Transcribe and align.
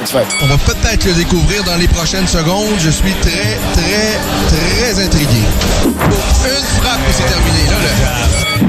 On 0.00 0.46
va 0.46 0.56
peut-être 0.58 1.04
le 1.06 1.12
découvrir 1.12 1.64
dans 1.64 1.74
les 1.76 1.88
prochaines 1.88 2.26
secondes. 2.28 2.74
Je 2.78 2.90
suis 2.90 3.12
très, 3.20 3.58
très, 3.74 4.18
très 4.48 5.04
intrigué. 5.04 5.42
Une 5.84 6.64
frappe 6.80 7.00
et 7.08 7.12
c'est 7.12 7.26
terminé. 7.26 7.66
Là, 7.68 7.76
le... 7.82 8.68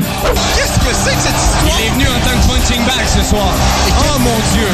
Qu'est-ce 0.56 0.80
que 0.80 0.92
c'est 0.92 1.16
que 1.16 1.22
cette 1.22 1.38
histoire? 1.38 1.78
Il 1.78 1.86
est 1.86 1.90
venu 1.92 2.08
en 2.08 2.20
tant 2.26 2.36
que 2.36 2.46
punching 2.48 2.84
bag 2.84 3.06
ce 3.16 3.22
soir. 3.30 3.54
Oh 3.90 4.20
mon 4.20 4.40
Dieu! 4.54 4.70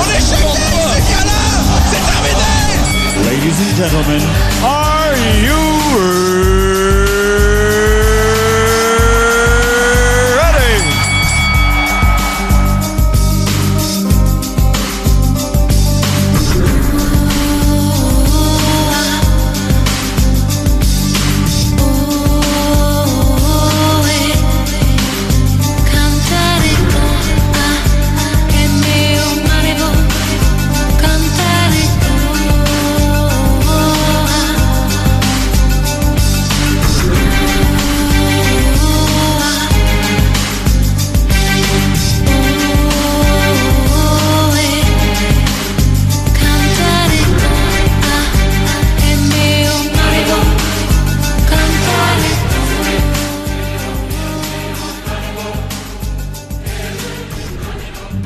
On 0.00 0.06
est 0.10 0.20
choqué! 0.20 0.58
C'est 0.94 1.06
galant! 1.08 1.62
C'est 1.90 2.04
terminé! 2.10 2.60
Ladies 3.30 3.58
and 3.60 3.74
gentlemen, 3.76 4.22
are 4.64 5.14
you 5.40 6.69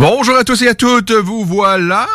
Bonjour 0.07 0.37
à 0.37 0.45
tous 0.45 0.61
et 0.61 0.69
à 0.69 0.75
toutes, 0.75 1.13
vous 1.13 1.47
voilà, 1.47 2.07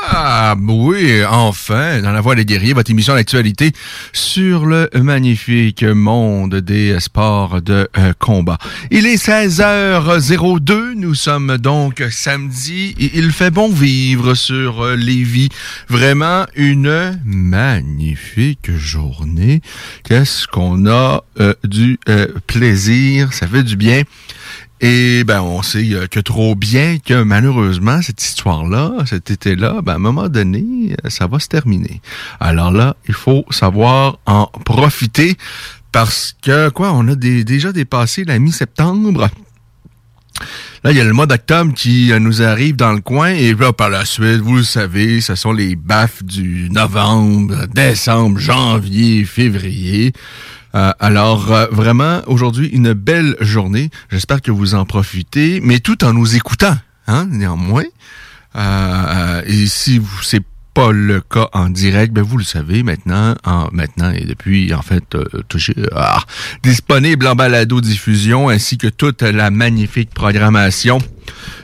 oui, 0.59 1.25
enfin, 1.25 2.03
dans 2.03 2.11
la 2.11 2.22
voie 2.22 2.35
des 2.35 2.45
guerriers, 2.45 2.73
votre 2.73 2.91
émission 2.91 3.16
d'actualité 3.16 3.72
sur 4.13 4.67
le 4.67 4.91
magnifique 4.94 5.81
monde 5.81 6.53
des 6.57 7.00
sports 7.00 7.63
de 7.63 7.89
euh, 7.97 8.13
combat. 8.19 8.59
Il 8.91 9.07
est 9.07 9.16
16h02, 9.16 10.94
nous 10.97 11.16
sommes 11.16 11.57
donc 11.57 12.03
samedi, 12.11 12.94
et 13.00 13.09
il 13.16 13.31
fait 13.31 13.50
bon 13.50 13.72
vivre 13.72 14.35
sur 14.35 14.83
euh, 14.83 14.95
Lévis. 14.95 15.50
Vraiment 15.88 16.45
une 16.56 17.19
magnifique 17.25 18.69
journée. 18.71 19.61
Qu'est-ce 20.03 20.45
qu'on 20.45 20.85
a 20.85 21.23
euh, 21.39 21.56
du 21.63 22.00
euh, 22.07 22.27
plaisir, 22.45 23.33
ça 23.33 23.47
fait 23.47 23.63
du 23.63 23.77
bien. 23.77 24.03
Et 24.81 25.25
ben 25.25 25.41
on 25.41 25.62
sait 25.62 26.07
que 26.09 26.22
trop 26.22 26.56
bien 26.56 27.00
que 27.00 27.23
malheureusement 27.23 28.01
cette 28.01 28.23
histoire-là, 28.23 28.94
cet 29.06 29.29
été-là, 29.29 29.81
ben 29.81 29.94
à 29.94 29.95
un 29.95 30.00
moment 30.00 30.29
donné, 30.29 30.95
euh, 31.03 31.09
ça 31.09 31.28
va 31.28 31.40
se 31.40 31.47
terminer. 31.47 32.01
Alors 32.40 32.72
là, 32.72 32.95
il 33.07 33.13
faut 33.13 33.45
savoir 33.50 34.19
en 34.25 34.45
profiter 34.63 35.35
parce 35.91 36.35
que 36.41 36.69
quoi, 36.69 36.94
on 36.94 37.07
a 37.09 37.16
déjà 37.16 37.72
dépassé 37.73 38.23
la 38.23 38.39
mi-septembre. 38.39 39.29
Là, 40.86 40.92
il 40.92 40.98
y 40.98 41.01
a 41.01 41.04
le 41.04 41.12
mois 41.12 41.25
d'octobre 41.25 41.74
qui 41.74 42.13
euh, 42.13 42.19
nous 42.19 42.42
arrive 42.42 42.77
dans 42.77 42.94
le 42.94 43.01
coin 43.01 43.31
et 43.31 43.54
là, 43.54 43.74
par 43.74 43.89
la 43.89 44.06
suite, 44.06 44.38
vous 44.38 44.57
le 44.57 44.63
savez, 44.63 45.19
ce 45.19 45.36
sont 45.36 45.51
les 45.51 45.75
baffes 45.75 46.24
du 46.24 46.69
novembre, 46.69 47.68
décembre, 47.74 48.39
janvier, 48.39 49.25
février. 49.25 50.13
Euh, 50.75 50.92
alors, 51.00 51.51
euh, 51.51 51.68
vraiment, 51.71 52.21
aujourd'hui, 52.27 52.68
une 52.68 52.94
belle 52.94 53.36
journée. 53.39 53.89
J'espère 54.12 54.42
que 54.42 54.51
vous 54.51 54.75
en 54.75 54.86
profitez, 54.86 55.62
mais 55.62 55.80
tout 55.80 56.04
en 56.04 56.13
nous 56.13 56.36
écoutant, 56.36 56.77
hein, 57.07 57.25
néanmoins. 57.30 57.86
Euh, 58.56 58.60
euh, 58.60 59.42
et 59.45 59.68
si 59.68 60.00
vous 60.00 60.21
c'est 60.24 60.44
pas 60.74 60.92
le 60.92 61.21
cas 61.21 61.50
en 61.54 61.69
direct, 61.69 62.13
ben 62.13 62.24
vous 62.24 62.38
le 62.38 62.44
savez 62.44 62.83
maintenant, 62.83 63.36
en, 63.44 63.69
maintenant 63.71 64.12
et 64.12 64.25
depuis 64.25 64.74
en 64.74 64.81
fait 64.81 65.16
euh, 65.16 65.25
ah, 65.95 66.24
disponible 66.63 67.27
en 67.27 67.36
balado 67.36 67.81
diffusion 67.81 68.50
ainsi 68.50 68.77
que 68.77 68.88
toute 68.88 69.21
la 69.21 69.51
magnifique 69.51 70.12
programmation 70.13 71.00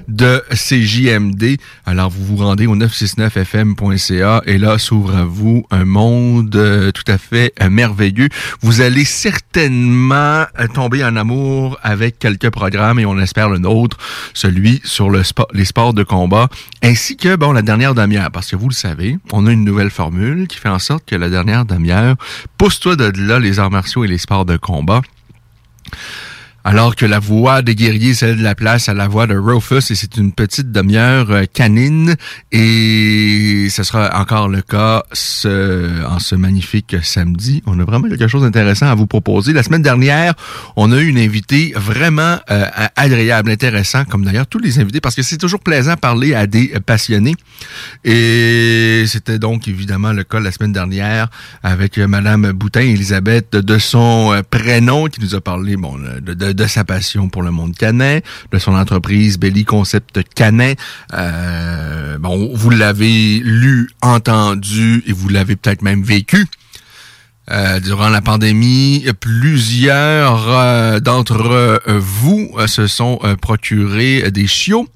de 0.08 0.44
CJMD. 0.52 1.58
Alors, 1.86 2.10
vous 2.10 2.26
vous 2.26 2.38
rendez 2.38 2.68
au 2.68 2.76
969fm.ca 2.76 4.42
et 4.46 4.58
là 4.58 4.78
s'ouvre 4.78 5.16
à 5.16 5.26
vous 5.26 5.66
un 5.72 5.86
monde 5.86 6.56
euh, 6.56 6.92
tout 6.92 7.04
à 7.08 7.18
fait 7.18 7.54
euh, 7.62 7.70
merveilleux. 7.70 8.30
Vous 8.62 8.82
allez 8.82 9.06
certainement 9.06 10.46
euh, 10.60 10.68
tomber 10.74 11.04
en 11.04 11.16
amour 11.16 11.80
avec 11.84 12.20
quelques 12.20 12.50
programmes 12.50 13.00
et 13.00 13.06
on 13.06 13.18
espère 13.20 13.50
le 13.50 13.58
nôtre, 13.58 13.98
celui 14.34 14.82
sur 14.84 15.10
les 15.10 15.66
sports 15.66 15.94
de 15.94 16.04
combat, 16.04 16.50
ainsi 16.84 17.18
que, 17.18 17.36
bon, 17.36 17.52
la 17.52 17.62
dernière 17.62 17.96
demi-heure, 17.96 18.32
parce 18.32 18.50
que 18.50 18.56
vous 18.56 18.70
le 18.70 18.74
savez, 18.74 19.18
on 19.32 19.48
a 19.48 19.52
une 19.52 19.64
nouvelle 19.64 19.90
formule 19.90 20.48
qui 20.48 20.58
fait 20.58 20.70
en 20.70 20.80
sorte 20.80 21.06
que 21.06 21.16
la 21.16 21.30
dernière 21.30 21.66
demi-heure, 21.66 22.16
pousse-toi 22.58 22.96
de 22.96 23.12
là 23.22 23.40
les 23.40 23.60
arts 23.60 23.72
martiaux 23.72 24.04
et 24.04 24.08
les 24.08 24.18
sports 24.18 24.46
de 24.46 24.58
combat 24.58 25.02
alors 26.66 26.96
que 26.96 27.06
la 27.06 27.20
voix 27.20 27.62
des 27.62 27.76
guerriers 27.76 28.16
celle 28.16 28.38
de 28.38 28.44
la 28.44 28.56
place 28.56 28.90
à 28.90 28.96
la 28.96 29.08
voix 29.08 29.28
de 29.28 29.38
Rufus 29.38 29.92
et 29.92 29.96
c'est 29.96 30.18
une 30.18 30.34
petite 30.34 30.72
demi-heure 30.72 31.30
euh, 31.30 31.44
canine 31.46 32.16
et 32.52 33.68
ce 33.70 33.84
sera 33.84 34.20
encore 34.20 34.50
le 34.50 34.64
cas 34.64 35.04
ce, 35.14 36.04
en 36.06 36.18
ce 36.18 36.34
magnifique 36.34 36.96
samedi. 37.04 37.62
On 37.68 37.80
a 37.80 37.84
vraiment 37.84 38.10
quelque 38.10 38.28
chose 38.28 38.42
d'intéressant 38.42 38.88
à 38.88 38.96
vous 38.96 39.06
proposer. 39.06 39.54
La 39.54 39.62
semaine 39.62 39.84
dernière, 39.84 40.34
on 40.76 40.92
a 40.92 40.98
eu 40.98 41.08
une 41.08 41.20
invitée 41.20 41.74
vraiment 41.76 42.38
euh, 42.50 42.66
agréable, 42.96 43.52
intéressant, 43.52 44.04
comme 44.06 44.26
d'ailleurs 44.26 44.48
tous 44.48 44.60
les 44.60 44.80
invités, 44.80 45.02
parce 45.02 45.14
que 45.14 45.22
c'est 45.22 45.38
toujours 45.38 45.60
plaisant 45.60 45.94
de 45.94 46.00
parler 46.00 46.34
à 46.34 46.48
des 46.48 46.68
passionnés. 46.84 47.36
Et 48.04 49.04
c'était 49.08 49.38
donc 49.38 49.68
évidemment 49.68 50.14
le 50.14 50.24
cas 50.24 50.40
la 50.40 50.52
semaine 50.52 50.74
dernière 50.74 51.28
avec 51.62 52.00
Madame 52.00 52.52
Boutin, 52.54 52.82
Elisabeth, 52.82 53.52
de 53.52 53.78
son 53.78 54.34
euh, 54.34 54.42
prénom, 54.50 55.06
qui 55.06 55.22
nous 55.22 55.36
a 55.36 55.42
parlé 55.42 55.78
bon, 55.78 55.98
de, 55.98 56.34
de 56.34 56.55
de 56.56 56.66
sa 56.66 56.84
passion 56.84 57.30
pour 57.30 57.44
le 57.44 57.52
monde 57.52 57.76
canin, 57.76 58.20
de 58.52 58.58
son 58.58 58.74
entreprise 58.74 59.38
Belly 59.38 59.66
Concept 59.66 60.22
Canin. 60.34 60.74
Euh, 61.14 62.18
bon, 62.18 62.52
vous 62.54 62.70
l'avez 62.70 63.40
lu, 63.44 63.90
entendu 64.02 65.04
et 65.06 65.14
vous 65.14 65.30
l'avez 65.30 65.56
peut-être 65.56 65.82
même 65.82 66.04
vécu. 66.04 66.48
Euh, 67.52 67.80
durant 67.80 68.10
la 68.10 68.22
pandémie, 68.22 69.06
plusieurs 69.20 70.50
euh, 70.50 71.00
d'entre 71.00 71.80
vous 71.88 72.52
se 72.66 72.88
sont 72.88 73.20
procurés 73.42 74.32
des 74.32 74.48
chiots. 74.48 74.88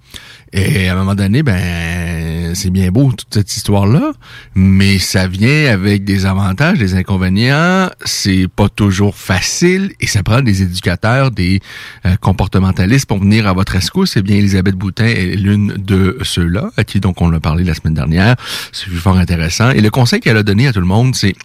Et 0.53 0.89
à 0.89 0.93
un 0.93 0.95
moment 0.95 1.15
donné, 1.15 1.43
ben, 1.43 2.55
c'est 2.55 2.69
bien 2.69 2.89
beau 2.89 3.11
toute 3.11 3.33
cette 3.33 3.55
histoire-là, 3.55 4.13
mais 4.55 4.97
ça 4.97 5.27
vient 5.27 5.71
avec 5.71 6.03
des 6.03 6.25
avantages, 6.25 6.79
des 6.79 6.95
inconvénients. 6.95 7.89
C'est 8.05 8.47
pas 8.47 8.69
toujours 8.69 9.15
facile 9.15 9.91
et 9.99 10.07
ça 10.07 10.23
prend 10.23 10.41
des 10.41 10.61
éducateurs, 10.63 11.31
des 11.31 11.59
euh, 12.05 12.15
comportementalistes 12.17 13.05
pour 13.05 13.19
venir 13.19 13.47
à 13.47 13.53
votre 13.53 13.75
escousse. 13.75 14.11
C'est 14.13 14.21
bien 14.21 14.37
Elisabeth 14.37 14.75
Boutin 14.75 15.05
est 15.05 15.35
l'une 15.35 15.73
de 15.73 16.17
ceux-là, 16.23 16.71
à 16.77 16.83
qui 16.83 16.99
donc 16.99 17.21
on 17.21 17.29
l'a 17.29 17.39
parlé 17.39 17.63
la 17.63 17.73
semaine 17.73 17.93
dernière. 17.93 18.35
C'est 18.71 18.89
fort 18.89 19.17
intéressant. 19.17 19.69
Et 19.71 19.81
le 19.81 19.89
conseil 19.89 20.19
qu'elle 20.19 20.37
a 20.37 20.43
donné 20.43 20.67
à 20.67 20.73
tout 20.73 20.79
le 20.79 20.85
monde, 20.85 21.15
c'est 21.15 21.35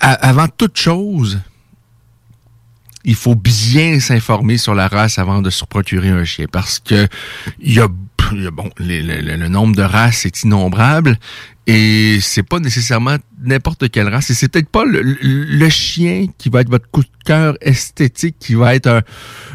avant 0.00 0.46
toute 0.48 0.78
chose, 0.78 1.40
il 3.04 3.14
faut 3.14 3.34
bien 3.34 4.00
s'informer 4.00 4.58
sur 4.58 4.74
la 4.74 4.88
race 4.88 5.18
avant 5.18 5.42
de 5.42 5.50
se 5.50 5.64
procurer 5.64 6.10
un 6.10 6.24
chien 6.24 6.46
parce 6.50 6.78
que 6.78 7.08
il 7.60 7.74
y 7.74 7.80
a, 7.80 7.88
bon 7.88 8.70
le, 8.78 9.48
nombre 9.48 9.76
de 9.76 9.82
races 9.82 10.26
est 10.26 10.44
innombrable 10.44 11.18
et 11.66 12.18
c'est 12.20 12.42
pas 12.42 12.60
nécessairement 12.60 13.16
n'importe 13.42 13.90
quelle 13.90 14.08
race 14.08 14.30
et 14.30 14.34
c'est 14.34 14.48
peut-être 14.48 14.68
pas 14.68 14.84
le, 14.84 15.68
chien 15.68 16.26
qui 16.38 16.48
va 16.48 16.60
être 16.60 16.70
votre 16.70 16.88
coup 16.90 17.02
de 17.02 17.24
cœur 17.24 17.56
esthétique 17.60 18.36
qui 18.38 18.54
va 18.54 18.74
être 18.74 19.02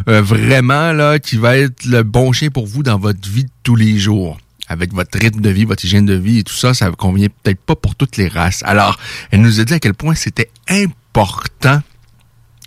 un, 0.08 0.22
vraiment 0.22 0.92
là 0.94 1.20
qui 1.20 1.38
va 1.38 1.58
être 1.58 1.86
le 1.86 2.04
bon 2.04 2.32
chien 2.32 2.50
pour 2.50 2.68
vous 2.68 2.84
dans 2.84 3.00
votre 3.00 3.28
vie 3.30 3.46
de 3.46 3.52
tous 3.64 3.76
les 3.76 3.98
jours 3.98 4.38
avec 4.68 4.94
votre 4.94 5.18
rythme 5.18 5.42
de 5.42 5.50
vie, 5.50 5.64
votre 5.64 5.86
hygiène 5.86 6.06
de 6.06 6.14
vie 6.14 6.40
et 6.40 6.44
tout 6.44 6.54
ça, 6.54 6.74
ça 6.74 6.92
convient 6.92 7.28
peut-être 7.44 7.62
pas 7.62 7.76
pour 7.76 7.96
toutes 7.96 8.18
les 8.18 8.28
races. 8.28 8.64
Alors, 8.66 9.00
elle 9.32 9.42
nous 9.42 9.60
a 9.60 9.64
dit 9.64 9.74
à 9.74 9.80
quel 9.80 9.94
point 9.94 10.14
c'était 10.14 10.50
important 10.70 11.82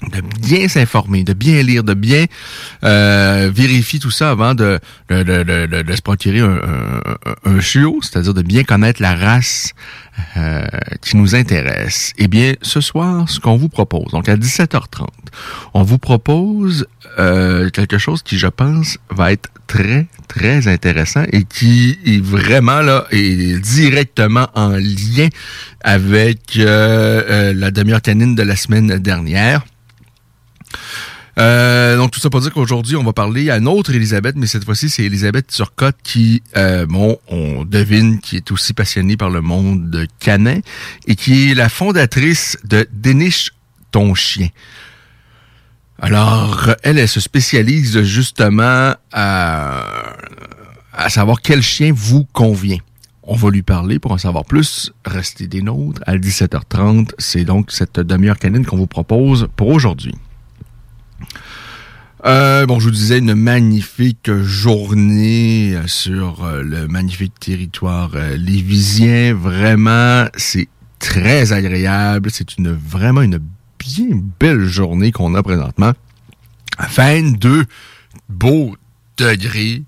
de 0.08 0.23
bien 0.41 0.69
s'informer, 0.69 1.25
de 1.25 1.35
bien 1.35 1.62
lire, 1.62 1.85
de 1.85 1.94
bien 1.94 2.25
euh, 2.85 3.50
vérifier 3.52 3.99
tout 3.99 4.11
ça 4.11 4.31
avant 4.31 4.55
de, 4.55 4.79
de, 5.11 5.23
de, 5.23 5.82
de, 5.82 5.94
se 5.94 6.00
procurer 6.00 6.41
un, 6.41 6.58
un, 7.44 7.61
chiot, 7.61 7.99
c'est-à-dire 8.00 8.32
de 8.32 8.43
bien 8.43 8.64
connaître 8.64 9.02
la 9.02 9.14
race 9.14 9.75
euh, 10.37 10.67
qui 11.02 11.17
nous 11.17 11.35
intéresse. 11.35 12.14
Eh 12.17 12.29
bien, 12.29 12.55
ce 12.62 12.81
soir, 12.81 13.29
ce 13.29 13.41
qu'on 13.41 13.56
vous 13.56 13.69
propose, 13.69 14.11
donc 14.12 14.29
à 14.29 14.37
17h30, 14.37 15.06
on 15.75 15.82
vous 15.82 15.99
propose 15.99 16.87
euh, 17.19 17.69
quelque 17.69 17.99
chose 17.99 18.23
qui, 18.23 18.38
je 18.38 18.47
pense, 18.47 18.97
va 19.11 19.32
être 19.32 19.50
très, 19.67 20.06
très 20.29 20.67
intéressant 20.67 21.25
et 21.31 21.44
qui 21.44 21.99
est 22.06 22.23
vraiment 22.23 22.81
là, 22.81 23.06
est 23.11 23.61
directement 23.61 24.49
en 24.55 24.70
lien 24.70 25.29
avec 25.82 26.55
la 26.56 27.70
demi-heure 27.70 28.02
canine 28.02 28.35
de 28.35 28.43
la 28.43 28.56
semaine 28.56 28.99
dernière. 28.99 29.62
Euh, 31.38 31.96
donc 31.96 32.11
tout 32.11 32.20
ça 32.20 32.28
pour 32.28 32.40
dire 32.40 32.52
qu'aujourd'hui, 32.52 32.96
on 32.96 33.05
va 33.05 33.12
parler 33.12 33.50
à 33.50 33.58
une 33.58 33.69
autre 33.69 33.94
Elisabeth, 33.94 34.37
mais 34.37 34.46
cette 34.46 34.64
fois-ci, 34.64 34.90
c'est 34.90 35.05
Elisabeth 35.05 35.46
Turcotte 35.46 35.96
qui, 36.02 36.43
euh, 36.56 36.87
bon, 36.87 37.19
on 37.28 37.64
devine, 37.64 38.19
qui 38.20 38.37
est 38.37 38.50
aussi 38.50 38.75
passionnée 38.75 39.17
par 39.17 39.31
le 39.31 39.40
monde 39.40 39.90
de 39.90 40.06
canin 40.19 40.58
et 41.06 41.17
qui 41.17 41.50
est 41.50 41.55
la 41.55 41.69
fondatrice 41.69 42.58
de 42.64 42.87
Déniche 42.93 43.52
ton 43.90 44.14
chien. 44.14 44.49
Alors, 45.99 46.70
elle, 46.82 46.99
elle 46.99 47.08
se 47.08 47.20
spécialise 47.20 48.02
justement 48.02 48.94
à 49.12 49.84
savoir 51.08 51.40
quel 51.43 51.62
chien 51.62 51.93
vous 51.94 52.25
convient. 52.32 52.78
On 53.23 53.37
va 53.37 53.50
lui 53.50 53.62
parler 53.62 53.99
pour 53.99 54.12
en 54.12 54.19
savoir 54.19 54.44
plus. 54.44 54.93
Restez 55.05 55.46
des 55.46 55.62
nôtres 55.62 56.02
à 56.06 56.16
17h30. 56.16 57.12
C'est 57.19 57.44
donc 57.44 57.70
cette 57.70 58.00
demi-heure 58.00 58.38
canine 58.38 58.64
qu'on 58.64 58.76
vous 58.76 58.87
propose 58.87 59.49
pour 59.56 59.69
aujourd'hui. 59.69 60.14
Euh, 62.26 62.67
bon, 62.67 62.78
je 62.78 62.84
vous 62.84 62.90
disais 62.90 63.19
une 63.19 63.34
magnifique 63.34 64.31
journée 64.43 65.75
sur 65.87 66.44
euh, 66.44 66.62
le 66.62 66.87
magnifique 66.87 67.38
territoire 67.40 68.11
euh, 68.14 68.37
lévisien. 68.37 69.34
Vraiment, 69.34 70.26
c'est 70.37 70.69
très 70.99 71.55
agréable. 71.55 72.31
C'est 72.31 72.58
une 72.58 72.72
vraiment 72.72 73.22
une 73.22 73.38
bien 73.78 74.20
belle 74.38 74.67
journée 74.67 75.12
qu'on 75.12 75.34
a 75.34 75.43
présentement. 75.43 75.93
22 76.78 77.64
beaux 78.28 78.76
degrés 79.16 79.82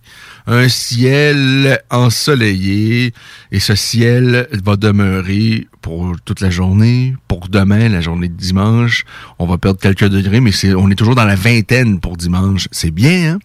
un 0.46 0.68
ciel 0.68 1.80
ensoleillé 1.90 3.12
et 3.50 3.60
ce 3.60 3.74
ciel 3.74 4.48
va 4.64 4.76
demeurer 4.76 5.68
pour 5.82 6.14
toute 6.24 6.40
la 6.40 6.48
journée. 6.48 7.14
Pour 7.28 7.48
demain, 7.48 7.88
la 7.88 8.00
journée 8.00 8.28
de 8.28 8.36
dimanche, 8.36 9.04
on 9.38 9.46
va 9.46 9.58
perdre 9.58 9.80
quelques 9.80 10.08
degrés, 10.08 10.40
mais 10.40 10.52
c'est, 10.52 10.74
on 10.74 10.88
est 10.88 10.94
toujours 10.94 11.14
dans 11.14 11.24
la 11.24 11.34
vingtaine 11.34 12.00
pour 12.00 12.16
dimanche. 12.16 12.68
C'est 12.70 12.90
bien, 12.90 13.34
hein? 13.34 13.38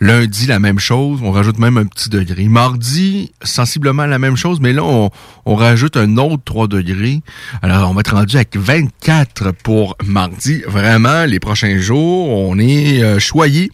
Lundi, 0.00 0.46
la 0.46 0.58
même 0.58 0.78
chose. 0.78 1.20
On 1.22 1.30
rajoute 1.30 1.58
même 1.58 1.78
un 1.78 1.86
petit 1.86 2.10
degré. 2.10 2.44
Mardi, 2.48 3.32
sensiblement 3.42 4.04
la 4.04 4.18
même 4.18 4.36
chose, 4.36 4.60
mais 4.60 4.74
là, 4.74 4.84
on, 4.84 5.10
on 5.46 5.54
rajoute 5.54 5.96
un 5.96 6.18
autre 6.18 6.42
3 6.44 6.68
degrés. 6.68 7.22
Alors, 7.62 7.90
on 7.90 7.94
va 7.94 8.00
être 8.00 8.14
rendu 8.14 8.36
avec 8.36 8.56
24 8.56 9.52
pour 9.52 9.96
mardi. 10.04 10.62
Vraiment, 10.66 11.24
les 11.24 11.40
prochains 11.40 11.78
jours, 11.78 12.28
on 12.28 12.58
est 12.58 13.02
euh, 13.02 13.18
choyé. 13.18 13.70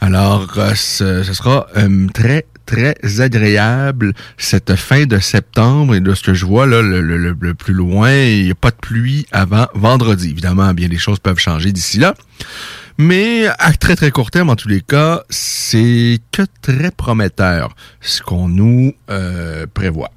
Alors, 0.00 0.48
euh, 0.58 0.74
ce, 0.74 1.22
sera 1.22 1.66
euh, 1.76 2.08
très, 2.12 2.46
très 2.66 2.96
agréable 3.20 4.12
cette 4.36 4.74
fin 4.76 5.04
de 5.04 5.18
septembre. 5.18 5.94
Et 5.94 6.00
de 6.00 6.14
ce 6.14 6.22
que 6.22 6.34
je 6.34 6.46
vois, 6.46 6.66
là, 6.66 6.82
le, 6.82 7.54
plus 7.54 7.74
loin, 7.74 8.12
il 8.12 8.44
n'y 8.44 8.50
a 8.50 8.54
pas 8.54 8.70
de 8.70 8.76
pluie 8.76 9.26
avant 9.32 9.66
vendredi. 9.74 10.30
Évidemment, 10.30 10.72
bien, 10.74 10.88
les 10.88 10.98
choses 10.98 11.18
peuvent 11.18 11.38
changer 11.38 11.72
d'ici 11.72 11.98
là. 11.98 12.14
Mais 12.98 13.46
à 13.58 13.72
très 13.72 13.96
très 13.96 14.10
court 14.10 14.30
terme, 14.30 14.50
en 14.50 14.56
tous 14.56 14.68
les 14.68 14.80
cas, 14.80 15.22
c'est 15.30 16.18
que 16.30 16.42
très 16.60 16.90
prometteur 16.90 17.74
ce 18.00 18.22
qu'on 18.22 18.48
nous 18.48 18.92
euh, 19.10 19.66
prévoit. 19.72 20.10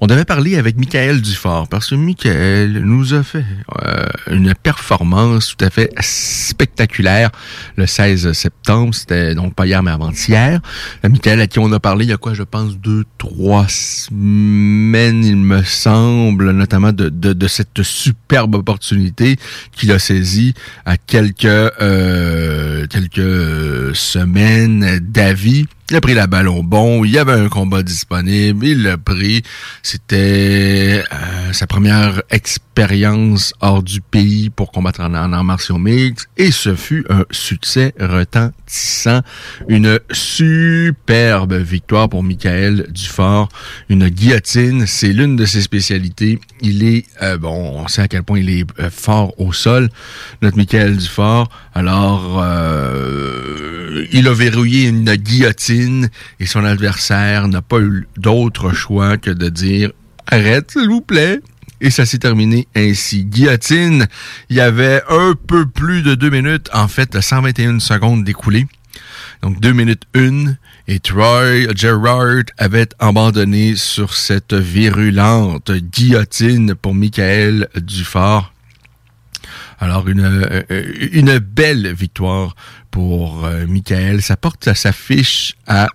On 0.00 0.06
devait 0.06 0.24
parler 0.24 0.56
avec 0.56 0.76
Michael 0.76 1.22
Dufort 1.22 1.68
parce 1.68 1.90
que 1.90 1.94
Michael 1.94 2.82
nous 2.84 3.14
a 3.14 3.22
fait 3.22 3.44
euh, 3.82 4.04
une 4.30 4.54
performance 4.54 5.54
tout 5.56 5.64
à 5.64 5.70
fait 5.70 5.90
spectaculaire 6.00 7.30
le 7.76 7.86
16 7.86 8.32
septembre. 8.32 8.94
C'était 8.94 9.34
donc 9.34 9.54
pas 9.54 9.66
hier 9.66 9.82
mais 9.82 9.92
avant-hier. 9.92 10.60
Euh, 11.04 11.08
Michael 11.08 11.40
à 11.40 11.46
qui 11.46 11.58
on 11.58 11.72
a 11.72 11.80
parlé 11.80 12.04
il 12.04 12.10
y 12.10 12.12
a 12.12 12.16
quoi 12.16 12.34
je 12.34 12.42
pense 12.42 12.76
deux, 12.78 13.04
trois 13.18 13.66
semaines 13.68 15.24
il 15.24 15.36
me 15.36 15.62
semble, 15.62 16.50
notamment 16.50 16.92
de, 16.92 17.48
cette 17.48 17.82
superbe 17.82 18.56
opportunité 18.56 19.36
qu'il 19.72 19.92
a 19.92 19.98
saisie 19.98 20.54
à 20.84 20.96
quelques, 20.96 21.44
euh, 21.44 22.86
quelques 22.88 23.94
semaines 23.94 24.98
d'avis 25.00 25.66
Il 25.90 25.96
a 25.96 26.00
pris 26.00 26.14
la 26.14 26.26
balle 26.26 26.48
au 26.48 26.62
bon, 26.62 27.04
il 27.04 27.10
y 27.10 27.18
avait 27.18 27.32
un 27.32 27.50
combat 27.50 27.82
disponible, 27.82 28.66
il 28.66 28.82
l'a 28.82 28.96
pris. 28.96 29.42
C'était 29.82 31.04
euh, 31.12 31.52
sa 31.52 31.66
première 31.66 32.22
expérience 32.30 33.52
hors 33.60 33.82
du 33.82 34.00
pays 34.00 34.48
pour 34.48 34.72
combattre 34.72 35.00
en, 35.00 35.14
en 35.14 35.32
arts 35.34 35.44
martiaux 35.44 35.78
et 36.38 36.50
ce 36.50 36.74
fut 36.74 37.04
un 37.10 37.24
succès 37.30 37.92
Une 39.68 39.98
superbe 40.10 41.54
victoire 41.54 42.08
pour 42.08 42.22
Michael 42.22 42.86
Dufort. 42.90 43.48
Une 43.88 44.08
guillotine, 44.08 44.86
c'est 44.86 45.12
l'une 45.12 45.36
de 45.36 45.44
ses 45.44 45.62
spécialités. 45.62 46.38
Il 46.60 46.84
est, 46.84 47.06
euh, 47.22 47.38
bon, 47.38 47.54
on 47.76 47.88
sait 47.88 48.02
à 48.02 48.08
quel 48.08 48.22
point 48.22 48.38
il 48.38 48.50
est 48.50 48.66
euh, 48.80 48.90
fort 48.90 49.38
au 49.38 49.52
sol, 49.52 49.88
notre 50.42 50.56
Michael 50.56 50.96
Dufort. 50.96 51.48
Alors, 51.74 52.40
euh, 52.42 54.04
il 54.12 54.28
a 54.28 54.32
verrouillé 54.32 54.88
une 54.88 55.14
guillotine 55.14 56.08
et 56.40 56.46
son 56.46 56.64
adversaire 56.64 57.48
n'a 57.48 57.62
pas 57.62 57.80
eu 57.80 58.08
d'autre 58.16 58.72
choix 58.72 59.16
que 59.16 59.30
de 59.30 59.48
dire 59.48 59.90
arrête, 60.26 60.72
s'il 60.72 60.88
vous 60.88 61.00
plaît. 61.00 61.40
Et 61.84 61.90
ça 61.90 62.06
s'est 62.06 62.18
terminé 62.18 62.66
ainsi. 62.74 63.26
Guillotine, 63.26 64.06
il 64.48 64.56
y 64.56 64.62
avait 64.62 65.02
un 65.10 65.34
peu 65.34 65.66
plus 65.66 66.00
de 66.00 66.14
deux 66.14 66.30
minutes, 66.30 66.70
en 66.72 66.88
fait, 66.88 67.20
121 67.20 67.78
secondes 67.78 68.24
découlées. 68.24 68.66
Donc, 69.42 69.60
deux 69.60 69.74
minutes 69.74 70.04
une. 70.14 70.56
Et 70.88 70.98
Troy 70.98 71.74
Gerard 71.76 72.44
avait 72.56 72.88
abandonné 73.00 73.76
sur 73.76 74.14
cette 74.14 74.54
virulente 74.54 75.72
guillotine 75.72 76.74
pour 76.74 76.94
Michael 76.94 77.68
Dufort. 77.76 78.54
Alors, 79.78 80.08
une, 80.08 80.24
euh, 80.24 80.62
une 81.12 81.38
belle 81.38 81.92
victoire 81.92 82.56
pour 82.90 83.44
euh, 83.44 83.66
Michael. 83.66 84.22
Ça 84.22 84.38
porte 84.38 84.72
sa 84.72 84.92
fiche 84.92 85.54
à 85.66 85.88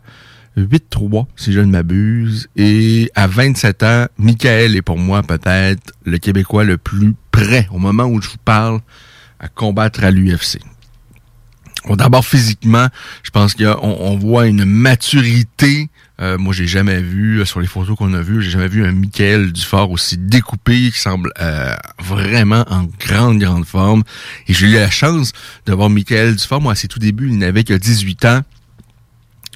8-3, 0.64 1.26
si 1.36 1.54
je 1.54 1.60
ne 1.60 1.72
m'abuse. 1.72 2.50
Et 2.56 3.12
à 3.16 3.28
27 3.28 3.84
ans, 3.84 4.06
Michael 4.18 4.76
est 4.76 4.82
pour 4.82 4.98
moi 4.98 5.24
peut-être 5.24 5.94
le 6.06 6.18
Québécois 6.18 6.64
le 6.64 6.78
plus 6.78 7.14
prêt 7.32 7.68
au 7.72 7.80
moment 7.80 8.06
où 8.06 8.22
je 8.22 8.30
vous 8.30 8.38
parle 8.44 8.80
à 9.40 9.48
combattre 9.48 10.04
à 10.04 10.12
l'UFC. 10.12 10.60
Bon, 11.86 11.96
D'abord, 11.96 12.26
physiquement, 12.26 12.88
je 13.24 13.30
pense 13.32 13.54
qu'on 13.54 13.80
on 13.82 14.18
voit 14.18 14.48
une 14.48 14.66
maturité. 14.66 15.90
Euh, 16.22 16.38
moi, 16.38 16.54
j'ai 16.54 16.68
jamais 16.68 17.02
vu, 17.02 17.40
euh, 17.40 17.46
sur 17.46 17.62
les 17.62 17.68
photos 17.68 17.98
qu'on 17.98 18.14
a 18.14 18.22
vues, 18.22 18.42
j'ai 18.42 18.50
jamais 18.50 18.68
vu 18.68 18.86
un 18.86 18.92
Michael 18.92 19.54
Dufort 19.54 19.90
aussi 19.90 20.18
découpé, 20.18 20.92
qui 20.92 21.00
semble 21.00 21.32
euh, 21.40 21.74
vraiment 21.98 22.66
en 22.70 22.86
grande, 23.00 23.40
grande 23.40 23.66
forme. 23.66 24.04
Et 24.48 24.54
j'ai 24.54 24.68
eu 24.68 24.74
la 24.74 24.90
chance 24.90 25.32
de 25.66 25.74
voir 25.74 25.90
Michael 25.90 26.36
Dufort. 26.36 26.62
Moi, 26.62 26.74
à 26.74 26.76
ses 26.76 26.90
tout 26.90 27.00
débuts, 27.00 27.30
il 27.30 27.38
n'avait 27.38 27.64
que 27.64 27.74
18 27.74 28.26
ans 28.26 28.42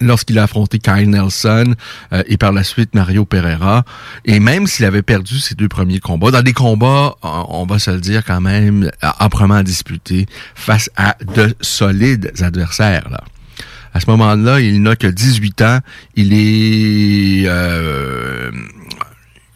lorsqu'il 0.05 0.39
a 0.39 0.43
affronté 0.43 0.79
Kyle 0.79 1.09
Nelson 1.09 1.75
euh, 2.11 2.23
et 2.27 2.37
par 2.37 2.51
la 2.51 2.63
suite 2.63 2.93
Mario 2.93 3.25
Pereira. 3.25 3.83
Et 4.25 4.39
même 4.39 4.67
s'il 4.67 4.85
avait 4.85 5.01
perdu 5.01 5.39
ses 5.39 5.55
deux 5.55 5.69
premiers 5.69 5.99
combats, 5.99 6.31
dans 6.31 6.41
des 6.41 6.53
combats, 6.53 7.15
on 7.21 7.65
va 7.65 7.79
se 7.79 7.91
le 7.91 7.99
dire 7.99 8.23
quand 8.25 8.41
même, 8.41 8.89
âprement 9.01 9.63
disputés 9.63 10.25
face 10.55 10.89
à 10.95 11.15
de 11.35 11.55
solides 11.61 12.31
adversaires. 12.41 13.09
Là. 13.09 13.23
À 13.93 13.99
ce 13.99 14.09
moment-là, 14.09 14.59
il 14.59 14.81
n'a 14.81 14.95
que 14.95 15.07
18 15.07 15.61
ans. 15.61 15.79
Il 16.15 16.33
est... 16.33 17.47
Euh, 17.47 18.51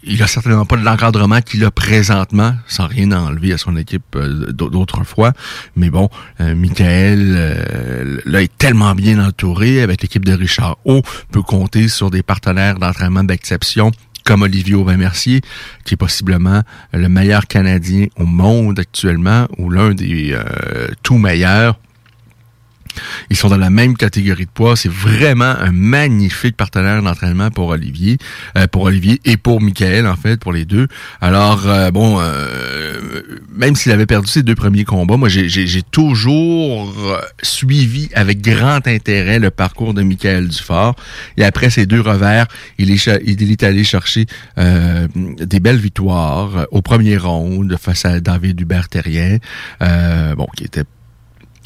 il 0.08 0.24
a 0.24 0.28
certainement 0.28 0.66
pas 0.66 0.78
de 0.78 0.84
l'encadrement 0.84 1.42
qu'il 1.42 1.64
a 1.66 1.72
présentement, 1.72 2.54
sans 2.68 2.88
rien 2.88 3.12
enlever 3.12 3.54
à 3.54 3.58
son 3.58 3.76
équipe 3.76 4.16
euh, 4.16 4.52
d'autrefois. 4.52 5.34
Mais 5.76 5.90
bon, 5.90 6.10
euh, 6.40 6.56
Michael 6.56 7.36
euh, 7.38 8.20
là 8.26 8.42
est 8.42 8.58
tellement 8.58 8.96
bien 8.96 9.24
entouré 9.26 9.82
avec 9.82 10.02
l'équipe 10.02 10.26
de 10.26 10.34
Richard 10.34 10.78
O, 10.86 11.02
peut 11.32 11.42
compter 11.42 11.88
sur 11.88 12.10
des 12.10 12.24
partenaires 12.24 12.80
d'entraînement 12.80 13.24
d'exception 13.24 13.92
comme 14.26 14.42
Olivier 14.42 14.76
Aubin-Mercier, 14.76 15.40
qui 15.86 15.94
est 15.94 15.98
possiblement 15.98 16.62
le 16.92 17.08
meilleur 17.08 17.48
Canadien 17.48 18.08
au 18.18 18.26
monde 18.26 18.78
actuellement, 18.78 19.48
ou 19.58 19.70
l'un 19.70 19.94
des 19.94 20.38
tout 21.02 21.18
meilleurs. 21.18 21.80
Ils 23.30 23.36
sont 23.36 23.50
dans 23.50 23.58
la 23.58 23.70
même 23.70 23.96
catégorie 23.96 24.46
de 24.46 24.51
poids. 24.51 24.75
C'est 24.75 24.92
vraiment 24.92 25.46
un 25.46 25.72
magnifique 25.72 26.56
partenaire 26.56 27.01
d'entraînement 27.01 27.50
pour 27.51 27.70
Olivier, 27.70 28.18
euh, 28.58 28.68
pour 28.68 28.84
Olivier 28.84 29.20
et 29.25 29.38
pour 29.38 29.62
Michael 29.62 30.08
en 30.08 30.16
fait, 30.16 30.39
pour 30.39 30.54
les 30.54 30.66
deux. 30.66 30.88
Alors 31.22 31.68
euh, 31.68 31.92
bon, 31.92 32.18
euh, 32.20 33.22
même 33.56 33.75
s'il 33.75 33.92
avait 33.92 34.06
perdu 34.06 34.27
ses 34.27 34.44
deux 34.44 34.56
premiers 34.56 34.86
combats, 34.86 35.18
moi 35.18 35.30
j'ai 35.30 35.82
toujours 35.92 36.94
suivi 37.42 38.10
avec 38.13 38.42
grand 38.42 38.86
intérêt 38.88 39.39
le 39.39 39.51
parcours 39.51 39.94
de 39.94 40.01
Michael 40.01 40.48
Dufort. 40.48 40.96
Et 41.38 41.44
après 41.44 41.70
ces 41.70 41.86
deux 41.86 42.01
revers, 42.01 42.48
il 42.77 42.92
est, 42.92 43.10
il 43.25 43.51
est 43.51 43.63
allé 43.63 43.84
chercher 43.84 44.25
des 44.58 45.60
belles 45.60 45.77
victoires 45.77 46.68
au 46.72 46.82
premier 46.82 47.18
round 47.18 47.75
face 47.77 48.06
à 48.06 48.20
David 48.20 48.60
Hubert-Terrien, 48.60 49.38
bon 50.36 50.48
qui 50.56 50.63
était 50.63 50.84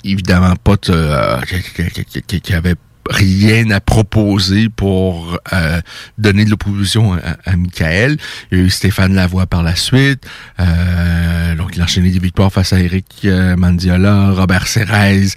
évidemment 0.04 0.56
pas 0.56 0.76
euh, 0.90 1.42
qui, 1.42 2.54
avait 2.54 2.76
rien 3.12 3.70
à 3.72 3.80
proposer 3.80 4.70
pour 4.70 5.38
euh, 5.54 5.82
donner 6.18 6.46
de 6.46 6.50
l'opposition 6.50 7.14
à, 7.14 7.38
à, 7.46 7.56
Michael. 7.56 8.18
Il 8.52 8.58
y 8.58 8.62
a 8.62 8.64
eu 8.64 8.70
Stéphane 8.70 9.14
Lavoie 9.14 9.46
par 9.46 9.64
la 9.64 9.76
suite. 9.76 10.26
Euh, 10.60 11.56
donc, 11.56 11.76
il 11.76 11.82
a 11.82 11.84
enchaîné 11.84 12.10
des 12.10 12.20
victoires 12.20 12.52
face 12.52 12.74
à 12.74 12.80
Eric 12.80 13.06
euh, 13.26 13.56
Mandiola, 13.56 14.32
Robert 14.32 14.68
Serrez. 14.68 15.28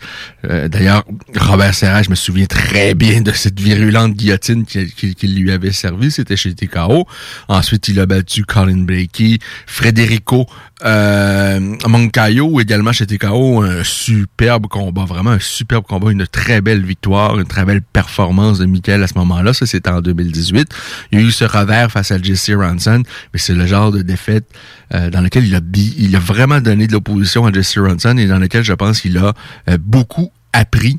Euh, 0.44 0.68
d'ailleurs, 0.68 1.04
Robert 1.36 1.74
Serrez, 1.74 2.04
je 2.04 2.10
me 2.10 2.14
souviens 2.14 2.46
très 2.46 2.94
bien 2.94 3.20
de 3.20 3.32
cette 3.32 3.60
virulente 3.60 4.14
guillotine 4.14 4.64
qu'il 4.64 5.34
lui 5.36 5.50
avait 5.50 5.72
servi. 5.72 6.10
C'était 6.10 6.36
chez 6.36 6.54
TKO. 6.54 7.06
Ensuite, 7.48 7.88
il 7.88 7.98
a 7.98 8.06
battu 8.06 8.44
Colin 8.44 8.84
Blakey, 8.84 9.38
Federico 9.66 10.46
euh, 10.84 11.76
Moncayo 11.86 12.60
également 12.60 12.92
chez 12.92 13.06
TKO. 13.06 13.62
Un 13.62 13.84
superbe 13.84 14.66
combat, 14.66 15.04
vraiment 15.04 15.30
un 15.30 15.38
superbe 15.38 15.84
combat, 15.84 16.10
une 16.10 16.26
très 16.26 16.60
belle 16.60 16.84
victoire, 16.84 17.38
belle 17.64 17.82
performance 17.82 18.58
de 18.58 18.66
Michael 18.66 19.02
à 19.02 19.06
ce 19.06 19.14
moment-là. 19.14 19.52
Ça, 19.54 19.66
c'était 19.66 19.90
en 19.90 20.00
2018. 20.00 20.68
Il 21.12 21.20
y 21.20 21.22
a 21.22 21.24
eu 21.24 21.30
ce 21.30 21.44
revers 21.44 21.90
face 21.90 22.10
à 22.10 22.20
Jesse 22.20 22.50
Ronson, 22.54 23.02
mais 23.32 23.38
c'est 23.38 23.54
le 23.54 23.66
genre 23.66 23.92
de 23.92 24.02
défaite 24.02 24.46
euh, 24.94 25.10
dans 25.10 25.20
lequel 25.20 25.46
il 25.46 25.54
a, 25.54 25.60
il 25.74 26.14
a 26.16 26.20
vraiment 26.20 26.60
donné 26.60 26.86
de 26.86 26.92
l'opposition 26.92 27.46
à 27.46 27.52
Jesse 27.52 27.78
Ronson 27.78 28.16
et 28.16 28.26
dans 28.26 28.38
lequel 28.38 28.64
je 28.64 28.72
pense 28.72 29.00
qu'il 29.00 29.18
a 29.18 29.32
euh, 29.68 29.78
beaucoup 29.80 30.30
appris 30.52 30.98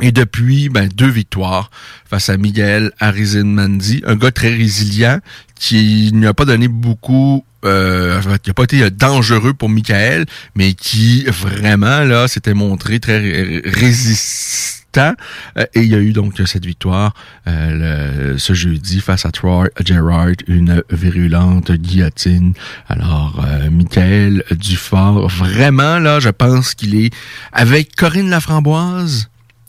et 0.00 0.12
depuis, 0.12 0.68
ben, 0.68 0.88
deux 0.88 1.08
victoires 1.08 1.70
face 2.08 2.28
à 2.28 2.36
Miguel 2.36 2.92
Mandi, 3.00 4.02
un 4.06 4.14
gars 4.14 4.30
très 4.30 4.50
résilient 4.50 5.18
qui 5.56 6.12
n'a 6.12 6.34
pas 6.34 6.44
donné 6.44 6.68
beaucoup, 6.68 7.44
euh, 7.64 8.20
qui 8.42 8.50
n'a 8.50 8.54
pas 8.54 8.62
été 8.62 8.88
dangereux 8.90 9.54
pour 9.54 9.68
Michael, 9.68 10.26
mais 10.54 10.74
qui 10.74 11.24
vraiment 11.24 12.04
là 12.04 12.28
s'était 12.28 12.54
montré 12.54 13.00
très 13.00 13.18
résistant. 13.64 14.76
Euh, 14.98 15.64
et 15.74 15.80
il 15.80 15.88
y 15.88 15.94
a 15.94 15.98
eu 15.98 16.12
donc 16.12 16.34
cette 16.46 16.66
victoire 16.66 17.14
euh, 17.46 18.36
ce 18.38 18.52
jeudi 18.52 19.00
face 19.00 19.24
à 19.26 19.30
Troy 19.30 19.68
Gerard, 19.84 20.32
une 20.46 20.82
virulente 20.90 21.72
guillotine. 21.72 22.54
Alors, 22.88 23.44
euh, 23.46 23.70
Michael 23.70 24.44
Dufort, 24.52 25.28
vraiment 25.28 25.98
là, 25.98 26.20
je 26.20 26.30
pense 26.30 26.74
qu'il 26.74 26.94
est 26.94 27.14
avec 27.52 27.94
Corinne 27.96 28.30
Laframboise 28.30 29.28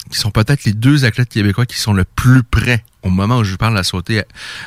qui 0.10 0.18
sont 0.18 0.32
peut-être 0.32 0.64
les 0.64 0.74
deux 0.74 1.06
athlètes 1.06 1.30
québécois 1.30 1.68
qui 1.68 1.78
sont 1.78 1.94
le 1.94 2.04
plus 2.04 2.42
près 2.42 2.84
au 3.04 3.10
moment 3.10 3.38
où 3.38 3.44
je 3.44 3.56
parle 3.56 3.78
à 3.78 3.84
sauter 3.84 4.24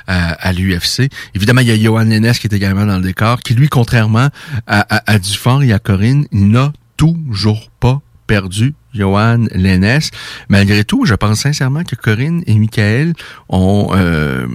à, 0.07 0.53
l'UFC. 0.53 1.11
Évidemment, 1.35 1.63
il 1.63 1.67
y 1.67 1.73
a 1.73 1.77
Johan 1.77 2.05
Lennes 2.05 2.33
qui 2.33 2.47
est 2.47 2.55
également 2.55 2.87
dans 2.87 2.97
le 2.97 3.03
décor, 3.03 3.43
qui 3.43 3.55
lui, 3.55 3.69
contrairement 3.69 4.29
à, 4.69 4.81
à, 4.97 5.13
à 5.13 5.19
Dufort 5.19 5.65
et 5.65 5.73
à 5.73 5.81
Corinne, 5.81 6.27
n'a 6.31 6.73
toujours 6.97 7.71
pas 7.81 8.01
perdu 8.29 8.75
Johan 8.95 9.47
Lennes. 9.53 10.01
Malgré 10.49 10.85
tout, 10.85 11.05
je 11.05 11.15
pense 11.15 11.41
sincèrement 11.41 11.85
que 11.85 11.97
Corinne 11.97 12.43
et 12.47 12.55
Michael 12.55 13.15
ont, 13.49 13.91
euh, 13.93 14.47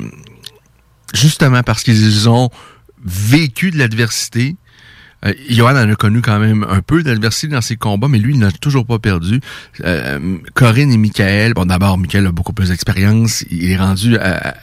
justement 1.13 1.63
parce 1.63 1.83
qu'ils 1.83 2.29
ont 2.29 2.49
vécu 3.03 3.71
de 3.71 3.77
l'adversité, 3.77 4.55
euh, 5.25 5.33
Johan 5.49 5.75
en 5.75 5.89
a 5.89 5.95
connu 5.95 6.21
quand 6.21 6.39
même 6.39 6.65
un 6.69 6.81
peu 6.81 7.01
d'adversité 7.03 7.47
dans 7.47 7.61
ses 7.61 7.75
combats, 7.75 8.07
mais 8.07 8.19
lui, 8.19 8.33
il 8.33 8.39
n'a 8.39 8.51
toujours 8.51 8.85
pas 8.85 8.99
perdu. 8.99 9.41
Euh, 9.83 10.37
Corinne 10.53 10.91
et 10.91 10.97
Michael, 10.97 11.53
bon 11.53 11.65
d'abord, 11.65 11.97
Michael 11.97 12.27
a 12.27 12.31
beaucoup 12.31 12.53
plus 12.53 12.69
d'expérience. 12.69 13.43
Il 13.49 13.71
est 13.71 13.77
rendu 13.77 14.17
à, 14.17 14.53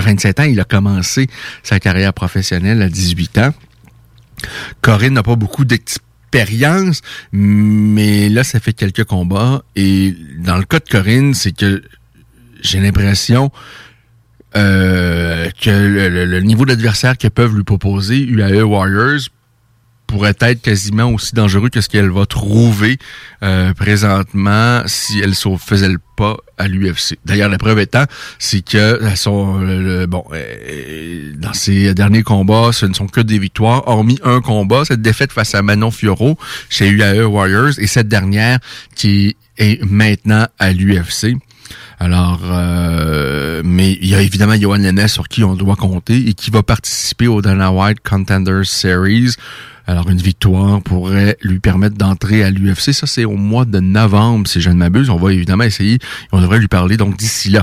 27 0.00 0.40
ans, 0.40 0.44
il 0.44 0.58
a 0.58 0.64
commencé 0.64 1.28
sa 1.62 1.78
carrière 1.78 2.12
professionnelle 2.12 2.82
à 2.82 2.88
18 2.88 3.38
ans. 3.38 3.54
Corinne 4.82 5.14
n'a 5.14 5.22
pas 5.22 5.36
beaucoup 5.36 5.64
d'expérience, 5.64 6.05
mais 7.32 8.28
là, 8.28 8.44
ça 8.44 8.60
fait 8.60 8.72
quelques 8.72 9.04
combats. 9.04 9.62
Et 9.74 10.14
dans 10.38 10.56
le 10.56 10.64
cas 10.64 10.78
de 10.78 10.88
Corinne, 10.88 11.34
c'est 11.34 11.52
que 11.52 11.82
j'ai 12.62 12.80
l'impression 12.80 13.50
euh, 14.56 15.50
que 15.60 15.70
le, 15.70 16.40
niveau 16.40 16.64
d'adversaire 16.64 17.16
qu'ils 17.16 17.30
peuvent 17.30 17.54
lui 17.54 17.64
proposer, 17.64 18.18
UAE 18.20 18.62
Warriors, 18.62 19.20
pourrait 20.06 20.36
être 20.40 20.62
quasiment 20.62 21.10
aussi 21.10 21.34
dangereux 21.34 21.68
que 21.68 21.80
ce 21.80 21.88
qu'elle 21.88 22.10
va 22.10 22.26
trouver 22.26 22.98
euh, 23.42 23.74
présentement 23.74 24.82
si 24.86 25.20
elle 25.20 25.34
se 25.34 25.56
faisait 25.56 25.88
le 25.88 25.98
pas 26.16 26.36
à 26.56 26.66
l'UFC. 26.66 27.18
D'ailleurs, 27.26 27.50
la 27.50 27.58
preuve 27.58 27.78
étant, 27.78 28.04
c'est 28.38 28.64
que 28.64 29.00
son, 29.16 29.60
bon, 30.08 30.24
dans 31.36 31.52
ses 31.52 31.92
derniers 31.92 32.22
combats, 32.22 32.70
ce 32.72 32.86
ne 32.86 32.94
sont 32.94 33.06
que 33.06 33.20
des 33.20 33.38
victoires, 33.38 33.86
hormis 33.86 34.18
un 34.24 34.40
combat, 34.40 34.86
cette 34.86 35.02
défaite 35.02 35.30
face 35.30 35.54
à 35.54 35.60
Manon 35.60 35.90
Fioro 35.90 36.38
chez 36.70 36.88
UAE 36.88 37.26
Warriors, 37.26 37.78
et 37.78 37.86
cette 37.86 38.08
dernière 38.08 38.58
qui 38.94 39.36
est 39.58 39.84
maintenant 39.84 40.46
à 40.58 40.72
l'UFC. 40.72 41.36
Alors, 41.98 42.40
euh, 42.44 43.62
mais 43.64 43.92
il 44.02 44.08
y 44.08 44.14
a 44.14 44.20
évidemment 44.20 44.54
Johan 44.54 44.76
Lennes 44.76 45.08
sur 45.08 45.28
qui 45.28 45.44
on 45.44 45.54
doit 45.54 45.76
compter 45.76 46.28
et 46.28 46.34
qui 46.34 46.50
va 46.50 46.62
participer 46.62 47.26
au 47.26 47.40
Dana 47.40 47.72
White 47.72 48.00
Contenders 48.06 48.66
Series. 48.66 49.34
Alors, 49.86 50.08
une 50.10 50.18
victoire 50.18 50.82
pourrait 50.82 51.36
lui 51.42 51.60
permettre 51.60 51.96
d'entrer 51.96 52.42
à 52.42 52.50
l'UFC. 52.50 52.92
Ça, 52.92 53.06
c'est 53.06 53.24
au 53.24 53.36
mois 53.36 53.64
de 53.64 53.78
novembre, 53.78 54.48
si 54.48 54.60
je 54.60 54.70
ne 54.70 54.74
m'abuse. 54.74 55.10
On 55.10 55.16
va 55.16 55.32
évidemment 55.32 55.64
essayer. 55.64 55.98
On 56.32 56.40
devrait 56.40 56.58
lui 56.58 56.68
parler 56.68 56.96
donc 56.96 57.16
d'ici 57.16 57.50
là. 57.50 57.62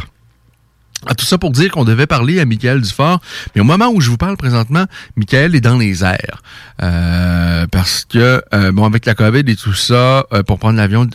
Ah, 1.05 1.15
tout 1.15 1.25
ça 1.25 1.37
pour 1.37 1.51
dire 1.51 1.69
qu'on 1.71 1.83
devait 1.83 2.07
parler 2.07 2.39
à 2.39 2.45
Michael 2.45 2.81
Dufort, 2.81 3.19
mais 3.55 3.61
au 3.61 3.65
moment 3.65 3.89
où 3.89 3.99
je 3.99 4.09
vous 4.09 4.17
parle 4.17 4.37
présentement, 4.37 4.85
Michael 5.17 5.55
est 5.55 5.61
dans 5.61 5.77
les 5.77 6.03
airs. 6.03 6.41
Euh, 6.81 7.67
parce 7.71 8.05
que, 8.05 8.41
euh, 8.53 8.71
bon, 8.71 8.85
avec 8.85 9.05
la 9.05 9.13
COVID 9.13 9.43
et 9.47 9.55
tout 9.55 9.73
ça, 9.73 10.25
euh, 10.33 10.43
pour 10.43 10.59
prendre 10.59 10.77
l'avion, 10.77 11.07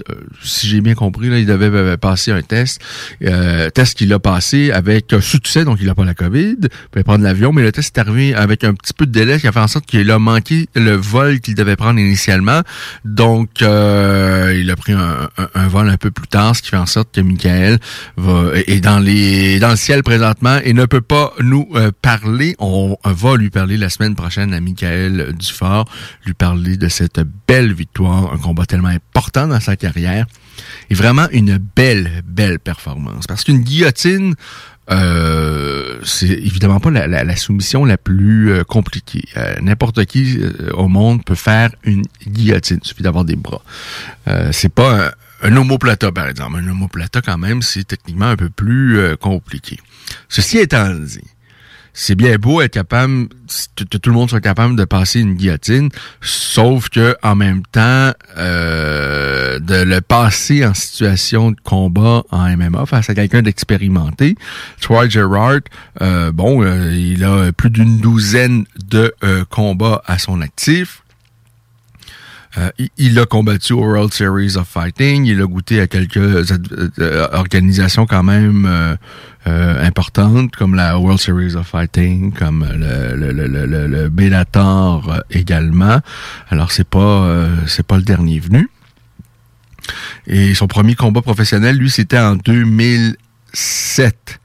si 0.43 0.69
j'ai 0.69 0.81
bien 0.81 0.95
compris, 0.95 1.29
là, 1.29 1.39
il 1.39 1.47
devait 1.47 1.97
passer 1.97 2.33
un 2.33 2.43
test. 2.43 2.81
test 3.75 3.99
qu'il 3.99 4.13
a 4.13 4.19
passé 4.19 4.71
avec 4.71 5.15
succès, 5.21 5.65
donc 5.65 5.79
il 5.81 5.87
n'a 5.87 5.95
pas 5.95 6.05
la 6.05 6.15
COVID, 6.15 6.57
il 6.97 7.05
prendre 7.05 7.25
l'avion, 7.25 7.53
mais 7.53 7.63
le 7.63 7.73
test 7.73 7.97
est 7.97 8.01
arrivé 8.01 8.35
avec 8.35 8.65
un 8.65 8.75
petit 8.75 8.93
peu 8.93 9.07
de 9.07 9.13
délai 9.13 9.41
qui 9.41 9.47
a 9.47 9.53
fait 9.53 9.61
en 9.61 9.69
sorte 9.69 9.87
qu'il 9.87 10.11
a 10.11 10.19
manqué 10.19 10.69
le 10.75 10.95
vol 10.95 11.41
qu'il 11.41 11.55
devait 11.55 11.77
prendre 11.77 11.99
initialement. 11.99 12.63
Donc, 13.05 13.61
il 13.61 14.71
a 14.71 14.77
pris 14.77 14.93
un, 14.93 15.69
vol 15.69 15.89
un 15.89 15.97
peu 15.97 16.11
plus 16.11 16.29
tard, 16.29 16.55
ce 16.57 16.63
qui 16.63 16.69
fait 16.69 16.77
en 16.77 16.87
sorte 16.87 17.15
que 17.15 17.21
Michael 17.21 17.79
va, 18.17 18.51
est 18.55 18.81
dans 18.81 18.99
les 18.99 19.59
présentement 20.03 20.59
et 20.65 20.73
ne 20.73 20.85
peut 20.87 21.01
pas 21.01 21.33
nous 21.41 21.69
euh, 21.75 21.91
parler. 22.03 22.55
On, 22.59 22.97
va 23.05 23.37
lui 23.37 23.51
parler 23.51 23.77
la 23.77 23.89
semaine 23.89 24.15
prochaine 24.15 24.53
à 24.53 24.61
Michael 24.61 25.35
Dufort, 25.39 25.89
lui 26.27 26.35
parler 26.35 26.77
de 26.77 26.89
cette 26.89 27.21
belle 27.47 27.73
victoire, 27.73 28.33
un 28.33 28.39
combat 28.39 28.67
tellement 28.67 28.89
important 28.89 29.47
dans 29.47 29.61
sa 29.61 29.77
carrière 29.77 30.27
et 30.91 30.95
vraiment 30.95 31.29
une 31.33 31.59
belle, 31.59 32.23
belle 32.27 32.59
performance. 32.59 33.27
Parce 33.27 33.45
qu'une 33.45 33.61
guillotine, 33.61 34.35
euh, 34.91 35.99
c'est 36.05 36.27
évidemment 36.29 36.81
pas 36.81 36.91
la, 36.91 37.37
soumission 37.37 37.85
la 37.85 37.99
plus 37.99 38.51
euh, 38.51 38.65
compliquée. 38.65 39.25
N'importe 39.61 40.05
qui 40.07 40.41
au 40.73 40.89
monde 40.89 41.25
peut 41.25 41.35
faire 41.35 41.71
une 41.85 42.03
guillotine. 42.27 42.79
Il 42.83 42.89
suffit 42.89 43.03
d'avoir 43.03 43.25
des 43.25 43.37
bras. 43.37 43.63
c'est 44.51 44.73
pas 44.73 45.13
un, 45.43 45.57
homoplata, 45.57 46.13
par 46.13 46.29
exemple. 46.29 46.59
Un 46.59 46.69
homoplata, 46.69 47.21
quand 47.21 47.39
même, 47.39 47.63
c'est 47.63 47.85
techniquement 47.85 48.27
un 48.27 48.37
peu 48.37 48.49
plus 48.49 48.99
euh, 48.99 49.17
compliqué. 49.17 49.79
Ceci 50.29 50.59
étant 50.59 50.91
dit, 50.91 51.21
c'est 51.93 52.15
bien 52.15 52.37
beau 52.37 52.61
être 52.61 52.73
capable, 52.73 53.29
tout 53.75 54.11
le 54.11 54.13
monde 54.13 54.31
soit 54.31 54.41
capable 54.41 54.77
de 54.77 54.85
passer 54.85 55.21
une 55.21 55.35
guillotine, 55.35 55.89
sauf 56.21 56.91
que 56.91 57.17
en 57.23 57.35
même 57.35 57.63
temps, 57.73 58.13
euh, 58.37 59.59
de 59.59 59.83
le 59.83 60.01
passer 60.01 60.65
en 60.65 60.75
situation 60.75 61.51
de 61.51 61.57
combat 61.65 62.23
en 62.31 62.57
MMA 62.57 62.87
face 62.87 63.11
à 63.11 63.15
quelqu'un 63.15 63.43
d'expérimenté. 63.43 64.37
Troy 64.81 65.09
Gerard, 65.09 65.61
euh, 66.01 66.31
bon, 66.31 66.65
il 66.93 67.25
a 67.25 67.51
plus 67.53 67.71
d'une 67.71 67.99
douzaine 67.99 68.65
de 68.89 69.13
combats 69.51 70.03
à 70.07 70.19
son 70.19 70.41
actif. 70.41 71.03
Euh, 72.57 72.71
il, 72.97 73.19
a 73.19 73.27
combattu 73.27 73.75
au 73.75 73.81
World 73.81 74.13
Series 74.13 74.57
of 74.57 74.69
Fighting. 74.69 75.27
Il 75.27 75.43
a 75.43 75.47
goûté 75.47 75.81
à 75.81 75.87
quelques 75.87 76.17
euh, 76.17 77.29
organisations 77.33 78.07
quand 78.07 78.23
même 78.23 78.97
euh, 79.47 79.87
importantes, 79.87 80.57
comme 80.57 80.75
la 80.75 80.99
World 80.99 81.21
Series 81.21 81.57
of 81.57 81.67
Fighting, 81.67 82.33
comme 82.33 82.67
le, 82.67 83.15
le, 83.15 83.33
le, 83.33 83.87
le, 83.87 84.09
Bellator 84.09 85.23
également. 85.31 86.01
Alors 86.49 86.73
c'est 86.73 86.89
pas 86.89 87.49
c'est 87.67 87.87
pas 87.87 87.97
le 87.97 88.03
dernier 88.03 88.41
venu. 88.41 88.71
Et 90.27 90.55
son 90.55 90.69
premier 90.69 90.95
combat 90.95 91.23
professionnel, 91.23 91.77
lui, 91.77 91.91
c'était 91.91 92.19
en 92.19 92.37
2007. 92.37 94.41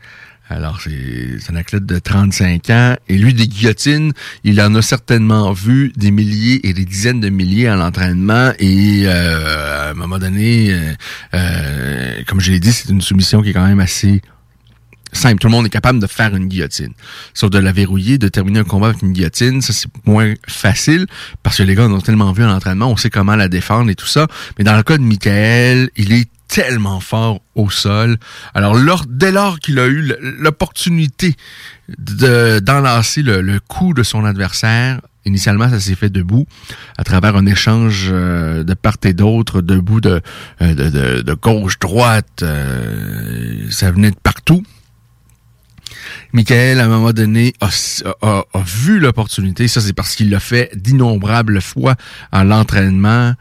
Alors, 0.50 0.82
c'est 0.82 1.52
un 1.52 1.56
athlète 1.56 1.86
de 1.86 2.00
35 2.00 2.70
ans. 2.70 2.96
Et 3.08 3.18
lui, 3.18 3.34
des 3.34 3.48
guillotines, 3.48 4.12
il 4.44 4.62
en 4.62 4.76
a 4.76 4.82
certainement 4.82 5.54
vu 5.54 5.94
des 5.96 6.12
milliers 6.12 6.68
et 6.68 6.74
des 6.74 6.86
dizaines 6.86 7.22
de 7.22 7.30
milliers 7.30 7.68
à 7.68 7.76
l'entraînement. 7.76 8.52
Et 8.60 9.04
euh, 9.06 9.88
à 9.88 9.92
un 9.92 9.94
moment 9.94 10.20
donné, 10.20 10.72
euh, 10.72 10.94
euh, 11.34 12.22
comme 12.28 12.42
je 12.42 12.52
l'ai 12.52 12.60
dit, 12.60 12.74
c'est 12.74 12.90
une 12.90 13.02
soumission 13.02 13.42
qui 13.42 13.50
est 13.50 13.54
quand 13.54 13.66
même 13.66 13.80
assez 13.80 14.22
simple. 15.14 15.40
Tout 15.40 15.48
le 15.48 15.52
monde 15.52 15.66
est 15.66 15.70
capable 15.70 16.00
de 16.00 16.08
faire 16.08 16.36
une 16.36 16.48
guillotine. 16.48 16.94
Sauf 17.34 17.50
de 17.50 17.60
la 17.60 17.72
verrouiller, 17.72 18.18
de 18.18 18.28
terminer 18.28 18.60
un 18.60 18.64
combat 18.64 18.90
avec 18.90 19.02
une 19.02 19.14
guillotine, 19.14 19.62
ça 19.62 19.72
c'est 19.72 19.90
moins 20.06 20.34
facile 20.48 21.06
parce 21.42 21.58
que 21.58 21.64
les 21.64 21.76
gars 21.76 21.86
en 21.86 21.94
ont 21.94 22.02
tellement 22.02 22.32
vu 22.34 22.44
à 22.44 22.48
l'entraînement, 22.48 22.90
on 22.90 22.98
sait 22.98 23.10
comment 23.10 23.36
la 23.36 23.48
défendre 23.48 23.90
et 23.90 23.96
tout 23.96 24.08
ça. 24.08 24.28
Mais 24.58 24.64
dans 24.64 24.76
le 24.76 24.84
cas 24.84 24.98
de 24.98 25.04
Michael, 25.04 25.90
il 25.96 26.14
est 26.14 26.28
tellement 26.54 27.00
fort 27.00 27.42
au 27.56 27.72
sol. 27.72 28.18
Alors, 28.54 28.78
dès 29.08 29.32
lors 29.32 29.60
qu'il 29.60 29.80
a 29.80 29.88
eu 29.88 30.14
l'opportunité 30.22 31.36
d'enlacer 31.98 33.24
le, 33.24 33.60
coup 33.60 33.94
de 33.94 34.04
son 34.04 34.24
adversaire, 34.24 35.02
Initialement, 35.26 35.70
ça 35.70 35.80
s'est 35.80 35.96
fait 35.96 36.10
debout, 36.10 36.46
à 36.98 37.06
travers 37.06 37.38
un 37.38 37.46
échange 37.46 38.10
euh, 38.12 38.66
de 38.66 38.74
part 38.74 38.98
et 39.06 39.14
d'autre, 39.14 39.62
debout 39.62 40.02
de, 40.02 40.20
euh, 40.62 40.76
de, 40.76 41.22
de, 41.22 41.34
gauche-droite. 41.34 42.42
Euh, 42.44 43.72
ça 43.72 43.90
venait 43.90 44.12
de 44.12 44.18
partout. 44.22 44.64
Michael, 46.34 46.82
à 46.82 46.84
un 46.84 46.88
moment 46.90 47.14
donné, 47.14 47.54
a, 47.62 47.70
a 48.22 48.64
vu 48.66 49.00
l'opportunité. 49.00 49.70
Ça, 49.70 49.80
c'est 49.80 49.94
parce 49.94 50.14
qu'il 50.14 50.30
l'a 50.30 50.42
fait 50.42 50.72
d'innombrables 50.76 51.62
fois 51.62 51.96
en 52.34 52.44
l'entraînement. 52.44 53.36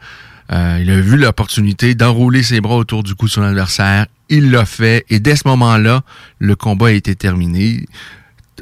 Euh, 0.53 0.79
il 0.81 0.91
a 0.91 1.01
vu 1.01 1.17
l'opportunité 1.17 1.95
d'enrouler 1.95 2.43
ses 2.43 2.61
bras 2.61 2.75
autour 2.75 3.01
du 3.03 3.15
cou 3.15 3.25
de 3.25 3.31
son 3.31 3.41
adversaire. 3.41 4.05
Il 4.29 4.51
l'a 4.51 4.65
fait. 4.65 5.05
Et 5.09 5.19
dès 5.19 5.35
ce 5.35 5.47
moment-là, 5.47 6.03
le 6.39 6.55
combat 6.55 6.87
a 6.87 6.91
été 6.91 7.15
terminé. 7.15 7.85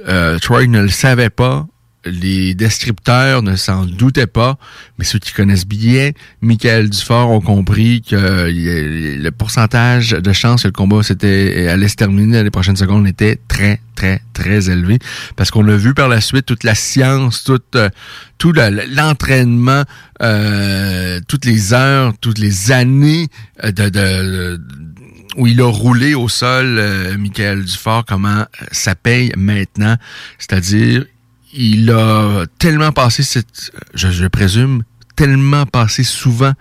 Euh, 0.07 0.39
Troy 0.39 0.67
ne 0.67 0.81
le 0.81 0.89
savait 0.89 1.29
pas. 1.29 1.67
Les 2.05 2.55
descripteurs 2.55 3.43
ne 3.43 3.55
s'en 3.55 3.85
doutaient 3.85 4.27
pas, 4.27 4.57
mais 4.97 5.05
ceux 5.05 5.19
qui 5.19 5.33
connaissent 5.33 5.67
bien 5.67 6.11
Michael 6.41 6.89
Dufort 6.89 7.29
ont 7.29 7.41
compris 7.41 8.01
que 8.01 8.49
le 8.49 9.29
pourcentage 9.29 10.11
de 10.11 10.33
chance 10.33 10.63
que 10.63 10.67
le 10.67 10.73
combat 10.73 10.97
allait 10.97 11.87
se 11.87 11.95
terminer 11.95 12.37
dans 12.37 12.43
les 12.43 12.49
prochaines 12.49 12.75
secondes 12.75 13.07
était 13.07 13.37
très, 13.47 13.79
très, 13.95 14.21
très 14.33 14.69
élevé. 14.69 14.97
Parce 15.35 15.51
qu'on 15.51 15.67
a 15.67 15.75
vu 15.75 15.93
par 15.93 16.09
la 16.09 16.21
suite 16.21 16.45
toute 16.45 16.63
la 16.63 16.75
science, 16.75 17.43
toute, 17.43 17.75
euh, 17.75 17.89
tout 18.37 18.53
l'entraînement, 18.53 19.83
euh, 20.21 21.19
toutes 21.27 21.45
les 21.45 21.73
heures, 21.73 22.13
toutes 22.19 22.39
les 22.39 22.71
années 22.71 23.27
euh, 23.63 23.71
de, 23.71 24.59
où 25.37 25.47
il 25.47 25.61
a 25.61 25.71
roulé 25.71 26.13
au 26.13 26.27
sol, 26.27 26.77
euh, 26.77 27.17
Michael 27.17 27.63
Dufort, 27.63 28.05
comment 28.05 28.45
ça 28.71 28.95
paye 28.95 29.31
maintenant. 29.37 29.95
C'est-à-dire, 30.37 31.05
il 31.53 31.91
a 31.91 32.45
tellement 32.59 32.91
passé 32.91 33.23
cette, 33.23 33.71
je, 33.93 34.27
présume, 34.27 34.83
tellement 35.15 35.65
passé 35.65 36.03
souvent 36.03 36.53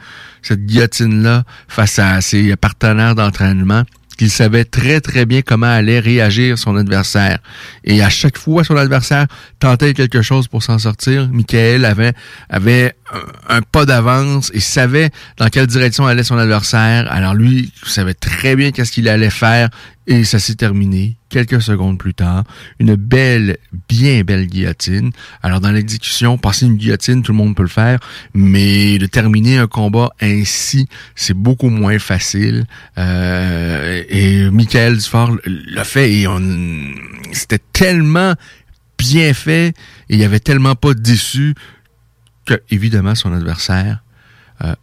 cette 0.42 0.64
guillotine-là 0.66 1.44
face 1.68 1.98
à 1.98 2.20
ses 2.20 2.56
partenaires 2.56 3.14
d'entraînement 3.14 3.84
qu'il 4.20 4.30
savait 4.30 4.66
très 4.66 5.00
très 5.00 5.24
bien 5.24 5.40
comment 5.40 5.66
allait 5.66 5.98
réagir 5.98 6.58
son 6.58 6.76
adversaire. 6.76 7.38
Et 7.84 8.02
à 8.02 8.10
chaque 8.10 8.36
fois 8.36 8.64
son 8.64 8.76
adversaire 8.76 9.26
tentait 9.60 9.94
quelque 9.94 10.20
chose 10.20 10.46
pour 10.46 10.62
s'en 10.62 10.78
sortir, 10.78 11.30
Michael 11.32 11.86
avait 11.86 12.12
avait 12.50 12.94
un, 13.48 13.62
pas 13.62 13.84
d'avance 13.84 14.50
et 14.54 14.60
savait 14.60 15.10
dans 15.36 15.48
quelle 15.48 15.66
direction 15.66 16.06
allait 16.06 16.24
son 16.24 16.38
adversaire. 16.38 17.10
Alors 17.10 17.34
lui, 17.34 17.72
il 17.82 17.88
savait 17.88 18.14
très 18.14 18.56
bien 18.56 18.70
qu'est-ce 18.70 18.92
qu'il 18.92 19.08
allait 19.08 19.30
faire 19.30 19.68
et 20.06 20.24
ça 20.24 20.38
s'est 20.38 20.56
terminé 20.56 21.16
quelques 21.28 21.62
secondes 21.62 21.98
plus 21.98 22.14
tard. 22.14 22.44
Une 22.80 22.96
belle, 22.96 23.58
bien 23.88 24.22
belle 24.22 24.46
guillotine. 24.46 25.12
Alors 25.42 25.60
dans 25.60 25.70
l'exécution, 25.70 26.36
passer 26.36 26.66
une 26.66 26.76
guillotine, 26.76 27.22
tout 27.22 27.32
le 27.32 27.38
monde 27.38 27.54
peut 27.54 27.62
le 27.62 27.68
faire, 27.68 28.00
mais 28.34 28.98
de 28.98 29.06
terminer 29.06 29.58
un 29.58 29.68
combat 29.68 30.10
ainsi, 30.20 30.88
c'est 31.14 31.34
beaucoup 31.34 31.68
moins 31.68 31.98
facile. 31.98 32.66
Euh, 32.98 34.02
et 34.08 34.50
Michael 34.50 34.96
Dufort 34.96 35.36
l'a 35.46 35.84
fait 35.84 36.12
et 36.12 36.26
on, 36.26 36.40
c'était 37.32 37.60
tellement 37.72 38.34
bien 38.98 39.32
fait 39.32 39.68
et 40.08 40.16
il 40.16 40.22
avait 40.24 40.40
tellement 40.40 40.74
pas 40.74 40.94
déçu 40.94 41.54
évidemment 42.70 43.14
son 43.14 43.32
adversaire 43.32 44.02
euh, 44.64 44.74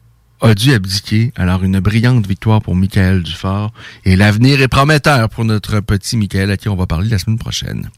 a 0.42 0.54
dû 0.54 0.74
abdiquer. 0.74 1.32
Alors, 1.36 1.64
une 1.64 1.80
brillante 1.80 2.28
victoire 2.28 2.62
pour 2.62 2.76
Michael 2.76 3.24
Dufort. 3.24 3.74
Et 4.06 4.16
l'avenir 4.16 4.62
est 4.62 4.68
prometteur 4.68 5.30
pour 5.30 5.46
notre 5.46 5.80
petit 5.80 6.16
Michael 6.16 6.52
à 6.52 6.58
qui 6.58 6.70
on 6.70 6.76
va 6.76 6.86
parler 6.86 7.10
la 7.10 7.18
semaine 7.18 7.40
prochaine. 7.40 7.90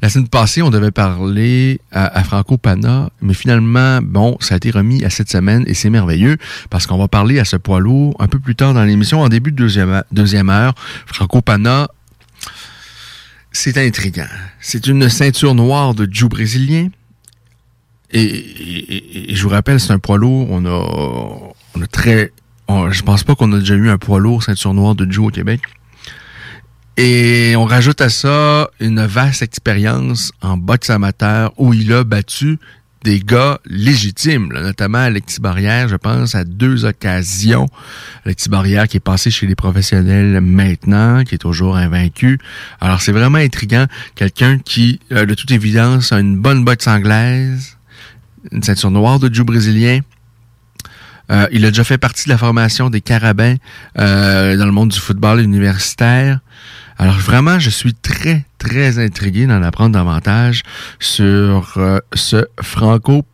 La 0.00 0.08
semaine 0.08 0.28
passée, 0.28 0.62
on 0.62 0.70
devait 0.70 0.90
parler 0.90 1.80
à, 1.92 2.24
Franco 2.24 2.56
Pana, 2.56 3.10
mais 3.20 3.34
finalement, 3.34 4.00
bon, 4.02 4.36
ça 4.40 4.54
a 4.54 4.56
été 4.56 4.70
remis 4.70 5.04
à 5.04 5.10
cette 5.10 5.30
semaine 5.30 5.64
et 5.66 5.74
c'est 5.74 5.90
merveilleux 5.90 6.38
parce 6.70 6.86
qu'on 6.86 6.98
va 6.98 7.08
parler 7.08 7.38
à 7.38 7.44
ce 7.44 7.56
poids 7.56 7.80
lourd 7.80 8.16
un 8.18 8.28
peu 8.28 8.38
plus 8.38 8.54
tard 8.54 8.74
dans 8.74 8.84
l'émission, 8.84 9.20
en 9.20 9.28
début 9.28 9.52
de 9.52 9.56
deuxième, 9.56 10.02
deuxième 10.10 10.48
heure. 10.48 10.74
Franco 11.06 11.42
Pana, 11.42 11.88
c'est 13.52 13.78
intriguant. 13.78 14.26
C'est 14.60 14.86
une 14.86 15.08
ceinture 15.08 15.54
noire 15.54 15.94
de 15.94 16.08
Jiu 16.10 16.28
brésilien. 16.28 16.88
Et, 18.14 19.34
je 19.34 19.42
vous 19.42 19.48
rappelle, 19.48 19.80
c'est 19.80 19.92
un 19.92 19.98
poids 19.98 20.18
lourd. 20.18 20.46
On 20.50 20.64
a, 20.64 21.52
on 21.74 21.82
a 21.82 21.86
très, 21.88 22.32
je 22.68 23.02
pense 23.02 23.24
pas 23.24 23.34
qu'on 23.34 23.52
a 23.52 23.58
déjà 23.58 23.74
eu 23.74 23.90
un 23.90 23.98
poids 23.98 24.20
lourd 24.20 24.42
ceinture 24.42 24.72
noire 24.72 24.94
de 24.94 25.10
Jiu 25.10 25.26
au 25.26 25.30
Québec. 25.30 25.60
Et 26.96 27.54
on 27.56 27.64
rajoute 27.64 28.00
à 28.00 28.08
ça 28.08 28.70
une 28.78 29.04
vaste 29.04 29.42
expérience 29.42 30.30
en 30.40 30.56
boxe 30.56 30.90
amateur 30.90 31.52
où 31.58 31.74
il 31.74 31.92
a 31.92 32.04
battu 32.04 32.58
des 33.02 33.18
gars 33.18 33.58
légitimes, 33.66 34.48
notamment 34.48 34.98
Alexis 34.98 35.40
Barrière, 35.40 35.88
je 35.88 35.96
pense, 35.96 36.36
à 36.36 36.44
deux 36.44 36.86
occasions. 36.86 37.66
Alexis 38.24 38.48
Barrière 38.48 38.88
qui 38.88 38.96
est 38.96 39.00
passé 39.00 39.30
chez 39.30 39.46
les 39.46 39.56
professionnels 39.56 40.40
maintenant, 40.40 41.24
qui 41.24 41.34
est 41.34 41.38
toujours 41.38 41.76
invaincu. 41.76 42.38
Alors 42.80 43.02
c'est 43.02 43.12
vraiment 43.12 43.38
intriguant. 43.38 43.86
Quelqu'un 44.14 44.58
qui, 44.58 45.00
euh, 45.12 45.26
de 45.26 45.34
toute 45.34 45.50
évidence, 45.50 46.12
a 46.12 46.20
une 46.20 46.38
bonne 46.38 46.64
boxe 46.64 46.86
anglaise, 46.86 47.73
une 48.52 48.62
ceinture 48.62 48.90
noire 48.90 49.18
de 49.18 49.32
Jiu 49.32 49.44
brésilien. 49.44 50.00
Euh, 51.30 51.46
il 51.52 51.64
a 51.64 51.68
déjà 51.68 51.84
fait 51.84 51.98
partie 51.98 52.24
de 52.24 52.30
la 52.30 52.38
formation 52.38 52.90
des 52.90 53.00
Carabins 53.00 53.56
euh, 53.98 54.56
dans 54.56 54.66
le 54.66 54.72
monde 54.72 54.90
du 54.90 54.98
football 54.98 55.40
universitaire. 55.40 56.40
Alors 56.98 57.18
vraiment, 57.18 57.58
je 57.58 57.70
suis 57.70 57.94
très, 57.94 58.44
très 58.58 58.98
intrigué 58.98 59.46
d'en 59.46 59.62
apprendre 59.62 59.92
davantage 59.92 60.62
sur 61.00 61.74
euh, 61.76 61.98
ce 62.12 62.46
Franco 62.60 63.24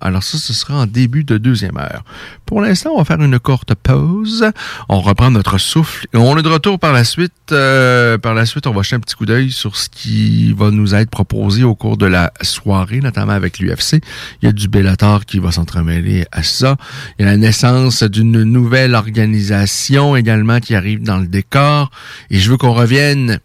Alors 0.00 0.24
ça, 0.24 0.38
ce 0.38 0.52
sera 0.52 0.74
en 0.74 0.86
début 0.86 1.22
de 1.22 1.38
deuxième 1.38 1.76
heure. 1.76 2.02
Pour 2.46 2.60
l'instant, 2.60 2.90
on 2.94 2.98
va 2.98 3.04
faire 3.04 3.20
une 3.20 3.38
courte 3.38 3.74
pause. 3.76 4.50
On 4.88 5.00
reprend 5.00 5.30
notre 5.30 5.58
souffle. 5.58 6.06
On 6.14 6.36
est 6.36 6.42
de 6.42 6.48
retour 6.48 6.80
par 6.80 6.92
la 6.92 7.04
suite. 7.04 7.32
Euh, 7.52 8.18
par 8.18 8.34
la 8.34 8.44
suite, 8.44 8.66
on 8.66 8.72
va 8.72 8.82
jeter 8.82 8.96
un 8.96 9.00
petit 9.00 9.14
coup 9.14 9.24
d'œil 9.24 9.52
sur 9.52 9.76
ce 9.76 9.88
qui 9.88 10.52
va 10.52 10.72
nous 10.72 10.96
être 10.96 11.10
proposé 11.10 11.62
au 11.62 11.76
cours 11.76 11.96
de 11.96 12.06
la 12.06 12.32
soirée, 12.42 13.00
notamment 13.00 13.34
avec 13.34 13.60
l'UFC. 13.60 14.00
Il 14.42 14.46
y 14.46 14.48
a 14.48 14.52
du 14.52 14.66
Bellator 14.66 15.24
qui 15.26 15.38
va 15.38 15.52
s'entremêler 15.52 16.26
à 16.32 16.42
ça. 16.42 16.76
Il 17.18 17.24
y 17.24 17.28
a 17.28 17.30
la 17.30 17.36
naissance 17.36 18.02
d'une 18.02 18.42
nouvelle 18.42 18.96
organisation 18.96 20.16
également 20.16 20.58
qui 20.58 20.74
arrive 20.74 21.04
dans 21.04 21.18
le 21.18 21.28
décor. 21.28 21.92
Et 22.30 22.38
je 22.38 22.50
veux 22.50 22.56
qu'on 22.56 22.72
revienne 22.72 23.38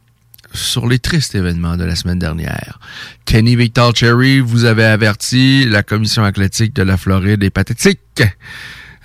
sur 0.53 0.87
les 0.87 0.99
tristes 0.99 1.35
événements 1.35 1.77
de 1.77 1.83
la 1.83 1.95
semaine 1.95 2.19
dernière. 2.19 2.79
Kenny 3.25 3.55
Victor 3.55 3.95
Cherry 3.95 4.39
vous 4.39 4.65
avait 4.65 4.85
averti, 4.85 5.65
la 5.65 5.83
commission 5.83 6.23
athlétique 6.23 6.73
de 6.73 6.83
la 6.83 6.97
Floride 6.97 7.43
est 7.43 7.49
pathétique. 7.49 8.23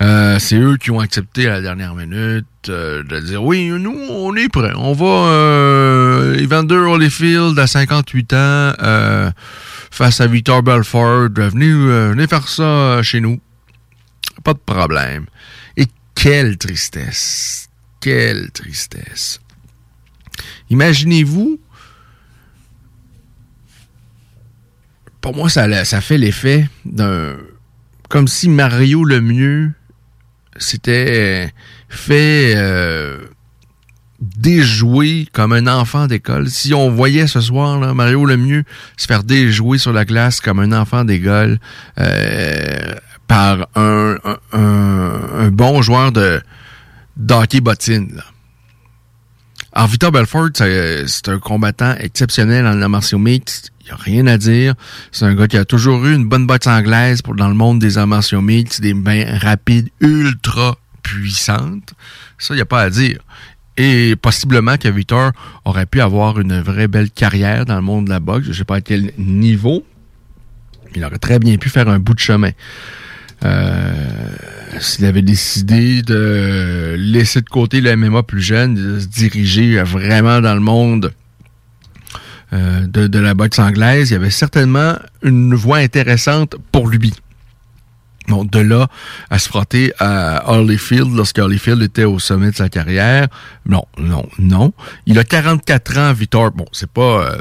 Euh, 0.01 0.39
c'est 0.41 0.57
eux 0.57 0.77
qui 0.79 0.91
ont 0.91 1.01
accepté 1.01 1.47
à 1.47 1.51
la 1.51 1.61
dernière 1.61 1.95
minute 1.95 2.47
euh, 2.69 3.03
de 3.05 3.21
dire 3.21 3.45
oui, 3.45 3.69
nous, 3.69 3.97
on 4.11 4.35
est 4.35 4.49
prêts. 4.49 4.73
On 4.75 4.93
va 4.95 5.31
euh, 5.31 6.43
Evander 6.43 6.75
Holyfield 6.75 7.59
à 7.59 7.67
58 7.67 8.33
ans 8.33 8.37
euh, 8.37 9.31
face 9.91 10.21
à 10.21 10.27
Victor 10.27 10.63
Belfort. 10.63 11.29
Venez, 11.37 11.73
venez 11.73 12.27
faire 12.27 12.49
ça 12.49 13.03
chez 13.03 13.21
nous. 13.21 13.41
Pas 14.43 14.55
de 14.55 14.61
problème. 14.65 15.27
Et 15.77 15.87
quelle 16.15 16.57
tristesse. 16.57 17.69
Quelle 18.01 18.51
tristesse. 18.51 19.41
Imaginez-vous, 20.71 21.61
pour 25.21 25.37
moi, 25.37 25.49
ça, 25.49 26.01
fait 26.01 26.19
l'effet 26.19 26.69
d'un. 26.85 27.37
Comme 28.09 28.29
si 28.29 28.49
Mario 28.49 29.05
le 29.05 29.21
mieux 29.21 29.73
s'était 30.59 31.53
fait 31.89 32.53
euh, 32.57 33.19
déjouer 34.23 35.29
comme 35.33 35.53
un 35.53 35.67
enfant 35.67 36.07
d'école. 36.07 36.49
Si 36.49 36.73
on 36.75 36.91
voyait 36.91 37.27
ce 37.27 37.41
soir 37.41 37.95
Mario 37.95 38.25
Lemieux 38.25 38.65
se 38.97 39.07
faire 39.07 39.25
déjouer 39.25 39.79
sur 39.79 39.93
la 39.93 40.05
glace 40.05 40.41
comme 40.41 40.61
un 40.61 40.73
enfant 40.73 41.05
d'école 41.05 41.59
euh, 41.99 42.95
par 43.27 43.67
un, 43.75 44.17
bon 45.51 45.83
joueur 45.83 46.13
de 46.13 46.41
d'hockey 47.17 47.61
bottine. 47.61 48.23
Alors, 49.75 49.89
Victor 49.89 50.13
Belfort, 50.13 50.51
c'est 50.55 51.29
un 51.29 51.39
combattant 51.39 51.95
exceptionnel 51.97 52.67
en 52.67 52.89
martiaux 52.91 53.19
mixte. 53.19 53.73
Il 53.81 53.87
n'y 53.87 53.91
a 53.93 53.97
rien 53.97 54.27
à 54.27 54.37
dire. 54.37 54.75
C'est 55.13 55.25
un 55.25 55.35
gars 55.35 55.49
qui 55.49 55.57
a 55.57 55.65
toujours 55.65 56.05
eu 56.05 56.15
une 56.15 56.29
bonne 56.29 56.47
botte 56.47 56.67
anglaise 56.67 57.23
pour 57.23 57.35
dans 57.35 57.49
le 57.49 57.55
monde 57.55 57.79
des 57.79 57.97
arts 57.97 58.07
martiaux 58.07 58.43
mixtes, 58.43 58.83
des 58.83 58.93
mains 58.93 59.39
rapides, 59.39 59.89
ultra 60.01 60.77
puissantes. 61.03 61.95
Ça, 62.39 62.53
il 62.53 62.59
n'y 62.59 62.63
a 62.63 62.67
pas 62.67 62.83
à 62.83 62.91
dire. 62.91 63.21
Et 63.79 64.15
possiblement 64.17 64.77
que 64.77 64.89
Victor 64.89 65.33
aurait 65.65 65.87
pu 65.87 66.03
avoir 66.03 66.39
une 66.39 66.61
vraie 66.61 66.87
belle 66.87 67.11
carrière 67.11 67.65
dans 67.65 67.77
le 67.77 67.83
monde 67.83 68.05
de 68.05 68.11
la 68.11 68.21
boxe. 68.21 68.45
Je 68.45 68.51
ne 68.51 68.55
sais 68.55 68.65
pas 68.65 68.77
à 68.77 68.81
quel 68.83 69.13
niveau. 69.17 69.87
Il 70.95 71.03
aurait 71.03 71.19
très 71.19 71.39
bien 71.39 71.57
pu 71.57 71.71
faire 71.71 71.89
un 71.89 71.99
bout 71.99 72.13
de 72.13 72.21
chemin. 72.21 72.51
Euh, 73.45 73.93
s'il 74.81 75.05
avait 75.05 75.23
décidé 75.23 76.03
de 76.03 76.95
laisser 76.99 77.41
de 77.41 77.49
côté 77.49 77.81
le 77.81 77.95
MMA 77.97 78.23
plus 78.23 78.43
jeune, 78.43 78.75
de 78.75 79.01
se 79.01 79.07
diriger 79.07 79.83
vraiment 79.83 80.41
dans 80.41 80.55
le 80.55 80.61
monde 80.61 81.13
euh, 82.53 82.87
de, 82.87 83.19
la 83.19 83.33
boxe 83.33 83.59
anglaise, 83.59 84.11
il 84.11 84.13
y 84.13 84.17
avait 84.17 84.31
certainement 84.31 84.97
une 85.23 85.55
voie 85.55 85.79
intéressante 85.79 86.57
pour 86.71 86.89
lui. 86.89 87.15
Bon, 88.29 88.45
de 88.45 88.59
là 88.59 88.89
à 89.31 89.39
se 89.39 89.49
frotter 89.49 89.93
à 89.99 90.53
Holyfield 90.53 91.15
lorsque 91.15 91.39
Holyfield 91.39 91.83
était 91.83 92.05
au 92.05 92.19
sommet 92.19 92.51
de 92.51 92.57
sa 92.57 92.69
carrière. 92.69 93.29
Non, 93.67 93.85
non, 93.99 94.29
non. 94.39 94.73
Il 95.07 95.19
a 95.19 95.25
44 95.25 95.99
ans, 95.99 96.13
Victor. 96.13 96.53
Bon, 96.53 96.67
c'est 96.73 96.91
pas 96.91 97.25
euh, 97.25 97.39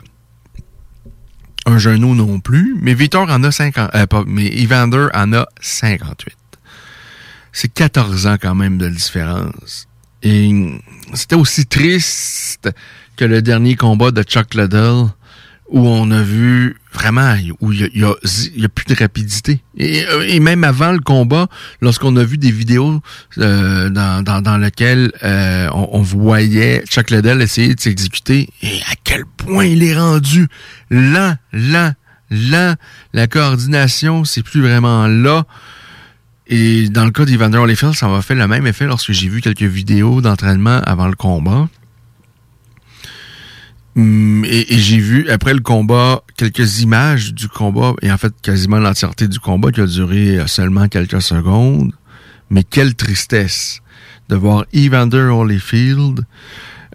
un 1.71 1.77
genou 1.77 2.15
non 2.15 2.39
plus, 2.39 2.75
mais 2.81 2.93
Victor 2.93 3.29
en 3.29 3.43
a 3.43 3.51
50, 3.51 3.95
euh, 3.95 4.05
pas, 4.05 4.23
mais 4.27 4.47
Evander 4.47 5.07
en 5.13 5.33
a 5.33 5.47
58. 5.61 6.35
C'est 7.53 7.73
14 7.73 8.27
ans 8.27 8.37
quand 8.41 8.55
même 8.55 8.77
de 8.77 8.89
différence. 8.89 9.87
Et 10.23 10.79
c'était 11.13 11.35
aussi 11.35 11.65
triste 11.65 12.69
que 13.15 13.25
le 13.25 13.41
dernier 13.41 13.75
combat 13.75 14.11
de 14.11 14.21
Chuck 14.23 14.53
Liddell 14.53 15.05
où 15.71 15.87
on 15.87 16.11
a 16.11 16.21
vu 16.21 16.75
vraiment 16.93 17.33
où 17.61 17.71
il 17.71 17.89
y 17.93 18.03
a, 18.03 18.69
plus 18.69 18.85
de 18.85 18.95
rapidité. 18.99 19.61
Et, 19.77 20.39
même 20.41 20.65
avant 20.65 20.91
le 20.91 20.99
combat, 20.99 21.47
lorsqu'on 21.81 22.15
a 22.17 22.23
vu 22.23 22.37
des 22.37 22.51
vidéos 22.51 23.01
euh, 23.37 23.89
dans, 23.89 24.21
dans, 24.21 24.41
dans 24.41 24.57
lesquelles 24.57 25.11
euh, 25.23 25.69
on, 25.73 26.01
voyait 26.01 26.83
Chuck 26.89 27.09
Liddell 27.09 27.41
essayer 27.41 27.73
de 27.73 27.79
s'exécuter, 27.79 28.49
et 28.61 28.81
à 28.91 28.95
quel 29.03 29.25
point 29.25 29.65
il 29.65 29.83
est 29.83 29.97
rendu 29.97 30.47
lent, 30.89 31.35
lent, 31.53 31.93
lent. 32.29 32.75
La 33.13 33.27
coordination, 33.27 34.25
c'est 34.25 34.43
plus 34.43 34.61
vraiment 34.61 35.07
là. 35.07 35.45
Et 36.47 36.89
dans 36.89 37.05
le 37.05 37.11
cas 37.11 37.23
d'Evander 37.23 37.59
Holyfield, 37.59 37.95
ça 37.95 38.09
m'a 38.09 38.21
fait 38.21 38.35
le 38.35 38.45
même 38.45 38.67
effet 38.67 38.85
lorsque 38.85 39.13
j'ai 39.13 39.29
vu 39.29 39.39
quelques 39.39 39.61
vidéos 39.61 40.19
d'entraînement 40.19 40.81
avant 40.85 41.07
le 41.07 41.15
combat. 41.15 41.69
Hum, 43.97 44.45
et, 44.45 44.65
j'ai 44.77 44.99
vu, 44.99 45.29
après 45.29 45.53
le 45.53 45.59
combat, 45.59 46.23
quelques 46.37 46.81
images 46.81 47.33
du 47.33 47.47
combat, 47.47 47.93
et 48.01 48.11
en 48.11 48.17
fait, 48.17 48.33
quasiment 48.41 48.79
l'entièreté 48.79 49.27
du 49.27 49.39
combat 49.39 49.71
qui 49.71 49.81
a 49.81 49.85
duré 49.85 50.39
euh, 50.39 50.47
seulement 50.47 50.87
quelques 50.87 51.21
secondes. 51.21 51.91
Mais 52.49 52.63
quelle 52.63 52.95
tristesse 52.95 53.81
de 54.31 54.35
voir 54.37 54.65
Evander 54.73 55.17
Holyfield. 55.17 56.25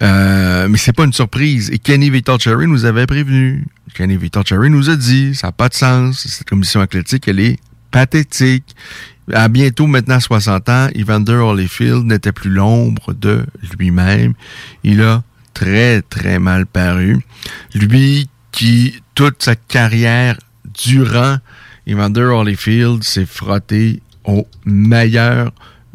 Euh, 0.03 0.69
mais 0.69 0.79
c'est 0.79 0.93
pas 0.93 1.05
une 1.05 1.13
surprise. 1.13 1.71
Et 1.71 1.79
Kenny 1.79 2.11
Cherry 2.39 2.67
nous 2.67 2.85
avait 2.85 3.07
prévenu. 3.07 3.65
Kenny 3.95 4.19
Cherry 4.45 4.71
nous 4.71 4.91
a 4.91 4.97
dit, 4.97 5.35
ça 5.35 5.49
n'a 5.49 5.53
pas 5.53 5.69
de 5.69 5.75
sens. 5.75 6.27
Cette 6.27 6.49
commission 6.49 6.81
athlétique, 6.81 7.29
elle 7.29 7.41
est 7.41 7.59
pathétique. 7.91 8.75
À 9.33 9.49
bientôt 9.49 9.87
maintenant 9.87 10.21
60 10.21 10.69
ans, 10.69 10.89
Evander 10.95 11.35
Holyfield 11.35 12.05
n'était 12.05 12.33
plus 12.33 12.51
l'ombre 12.51 13.13
de 13.13 13.45
lui-même. 13.79 14.33
Il 14.83 15.03
a 15.03 15.23
très, 15.57 16.03
très 16.03 16.39
mal 16.39 16.67
paru. 16.67 17.19
Lui 17.75 18.29
qui, 18.53 19.01
toute 19.15 19.43
sa 19.43 19.57
carrière 19.57 20.39
durant 20.85 21.39
Evander 21.89 22.25
Holyfield, 22.25 23.03
s'est 23.03 23.25
frotté 23.25 24.03
au 24.25 24.47
meilleur 24.67 25.53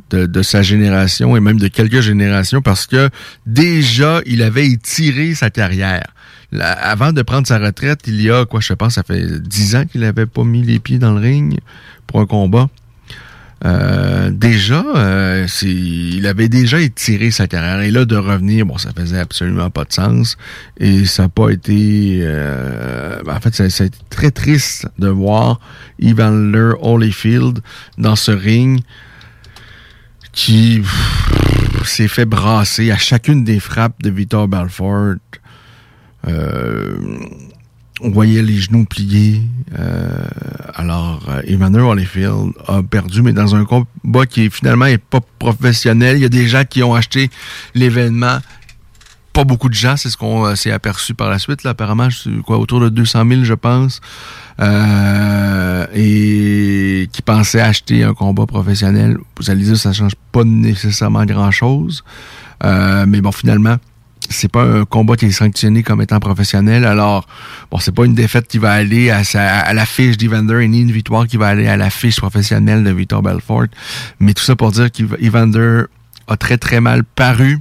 de, 0.10 0.42
sa 0.42 0.62
génération 0.62 1.38
et 1.38 1.40
même 1.40 1.60
de 1.60 1.68
quelques 1.68 2.02
générations 2.02 2.62
parce 2.62 2.88
que 2.88 3.10
déjà, 3.46 4.22
il 4.26 4.42
avait 4.42 4.68
étiré 4.68 5.36
sa 5.36 5.50
carrière. 5.52 6.08
avant 6.60 7.14
de 7.14 7.22
prendre 7.22 7.48
sa 7.48 7.60
retraite, 7.60 8.02
il 8.08 8.20
y 8.20 8.32
a, 8.32 8.46
quoi, 8.46 8.62
je 8.62 8.74
pense, 8.74 8.96
ça 8.96 9.04
fait 9.04 9.40
dix 9.40 9.76
ans 9.76 9.86
qu'il 9.86 10.02
n'avait 10.02 10.26
pas 10.26 10.44
mis 10.44 10.64
les 10.64 10.80
pieds 10.80 10.98
dans 10.98 11.14
le 11.14 11.22
ring 11.22 11.60
pour 12.08 12.20
un 12.20 12.26
combat. 12.26 12.68
Euh, 13.64 14.32
déjà, 14.32 14.84
euh, 14.96 15.48
il 15.62 16.26
avait 16.26 16.50
déjà 16.50 16.80
étiré 16.80 17.32
sa 17.32 17.48
carrière. 17.48 17.82
Et 17.82 17.92
là, 17.92 18.06
de 18.06 18.16
revenir, 18.16 18.66
bon, 18.66 18.78
ça 18.78 18.92
faisait 18.96 19.20
absolument 19.20 19.70
pas 19.70 19.84
de 19.84 19.94
sens. 19.94 20.38
Et 20.80 21.06
ça 21.06 21.24
n'a 21.24 21.30
pas 21.30 21.50
été... 21.50 22.20
Euh, 22.24 23.22
en 23.28 23.40
fait, 23.40 23.54
ça, 23.54 23.64
a 23.64 23.86
été 23.86 23.98
très 24.10 24.32
triste 24.32 24.88
de 24.98 25.08
voir 25.10 25.60
Evander 26.02 26.74
Holyfield 26.82 27.60
dans 27.98 28.16
ce 28.16 28.32
ring 28.32 28.82
qui 30.32 30.82
s'est 31.84 32.08
fait 32.08 32.26
brasser 32.26 32.90
à 32.90 32.98
chacune 32.98 33.44
des 33.44 33.60
frappes 33.60 34.02
de 34.02 34.10
Victor 34.10 34.48
Belfort. 34.48 35.16
On 38.04 38.10
voyait 38.10 38.42
les 38.42 38.58
genoux 38.58 38.86
pliés. 38.86 39.44
Euh, 39.78 40.26
alors, 40.74 41.24
euh, 41.30 41.42
Evander 41.48 41.82
Holyfield 41.82 42.54
a 42.68 42.82
perdu, 42.82 43.22
mais 43.22 43.32
dans 43.32 43.56
un 43.56 43.64
combat 43.64 44.26
qui 44.28 44.50
finalement 44.50 44.88
est 44.88 44.98
pas 44.98 45.20
professionnel. 45.38 46.18
Il 46.18 46.22
y 46.24 46.26
a 46.26 46.30
des 46.30 46.48
gens 46.48 46.64
qui 46.68 46.82
ont 46.82 46.96
acheté 46.96 47.30
l'événement. 47.76 48.40
Pas 49.34 49.44
beaucoup 49.44 49.70
de 49.70 49.76
gens, 49.76 49.98
c'est 49.98 50.10
ce 50.10 50.18
qu'on 50.18 50.46
euh, 50.46 50.56
s'est 50.56 50.72
aperçu 50.72 51.14
par 51.14 51.30
la 51.30 51.38
suite. 51.38 51.64
Là, 51.64 51.72
apparemment, 51.72 52.08
quoi, 52.44 52.58
autour 52.58 52.80
de 52.80 52.90
200 52.90 53.24
000, 53.30 53.44
je 53.44 53.54
pense, 53.54 54.02
et 55.94 57.08
qui 57.12 57.22
pensaient 57.22 57.62
acheter 57.62 58.04
un 58.04 58.16
combat 58.16 58.48
professionnel. 58.48 59.18
Vous 59.38 59.52
allez 59.52 59.64
dire, 59.64 59.78
ça 59.78 59.94
change 59.94 60.16
pas 60.32 60.44
nécessairement 60.44 61.26
grand-chose. 61.26 62.04
Mais 62.64 63.22
bon, 63.22 63.32
finalement, 63.32 63.78
c'est 64.32 64.52
pas 64.52 64.64
un 64.64 64.86
combat 64.86 65.16
qui 65.16 65.26
est 65.26 65.32
sanctionné 65.32 65.84
comme 65.84 66.02
étant 66.02 66.20
professionnel. 66.20 66.86
Alors, 66.86 67.28
bon, 67.70 67.78
c'est 67.78 67.94
pas 67.94 68.06
une 68.06 68.16
défaite 68.16 68.48
qui 68.48 68.58
va 68.58 68.72
aller 68.72 69.12
à, 69.12 69.22
à 69.36 69.74
la 69.74 69.86
fiche 69.86 70.18
d'Evander 70.18 70.64
et 70.64 70.68
ni 70.68 70.82
une 70.82 70.92
victoire 70.92 71.28
qui 71.28 71.38
va 71.38 71.48
aller 71.48 71.68
à 71.68 71.78
la 71.78 71.90
fiche 71.90 72.18
professionnelle 72.18 72.84
de 72.84 72.92
Victor 72.92 73.22
Belfort. 73.22 73.68
Mais 74.20 74.34
tout 74.34 74.44
ça 74.44 74.56
pour 74.56 74.72
dire 74.72 74.90
qu'Evander 74.92 75.84
a 76.28 76.38
très 76.38 76.58
très 76.58 76.82
mal 76.82 77.04
paru. 77.04 77.60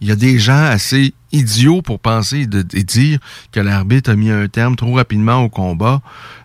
Il 0.00 0.08
y 0.08 0.12
a 0.12 0.16
des 0.16 0.38
gens 0.38 0.64
assez 0.64 1.14
idiots 1.32 1.82
pour 1.82 2.00
penser 2.00 2.46
de, 2.46 2.62
dire 2.62 3.18
que 3.52 3.60
l'arbitre 3.60 4.10
a 4.10 4.16
mis 4.16 4.30
un 4.30 4.48
terme 4.48 4.76
trop 4.76 4.94
rapidement 4.94 5.42
au 5.42 5.48
combat. 5.48 6.00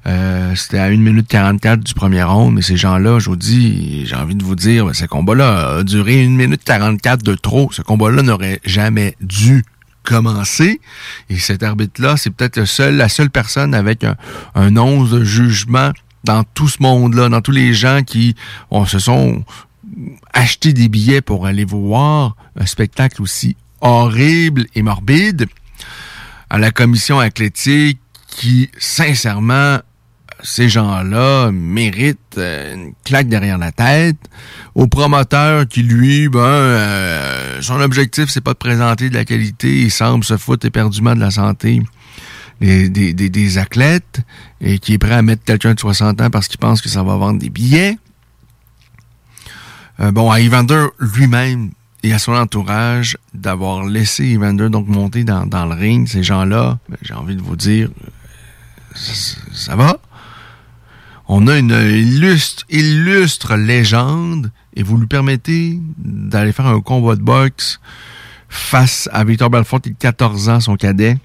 Euh, 0.06 0.56
C'était 0.56 0.80
à 0.80 0.86
1 0.86 0.98
minute 0.98 1.28
44 1.28 1.80
du 1.80 1.94
premier 1.94 2.24
round, 2.24 2.54
mais 2.54 2.62
ces 2.62 2.78
gens-là, 2.78 3.20
je 3.20 3.30
vous 3.30 3.36
dis, 3.36 4.06
j'ai 4.06 4.16
envie 4.16 4.36
de 4.36 4.44
vous 4.44 4.56
dire, 4.56 4.86
ben, 4.86 4.94
ce 4.94 5.06
combat-là 5.06 5.78
a 5.78 5.84
duré 5.84 6.24
1 6.24 6.30
minute 6.30 6.64
44 6.64 7.24
de 7.24 7.36
trop. 7.36 7.70
Ce 7.72 7.82
combat-là 7.82 8.22
n'aurait 8.22 8.60
jamais 8.66 9.16
dû 9.22 9.64
commencer. 10.04 10.82
Et 11.30 11.38
cet 11.38 11.64
arbitre-là, 11.64 12.18
c'est 12.18 12.30
peut-être 12.30 12.60
la 12.80 13.10
seule 13.10 13.30
personne 13.30 13.74
avec 13.74 14.04
un, 14.04 14.16
un 14.56 14.76
once 14.76 15.10
de 15.10 15.24
jugement 15.24 15.92
dans 16.24 16.44
tout 16.44 16.68
ce 16.68 16.82
monde-là, 16.82 17.30
dans 17.30 17.42
tous 17.42 17.52
les 17.52 17.74
gens 17.74 18.02
qui 18.06 18.36
se 18.88 19.00
sont 19.00 19.44
acheter 20.34 20.74
des 20.74 20.90
billets 20.90 21.22
pour 21.22 21.46
aller 21.46 21.66
voir 21.66 22.36
un 22.60 22.66
spectacle 22.66 23.22
aussi 23.22 23.56
horrible 23.84 24.66
et 24.76 24.82
morbide, 24.82 25.46
à 26.50 26.58
la 26.58 26.72
commission 26.72 27.20
athlétique 27.20 28.00
qui, 28.28 28.70
sincèrement, 28.80 29.80
ces 30.42 30.68
gens-là 30.68 31.52
méritent 31.52 32.38
euh, 32.38 32.74
une 32.74 32.94
claque 33.06 33.28
derrière 33.28 33.58
la 33.58 33.72
tête. 33.72 34.18
Au 34.76 34.88
promoteur 34.88 35.68
qui, 35.68 35.84
lui, 35.84 36.28
ben, 36.28 36.40
euh, 36.40 37.62
son 37.62 37.80
objectif, 37.80 38.30
c'est 38.30 38.42
pas 38.42 38.54
de 38.54 38.58
présenter 38.58 39.10
de 39.10 39.14
la 39.14 39.26
qualité, 39.26 39.82
il 39.82 39.92
semble 39.92 40.24
se 40.24 40.38
foutre 40.38 40.66
éperdument 40.66 41.16
de 41.16 41.20
la 41.20 41.32
santé 41.32 41.82
des, 42.60 42.90
des, 42.90 43.14
des 43.14 43.58
athlètes 43.58 44.22
et 44.62 44.80
qui 44.80 44.94
est 44.94 44.98
prêt 44.98 45.14
à 45.14 45.22
mettre 45.22 45.44
quelqu'un 45.44 45.74
de 45.74 45.80
60 45.80 46.22
ans 46.22 46.30
parce 46.30 46.48
qu'il 46.48 46.60
pense 46.60 46.82
que 46.82 46.90
ça 46.90 47.04
va 47.04 47.18
vendre 47.18 47.40
des 47.40 47.50
billets. 47.50 47.98
Euh, 50.00 50.12
bon, 50.12 50.32
à 50.32 50.40
Evander 50.40 50.88
lui-même 51.00 51.72
et 52.04 52.14
à 52.14 52.20
son 52.20 52.34
entourage 52.34 53.18
d'avoir 53.34 53.86
laissé 53.86 54.34
Evander 54.34 54.70
donc 54.70 54.88
monter 54.88 55.24
dans, 55.24 55.66
le 55.66 55.74
ring, 55.74 56.08
ces 56.08 56.22
gens-là, 56.22 56.78
ben, 56.90 56.98
j'ai 57.02 57.14
envie 57.14 57.36
de 57.36 57.42
vous 57.42 57.56
dire, 57.56 57.90
ça, 58.94 59.38
ça, 59.54 59.76
va. 59.76 59.98
On 61.28 61.48
a 61.48 61.58
une 61.58 61.72
illustre, 61.72 62.66
illustre 62.70 63.56
légende 63.56 64.52
et 64.76 64.84
vous 64.84 64.98
lui 64.98 65.08
permettez 65.08 65.80
d'aller 65.98 66.52
faire 66.52 66.68
un 66.68 66.82
combat 66.82 67.16
de 67.16 67.22
boxe 67.22 67.80
face 68.50 69.10
à 69.12 69.24
Victor 69.24 69.50
Belfort, 69.50 69.80
il 69.86 69.92
a 69.92 69.96
14 69.96 70.50
ans, 70.50 70.60
son 70.60 70.76
cadet. 70.76 71.18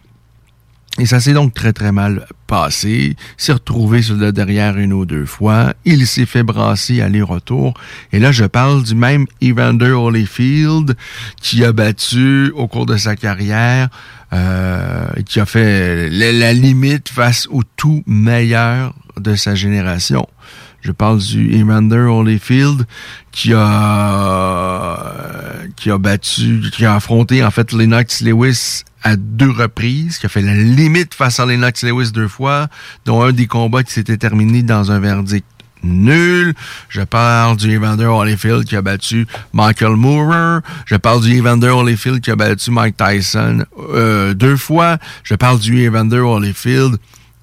Et 0.98 1.06
ça 1.06 1.20
s'est 1.20 1.32
donc 1.32 1.54
très 1.54 1.72
très 1.72 1.92
mal 1.92 2.26
passé. 2.48 3.14
S'est 3.36 3.52
retrouvé 3.52 4.02
sur 4.02 4.16
le 4.16 4.32
derrière 4.32 4.76
une 4.78 4.92
ou 4.92 5.06
deux 5.06 5.26
fois. 5.26 5.74
Il 5.84 6.08
s'est 6.08 6.26
fait 6.26 6.42
brasser 6.42 7.00
aller-retour. 7.00 7.74
Et 8.12 8.18
là, 8.18 8.32
je 8.32 8.44
parle 8.44 8.82
du 8.82 8.96
même 8.96 9.26
Evander 9.40 9.90
Holyfield 9.90 10.96
qui 11.40 11.64
a 11.64 11.72
battu 11.72 12.50
au 12.56 12.66
cours 12.66 12.86
de 12.86 12.96
sa 12.96 13.14
carrière, 13.14 13.88
euh, 14.32 15.06
qui 15.24 15.38
a 15.38 15.46
fait 15.46 16.10
la, 16.10 16.52
limite 16.52 17.10
face 17.10 17.46
au 17.48 17.62
tout 17.76 18.02
meilleur 18.06 18.92
de 19.16 19.36
sa 19.36 19.54
génération. 19.54 20.26
Je 20.80 20.90
parle 20.90 21.18
du 21.18 21.60
Evander 21.60 21.96
Holyfield 21.96 22.86
qui 23.30 23.52
a 23.54 25.14
qui 25.76 25.90
a 25.90 25.98
battu, 25.98 26.62
qui 26.72 26.84
a 26.84 26.96
affronté 26.96 27.44
en 27.44 27.50
fait 27.50 27.72
Lennox 27.72 28.20
Lewis 28.20 28.82
à 29.02 29.16
deux 29.16 29.50
reprises, 29.50 30.18
qui 30.18 30.26
a 30.26 30.28
fait 30.28 30.42
la 30.42 30.54
limite 30.54 31.14
face 31.14 31.40
à 31.40 31.46
Lennox 31.46 31.82
Lewis 31.82 32.12
deux 32.12 32.28
fois, 32.28 32.68
dont 33.04 33.22
un 33.22 33.32
des 33.32 33.46
combats 33.46 33.82
qui 33.82 33.92
s'était 33.92 34.16
terminé 34.16 34.62
dans 34.62 34.90
un 34.90 34.98
verdict 35.00 35.46
nul. 35.82 36.54
Je 36.88 37.02
parle 37.02 37.56
du 37.56 37.74
Evander 37.74 38.06
Holyfield 38.06 38.64
qui 38.64 38.76
a 38.76 38.82
battu 38.82 39.26
Michael 39.52 39.96
Moorer. 39.96 40.60
Je 40.86 40.96
parle 40.96 41.22
du 41.22 41.36
Evander 41.36 41.68
Holyfield 41.68 42.20
qui 42.20 42.30
a 42.30 42.36
battu 42.36 42.70
Mike 42.70 42.96
Tyson 42.96 43.64
euh, 43.94 44.34
deux 44.34 44.56
fois. 44.56 44.98
Je 45.22 45.34
parle 45.34 45.58
du 45.58 45.84
Evander 45.84 46.18
Holyfield 46.18 46.98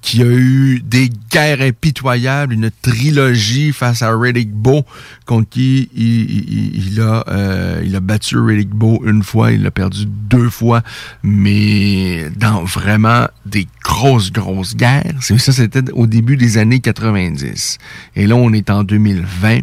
qui 0.06 0.22
a 0.22 0.26
eu 0.26 0.80
des 0.84 1.10
guerres 1.32 1.60
impitoyables, 1.60 2.54
une 2.54 2.70
trilogie 2.80 3.72
face 3.72 4.02
à 4.02 4.16
Riddick 4.16 4.52
Bowe, 4.52 4.84
contre 5.24 5.48
qui 5.48 5.90
il, 5.96 7.00
a, 7.00 7.24
euh, 7.26 7.82
il 7.84 7.96
a 7.96 7.98
battu 7.98 8.38
Riddick 8.38 8.68
Bowe 8.68 9.00
une 9.04 9.24
fois, 9.24 9.50
il 9.50 9.64
l'a 9.64 9.72
perdu 9.72 10.06
deux 10.06 10.48
fois, 10.48 10.82
mais 11.24 12.30
dans 12.36 12.62
vraiment 12.62 13.26
des 13.46 13.66
grosses, 13.82 14.30
grosses 14.30 14.76
guerres. 14.76 15.16
Ça, 15.20 15.52
c'était 15.52 15.90
au 15.90 16.06
début 16.06 16.36
des 16.36 16.56
années 16.56 16.78
90. 16.78 17.78
Et 18.14 18.28
là, 18.28 18.36
on 18.36 18.52
est 18.52 18.70
en 18.70 18.84
2020. 18.84 19.58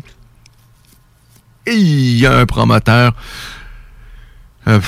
Et 1.67 1.73
il 1.73 2.19
y 2.19 2.25
a 2.25 2.37
un 2.37 2.45
promoteur... 2.45 3.15
Euh, 4.67 4.81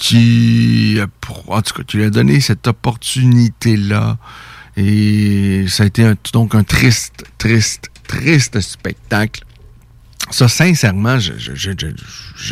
qui, 0.00 0.98
en 1.46 1.62
tout 1.62 1.84
lui 1.92 2.04
as 2.04 2.10
donné 2.10 2.40
cette 2.40 2.66
opportunité-là. 2.66 4.16
Et 4.76 5.66
ça 5.68 5.84
a 5.84 5.86
été 5.86 6.10
donc 6.32 6.54
un 6.54 6.64
triste, 6.64 7.24
triste, 7.38 7.90
triste 8.08 8.60
spectacle. 8.60 9.44
Ça, 10.30 10.48
sincèrement, 10.48 11.18
je, 11.18 11.32
je, 11.36 11.70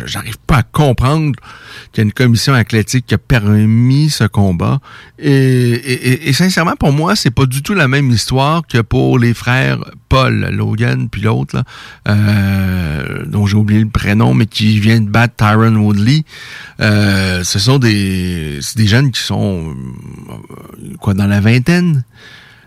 j'arrive 0.05 0.37
pas 0.45 0.57
à 0.57 0.63
comprendre 0.63 1.39
qu'il 1.91 2.01
y 2.01 2.03
a 2.03 2.05
une 2.05 2.13
commission 2.13 2.53
athlétique 2.53 3.05
qui 3.07 3.15
a 3.15 3.17
permis 3.17 4.09
ce 4.09 4.25
combat. 4.25 4.79
Et, 5.17 6.29
et, 6.29 6.33
sincèrement, 6.33 6.75
pour 6.79 6.91
moi, 6.91 7.15
c'est 7.15 7.31
pas 7.31 7.45
du 7.45 7.63
tout 7.63 7.73
la 7.73 7.87
même 7.87 8.09
histoire 8.11 8.65
que 8.67 8.79
pour 8.79 9.19
les 9.19 9.33
frères 9.33 9.79
Paul 10.07 10.49
Logan 10.51 11.07
puis 11.09 11.21
l'autre, 11.21 11.63
euh, 12.07 13.25
dont 13.25 13.45
j'ai 13.45 13.55
oublié 13.55 13.81
le 13.81 13.89
prénom, 13.89 14.33
mais 14.33 14.45
qui 14.45 14.79
vient 14.79 14.99
de 14.99 15.09
battre 15.09 15.35
Tyron 15.35 15.75
Woodley. 15.75 16.23
Euh, 16.79 17.43
ce 17.43 17.59
sont 17.59 17.79
des, 17.79 18.59
des 18.75 18.87
jeunes 18.87 19.11
qui 19.11 19.21
sont 19.21 19.75
euh, 20.29 20.95
quoi 20.99 21.13
dans 21.13 21.27
la 21.27 21.39
vingtaine. 21.39 22.03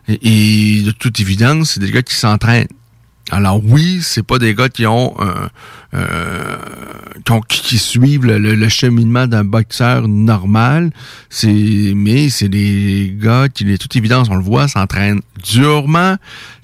et 0.08 0.82
de 0.82 0.90
toute 0.92 1.20
évidence, 1.20 1.72
c'est 1.72 1.80
des 1.80 1.90
gars 1.90 2.02
qui 2.02 2.14
s'entraînent. 2.14 2.68
Alors 3.30 3.62
oui, 3.64 4.00
c'est 4.02 4.22
pas 4.22 4.38
des 4.38 4.54
gars 4.54 4.68
qui 4.68 4.86
ont, 4.86 5.14
euh, 5.20 5.48
euh 5.94 6.56
qui, 7.48 7.78
suivent 7.78 8.26
le, 8.26 8.68
cheminement 8.68 9.26
d'un 9.26 9.44
boxeur 9.44 10.08
normal. 10.08 10.90
C'est 11.30 11.92
mais 11.94 12.28
c'est 12.28 12.48
des 12.48 13.16
gars 13.18 13.48
qui, 13.48 13.64
de 13.64 13.76
toute 13.76 13.94
évidence, 13.96 14.28
on 14.30 14.36
le 14.36 14.42
voit, 14.42 14.68
s'entraînent 14.68 15.22
durement, 15.42 16.16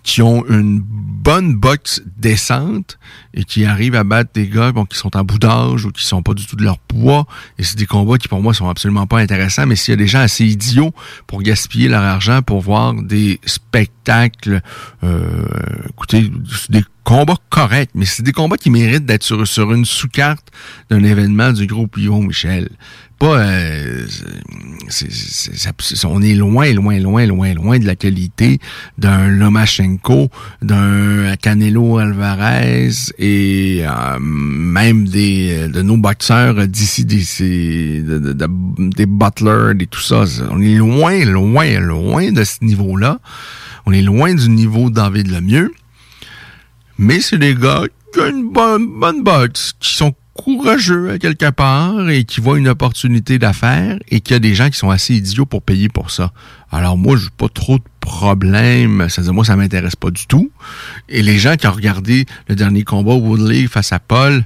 qui 0.02 0.22
ont 0.22 0.44
une 0.48 0.80
bonne 0.80 1.54
boxe 1.54 2.02
décente 2.16 2.98
et 3.34 3.44
qui 3.44 3.64
arrivent 3.64 3.94
à 3.94 4.04
battre 4.04 4.30
des 4.34 4.48
gars 4.48 4.72
bon, 4.72 4.84
qui 4.84 4.96
sont 4.96 5.16
en 5.16 5.24
bout 5.24 5.38
d'âge 5.38 5.84
ou 5.84 5.92
qui 5.92 6.04
sont 6.04 6.22
pas 6.22 6.34
du 6.34 6.46
tout 6.46 6.56
de 6.56 6.64
leur 6.64 6.78
poids. 6.78 7.26
Et 7.58 7.64
c'est 7.64 7.76
des 7.76 7.86
combats 7.86 8.18
qui 8.18 8.28
pour 8.28 8.40
moi 8.40 8.54
sont 8.54 8.68
absolument 8.68 9.06
pas 9.06 9.18
intéressants. 9.18 9.66
Mais 9.66 9.76
s'il 9.76 9.92
y 9.92 9.94
a 9.94 9.98
des 9.98 10.06
gens 10.06 10.20
assez 10.20 10.44
idiots 10.44 10.94
pour 11.26 11.42
gaspiller 11.42 11.88
leur 11.88 12.02
argent 12.02 12.42
pour 12.42 12.60
voir 12.60 12.94
des 12.94 13.40
spectacles, 13.44 14.62
euh, 15.04 15.46
écoutez, 15.90 16.30
des 16.70 16.82
combats 17.08 17.38
corrects, 17.48 17.92
mais 17.94 18.04
c'est 18.04 18.22
des 18.22 18.32
combats 18.32 18.58
qui 18.58 18.68
méritent 18.68 19.06
d'être 19.06 19.22
sur, 19.22 19.72
une 19.72 19.86
sous-carte 19.86 20.46
d'un 20.90 21.02
événement 21.02 21.52
du 21.52 21.66
groupe 21.66 21.96
Yvon 21.96 22.22
Michel. 22.22 22.68
Pas, 23.18 23.38
euh, 23.38 24.06
on 26.04 26.22
est 26.22 26.34
loin, 26.34 26.70
loin, 26.74 26.98
loin, 27.00 27.26
loin, 27.26 27.54
loin 27.54 27.78
de 27.78 27.86
la 27.86 27.96
qualité 27.96 28.58
d'un 28.98 29.26
Lomachenko, 29.28 30.28
d'un 30.60 31.34
Canelo 31.36 31.96
Alvarez 31.96 32.90
et 33.18 33.82
euh, 33.86 34.18
même 34.20 35.08
des 35.08 35.66
de 35.68 35.80
nos 35.82 35.96
boxeurs 35.96 36.68
d'ici, 36.68 37.06
des, 37.06 38.02
de- 38.02 38.18
de- 38.18 38.32
de- 38.34 38.90
des 38.94 39.06
Butler, 39.06 39.72
et 39.80 39.86
tout 39.86 40.00
ça. 40.02 40.24
On 40.50 40.60
est 40.60 40.74
loin, 40.74 41.24
loin, 41.24 41.80
loin 41.80 42.30
de 42.32 42.44
ce 42.44 42.62
niveau-là. 42.62 43.18
On 43.86 43.92
est 43.92 44.02
loin 44.02 44.34
du 44.34 44.48
niveau 44.50 44.90
David 44.90 45.28
Lemieux. 45.30 45.72
Mais 46.98 47.20
c'est 47.20 47.38
des 47.38 47.54
gars 47.54 47.84
qui 48.12 48.20
ont 48.20 48.26
une 48.26 48.52
bonne, 48.52 48.86
bonne 48.98 49.22
boxe, 49.22 49.74
qui 49.78 49.94
sont 49.94 50.14
courageux 50.34 51.10
à 51.10 51.18
quelque 51.18 51.50
part 51.50 52.08
et 52.08 52.24
qui 52.24 52.40
voient 52.40 52.58
une 52.58 52.68
opportunité 52.68 53.38
d'affaires 53.38 53.98
et 54.08 54.20
qu'il 54.20 54.34
y 54.34 54.36
a 54.36 54.40
des 54.40 54.54
gens 54.54 54.70
qui 54.70 54.78
sont 54.78 54.90
assez 54.90 55.14
idiots 55.14 55.46
pour 55.46 55.62
payer 55.62 55.88
pour 55.88 56.10
ça. 56.10 56.32
Alors 56.70 56.96
moi, 56.96 57.16
j'ai 57.16 57.28
pas 57.36 57.48
trop 57.48 57.78
de 57.78 57.84
problèmes. 58.00 59.08
Ça 59.08 59.22
dire, 59.22 59.34
moi, 59.34 59.44
ça 59.44 59.56
m'intéresse 59.56 59.96
pas 59.96 60.10
du 60.10 60.26
tout. 60.26 60.50
Et 61.08 61.22
les 61.22 61.38
gens 61.38 61.56
qui 61.56 61.66
ont 61.66 61.72
regardé 61.72 62.26
le 62.48 62.54
dernier 62.54 62.84
combat 62.84 63.14
Woodley 63.14 63.66
face 63.66 63.92
à 63.92 63.98
Paul, 63.98 64.44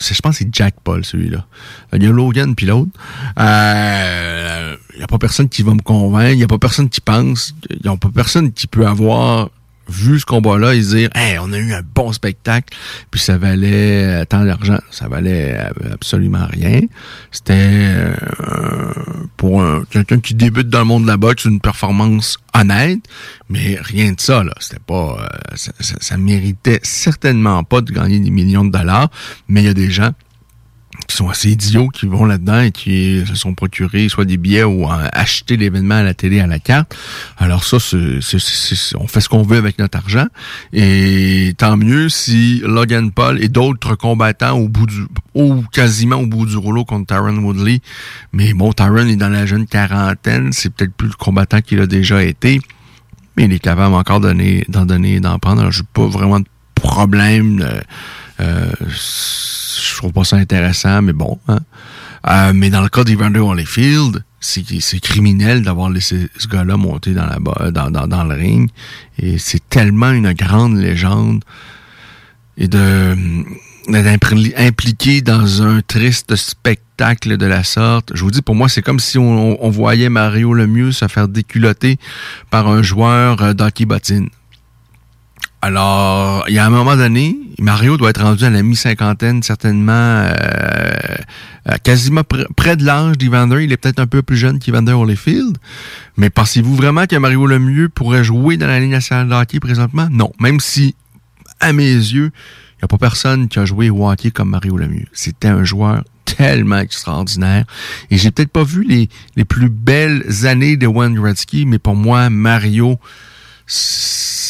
je 0.00 0.20
pense 0.20 0.38
que 0.38 0.44
c'est 0.44 0.48
Jack 0.54 0.76
Paul, 0.82 1.04
celui-là. 1.04 1.46
Il 1.92 2.02
y 2.02 2.06
a 2.06 2.10
Logan 2.10 2.54
puis 2.54 2.66
l'autre. 2.66 2.90
Euh, 3.38 4.76
Il 4.94 4.98
n'y 4.98 5.04
a 5.04 5.06
pas 5.06 5.18
personne 5.18 5.48
qui 5.48 5.62
va 5.62 5.72
me 5.72 5.82
convaincre. 5.82 6.32
Il 6.32 6.38
n'y 6.38 6.44
a 6.44 6.48
pas 6.48 6.58
personne 6.58 6.88
qui 6.88 7.00
pense. 7.00 7.54
Il 7.70 7.80
n'y 7.84 7.90
a 7.90 7.96
pas 7.96 8.10
personne 8.12 8.52
qui 8.52 8.66
peut 8.66 8.86
avoir 8.86 9.50
vu 9.88 10.18
ce 10.20 10.24
combat-là 10.24 10.74
et 10.74 10.82
se 10.82 10.96
dire 10.96 11.10
Hey, 11.14 11.38
on 11.38 11.52
a 11.52 11.58
eu 11.58 11.72
un 11.74 11.82
bon 11.94 12.12
spectacle, 12.12 12.76
puis 13.10 13.20
ça 13.20 13.36
valait 13.38 14.04
euh, 14.22 14.24
tant 14.24 14.44
d'argent. 14.44 14.78
Ça 14.90 15.08
valait 15.08 15.56
euh, 15.58 15.92
absolument 15.94 16.46
rien. 16.50 16.80
C'était 17.30 17.54
euh, 17.56 18.14
pour 19.36 19.62
un- 19.62 19.84
quelqu'un 19.90 20.20
qui 20.20 20.34
débute 20.34 20.68
dans 20.68 20.80
le 20.80 20.84
monde 20.86 21.02
de 21.02 21.08
la 21.08 21.16
boxe 21.16 21.44
une 21.44 21.60
performance 21.60 22.38
honnête, 22.54 23.00
mais 23.48 23.78
rien 23.80 24.12
de 24.12 24.20
ça, 24.20 24.42
là. 24.44 24.52
C'était 24.60 24.80
pas. 24.86 25.28
ça, 25.54 25.72
ça- 25.80 25.96
ça 26.00 26.16
méritait 26.16 26.80
certainement 26.82 27.62
pas 27.64 27.80
de 27.80 27.92
gagner 27.92 28.20
des 28.20 28.30
millions 28.30 28.64
de 28.64 28.70
dollars, 28.70 29.10
mais 29.48 29.62
il 29.62 29.66
y 29.66 29.68
a 29.70 29.74
des 29.74 29.90
gens 29.90 30.10
qui 31.14 31.18
sont 31.18 31.28
assez 31.28 31.50
idiots, 31.50 31.88
qui 31.90 32.06
vont 32.06 32.24
là-dedans 32.24 32.60
et 32.60 32.72
qui 32.72 33.22
se 33.24 33.36
sont 33.36 33.54
procurés 33.54 34.08
soit 34.08 34.24
des 34.24 34.36
billets 34.36 34.64
ou 34.64 34.84
euh, 34.84 35.08
acheté 35.12 35.56
l'événement 35.56 35.94
à 35.94 36.02
la 36.02 36.12
télé 36.12 36.40
à 36.40 36.48
la 36.48 36.58
carte. 36.58 36.96
Alors 37.38 37.62
ça, 37.62 37.78
c'est, 37.78 38.18
on 38.98 39.06
fait 39.06 39.20
ce 39.20 39.28
qu'on 39.28 39.42
veut 39.42 39.58
avec 39.58 39.78
notre 39.78 39.96
argent. 39.96 40.26
Et 40.72 41.54
tant 41.56 41.76
mieux 41.76 42.08
si 42.08 42.62
Logan 42.64 43.12
Paul 43.12 43.40
et 43.40 43.48
d'autres 43.48 43.94
combattants 43.94 44.58
au 44.58 44.68
bout 44.68 44.86
du 44.86 45.04
ou 45.34 45.62
quasiment 45.72 46.16
au 46.16 46.26
bout 46.26 46.46
du 46.46 46.56
rouleau 46.56 46.84
contre 46.84 47.06
Tyron 47.06 47.36
Woodley. 47.38 47.80
Mais 48.32 48.52
bon, 48.52 48.72
Tyron 48.72 49.06
est 49.06 49.14
dans 49.14 49.28
la 49.28 49.46
jeune 49.46 49.66
quarantaine, 49.66 50.52
c'est 50.52 50.70
peut-être 50.74 50.94
plus 50.94 51.08
le 51.08 51.14
combattant 51.14 51.60
qu'il 51.60 51.78
a 51.78 51.86
déjà 51.86 52.24
été. 52.24 52.60
Mais 53.36 53.44
il 53.44 53.52
est 53.52 53.60
capable 53.60 53.94
encore 53.94 54.18
d'en 54.18 54.34
donner 54.84 55.20
d'en 55.20 55.38
prendre. 55.38 55.60
Alors, 55.60 55.72
j'ai 55.72 55.82
pas 55.92 56.06
vraiment 56.06 56.40
de 56.40 56.46
problème. 56.74 57.60
euh, 57.60 57.66
euh, 57.68 57.80
je 58.38 59.96
trouve 59.96 60.12
pas 60.12 60.24
ça 60.24 60.36
intéressant, 60.36 61.02
mais 61.02 61.12
bon. 61.12 61.38
hein. 61.48 61.58
Euh, 62.26 62.52
mais 62.54 62.70
dans 62.70 62.80
le 62.80 62.88
cas 62.88 63.04
d'Evander 63.04 63.40
Holyfield, 63.40 64.24
c'est 64.40 64.64
c'est 64.80 65.00
criminel 65.00 65.62
d'avoir 65.62 65.90
laissé 65.90 66.28
ce 66.38 66.48
gars-là 66.48 66.76
monter 66.76 67.12
dans, 67.12 67.26
la, 67.26 67.70
dans, 67.70 68.06
dans, 68.06 68.24
le 68.24 68.34
ring. 68.34 68.70
Et 69.18 69.38
c'est 69.38 69.62
tellement 69.68 70.10
une 70.10 70.32
grande 70.32 70.76
légende. 70.78 71.44
Et 72.56 72.68
de 72.68 73.14
d'être 73.88 74.06
impli- 74.06 74.54
impliqué 74.56 75.20
dans 75.20 75.62
un 75.62 75.82
triste 75.82 76.36
spectacle 76.36 77.36
de 77.36 77.44
la 77.44 77.62
sorte. 77.64 78.12
Je 78.14 78.22
vous 78.22 78.30
dis, 78.30 78.40
pour 78.40 78.54
moi, 78.54 78.70
c'est 78.70 78.80
comme 78.80 78.98
si 79.00 79.18
on, 79.18 79.62
on 79.62 79.68
voyait 79.68 80.08
Mario 80.08 80.54
Lemieux 80.54 80.92
se 80.92 81.06
faire 81.08 81.28
déculoter 81.28 81.98
par 82.48 82.66
un 82.68 82.82
joueur 82.82 83.42
euh, 83.42 83.52
d'hockey 83.52 83.84
bottine. 83.84 84.30
Alors, 85.64 86.44
il 86.46 86.54
y 86.54 86.58
a 86.58 86.66
un 86.66 86.68
moment 86.68 86.94
donné, 86.94 87.38
Mario 87.58 87.96
doit 87.96 88.10
être 88.10 88.22
rendu 88.22 88.44
à 88.44 88.50
la 88.50 88.62
mi-cinquantaine, 88.62 89.42
certainement 89.42 89.92
euh, 89.92 91.16
quasiment 91.82 92.20
pr- 92.20 92.44
près 92.54 92.76
de 92.76 92.84
l'âge 92.84 93.16
d'Evander. 93.16 93.64
Il 93.64 93.72
est 93.72 93.78
peut-être 93.78 93.98
un 93.98 94.06
peu 94.06 94.20
plus 94.20 94.36
jeune 94.36 94.58
qu'Evander 94.58 94.92
Holyfield. 94.92 95.56
Mais 96.18 96.28
pensez-vous 96.28 96.76
vraiment 96.76 97.06
que 97.06 97.16
Mario 97.16 97.46
Lemieux 97.46 97.88
pourrait 97.88 98.24
jouer 98.24 98.58
dans 98.58 98.66
la 98.66 98.78
Ligue 98.78 98.90
nationale 98.90 99.26
de 99.26 99.32
hockey 99.32 99.58
présentement? 99.58 100.06
Non. 100.10 100.32
Même 100.38 100.60
si, 100.60 100.96
à 101.60 101.72
mes 101.72 101.94
yeux, 101.94 102.30
il 102.30 102.82
n'y 102.82 102.84
a 102.84 102.88
pas 102.88 102.98
personne 102.98 103.48
qui 103.48 103.58
a 103.58 103.64
joué 103.64 103.88
au 103.88 104.06
hockey 104.06 104.32
comme 104.32 104.50
Mario 104.50 104.76
Lemieux. 104.76 105.08
C'était 105.14 105.48
un 105.48 105.64
joueur 105.64 106.04
tellement 106.26 106.80
extraordinaire. 106.80 107.64
Et 108.10 108.18
j'ai 108.18 108.30
peut-être 108.30 108.52
pas 108.52 108.64
vu 108.64 108.84
les, 108.84 109.08
les 109.34 109.46
plus 109.46 109.70
belles 109.70 110.44
années 110.44 110.76
de 110.76 110.86
Wayne 110.86 111.14
Gretzky, 111.14 111.64
mais 111.64 111.78
pour 111.78 111.96
moi, 111.96 112.28
Mario, 112.28 112.98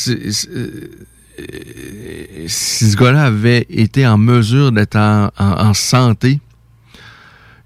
euh, 0.09 0.89
si 2.47 2.91
ce 2.91 2.97
gars-là 2.97 3.25
avait 3.25 3.67
été 3.71 4.07
en 4.07 4.19
mesure 4.19 4.73
d'être 4.73 4.97
en, 4.97 5.31
en- 5.39 5.67
en 5.69 5.75
santé, 5.75 6.41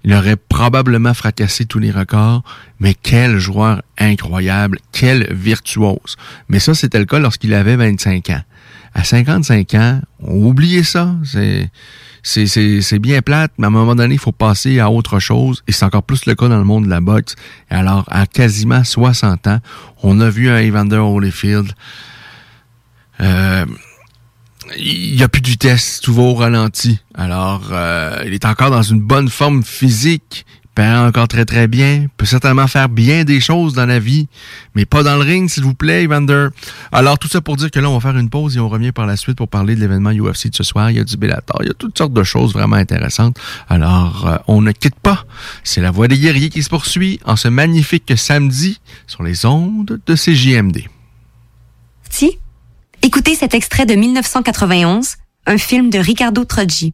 il 0.03 0.13
aurait 0.13 0.37
probablement 0.37 1.13
fracassé 1.13 1.65
tous 1.65 1.79
les 1.79 1.91
records, 1.91 2.43
mais 2.79 2.93
quel 2.93 3.37
joueur 3.37 3.81
incroyable, 3.97 4.79
quel 4.91 5.33
virtuose. 5.33 6.15
Mais 6.47 6.59
ça, 6.59 6.73
c'était 6.73 6.99
le 6.99 7.05
cas 7.05 7.19
lorsqu'il 7.19 7.53
avait 7.53 7.75
25 7.75 8.29
ans. 8.29 8.41
À 8.93 9.03
55 9.03 9.73
ans, 9.75 10.01
on 10.21 10.45
oubliait 10.45 10.83
ça. 10.83 11.15
C'est, 12.23 12.99
bien 12.99 13.21
plate, 13.21 13.51
mais 13.57 13.65
à 13.65 13.67
un 13.67 13.71
moment 13.71 13.95
donné, 13.95 14.15
il 14.15 14.19
faut 14.19 14.31
passer 14.31 14.79
à 14.79 14.89
autre 14.89 15.19
chose. 15.19 15.63
Et 15.67 15.71
c'est 15.71 15.85
encore 15.85 16.03
plus 16.03 16.25
le 16.25 16.35
cas 16.35 16.47
dans 16.47 16.57
le 16.57 16.63
monde 16.63 16.85
de 16.85 16.89
la 16.89 17.01
boxe. 17.01 17.35
Alors, 17.69 18.03
à 18.07 18.25
quasiment 18.25 18.83
60 18.83 19.47
ans, 19.47 19.59
on 20.03 20.19
a 20.19 20.29
vu 20.29 20.49
un 20.49 20.59
Evander 20.59 20.97
Holyfield 20.97 21.73
euh, 23.21 23.65
il 24.77 25.15
n'y 25.15 25.23
a 25.23 25.27
plus 25.27 25.41
de 25.41 25.47
vitesse, 25.47 25.99
tout 26.01 26.13
va 26.13 26.23
au 26.23 26.33
ralenti. 26.35 26.99
Alors, 27.15 27.69
euh, 27.71 28.21
il 28.25 28.33
est 28.33 28.45
encore 28.45 28.69
dans 28.69 28.81
une 28.81 28.99
bonne 28.99 29.29
forme 29.29 29.63
physique, 29.63 30.45
paraît 30.75 31.07
encore 31.07 31.27
très 31.27 31.45
très 31.45 31.67
bien, 31.67 32.05
peut 32.17 32.25
certainement 32.25 32.67
faire 32.67 32.89
bien 32.89 33.23
des 33.23 33.39
choses 33.39 33.73
dans 33.73 33.85
la 33.85 33.99
vie, 33.99 34.27
mais 34.75 34.85
pas 34.85 35.03
dans 35.03 35.15
le 35.15 35.21
ring, 35.21 35.49
s'il 35.49 35.63
vous 35.63 35.73
plaît, 35.73 36.03
Evander. 36.03 36.47
Alors, 36.91 37.19
tout 37.19 37.27
ça 37.27 37.41
pour 37.41 37.57
dire 37.57 37.69
que 37.71 37.79
là, 37.79 37.89
on 37.89 37.97
va 37.97 37.99
faire 37.99 38.17
une 38.19 38.29
pause 38.29 38.55
et 38.55 38.59
on 38.59 38.69
revient 38.69 38.91
par 38.91 39.05
la 39.05 39.17
suite 39.17 39.37
pour 39.37 39.47
parler 39.47 39.75
de 39.75 39.81
l'événement 39.81 40.11
UFC 40.11 40.49
de 40.49 40.55
ce 40.55 40.63
soir. 40.63 40.89
Il 40.91 40.97
y 40.97 40.99
a 40.99 41.03
du 41.03 41.17
Bellator, 41.17 41.57
il 41.61 41.67
y 41.67 41.71
a 41.71 41.73
toutes 41.73 41.97
sortes 41.97 42.13
de 42.13 42.23
choses 42.23 42.53
vraiment 42.53 42.77
intéressantes. 42.77 43.37
Alors, 43.67 44.27
euh, 44.27 44.37
on 44.47 44.61
ne 44.61 44.71
quitte 44.71 44.99
pas. 44.99 45.25
C'est 45.63 45.81
la 45.81 45.91
voix 45.91 46.07
des 46.07 46.17
guerriers 46.17 46.49
qui 46.49 46.63
se 46.63 46.69
poursuit 46.69 47.19
en 47.25 47.35
ce 47.35 47.47
magnifique 47.47 48.13
samedi 48.15 48.79
sur 49.07 49.23
les 49.23 49.45
ondes 49.45 49.99
de 50.05 50.15
CJMD. 50.15 50.83
Si, 52.09 52.39
écoutez 53.01 53.35
cet 53.35 53.53
extrait 53.53 53.85
de 53.85 53.95
1991, 53.95 55.15
un 55.45 55.57
film 55.57 55.89
de 55.89 55.99
Ricardo 55.99 56.45
Troggi. 56.45 56.93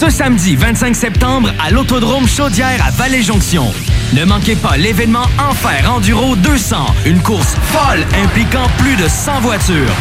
Ce 0.00 0.08
samedi 0.08 0.56
25 0.56 0.96
septembre 0.96 1.52
à 1.58 1.70
l'Autodrome 1.70 2.26
Chaudière 2.26 2.82
à 2.82 2.90
Vallée-Jonction. 2.90 3.70
Ne 4.14 4.24
manquez 4.24 4.56
pas 4.56 4.78
l'événement 4.78 5.26
Enfer 5.38 5.92
Enduro 5.92 6.36
200, 6.36 6.86
une 7.04 7.20
course 7.20 7.54
folle 7.64 8.00
impliquant 8.14 8.66
plus 8.78 8.96
de 8.96 9.06
100 9.06 9.40
voitures. 9.42 9.94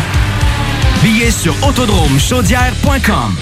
Billets 1.03 1.31
sur 1.31 1.53
autodromechaudière.com. 1.67 3.35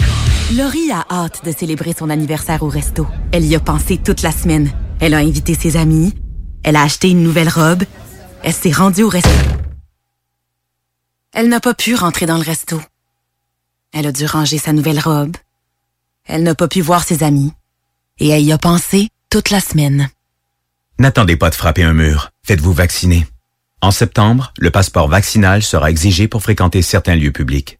Laurie 0.58 0.89
a 0.91 1.06
hâte 1.12 1.46
de 1.46 1.52
célébrer 1.52 1.93
son 1.93 2.10
anniversaire 2.10 2.63
au 2.63 2.70
resto. 2.70 3.06
Elle 3.32 3.46
y 3.46 3.54
a 3.54 3.60
pensé 3.60 4.00
toute 4.00 4.24
la 4.24 4.32
semaine. 4.32 4.72
Elle 5.00 5.13
a 5.13 5.20
invité 5.20 5.54
ses 5.54 5.78
amis. 5.78 6.15
Elle 6.63 6.76
a 6.76 6.82
acheté 6.82 7.12
une 7.12 7.22
nouvelle 7.22 7.50
robe. 7.50 7.84
Elle 8.41 8.54
s'est 8.54 8.72
rendue 8.72 9.04
au 9.04 9.10
resto. 9.10 9.30
Elle 11.34 11.50
n'a 11.50 11.60
pas 11.60 11.76
pu 11.76 11.93
rentrer 11.93 12.26
dans 12.26 12.38
le 12.38 12.43
resto. 12.43 12.82
Elle 13.93 14.08
a 14.08 14.12
dû 14.12 14.26
ranger 14.26 14.58
sa 14.58 14.74
nouvelle 14.74 15.00
robe. 15.00 15.38
Elle 16.27 16.43
n'a 16.43 16.55
pas 16.55 16.67
pu 16.67 16.81
voir 16.81 17.03
ses 17.03 17.23
amis. 17.23 17.53
Et 18.19 18.28
elle 18.30 18.43
y 18.43 18.51
a 18.51 18.57
pensé 18.57 19.09
toute 19.30 19.49
la 19.49 19.59
semaine. 19.59 20.09
N'attendez 20.99 21.38
pas 21.38 21.49
de 21.49 21.55
frapper 21.55 21.84
un 21.84 21.93
mur. 21.93 22.32
Faites-vous 22.43 22.73
vacciner. 22.73 23.25
En 23.82 23.91
septembre, 23.91 24.53
le 24.57 24.71
passeport 24.71 25.07
vaccinal 25.07 25.63
sera 25.63 25.89
exigé 25.89 26.28
pour 26.28 26.41
fréquenter 26.41 26.82
certains 26.82 27.15
lieux 27.15 27.32
publics. 27.32 27.80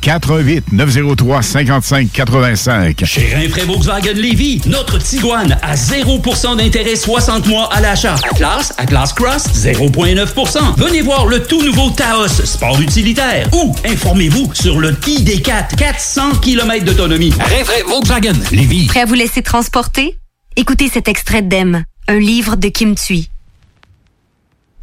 88 0.00 0.72
903 0.72 1.42
55 1.42 2.12
85. 2.12 3.04
Chez 3.04 3.34
Rinfraie 3.34 3.64
Volkswagen 3.64 4.14
Lévy, 4.14 4.60
notre 4.66 4.98
Tiguan 4.98 5.56
à 5.62 5.74
0% 5.74 6.56
d'intérêt 6.56 6.96
60 6.96 7.46
mois 7.46 7.72
à 7.72 7.80
l'achat. 7.80 8.16
Atlas, 8.30 8.72
Atlas 8.78 9.12
Cross, 9.12 9.46
0,9%. 9.54 10.76
Venez 10.76 11.02
voir 11.02 11.26
le 11.26 11.42
tout 11.42 11.62
nouveau 11.62 11.90
Taos, 11.90 12.28
sport 12.28 12.80
utilitaire. 12.80 13.48
Ou 13.52 13.74
informez-vous 13.84 14.52
sur 14.54 14.78
le 14.80 14.92
ID4, 14.92 15.76
400 15.76 16.36
km 16.42 16.84
d'autonomie. 16.84 17.32
Rinfraie 17.32 17.82
Volkswagen 17.86 18.34
Lévy. 18.52 18.86
Prêt 18.86 19.00
à 19.00 19.06
vous 19.06 19.14
laisser 19.14 19.42
transporter? 19.42 20.16
Écoutez 20.56 20.88
cet 20.88 21.08
extrait 21.08 21.42
d'Em, 21.42 21.84
un 22.08 22.18
livre 22.18 22.56
de 22.56 22.68
Kim 22.68 22.94
Thuy. 22.94 23.28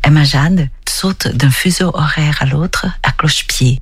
Emma 0.03 0.23
Jade 0.23 0.69
saute 0.87 1.27
d'un 1.27 1.49
fuseau 1.49 1.91
horaire 1.93 2.37
à 2.39 2.45
l'autre 2.45 2.85
à 3.03 3.11
cloche-pied 3.11 3.79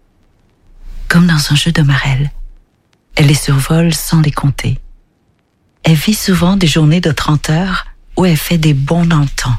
comme 1.08 1.28
dans 1.28 1.52
un 1.52 1.56
jeu 1.56 1.72
de 1.72 1.82
marelle. 1.82 2.32
Elle 3.16 3.28
les 3.28 3.34
survole 3.34 3.94
sans 3.94 4.22
les 4.22 4.32
compter. 4.32 4.80
Elle 5.84 5.96
vit 5.96 6.14
souvent 6.14 6.56
des 6.56 6.68
journées 6.68 7.02
de 7.02 7.12
30 7.12 7.50
heures 7.50 7.86
où 8.18 8.26
elle 8.26 8.38
fait 8.38 8.58
des 8.58 8.74
bons 8.74 9.06
dans 9.06 9.20
le 9.20 9.28
temps. 9.28 9.58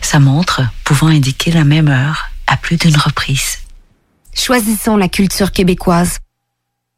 Sa 0.00 0.18
montre 0.18 0.62
pouvant 0.84 1.08
indiquer 1.08 1.50
la 1.50 1.64
même 1.64 1.88
heure 1.88 2.30
à 2.46 2.56
plus 2.56 2.76
d'une 2.76 2.96
reprise. 2.96 3.58
Choisissons 4.34 4.96
la 4.96 5.08
culture 5.08 5.52
québécoise. 5.52 6.18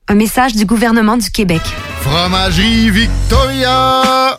Un 0.09 0.15
message 0.15 0.55
du 0.55 0.65
gouvernement 0.65 1.17
du 1.17 1.31
Québec. 1.31 1.63
Fromagerie 2.01 2.91
Victoria! 2.91 4.39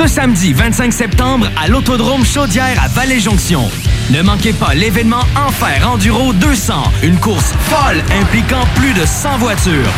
Ce 0.00 0.06
samedi 0.06 0.54
25 0.54 0.94
septembre 0.94 1.46
à 1.62 1.68
l'Autodrome 1.68 2.24
Chaudière 2.24 2.82
à 2.82 2.88
Vallée-Jonction. 2.88 3.70
Ne 4.10 4.22
manquez 4.22 4.54
pas 4.54 4.72
l'événement 4.72 5.20
Enfer 5.36 5.86
Enduro 5.86 6.32
200, 6.32 6.72
une 7.02 7.20
course 7.20 7.52
folle 7.68 7.98
impliquant 8.18 8.64
plus 8.76 8.94
de 8.94 9.04
100 9.04 9.36
voitures. 9.36 9.92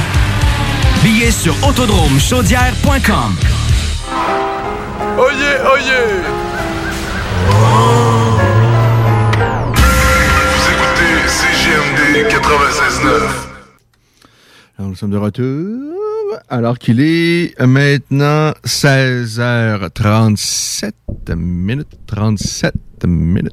Billets 1.04 1.30
sur 1.30 1.54
autodromechaudière.com. 1.64 3.36
Oh 5.18 5.30
yeah, 5.38 5.70
oh 5.72 5.78
yeah! 5.78 6.08
Vous 10.56 10.66
écoutez 10.72 11.28
CGMD 11.28 12.28
96.9. 12.28 13.08
Alors, 14.78 14.90
nous 14.90 14.96
sommes 14.96 15.12
de 15.12 15.16
retour. 15.16 16.01
Alors 16.48 16.78
qu'il 16.78 17.00
est 17.00 17.60
maintenant 17.60 18.52
16h37 18.64 20.92
minutes. 21.34 21.88
37 22.06 22.74
minutes. 23.06 23.52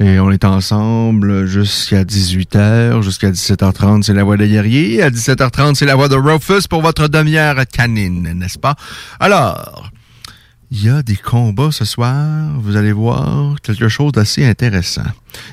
Et 0.00 0.18
on 0.18 0.30
est 0.32 0.44
ensemble 0.44 1.46
jusqu'à 1.46 2.02
18h, 2.02 3.02
jusqu'à 3.02 3.30
17h30, 3.30 4.02
c'est 4.02 4.14
la 4.14 4.24
voix 4.24 4.36
des 4.36 4.48
guerriers. 4.48 5.00
À 5.00 5.10
17h30, 5.10 5.76
c'est 5.76 5.86
la 5.86 5.94
voix 5.94 6.08
de 6.08 6.16
Rufus 6.16 6.66
pour 6.68 6.82
votre 6.82 7.06
demi-heure 7.06 7.64
canine, 7.72 8.32
n'est-ce 8.34 8.58
pas? 8.58 8.74
Alors, 9.20 9.91
il 10.74 10.86
y 10.86 10.88
a 10.88 11.02
des 11.02 11.16
combats 11.16 11.70
ce 11.70 11.84
soir. 11.84 12.48
Vous 12.56 12.76
allez 12.76 12.92
voir 12.92 13.60
quelque 13.60 13.88
chose 13.88 14.10
d'assez 14.12 14.46
intéressant 14.46 15.04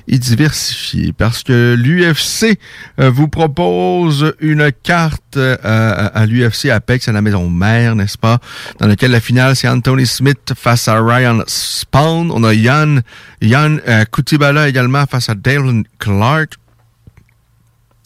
et 0.08 0.18
diversifié 0.18 1.12
parce 1.12 1.44
que 1.44 1.76
l'UFC 1.78 2.58
euh, 3.02 3.10
vous 3.10 3.28
propose 3.28 4.34
une 4.40 4.72
carte 4.72 5.36
euh, 5.36 5.58
à 5.62 6.26
l'UFC 6.26 6.68
Apex 6.68 7.10
à 7.10 7.12
la 7.12 7.22
maison 7.22 7.50
mère, 7.50 7.96
n'est-ce 7.96 8.18
pas? 8.18 8.40
Dans 8.80 8.88
laquelle 8.88 9.12
la 9.12 9.20
finale, 9.20 9.58
c'est 9.58 9.68
Anthony 9.68 10.08
Smith 10.08 10.54
face 10.56 10.88
à 10.88 11.02
Ryan 11.02 11.44
Spawn. 11.48 12.32
On 12.32 12.46
a 12.46 12.54
Yann, 12.54 13.02
Yann 13.42 13.82
euh, 13.90 14.06
Kutibala 14.06 14.70
également 14.70 15.06
face 15.06 15.28
à 15.28 15.36
Dalen 15.36 15.84
Clark. 16.00 16.54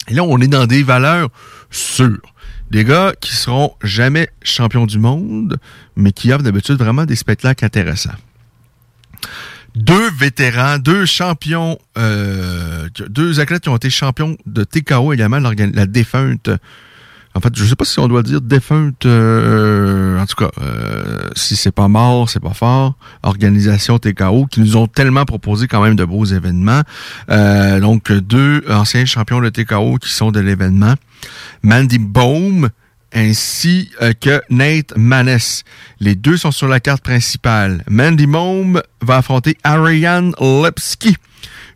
Et 0.08 0.14
là, 0.14 0.24
on 0.24 0.40
est 0.40 0.48
dans 0.48 0.66
des 0.66 0.82
valeurs 0.82 1.28
sûres. 1.70 2.33
Des 2.74 2.84
gars 2.84 3.12
qui 3.20 3.36
seront 3.36 3.72
jamais 3.84 4.28
champions 4.42 4.84
du 4.84 4.98
monde, 4.98 5.58
mais 5.94 6.10
qui 6.10 6.32
offrent 6.32 6.42
d'habitude 6.42 6.74
vraiment 6.76 7.04
des 7.04 7.14
spectacles 7.14 7.64
intéressants. 7.64 8.18
deux 9.76 10.10
vétérans, 10.10 10.78
deux 10.78 11.06
champions, 11.06 11.78
euh, 11.96 12.88
deux 13.08 13.38
athlètes 13.38 13.62
qui 13.62 13.68
ont 13.68 13.76
été 13.76 13.90
champions 13.90 14.36
de 14.46 14.64
TKO 14.64 15.12
également, 15.12 15.38
la 15.38 15.86
défunte. 15.86 16.50
En 17.36 17.40
fait, 17.40 17.56
je 17.56 17.64
sais 17.64 17.76
pas 17.76 17.84
si 17.84 18.00
on 18.00 18.08
doit 18.08 18.24
dire 18.24 18.40
défunte, 18.40 19.06
euh, 19.06 20.18
en 20.18 20.26
tout 20.26 20.36
cas, 20.36 20.50
euh, 20.60 21.30
si 21.36 21.54
c'est 21.54 21.72
pas 21.72 21.86
mort, 21.86 22.28
c'est 22.28 22.42
pas 22.42 22.54
fort. 22.54 22.96
Organisation 23.22 24.00
TKO 24.00 24.46
qui 24.46 24.58
nous 24.58 24.76
ont 24.76 24.88
tellement 24.88 25.24
proposé 25.24 25.68
quand 25.68 25.80
même 25.80 25.94
de 25.94 26.04
beaux 26.04 26.24
événements. 26.24 26.82
Donc 27.28 28.10
deux 28.10 28.64
anciens 28.68 29.04
champions 29.04 29.40
de 29.40 29.48
TKO 29.48 29.98
qui 29.98 30.10
sont 30.10 30.32
de 30.32 30.40
l'événement. 30.40 30.94
Mandy 31.64 31.98
Bohm, 31.98 32.68
ainsi 33.14 33.90
euh, 34.02 34.12
que 34.12 34.42
Nate 34.50 34.92
Maness. 34.96 35.64
Les 35.98 36.14
deux 36.14 36.36
sont 36.36 36.50
sur 36.50 36.68
la 36.68 36.78
carte 36.78 37.02
principale. 37.02 37.82
Mandy 37.88 38.26
Mome 38.26 38.82
va 39.00 39.16
affronter 39.16 39.56
Ariane 39.64 40.34
Lepsky, 40.38 41.16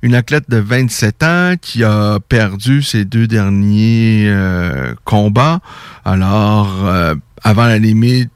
une 0.02 0.14
athlète 0.14 0.44
de 0.50 0.58
27 0.58 1.22
ans 1.22 1.54
qui 1.58 1.84
a 1.84 2.18
perdu 2.28 2.82
ses 2.82 3.06
deux 3.06 3.26
derniers 3.26 4.24
euh, 4.26 4.94
combats. 5.04 5.60
Alors, 6.04 6.86
euh, 6.86 7.14
avant 7.42 7.66
la 7.66 7.78
limite 7.78 8.30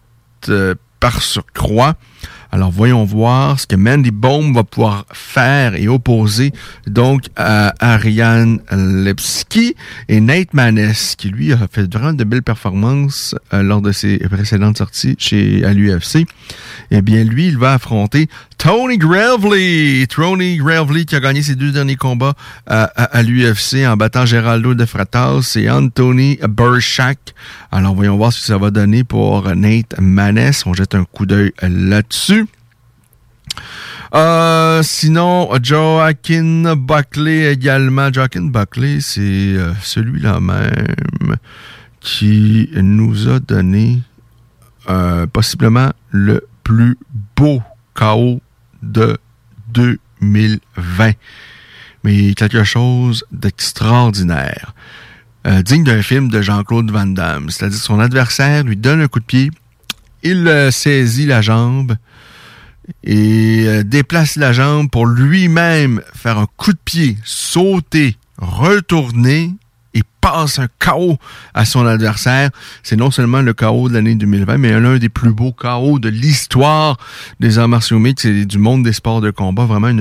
par 1.01 1.21
surcroît, 1.21 1.97
alors 2.53 2.71
voyons 2.71 3.05
voir 3.05 3.59
ce 3.59 3.67
que 3.67 3.77
Mandy 3.77 4.11
Baum 4.11 4.53
va 4.53 4.63
pouvoir 4.63 5.07
faire 5.13 5.75
et 5.75 5.89
opposer 5.89 6.53
donc 6.87 7.23
à 7.35 7.73
Ariane 7.81 8.61
Lepsky 8.71 9.75
et 10.11 10.21
Nate 10.21 10.53
Maness 10.53 11.17
qui 11.17 11.31
lui 11.31 11.55
a 11.55 11.59
fait 11.71 11.91
vraiment 11.91 12.13
de 12.13 12.25
belles 12.25 12.43
performances 12.43 13.35
euh, 13.55 13.63
lors 13.63 13.81
de 13.81 13.91
ses 13.91 14.19
précédentes 14.19 14.77
sorties 14.79 15.17
chez 15.19 15.65
à 15.65 15.73
l'UFC. 15.73 16.27
Eh 16.91 17.01
bien 17.01 17.25
lui, 17.25 17.47
il 17.47 17.57
va 17.57 17.75
affronter 17.75 18.29
Tony 18.59 18.99
Gravely. 18.99 20.07
Tony 20.09 20.57
Gravely 20.57 21.07
qui 21.07 21.17
a 21.17 21.21
gagné 21.21 21.43
ses 21.43 21.55
deux 21.55 21.73
derniers 21.73 21.97
combats 21.97 22.35
à, 22.67 23.23
l'UFC 23.23 23.87
en 23.87 23.97
battant 23.97 24.27
Geraldo 24.27 24.75
de 24.75 24.85
Fratas 24.85 25.55
et 25.57 25.71
Anthony 25.71 26.39
Burshak. 26.47 27.19
Alors 27.71 27.95
voyons 27.95 28.17
voir 28.17 28.33
ce 28.33 28.41
que 28.41 28.47
ça 28.47 28.59
va 28.59 28.71
donner 28.71 29.05
pour 29.05 29.49
Nate 29.55 29.99
Maness. 29.99 30.67
On 30.67 30.75
jette 30.75 30.95
un 30.95 31.05
coup 31.05 31.27
d'œil 31.27 31.53
là-dessus. 31.63 32.42
Euh, 34.15 34.83
sinon, 34.83 35.49
Joaquin 35.63 36.77
Buckley 36.77 37.51
également. 37.53 38.13
Joaquin 38.13 38.43
Buckley, 38.43 39.01
c'est 39.01 39.21
euh, 39.21 39.73
celui-là 39.83 40.39
même 40.41 41.37
qui 42.01 42.69
nous 42.75 43.29
a 43.29 43.39
donné 43.41 44.01
euh, 44.91 45.27
possiblement 45.27 45.93
le 46.11 46.47
plus 46.63 46.99
beau 47.37 47.63
chaos 47.95 48.41
de 48.83 49.19
2020. 49.73 51.13
Mais 52.05 52.35
quelque 52.35 52.65
chose 52.65 53.25
d'extraordinaire. 53.31 54.75
digne 55.65 55.85
d'un 55.85 56.03
film 56.03 56.29
de 56.29 56.43
Jean-Claude 56.43 56.91
Van 56.91 57.07
Damme. 57.07 57.49
C'est-à-dire 57.49 57.79
son 57.79 58.01
adversaire 58.01 58.65
lui 58.65 58.77
donne 58.77 59.01
un 59.01 59.09
coup 59.09 59.21
de 59.21 59.25
pied, 59.25 59.51
il 60.23 60.69
saisit 60.71 61.27
la 61.27 61.41
jambe, 61.41 61.97
et 63.05 63.65
euh, 63.67 63.83
déplace 63.83 64.37
la 64.37 64.53
jambe 64.53 64.91
pour 64.91 65.07
lui-même 65.07 66.01
faire 66.15 66.39
un 66.39 66.47
coup 66.57 66.73
de 66.73 66.79
pied, 66.85 67.17
sauter, 67.25 68.17
retourner 68.39 69.53
et 69.95 70.03
passe 70.21 70.59
un 70.59 70.69
chaos 70.79 71.19
à 71.55 71.65
son 71.65 71.87
adversaire. 71.87 72.51
C'est 72.83 72.97
non 72.97 73.11
seulement 73.11 73.43
le 73.43 73.53
chaos 73.53 73.89
de 73.89 73.95
l'année 73.95 74.15
2020, 74.15 74.59
mais 74.59 74.81
l'un 74.81 74.99
des 74.99 75.09
plus 75.09 75.33
beaux 75.33 75.53
chaos 75.53 75.99
de 75.99 76.09
l'histoire 76.09 76.97
des 77.41 77.59
arts 77.59 77.69
martiaux 77.69 77.99
mixtes 77.99 78.25
et 78.25 78.47
du 78.47 78.59
monde 78.59 78.83
des 78.83 78.93
sports 78.93 79.21
de 79.21 79.31
combat. 79.31 79.67
Vraiment, 79.67 79.93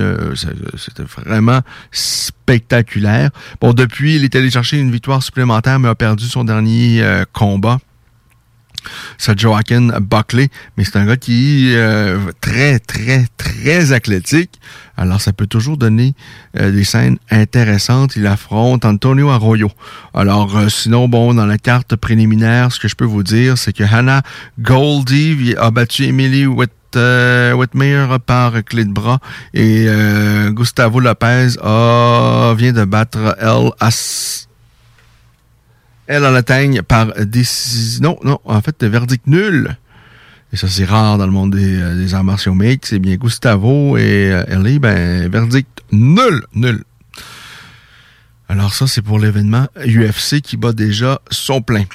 c'était 0.78 1.04
vraiment 1.04 1.62
spectaculaire. 1.92 3.32
Bon, 3.60 3.74
depuis, 3.74 4.16
il 4.16 4.24
est 4.24 4.36
allé 4.36 4.50
chercher 4.50 4.80
une 4.80 4.92
victoire 4.92 5.22
supplémentaire, 5.22 5.80
mais 5.80 5.90
a 5.90 5.96
perdu 5.96 6.26
son 6.26 6.44
dernier 6.44 7.02
euh, 7.02 7.26
combat 7.34 7.80
c'est 9.18 9.40
Joaquin 9.40 10.00
Buckley, 10.00 10.50
mais 10.78 10.84
c'est 10.84 10.98
un 10.98 11.06
gars 11.06 11.18
qui 11.18 11.70
est 11.70 11.76
euh, 11.76 12.20
très, 12.42 12.80
très, 12.80 13.26
très 13.38 13.92
athlétique. 13.92 14.60
Alors, 14.98 15.22
ça 15.22 15.34
peut 15.34 15.48
toujours 15.48 15.78
donner 15.78 16.14
euh, 16.60 16.72
des 16.72 16.84
scènes 16.84 17.18
intéressantes. 17.30 18.16
Il 18.16 18.28
affronte 18.28 18.86
Antonio 18.86 19.30
Arroyo. 19.30 19.72
Alors, 20.14 20.58
euh, 20.58 20.70
sinon, 20.70 21.08
bon, 21.08 21.34
dans 21.34 21.46
la 21.46 21.58
carte 21.58 21.96
préliminaire, 21.96 22.72
ce 22.72 22.80
que 22.80 22.88
je 22.88 22.96
peux 22.96 23.06
vous 23.06 23.24
dire, 23.24 23.58
c'est 23.58 23.74
que 23.74 23.84
Hannah 23.84 24.22
Goldie 24.60 25.56
a 25.58 25.72
battu 25.72 26.06
Emily 26.06 26.46
Witt 26.46 26.72
Whitmire 26.94 28.20
par 28.20 28.66
clé 28.66 28.84
de 28.84 28.92
bras 28.92 29.20
et 29.54 29.88
Gustavo 30.50 31.00
Lopez 31.00 31.52
vient 31.56 32.74
de 32.74 32.84
battre 32.84 33.38
El 33.40 33.72
As 33.80 34.50
elle 36.12 36.26
en 36.26 36.36
atteigne 36.36 36.82
par 36.82 37.14
décision. 37.26 38.02
Non, 38.04 38.32
non, 38.32 38.40
en 38.44 38.62
fait, 38.62 38.84
verdict 38.84 39.28
nul. 39.28 39.78
Et 40.52 40.58
ça, 40.58 40.68
c'est 40.68 40.84
rare 40.84 41.18
dans 41.18 41.26
le 41.26 41.32
monde 41.32 41.56
des, 41.56 41.78
euh, 41.78 42.14
arts 42.14 42.26
martiaux 42.26 42.54
mixtes. 42.54 42.88
C'est 42.90 43.00
bien 43.00 43.16
Gustavo 43.16 43.96
et 43.96 44.30
euh, 44.34 44.44
Ellie, 44.48 44.80
ben, 44.80 45.30
verdict 45.30 45.82
nul, 45.94 46.44
nul. 46.54 46.84
Alors 48.50 48.74
ça, 48.74 48.88
c'est 48.88 49.02
pour 49.02 49.20
l'événement 49.20 49.68
UFC 49.78 50.42
qui 50.42 50.58
bat 50.58 50.74
déjà 50.74 51.22
son 51.30 51.62
plein 51.62 51.86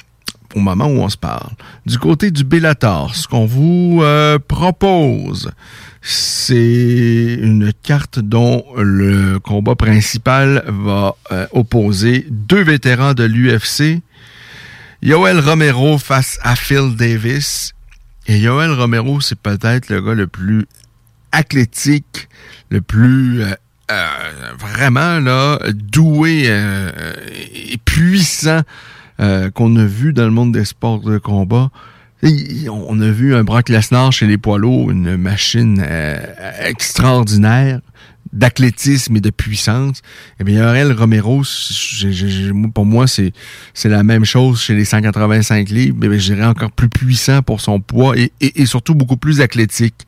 au 0.55 0.59
moment 0.59 0.87
où 0.87 0.97
on 1.01 1.09
se 1.09 1.17
parle. 1.17 1.51
Du 1.85 1.99
côté 1.99 2.31
du 2.31 2.43
Bellator, 2.43 3.13
ce 3.13 3.27
qu'on 3.27 3.45
vous 3.45 3.99
euh, 4.01 4.39
propose, 4.39 5.51
c'est 6.09 7.37
une 7.41 7.73
carte 7.83 8.19
dont 8.19 8.63
le 8.77 9.39
combat 9.39 9.75
principal 9.75 10.63
va 10.67 11.15
opposer 11.51 12.25
deux 12.29 12.63
vétérans 12.63 13.13
de 13.13 13.25
l'UFC 13.25 14.01
Yoel 15.01 15.39
Romero 15.39 15.97
face 15.97 16.39
à 16.41 16.55
Phil 16.55 16.95
Davis. 16.95 17.73
Et 18.27 18.39
Yoel 18.39 18.71
Romero, 18.71 19.21
c'est 19.21 19.39
peut-être 19.39 19.89
le 19.89 20.01
gars 20.01 20.15
le 20.15 20.27
plus 20.27 20.65
athlétique, 21.31 22.27
le 22.69 22.81
plus 22.81 23.43
euh, 23.43 23.53
euh, 23.91 24.07
vraiment 24.57 25.19
là 25.19 25.59
doué 25.73 26.45
euh, 26.47 27.13
et 27.53 27.77
puissant 27.77 28.61
qu'on 29.55 29.75
a 29.77 29.85
vu 29.85 30.13
dans 30.13 30.25
le 30.25 30.31
monde 30.31 30.51
des 30.51 30.65
sports 30.65 30.99
de 30.99 31.17
combat. 31.17 31.71
On 32.23 32.99
a 32.99 33.09
vu 33.09 33.35
un 33.35 33.43
Brock 33.43 33.69
Lesnar 33.69 34.11
chez 34.11 34.27
les 34.27 34.37
poids 34.37 34.57
une 34.57 35.17
machine 35.17 35.85
extraordinaire 36.59 37.79
d'athlétisme 38.33 39.15
et 39.15 39.21
de 39.21 39.29
puissance, 39.29 40.01
eh 40.39 40.43
bien, 40.43 40.67
Aurel 40.67 40.91
Romero, 40.93 41.43
pour 42.73 42.85
moi, 42.85 43.07
c'est, 43.07 43.33
c'est 43.73 43.89
la 43.89 44.03
même 44.03 44.25
chose 44.25 44.61
chez 44.61 44.75
les 44.75 44.85
185 44.85 45.69
livres, 45.69 45.97
mais 45.99 46.19
je 46.19 46.33
dirais 46.33 46.45
encore 46.45 46.71
plus 46.71 46.89
puissant 46.89 47.41
pour 47.41 47.61
son 47.61 47.79
poids 47.79 48.15
et, 48.17 48.65
surtout 48.65 48.95
beaucoup 48.95 49.17
plus 49.17 49.41
athlétique. 49.41 50.05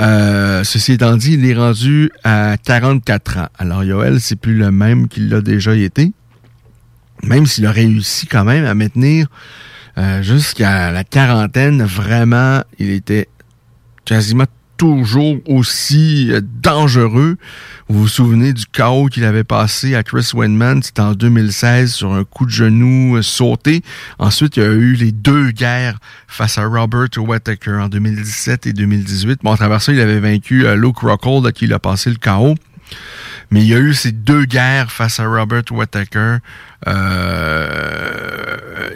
Euh, 0.00 0.64
ceci 0.64 0.92
étant 0.92 1.16
dit, 1.16 1.34
il 1.34 1.48
est 1.48 1.54
rendu 1.54 2.10
à 2.24 2.56
44 2.64 3.38
ans. 3.38 3.48
Alors, 3.58 3.84
Yoel, 3.84 4.20
c'est 4.20 4.36
plus 4.36 4.54
le 4.54 4.70
même 4.70 5.08
qu'il 5.08 5.28
l'a 5.28 5.40
déjà 5.40 5.74
été. 5.74 6.12
Même 7.22 7.46
s'il 7.46 7.64
a 7.64 7.70
réussi 7.70 8.26
quand 8.26 8.44
même 8.44 8.64
à 8.64 8.74
maintenir 8.74 9.28
euh, 9.96 10.22
jusqu'à 10.22 10.90
la 10.90 11.04
quarantaine, 11.04 11.82
vraiment, 11.84 12.62
il 12.78 12.90
était 12.90 13.28
quasiment 14.04 14.46
toujours 14.76 15.36
aussi 15.46 16.32
euh, 16.32 16.40
dangereux. 16.42 17.36
Vous 17.88 18.00
vous 18.00 18.08
souvenez 18.08 18.52
du 18.52 18.64
chaos 18.66 19.06
qu'il 19.06 19.24
avait 19.24 19.44
passé 19.44 19.94
à 19.94 20.02
Chris 20.02 20.30
Weinman, 20.34 20.82
c'était 20.82 21.02
en 21.02 21.12
2016 21.12 21.92
sur 21.92 22.12
un 22.12 22.24
coup 22.24 22.44
de 22.44 22.50
genou 22.50 23.16
euh, 23.16 23.22
sauté. 23.22 23.82
Ensuite, 24.18 24.56
il 24.56 24.62
y 24.64 24.66
a 24.66 24.70
eu 24.70 24.94
les 24.94 25.12
deux 25.12 25.52
guerres 25.52 25.98
face 26.26 26.58
à 26.58 26.64
Robert 26.64 27.08
Whittaker 27.16 27.76
en 27.76 27.88
2017 27.88 28.66
et 28.66 28.72
2018. 28.72 29.40
Bon, 29.44 29.52
à 29.52 29.56
travers 29.56 29.80
ça, 29.80 29.92
il 29.92 30.00
avait 30.00 30.20
vaincu 30.20 30.66
Luke 30.76 30.98
Rockhold, 30.98 31.46
à 31.46 31.52
qui 31.52 31.66
il 31.66 31.72
a 31.72 31.78
passé 31.78 32.10
le 32.10 32.16
chaos. 32.16 32.56
Mais 33.50 33.60
il 33.62 33.68
y 33.68 33.74
a 33.74 33.78
eu 33.78 33.94
ces 33.94 34.12
deux 34.12 34.44
guerres 34.44 34.90
face 34.90 35.20
à 35.20 35.26
Robert 35.26 35.62
Whittaker. 35.70 36.38
Euh, 36.86 38.44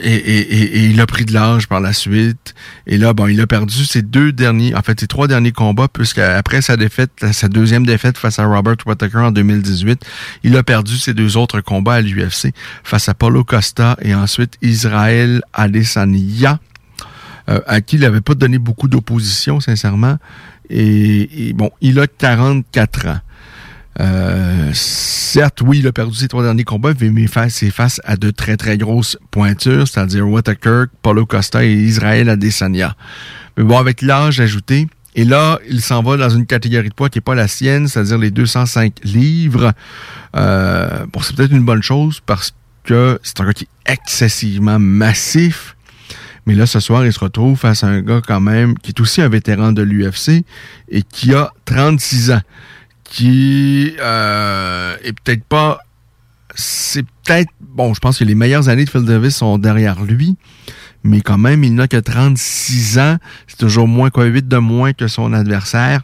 et, 0.01 0.84
il 0.86 1.01
a 1.01 1.07
pris 1.07 1.24
de 1.24 1.32
l'âge 1.32 1.66
par 1.66 1.80
la 1.80 1.93
suite. 1.93 2.55
Et 2.86 2.99
là, 2.99 3.12
bon, 3.12 3.26
il 3.26 3.41
a 3.41 3.47
perdu 3.47 3.84
ses 3.84 4.03
deux 4.03 4.32
derniers, 4.32 4.74
en 4.74 4.82
fait, 4.82 5.01
ses 5.01 5.07
trois 5.07 5.26
derniers 5.26 5.53
combats, 5.53 5.89
puisqu'après 5.89 6.62
sa 6.62 6.76
défaite, 6.76 7.11
sa 7.32 7.49
deuxième 7.49 7.84
défaite 7.84 8.18
face 8.18 8.39
à 8.39 8.47
Robert 8.47 8.76
Whittaker 8.86 9.18
en 9.18 9.30
2018, 9.30 10.05
il 10.45 10.57
a 10.57 10.62
perdu 10.62 10.97
ses 10.97 11.14
deux 11.14 11.36
autres 11.36 11.61
combats 11.61 11.95
à 11.95 12.01
l'UFC 12.01 12.53
face 12.84 13.09
à 13.09 13.14
Paulo 13.14 13.45
Costa 13.45 13.97
et 14.01 14.14
ensuite 14.14 14.55
Israël 14.62 15.43
Adesanya, 15.53 16.61
euh, 17.49 17.61
à 17.66 17.80
qui 17.80 17.97
il 17.97 18.03
n'avait 18.03 18.20
pas 18.20 18.34
donné 18.34 18.59
beaucoup 18.59 18.89
d'opposition, 18.89 19.61
sincèrement. 19.61 20.18
Et, 20.70 21.49
et, 21.49 21.53
bon, 21.55 21.70
il 21.80 21.99
a 21.99 22.07
44 22.07 23.07
ans. 23.07 23.20
Euh, 24.01 24.70
certes, 24.74 25.61
oui, 25.64 25.80
il 25.80 25.86
a 25.86 25.93
perdu 25.93 26.14
ses 26.14 26.28
trois 26.28 26.43
derniers 26.43 26.64
combats, 26.64 26.93
mais 27.01 27.26
c'est 27.49 27.70
face 27.70 28.01
à 28.05 28.16
de 28.16 28.30
très, 28.30 28.57
très 28.57 28.78
grosses 28.78 29.18
pointures, 29.30 29.89
c'est-à-dire 29.89 30.28
Whittaker, 30.28 30.84
Paulo 31.03 31.26
Costa 31.26 31.64
et 31.64 31.72
Israël 31.72 32.28
Adesanya. 32.28 32.97
Mais 33.57 33.64
bon, 33.64 33.76
avec 33.76 34.03
l'âge 34.03 34.41
ajouté, 34.41 34.86
Et 35.14 35.24
là, 35.24 35.59
il 35.68 35.80
s'en 35.80 36.01
va 36.03 36.16
dans 36.16 36.30
une 36.30 36.47
catégorie 36.47 36.91
de 36.91 36.95
poids 36.95 37.09
qui 37.09 37.18
n'est 37.18 37.22
pas 37.22 37.34
la 37.34 37.49
sienne, 37.49 37.89
c'est-à-dire 37.89 38.18
les 38.18 38.30
205 38.30 39.01
livres. 39.03 39.72
Euh, 40.36 41.07
bon, 41.12 41.20
c'est 41.20 41.34
peut-être 41.34 41.51
une 41.51 41.64
bonne 41.64 41.82
chose 41.82 42.20
parce 42.24 42.55
que 42.84 43.18
c'est 43.24 43.41
un 43.41 43.47
gars 43.47 43.53
qui 43.53 43.64
est 43.64 43.93
excessivement 43.93 44.78
massif. 44.78 45.74
Mais 46.47 46.55
là, 46.55 46.66
ce 46.66 46.78
soir, 46.78 47.05
il 47.05 47.12
se 47.12 47.18
retrouve 47.18 47.59
face 47.59 47.82
à 47.82 47.89
un 47.89 48.01
gars 48.01 48.22
quand 48.24 48.41
même 48.41 48.78
qui 48.78 48.93
est 48.93 49.01
aussi 49.01 49.20
un 49.20 49.28
vétéran 49.28 49.72
de 49.72 49.82
l'UFC 49.82 50.45
et 50.89 51.03
qui 51.03 51.34
a 51.34 51.51
36 51.64 52.30
ans. 52.30 52.41
Qui 53.09 53.95
euh, 53.99 54.97
est 55.03 55.13
peut-être 55.13 55.45
pas... 55.45 55.79
C'est 56.55 57.05
peut-être... 57.25 57.51
Bon, 57.61 57.95
je 57.95 58.01
pense 58.01 58.19
que 58.19 58.25
les 58.25 58.35
meilleures 58.35 58.69
années 58.69 58.85
de 58.85 58.91
Phil 58.91 59.05
Davis 59.05 59.37
sont 59.37 59.59
derrière 59.59 60.03
lui 60.03 60.37
mais 61.05 61.21
quand 61.21 61.39
même, 61.39 61.65
il 61.65 61.75
n'a 61.75 61.89
que 61.89 61.97
36 61.97 62.99
ans. 62.99 63.17
C'est 63.47 63.59
toujours 63.59 63.89
moins 63.89 64.11
quoi, 64.11 64.25
8 64.25 64.49
de 64.49 64.59
moins 64.59 64.93
que 64.93 65.09
son 65.09 65.33
adversaire. 65.33 66.03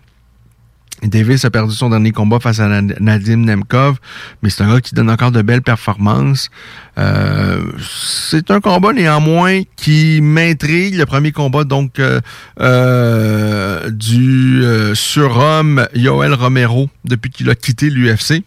Davis 1.03 1.45
a 1.45 1.51
perdu 1.51 1.75
son 1.75 1.91
dernier 1.91 2.13
combat 2.13 2.41
face 2.41 2.61
à 2.61 2.69
Nadim 2.81 3.45
Nemkov, 3.45 3.99
mais 4.43 4.51
c'est 4.51 4.63
un 4.63 4.73
gars 4.73 4.81
qui 4.81 4.95
donne 4.95 5.11
encore 5.11 5.33
de 5.33 5.43
belles 5.43 5.63
performances. 5.63 6.51
Euh, 6.99 7.63
c'est 7.81 8.51
un 8.51 8.61
combat 8.61 8.93
néanmoins 8.93 9.63
qui 9.77 10.21
m'intrigue. 10.23 10.97
Le 10.97 11.05
premier 11.05 11.33
combat 11.33 11.65
donc 11.65 11.99
euh, 11.99 12.21
euh, 12.61 13.91
du 13.91 14.63
surhomme 14.95 15.87
Yoel 15.95 16.35
Romero 16.35 16.89
depuis 17.05 17.31
qu'il 17.31 17.51
a 17.51 17.55
quitté 17.55 17.91
l'UFC 17.91 18.43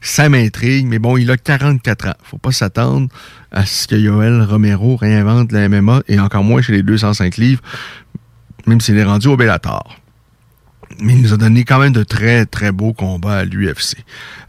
ça 0.00 0.28
m'intrigue, 0.28 0.86
mais 0.86 0.98
bon, 0.98 1.16
il 1.16 1.30
a 1.30 1.36
44 1.36 2.08
ans. 2.08 2.14
Faut 2.22 2.38
pas 2.38 2.52
s'attendre 2.52 3.08
à 3.50 3.66
ce 3.66 3.88
que 3.88 3.96
Yoel 3.96 4.42
Romero 4.42 4.96
réinvente 4.96 5.50
la 5.52 5.68
MMA, 5.68 6.02
et 6.06 6.20
encore 6.20 6.44
moins 6.44 6.62
chez 6.62 6.72
les 6.72 6.82
205 6.82 7.36
livres, 7.38 7.62
même 8.66 8.80
s'il 8.80 8.96
est 8.98 9.04
rendu 9.04 9.26
au 9.26 9.36
Bellator. 9.36 9.96
Mais 11.00 11.14
il 11.14 11.22
nous 11.22 11.32
a 11.32 11.36
donné 11.36 11.64
quand 11.64 11.78
même 11.78 11.92
de 11.92 12.04
très, 12.04 12.46
très 12.46 12.72
beaux 12.72 12.92
combats 12.92 13.38
à 13.38 13.44
l'UFC. 13.44 13.96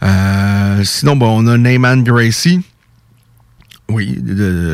Euh, 0.04 0.84
sinon, 0.84 1.16
bon, 1.16 1.44
on 1.44 1.48
a 1.48 1.58
Neyman 1.58 2.04
Gracie, 2.04 2.62
oui, 3.90 4.22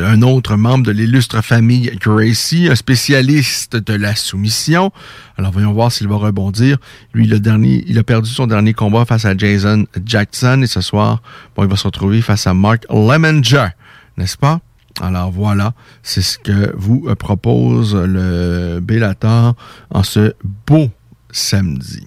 un 0.04 0.22
autre 0.22 0.56
membre 0.56 0.86
de 0.86 0.90
l'illustre 0.90 1.40
famille 1.40 1.90
Gracie, 2.00 2.68
un 2.68 2.74
spécialiste 2.74 3.76
de 3.76 3.94
la 3.94 4.16
soumission. 4.16 4.90
Alors 5.38 5.52
voyons 5.52 5.72
voir 5.72 5.92
s'il 5.92 6.08
va 6.08 6.16
rebondir. 6.16 6.78
Lui, 7.12 7.28
le 7.28 7.38
dernier, 7.38 7.84
il 7.86 7.96
a 7.98 8.02
perdu 8.02 8.28
son 8.28 8.48
dernier 8.48 8.74
combat 8.74 9.04
face 9.04 9.24
à 9.24 9.36
Jason 9.36 9.86
Jackson 10.04 10.62
et 10.62 10.66
ce 10.66 10.80
soir, 10.80 11.22
bon, 11.54 11.62
il 11.62 11.70
va 11.70 11.76
se 11.76 11.84
retrouver 11.84 12.22
face 12.22 12.48
à 12.48 12.54
Mark 12.54 12.86
Lemonger, 12.90 13.68
n'est-ce 14.16 14.36
pas? 14.36 14.60
Alors 15.00 15.30
voilà, 15.30 15.74
c'est 16.02 16.22
ce 16.22 16.36
que 16.38 16.72
vous 16.76 17.08
propose 17.16 17.94
le 17.94 18.80
Bellator 18.80 19.54
en 19.90 20.02
ce 20.02 20.34
beau 20.66 20.90
samedi. 21.34 22.06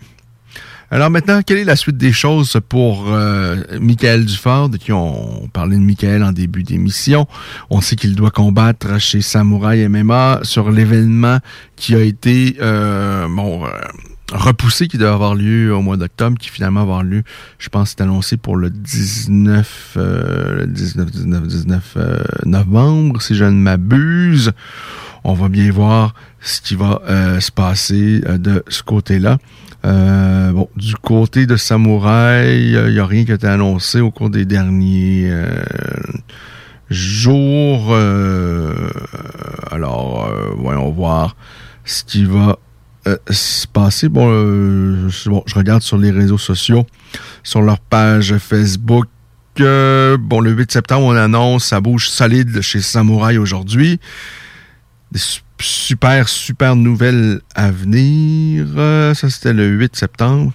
Alors 0.89 1.09
maintenant, 1.09 1.41
quelle 1.45 1.57
est 1.57 1.65
la 1.65 1.75
suite 1.75 1.97
des 1.97 2.13
choses 2.13 2.57
pour 2.69 3.07
euh, 3.09 3.57
Michael 3.82 4.25
Dufort, 4.25 4.69
qui 4.80 4.93
ont 4.93 5.49
parlé 5.51 5.75
de 5.75 5.82
Michael 5.82 6.23
en 6.23 6.32
début 6.32 6.63
d'émission? 6.63 7.28
On 7.69 7.82
sait 7.82 7.97
qu'il 7.97 8.15
doit 8.15 8.32
combattre 8.32 8.97
chez 8.97 9.19
Samouraï 9.19 9.86
MMA 9.89 10.39
sur 10.43 10.71
l'événement 10.71 11.39
qui 11.75 11.93
a 11.93 11.99
été 11.99 12.55
euh, 12.61 13.28
euh, 13.28 13.67
repoussé, 14.32 14.88
qui 14.88 14.97
doit 14.97 15.11
avoir 15.11 15.36
lieu 15.36 15.75
au 15.75 15.82
mois 15.82 15.97
d'octobre, 15.97 16.38
qui 16.38 16.49
finalement 16.49 16.86
va 16.86 16.93
avoir 16.93 17.03
lieu, 17.03 17.23
je 17.59 17.67
pense, 17.67 17.89
c'est 17.89 18.01
annoncé 18.01 18.38
pour 18.38 18.55
le 18.55 18.69
19, 18.69 19.93
euh, 19.97 20.59
le 20.59 20.67
19, 20.67 21.11
19, 21.11 21.47
19 21.47 21.97
novembre, 22.45 23.21
si 23.21 23.36
je 23.36 23.43
ne 23.43 23.51
m'abuse. 23.51 24.53
On 25.25 25.34
va 25.34 25.49
bien 25.49 25.69
voir 25.69 26.13
ce 26.41 26.61
qui 26.61 26.75
va 26.75 27.01
se 27.39 27.51
passer 27.51 28.21
de 28.21 28.63
ce 28.67 28.83
côté-là. 28.83 29.38
Euh, 29.85 30.51
bon, 30.51 30.69
du 30.75 30.95
côté 30.95 31.45
de 31.45 31.55
Samouraï, 31.55 32.71
il 32.71 32.93
n'y 32.93 32.99
a 32.99 33.05
rien 33.05 33.25
qui 33.25 33.31
a 33.31 33.35
été 33.35 33.47
annoncé 33.47 34.01
au 34.01 34.11
cours 34.11 34.29
des 34.29 34.45
derniers 34.45 35.29
euh, 35.29 35.63
jours. 36.89 37.89
Euh, 37.91 38.89
alors, 39.71 40.29
voyons 40.57 40.91
voir 40.91 41.35
ce 41.85 42.03
qui 42.03 42.25
va 42.25 42.57
se 43.29 43.67
passer. 43.67 44.09
Bon, 44.09 44.27
bon, 45.27 45.43
je 45.45 45.55
regarde 45.55 45.81
sur 45.81 45.97
les 45.97 46.11
réseaux 46.11 46.38
sociaux, 46.38 46.85
sur 47.43 47.61
leur 47.61 47.79
page 47.79 48.38
Facebook. 48.39 49.07
bon, 49.57 50.41
le 50.41 50.51
8 50.51 50.71
septembre, 50.71 51.05
on 51.05 51.15
annonce, 51.15 51.65
ça 51.65 51.79
bouge 51.79 52.09
solide 52.09 52.61
chez 52.61 52.81
Samouraï 52.81 53.38
aujourd'hui 53.38 53.99
super, 55.60 56.28
super 56.28 56.76
nouvelle 56.76 57.41
à 57.55 57.72
venir. 57.72 58.66
Euh, 58.76 59.14
ça, 59.14 59.30
c'était 59.30 59.53
le 59.53 59.68
8 59.68 59.95
septembre. 59.95 60.53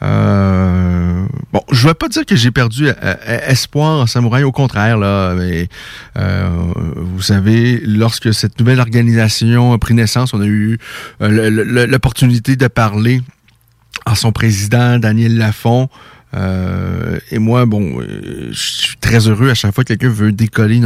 Euh, 0.00 1.26
bon, 1.52 1.60
je 1.72 1.88
vais 1.88 1.94
pas 1.94 2.08
dire 2.08 2.24
que 2.24 2.36
j'ai 2.36 2.52
perdu 2.52 2.88
euh, 2.88 3.14
espoir 3.48 4.00
en 4.00 4.06
Samouraï, 4.06 4.44
au 4.44 4.52
contraire, 4.52 4.98
mais 5.36 5.68
vous 6.14 7.22
savez, 7.22 7.80
lorsque 7.84 8.32
cette 8.32 8.58
nouvelle 8.60 8.80
organisation 8.80 9.72
a 9.72 9.78
pris 9.78 9.94
naissance, 9.94 10.34
on 10.34 10.40
a 10.40 10.46
eu 10.46 10.78
l'opportunité 11.20 12.54
de 12.56 12.68
parler 12.68 13.22
à 14.06 14.14
son 14.14 14.30
président, 14.30 14.98
Daniel 14.98 15.36
Lafont, 15.36 15.88
euh, 16.34 17.18
et 17.30 17.38
moi, 17.38 17.66
bon, 17.66 18.00
euh, 18.00 18.48
je 18.50 18.58
suis 18.58 18.96
très 18.98 19.28
heureux 19.28 19.50
à 19.50 19.54
chaque 19.54 19.74
fois 19.74 19.84
que 19.84 19.88
quelqu'un 19.88 20.10
veut 20.10 20.32
décoller 20.32 20.76
une 20.76 20.84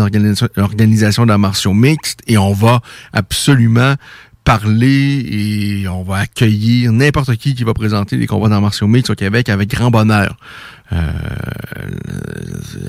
organisation, 0.56 1.26
d'arts 1.26 1.38
martiaux 1.38 1.74
mixte 1.74 2.20
et 2.26 2.38
on 2.38 2.52
va 2.52 2.80
absolument 3.12 3.94
parler 4.44 5.24
et 5.82 5.88
on 5.88 6.02
va 6.02 6.18
accueillir 6.18 6.92
n'importe 6.92 7.36
qui 7.36 7.54
qui 7.54 7.64
va 7.64 7.74
présenter 7.74 8.16
des 8.16 8.26
combats 8.26 8.48
d'arts 8.48 8.60
martiaux 8.60 8.88
mixtes 8.88 9.10
au 9.10 9.14
Québec 9.14 9.48
avec 9.48 9.70
grand 9.70 9.90
bonheur. 9.90 10.36
Euh, 10.92 10.96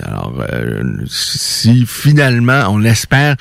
alors, 0.03 0.43
si 1.07 1.85
finalement, 1.87 2.65
on 2.69 2.83
espère 2.83 3.35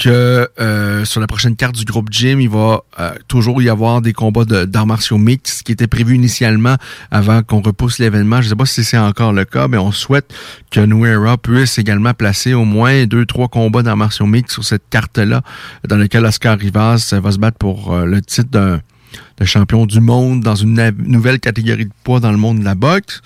que 0.00 0.48
euh, 0.58 1.04
sur 1.04 1.20
la 1.20 1.26
prochaine 1.26 1.56
carte 1.56 1.76
du 1.76 1.84
groupe 1.84 2.08
Jim, 2.10 2.38
il 2.40 2.48
va 2.48 2.80
euh, 2.98 3.12
toujours 3.28 3.60
y 3.60 3.68
avoir 3.68 4.00
des 4.00 4.14
combats 4.14 4.46
d'arts 4.46 4.86
martiaux 4.86 5.18
mixtes 5.18 5.62
qui 5.62 5.72
étaient 5.72 5.86
prévus 5.86 6.14
initialement 6.14 6.76
avant 7.10 7.42
qu'on 7.42 7.60
repousse 7.60 7.98
l'événement. 7.98 8.40
Je 8.40 8.46
ne 8.46 8.50
sais 8.50 8.56
pas 8.56 8.64
si 8.64 8.82
c'est 8.82 8.96
encore 8.96 9.34
le 9.34 9.44
cas, 9.44 9.68
mais 9.68 9.76
on 9.76 9.92
souhaite 9.92 10.32
que 10.70 10.80
Nuera 10.80 11.36
puisse 11.36 11.78
également 11.78 12.14
placer 12.14 12.54
au 12.54 12.64
moins 12.64 13.04
deux, 13.04 13.26
trois 13.26 13.48
combats 13.48 13.82
d'arts 13.82 13.98
martiaux 13.98 14.24
mixtes 14.24 14.54
sur 14.54 14.64
cette 14.64 14.84
carte-là, 14.88 15.42
dans 15.86 15.96
lequel 15.96 16.24
Oscar 16.24 16.58
Rivas 16.58 17.14
va 17.22 17.30
se 17.30 17.38
battre 17.38 17.58
pour 17.58 17.92
euh, 17.92 18.06
le 18.06 18.22
titre 18.22 18.50
de 18.50 19.44
champion 19.44 19.84
du 19.84 20.00
monde 20.00 20.40
dans 20.40 20.54
une 20.54 20.92
nouvelle 20.98 21.40
catégorie 21.40 21.84
de 21.84 21.92
poids 22.04 22.20
dans 22.20 22.32
le 22.32 22.38
monde 22.38 22.60
de 22.60 22.64
la 22.64 22.74
boxe. 22.74 23.20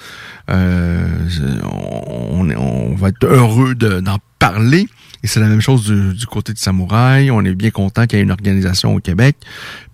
on, 0.49 2.51
on, 2.51 2.95
va 2.97 3.09
être 3.09 3.25
heureux 3.25 3.77
d'en 3.77 4.19
parler. 4.41 4.89
Et 5.25 5.27
c'est 5.27 5.41
la 5.41 5.49
même 5.49 5.63
chose 5.63 5.87
du, 5.87 6.27
côté 6.27 6.53
de 6.53 6.59
Samouraï. 6.59 7.31
On 7.31 7.43
est 7.47 7.55
bien 7.55 7.71
content 7.71 8.07
qu'il 8.07 8.19
y 8.19 8.21
ait 8.21 8.25
une 8.25 8.31
organisation 8.31 8.95
au 8.95 9.01
Québec. 9.01 9.37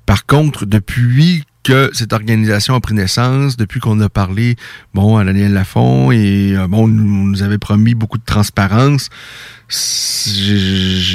Par 0.04 0.26
contre, 0.26 0.66
depuis 0.66 1.44
que 1.62 1.88
cette 1.92 2.12
organisation 2.12 2.74
a 2.74 2.80
pris 2.80 2.94
naissance, 2.94 3.56
depuis 3.56 3.78
qu'on 3.78 4.00
a 4.00 4.08
parlé, 4.08 4.56
bon, 4.92 5.18
à 5.18 5.24
Daniel 5.24 5.52
Lafont, 5.52 6.10
et 6.10 6.56
euh, 6.56 6.66
bon, 6.66 6.88
nous, 6.88 7.28
nous 7.28 7.42
avait 7.44 7.58
promis 7.58 7.94
beaucoup 7.94 8.18
de 8.18 8.24
transparence, 8.24 9.08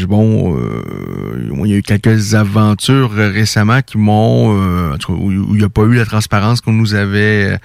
bon, 0.07 0.57
euh, 0.57 1.49
il 1.65 1.71
y 1.71 1.73
a 1.73 1.77
eu 1.77 1.81
quelques 1.81 2.35
aventures 2.35 3.11
récemment 3.11 3.81
qui 3.81 3.97
m'ont, 3.97 4.57
euh, 4.57 4.97
où, 5.09 5.31
il 5.31 5.57
n'y 5.57 5.63
a 5.63 5.69
pas 5.69 5.83
eu 5.83 5.95
la 5.95 6.05
transparence 6.05 6.61
qu'on 6.61 6.71
nous 6.71 6.95
avait 6.95 7.57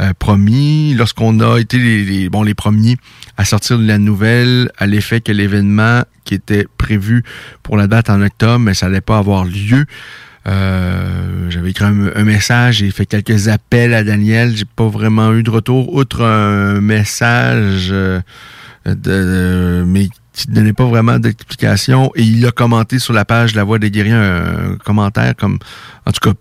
euh, 0.00 0.12
promis. 0.18 0.94
Lorsqu'on 0.94 1.40
a 1.40 1.58
été 1.58 1.78
les, 1.78 2.28
bon 2.28 2.42
les 2.42 2.54
premiers 2.54 2.96
à 3.36 3.44
sortir 3.44 3.78
de 3.78 3.86
la 3.86 3.98
nouvelle 3.98 4.70
à 4.76 4.86
l'effet 4.86 5.20
que 5.20 5.32
l'événement 5.32 6.02
qui 6.24 6.34
était 6.34 6.66
prévu 6.78 7.22
pour 7.62 7.76
la 7.76 7.86
date 7.86 8.10
en 8.10 8.20
octobre, 8.20 8.60
mais 8.60 8.74
ça 8.74 8.86
n'allait 8.86 9.00
pas 9.00 9.18
avoir 9.18 9.44
lieu. 9.44 9.86
j'avais 10.44 11.70
écrit 11.70 11.86
un, 11.86 12.24
message 12.24 12.82
et 12.82 12.90
fait 12.90 13.06
quelques 13.06 13.48
appels 13.48 13.94
à 13.94 14.04
Daniel. 14.04 14.54
J'ai 14.56 14.64
pas 14.64 14.88
vraiment 14.88 15.32
eu 15.32 15.42
de 15.42 15.50
retour, 15.50 15.94
outre 15.94 16.22
un 16.22 16.80
message 16.80 17.88
de, 17.88 18.22
de 18.86 19.84
mais 19.86 20.08
qui 20.34 20.50
ne 20.50 20.54
donnait 20.56 20.72
pas 20.72 20.84
vraiment 20.84 21.18
d'explication 21.18 22.10
et 22.16 22.22
il 22.22 22.44
a 22.44 22.50
commenté 22.50 22.98
sur 22.98 23.12
la 23.12 23.24
page 23.24 23.54
La 23.54 23.64
Voix 23.64 23.78
des 23.78 23.90
guerriers 23.90 24.12
un, 24.12 24.76
commentaire 24.84 25.34
comme 25.36 25.58
en 26.06 26.12
tout 26.12 26.20
cas 26.30 26.34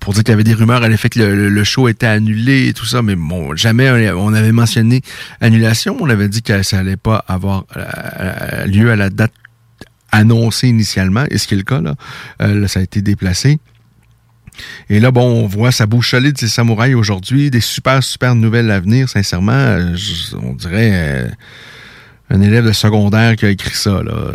pour 0.00 0.14
dire 0.14 0.22
qu'il 0.22 0.32
y 0.32 0.34
avait 0.34 0.44
des 0.44 0.54
rumeurs 0.54 0.82
à 0.82 0.88
l'effet 0.88 1.08
que 1.08 1.20
le, 1.20 1.64
show 1.64 1.88
était 1.88 2.06
annulé 2.06 2.68
et 2.68 2.72
tout 2.72 2.86
ça, 2.86 3.02
mais 3.02 3.16
bon, 3.16 3.54
jamais 3.56 4.12
on 4.12 4.32
avait 4.32 4.52
mentionné 4.52 5.02
annulation. 5.40 5.96
On 6.00 6.08
avait 6.08 6.28
dit 6.28 6.42
que 6.42 6.62
ça 6.62 6.78
allait 6.78 6.96
pas 6.96 7.22
avoir 7.28 7.64
euh, 7.76 8.64
lieu 8.66 8.90
à 8.90 8.96
la 8.96 9.10
date 9.10 9.32
annoncée 10.10 10.68
initialement, 10.68 11.24
et 11.28 11.38
ce 11.38 11.48
qui 11.48 11.54
est 11.54 11.58
le 11.58 11.64
cas, 11.64 11.80
là, 11.80 11.96
euh, 12.40 12.60
là 12.60 12.68
ça 12.68 12.80
a 12.80 12.82
été 12.82 13.02
déplacé. 13.02 13.58
Et 14.88 15.00
là, 15.00 15.10
bon, 15.10 15.44
on 15.44 15.46
voit 15.46 15.72
ça 15.72 15.86
bouge 15.86 16.08
solide, 16.08 16.38
ces 16.38 16.48
samouraïs 16.48 16.94
aujourd'hui, 16.94 17.50
des 17.50 17.60
super, 17.60 18.02
super 18.02 18.36
nouvelles 18.36 18.70
à 18.70 18.78
venir, 18.78 19.08
sincèrement, 19.08 19.76
on 20.40 20.54
dirait 20.54 21.28
un 22.30 22.40
élève 22.40 22.64
de 22.64 22.72
secondaire 22.72 23.36
qui 23.36 23.44
a 23.44 23.50
écrit 23.50 23.74
ça. 23.74 24.02
Là. 24.02 24.32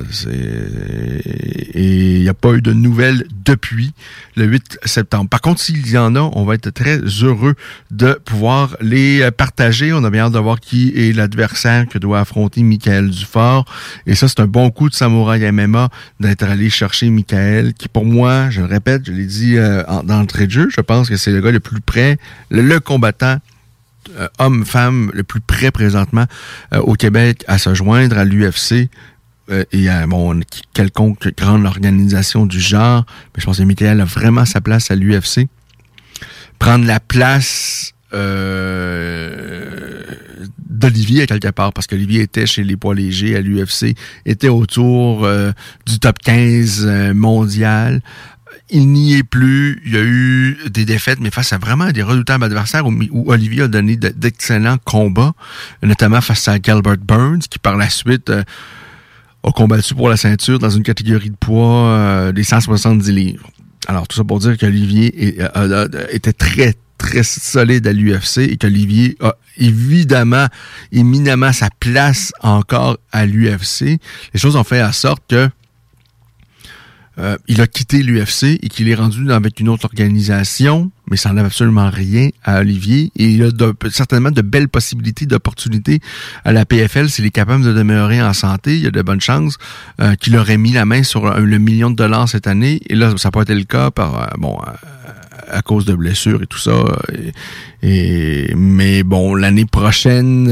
Et 1.74 2.16
il 2.16 2.22
n'y 2.22 2.30
a 2.30 2.34
pas 2.34 2.54
eu 2.54 2.62
de 2.62 2.72
nouvelles 2.72 3.26
depuis 3.46 3.94
le 4.36 4.46
8 4.46 4.80
septembre. 4.86 5.28
Par 5.30 5.42
contre, 5.42 5.60
s'il 5.60 5.90
y 5.90 5.98
en 5.98 6.16
a, 6.16 6.20
on 6.20 6.44
va 6.46 6.54
être 6.54 6.70
très 6.70 7.00
heureux 7.24 7.56
de 7.90 8.14
pouvoir 8.24 8.78
les 8.80 9.30
partager. 9.32 9.92
On 9.92 10.04
a 10.04 10.10
bien 10.10 10.26
hâte 10.26 10.34
de 10.34 10.40
voir 10.40 10.60
qui 10.60 10.94
est 10.96 11.16
l'adversaire 11.16 11.88
que 11.88 11.98
doit 11.98 12.20
affronter 12.20 12.62
Michael 12.62 13.10
Dufort. 13.10 13.66
Et 14.06 14.14
ça, 14.14 14.28
c'est 14.28 14.40
un 14.40 14.48
bon 14.48 14.70
coup 14.70 14.90
de 14.90 14.94
Samouraï 14.94 15.52
MMA 15.52 15.90
d'être 16.20 16.44
allé 16.44 16.70
chercher 16.70 17.10
Michael, 17.10 17.74
qui 17.74 17.88
pour 17.88 18.06
moi, 18.06 18.50
je 18.52 18.62
le 18.62 18.68
répète, 18.68 19.08
je 19.08 19.12
l'ai 19.12 19.26
dit 19.26 19.58
euh, 19.58 19.84
dans 20.04 20.22
le 20.22 20.28
trait 20.28 20.46
de 20.46 20.52
jeu, 20.52 20.70
je 20.70 20.82
pense 20.82 21.10
que 21.10 21.18
c'est 21.18 21.32
le 21.32 21.42
gars 21.42 21.52
le 21.52 21.60
plus 21.60 21.82
près, 21.82 22.18
le 22.52 22.80
combattant 22.80 23.40
euh, 24.18 24.28
homme-femme 24.40 25.12
le 25.14 25.24
plus 25.24 25.42
près 25.42 25.72
présentement 25.72 26.26
euh, 26.74 26.80
au 26.80 26.94
Québec 26.94 27.44
à 27.48 27.58
se 27.58 27.74
joindre 27.74 28.18
à 28.18 28.26
l'UFC 28.26 28.90
euh, 29.52 29.64
et 29.72 29.88
à 29.90 30.08
bon, 30.08 30.40
quelconque 30.74 31.36
grande 31.38 31.66
organisation 31.66 32.46
du 32.46 32.60
genre. 32.60 33.06
Mais 33.36 33.42
je 33.42 33.46
pense 33.46 33.60
que 33.60 33.64
Michael 33.64 34.02
a 34.02 34.06
vraiment 34.06 34.46
sa 34.46 34.62
place 34.62 34.90
à 34.90 34.96
l'UFC. 34.96 35.48
Prendre 36.58 36.86
la 36.86 37.00
place 37.00 37.94
d'Olivier 40.68 41.28
quelque 41.28 41.50
part, 41.50 41.74
parce 41.74 41.86
qu'Olivier 41.86 42.22
était 42.22 42.48
chez 42.48 42.64
les 42.64 42.76
poids 42.76 42.96
légers 42.96 43.36
à 43.36 43.42
l'UFC, 43.42 43.96
était 44.26 44.50
autour 44.50 45.30
du 45.86 46.00
top 46.00 46.18
15 46.18 47.14
mondial 47.14 48.02
il 48.70 48.92
n'y 48.92 49.16
est 49.16 49.24
plus. 49.24 49.82
Il 49.86 49.94
y 49.94 49.98
a 49.98 50.04
eu 50.04 50.58
des 50.70 50.86
défaites, 50.86 51.20
mais 51.20 51.32
face 51.32 51.54
à 51.54 51.58
vraiment 51.58 51.92
des 51.92 52.04
redoutables 52.04 52.44
adversaires 52.44 52.86
où, 52.86 53.32
Olivier 53.32 53.64
a 53.64 53.68
donné 53.68 53.96
d'excellents 53.96 54.78
combats, 54.84 55.34
notamment 55.84 56.22
face 56.22 56.48
à 56.48 56.58
Gilbert 56.62 56.98
Burns, 56.98 57.40
qui 57.50 57.60
par 57.60 57.78
la 57.78 57.90
suite 57.90 58.30
euh, 58.30 58.44
a 59.44 59.52
combattu 59.52 59.96
pour 59.96 60.10
la 60.10 60.18
ceinture 60.18 60.60
dans 60.60 60.70
une 60.70 60.84
catégorie 60.84 61.30
de 61.30 61.36
poids 61.36 61.88
euh, 61.88 62.32
des 62.32 62.44
170 62.44 63.12
livres. 63.12 63.50
Alors, 63.88 64.08
tout 64.08 64.18
ça 64.18 64.24
pour 64.24 64.40
dire 64.40 64.58
qu'Olivier 64.58 65.38
euh, 65.56 65.88
était 66.12 66.34
très, 66.34 66.76
très 66.98 67.24
solide 67.24 67.88
à 67.88 67.94
l'UFC 67.94 68.40
et 68.40 68.58
qu'Olivier 68.58 69.18
a 69.22 69.36
évidemment, 69.58 70.48
éminemment 70.92 71.54
sa 71.54 71.70
place 71.80 72.32
encore 72.42 72.98
à 73.12 73.26
l'UFC. 73.26 74.00
Les 74.34 74.40
choses 74.40 74.56
ont 74.56 74.64
fait 74.64 74.84
en 74.84 74.92
sorte 74.92 75.24
que 75.28 75.50
euh, 77.20 77.38
il 77.48 77.62
a 77.62 77.68
quitté 77.68 78.02
l'UFC 78.02 78.60
et 78.62 78.70
qu'il 78.70 78.88
est 78.90 78.96
rendu 78.96 79.32
avec 79.32 79.60
une 79.60 79.68
autre 79.68 79.86
organisation, 79.86 80.90
mais 81.10 81.18
ça 81.18 81.30
n'enlève 81.30 81.48
absolument 81.48 81.90
rien 81.90 82.30
à 82.44 82.60
Olivier. 82.60 83.12
Et 83.18 83.26
il 83.26 83.44
a 83.44 83.50
certainement 83.92 84.32
de 84.32 84.42
belles 84.42 84.70
possibilités, 84.70 85.26
d'opportunités 85.26 86.00
à 86.46 86.54
la 86.54 86.66
PFL 86.66 87.10
s'il 87.10 87.26
est 87.26 87.32
capable 87.32 87.64
de 87.64 87.74
demeurer 87.74 88.22
en 88.22 88.34
santé. 88.34 88.76
Il 88.76 88.84
y 88.84 88.88
a 88.88 88.92
de 88.92 89.02
bonnes 89.02 89.22
chances 89.22 89.58
euh, 90.00 90.16
qu'il 90.16 90.38
aurait 90.38 90.58
mis 90.58 90.72
la 90.72 90.86
main 90.86 91.04
sur 91.04 91.40
le 91.40 91.58
million 91.58 91.90
de 91.90 91.96
dollars 91.96 92.30
cette 92.30 92.48
année. 92.48 92.80
Et 92.88 92.96
là, 92.96 93.14
ça 93.18 93.28
n'a 93.28 93.32
pas 93.32 93.42
été 93.42 93.56
le 93.56 93.66
cas 93.66 93.92
par 93.92 94.22
euh, 94.22 94.28
bon 94.38 94.58
à 95.52 95.62
cause 95.64 95.86
de 95.86 95.96
blessures 95.96 96.44
et 96.44 96.48
tout 96.48 96.60
ça. 96.60 96.74
Mais 97.82 99.04
bon, 99.04 99.34
l'année 99.34 99.66
prochaine, 99.66 100.48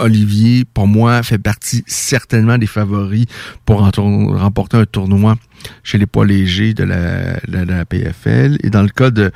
Olivier, 0.00 0.64
pour 0.64 0.86
moi, 0.86 1.22
fait 1.22 1.38
partie 1.38 1.84
certainement 1.86 2.58
des 2.58 2.66
favoris 2.66 3.26
pour 3.64 3.80
remporter 3.80 4.76
un 4.76 4.84
tournoi 4.84 5.36
chez 5.82 5.98
les 5.98 6.06
poids 6.06 6.26
légers 6.26 6.74
de 6.74 6.84
la, 6.84 7.84
PFL. 7.84 8.58
Et 8.62 8.70
dans 8.70 8.82
le 8.82 8.88
cas 8.88 9.10
de, 9.10 9.30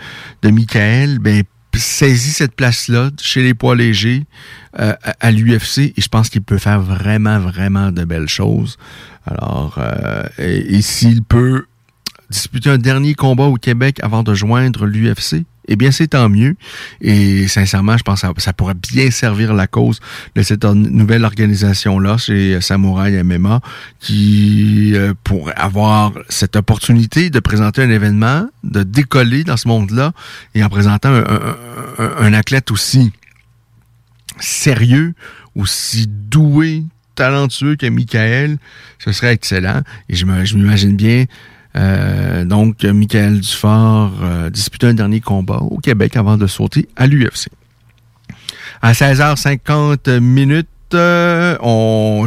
Michael, 0.45 1.19
ben, 1.19 1.43
saisit 1.75 2.33
cette 2.33 2.55
place-là 2.55 3.11
chez 3.21 3.43
les 3.43 3.55
poids 3.55 3.75
légers 3.75 4.25
euh, 4.79 4.95
à, 5.21 5.31
l'UFC 5.31 5.79
et 5.79 5.95
je 5.97 6.09
pense 6.09 6.29
qu'il 6.29 6.43
peut 6.43 6.59
faire 6.59 6.81
vraiment, 6.81 7.39
vraiment 7.39 7.91
de 7.91 8.05
belles 8.05 8.29
choses. 8.29 8.77
Alors, 9.27 9.79
euh, 9.79 10.23
et 10.39 10.83
s'il 10.83 11.23
peut 11.23 11.65
disputer 12.31 12.71
un 12.71 12.79
dernier 12.79 13.15
combat 13.15 13.45
au 13.45 13.57
Québec 13.57 13.99
avant 14.03 14.23
de 14.23 14.35
joindre 14.35 14.87
l'UFC, 14.87 15.45
eh 15.69 15.77
bien, 15.77 15.91
c'est 15.91 16.09
tant 16.09 16.29
mieux. 16.29 16.57
Et 17.01 17.47
sincèrement, 17.49 17.97
je 17.97 18.03
pense 18.03 18.23
que 18.23 18.43
ça, 18.43 18.53
pourrait 18.53 18.75
bien 18.75 19.11
servir 19.11 19.55
la 19.55 19.67
cause 19.67 20.01
de 20.35 20.43
cette 20.43 20.65
nouvelle 20.65 21.25
organisation-là 21.25 22.19
chez 22.19 22.61
Samouraï 22.61 23.23
MMA 23.23 23.61
qui 24.01 24.93
euh, 24.95 25.15
pourrait 25.25 25.55
avoir 25.57 26.13
cette 26.29 26.57
opportunité 26.57 27.31
de 27.31 27.41
présenter 27.41 27.83
un 27.83 27.91
événement, 27.91 28.47
de 28.65 28.83
décoller 28.83 29.45
dans 29.45 29.57
ce 29.57 29.69
monde-là 29.69 30.13
et 30.55 30.65
en 30.65 30.69
présentant 30.69 31.13
un, 31.99 32.33
athlète 32.33 32.71
aussi 32.71 33.13
sérieux, 34.41 35.15
aussi 35.55 36.07
doué, 36.09 36.85
talentueux 37.15 37.77
que 37.77 37.87
Michael, 37.87 38.59
ce 38.99 39.13
serait 39.13 39.33
excellent. 39.33 39.83
Et 40.09 40.17
je 40.17 40.27
m'imagine 40.27 40.97
bien 40.97 41.27
euh, 41.77 42.45
donc, 42.45 42.85
Michael 42.85 43.41
Dufort 43.41 44.13
euh, 44.23 44.51
disputait 44.51 44.89
un 44.89 44.95
dernier 44.95 45.21
combat 45.21 45.59
au 45.59 45.79
Québec 45.79 46.17
avant 46.17 46.37
de 46.37 46.47
sauter 46.47 46.89
à 46.97 47.07
l'UFC. 47.07 47.49
À 48.83 48.93
16h50 48.93 50.19
minutes, 50.21 50.69
euh, 50.95 51.57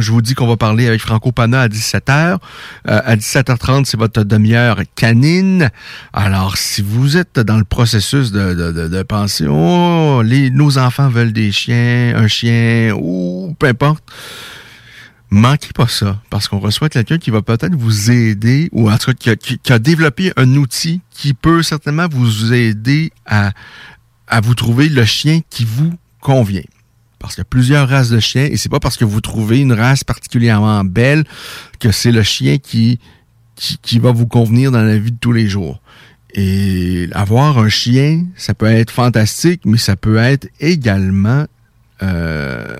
je 0.00 0.10
vous 0.10 0.22
dis 0.22 0.34
qu'on 0.34 0.48
va 0.48 0.56
parler 0.56 0.88
avec 0.88 1.00
Franco 1.00 1.30
Pana 1.30 1.60
à 1.60 1.68
17h. 1.68 2.38
à 2.86 3.16
17h30, 3.16 3.84
c'est 3.84 3.98
votre 3.98 4.24
demi-heure 4.24 4.80
canine. 4.96 5.70
Alors, 6.12 6.56
si 6.56 6.82
vous 6.82 7.16
êtes 7.16 7.38
dans 7.38 7.58
le 7.58 7.64
processus 7.64 8.32
de, 8.32 8.54
de, 8.54 8.88
de, 8.88 9.02
pension, 9.02 10.22
les, 10.22 10.50
nos 10.50 10.78
enfants 10.78 11.08
veulent 11.08 11.32
des 11.32 11.52
chiens, 11.52 12.14
un 12.16 12.26
chien 12.26 12.92
ou 12.98 13.54
peu 13.58 13.68
importe, 13.68 14.02
manquez 15.30 15.72
pas 15.74 15.88
ça, 15.88 16.20
parce 16.30 16.48
qu'on 16.48 16.58
reçoit 16.58 16.88
quelqu'un 16.88 17.18
qui 17.18 17.30
va 17.30 17.42
peut-être 17.42 17.74
vous 17.74 18.10
aider, 18.10 18.68
ou 18.72 18.90
en 18.90 18.96
tout 18.98 19.12
cas 19.12 19.34
qui 19.36 19.72
a, 19.72 19.78
développé 19.78 20.32
un 20.36 20.54
outil 20.54 21.00
qui 21.10 21.34
peut 21.34 21.62
certainement 21.62 22.06
vous 22.10 22.52
aider 22.52 23.12
à, 23.26 23.52
à 24.28 24.40
vous 24.40 24.54
trouver 24.54 24.88
le 24.88 25.04
chien 25.04 25.40
qui 25.50 25.64
vous 25.64 25.92
convient. 26.20 26.62
Parce 27.18 27.34
qu'il 27.34 27.40
y 27.40 27.46
a 27.46 27.48
plusieurs 27.48 27.88
races 27.88 28.10
de 28.10 28.20
chiens, 28.20 28.44
et 28.44 28.56
c'est 28.56 28.68
pas 28.68 28.80
parce 28.80 28.96
que 28.96 29.04
vous 29.04 29.20
trouvez 29.20 29.60
une 29.60 29.72
race 29.72 30.04
particulièrement 30.04 30.84
belle 30.84 31.24
que 31.80 31.90
c'est 31.90 32.12
le 32.12 32.22
chien 32.22 32.58
qui, 32.58 33.00
qui, 33.56 33.98
va 33.98 34.12
vous 34.12 34.26
convenir 34.26 34.70
dans 34.70 34.82
la 34.82 34.98
vie 34.98 35.12
de 35.12 35.18
tous 35.18 35.32
les 35.32 35.48
jours. 35.48 35.80
Et 36.34 37.08
avoir 37.12 37.58
un 37.58 37.70
chien, 37.70 38.26
ça 38.36 38.52
peut 38.52 38.66
être 38.66 38.90
fantastique, 38.90 39.62
mais 39.64 39.78
ça 39.78 39.96
peut 39.96 40.18
être 40.18 40.48
également... 40.60 41.46
Euh, 42.02 42.76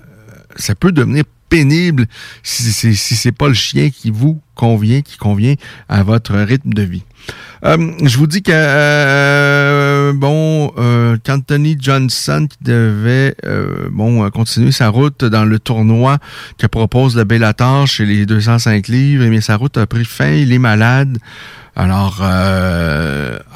ça 0.57 0.74
peut 0.74 0.92
devenir 0.92 1.24
pénible 1.49 2.07
si 2.42 2.62
c'est 2.64 2.94
si 2.94 3.16
c'est 3.16 3.32
pas 3.32 3.49
le 3.49 3.55
chien 3.55 3.90
qui 3.90 4.11
vous 4.11 4.40
convient, 4.55 5.03
qui 5.03 5.16
convient 5.16 5.55
à 5.88 6.03
votre 6.03 6.34
rythme 6.34 6.72
de 6.72 6.82
vie. 6.82 7.05
Euh, 7.64 7.92
je 8.03 8.18
vous 8.18 8.26
dis 8.26 8.42
que 8.42 8.53
euh, 8.53 10.12
bon, 10.12 10.72
euh, 10.78 11.16
qu'Anthony 11.24 11.76
Johnson 11.80 12.47
qui 12.49 12.59
devait 12.61 13.34
euh, 13.44 13.88
bon 13.90 14.28
continuer 14.30 14.72
sa 14.72 14.88
route 14.88 15.24
dans 15.24 15.44
le 15.44 15.59
tournoi 15.59 16.18
que 16.59 16.66
propose 16.66 17.16
le 17.16 17.24
Bellator 17.24 17.86
chez 17.86 18.05
les 18.05 18.26
205 18.26 18.88
livres, 18.88 19.24
mais 19.26 19.40
sa 19.40 19.57
route 19.57 19.76
a 19.78 19.86
pris 19.86 20.05
fin, 20.05 20.30
il 20.30 20.53
est 20.53 20.59
malade. 20.59 21.18
Alors 21.74 22.22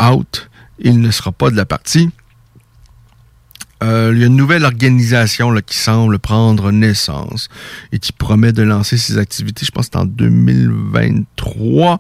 out, 0.01 0.51
il 0.79 1.01
ne 1.01 1.11
sera 1.11 1.33
pas 1.33 1.51
de 1.51 1.57
la 1.57 1.65
partie. 1.65 2.11
Euh, 3.83 4.13
il 4.15 4.21
y 4.21 4.25
a 4.25 4.27
une 4.27 4.37
nouvelle 4.37 4.65
organisation 4.65 5.51
là, 5.51 5.63
qui 5.63 5.77
semble 5.77 6.19
prendre 6.19 6.71
naissance 6.71 7.49
et 7.93 7.99
qui 7.99 8.13
promet 8.13 8.53
de 8.53 8.63
lancer 8.63 8.99
ses 8.99 9.19
activités, 9.19 9.65
je 9.65 9.71
pense 9.71 9.89
que 9.89 9.99
en 9.99 10.05
2023. 10.05 11.99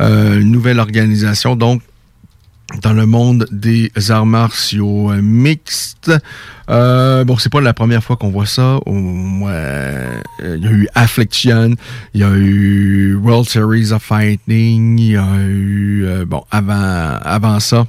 Euh, 0.00 0.40
une 0.40 0.50
nouvelle 0.50 0.80
organisation, 0.80 1.56
donc, 1.56 1.82
dans 2.82 2.92
le 2.92 3.04
monde 3.04 3.46
des 3.50 3.90
arts 4.10 4.26
martiaux 4.26 5.10
euh, 5.10 5.20
mixtes. 5.20 6.12
Euh, 6.68 7.24
bon, 7.24 7.36
c'est 7.36 7.50
pas 7.50 7.60
la 7.60 7.74
première 7.74 8.02
fois 8.02 8.16
qu'on 8.16 8.30
voit 8.30 8.46
ça. 8.46 8.78
il 8.86 9.42
y 10.40 10.66
a 10.66 10.70
eu 10.70 10.88
Affliction, 10.94 11.74
il 12.14 12.20
y 12.20 12.24
a 12.24 12.30
eu 12.30 13.16
World 13.16 13.48
Series 13.48 13.92
of 13.92 14.02
Fighting, 14.02 14.98
il 14.98 15.10
y 15.12 15.16
a 15.16 15.36
eu... 15.48 16.24
bon, 16.26 16.44
avant, 16.52 17.18
avant 17.22 17.58
ça, 17.58 17.78
euh, 17.78 17.84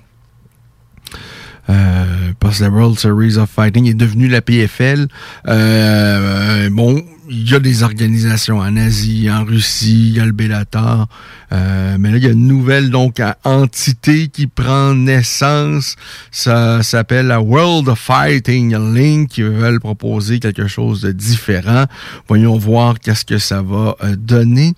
parce 1.67 2.57
que 2.57 2.63
la 2.63 2.69
World 2.69 2.97
Series 2.97 3.37
of 3.37 3.49
Fighting 3.49 3.87
est 3.87 3.93
devenue 3.93 4.27
la 4.27 4.41
PFL. 4.41 5.07
Euh, 5.47 6.69
bon, 6.71 7.01
il 7.29 7.49
y 7.49 7.55
a 7.55 7.59
des 7.59 7.83
organisations 7.83 8.57
en 8.57 8.75
Asie, 8.75 9.29
en 9.31 9.45
Russie, 9.45 10.09
il 10.09 10.17
y 10.17 10.19
a 10.19 10.25
le 10.25 10.31
Bellator. 10.31 11.07
Euh, 11.53 11.97
mais 11.99 12.11
là, 12.11 12.17
il 12.17 12.23
y 12.23 12.27
a 12.27 12.31
une 12.31 12.47
nouvelle 12.47 12.89
donc 12.89 13.21
entité 13.43 14.27
qui 14.27 14.47
prend 14.47 14.95
naissance. 14.95 15.95
Ça 16.31 16.83
s'appelle 16.83 17.27
la 17.27 17.41
World 17.41 17.93
Fighting 17.95 18.75
Link 18.93 19.29
qui 19.29 19.43
veulent 19.43 19.79
proposer 19.79 20.39
quelque 20.39 20.67
chose 20.67 21.01
de 21.01 21.11
différent. 21.11 21.85
Voyons 22.27 22.57
voir 22.57 22.99
qu'est-ce 22.99 23.23
que 23.23 23.37
ça 23.37 23.61
va 23.61 23.95
donner. 24.17 24.73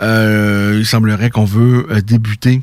il 0.00 0.86
semblerait 0.86 1.30
qu'on 1.30 1.44
veut 1.44 1.86
débuter 2.06 2.62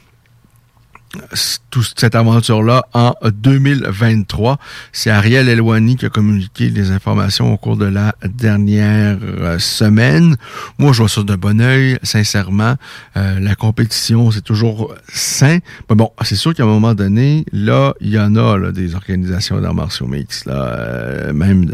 toute 1.69 1.93
cette 1.97 2.15
aventure-là 2.15 2.83
en 2.93 3.13
2023. 3.31 4.57
C'est 4.91 5.09
Ariel 5.09 5.47
Elwani 5.49 5.95
qui 5.95 6.05
a 6.05 6.09
communiqué 6.09 6.69
les 6.69 6.91
informations 6.91 7.53
au 7.53 7.57
cours 7.57 7.77
de 7.77 7.85
la 7.85 8.15
dernière 8.25 9.17
euh, 9.23 9.59
semaine. 9.59 10.35
Moi, 10.77 10.91
je 10.93 10.99
vois 10.99 11.09
ça 11.09 11.23
d'un 11.23 11.37
bon 11.37 11.61
oeil, 11.61 11.97
sincèrement. 12.03 12.75
Euh, 13.15 13.39
la 13.39 13.55
compétition, 13.55 14.31
c'est 14.31 14.41
toujours 14.41 14.93
sain. 15.07 15.59
Mais 15.89 15.95
bon, 15.95 16.11
c'est 16.23 16.35
sûr 16.35 16.53
qu'à 16.53 16.63
un 16.63 16.67
moment 16.67 16.93
donné, 16.93 17.45
là, 17.51 17.93
il 18.01 18.09
y 18.09 18.19
en 18.19 18.35
a 18.35 18.57
là, 18.57 18.71
des 18.71 18.95
organisations 18.95 19.59
d'arts 19.61 19.75
martiaux 19.75 20.07
mix, 20.07 20.45
là, 20.45 20.53
euh, 20.53 21.33
même 21.33 21.65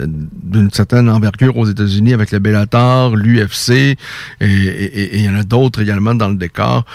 d'une 0.44 0.72
certaine 0.72 1.10
envergure 1.10 1.58
aux 1.58 1.66
États-Unis 1.66 2.14
avec 2.14 2.32
le 2.32 2.40
Bellator, 2.40 3.16
l'UFC, 3.16 3.98
et 4.42 5.20
il 5.20 5.22
y 5.22 5.30
en 5.30 5.36
a 5.36 5.44
d'autres 5.44 5.82
également 5.82 6.16
dans 6.16 6.30
le 6.30 6.36
décor. 6.36 6.86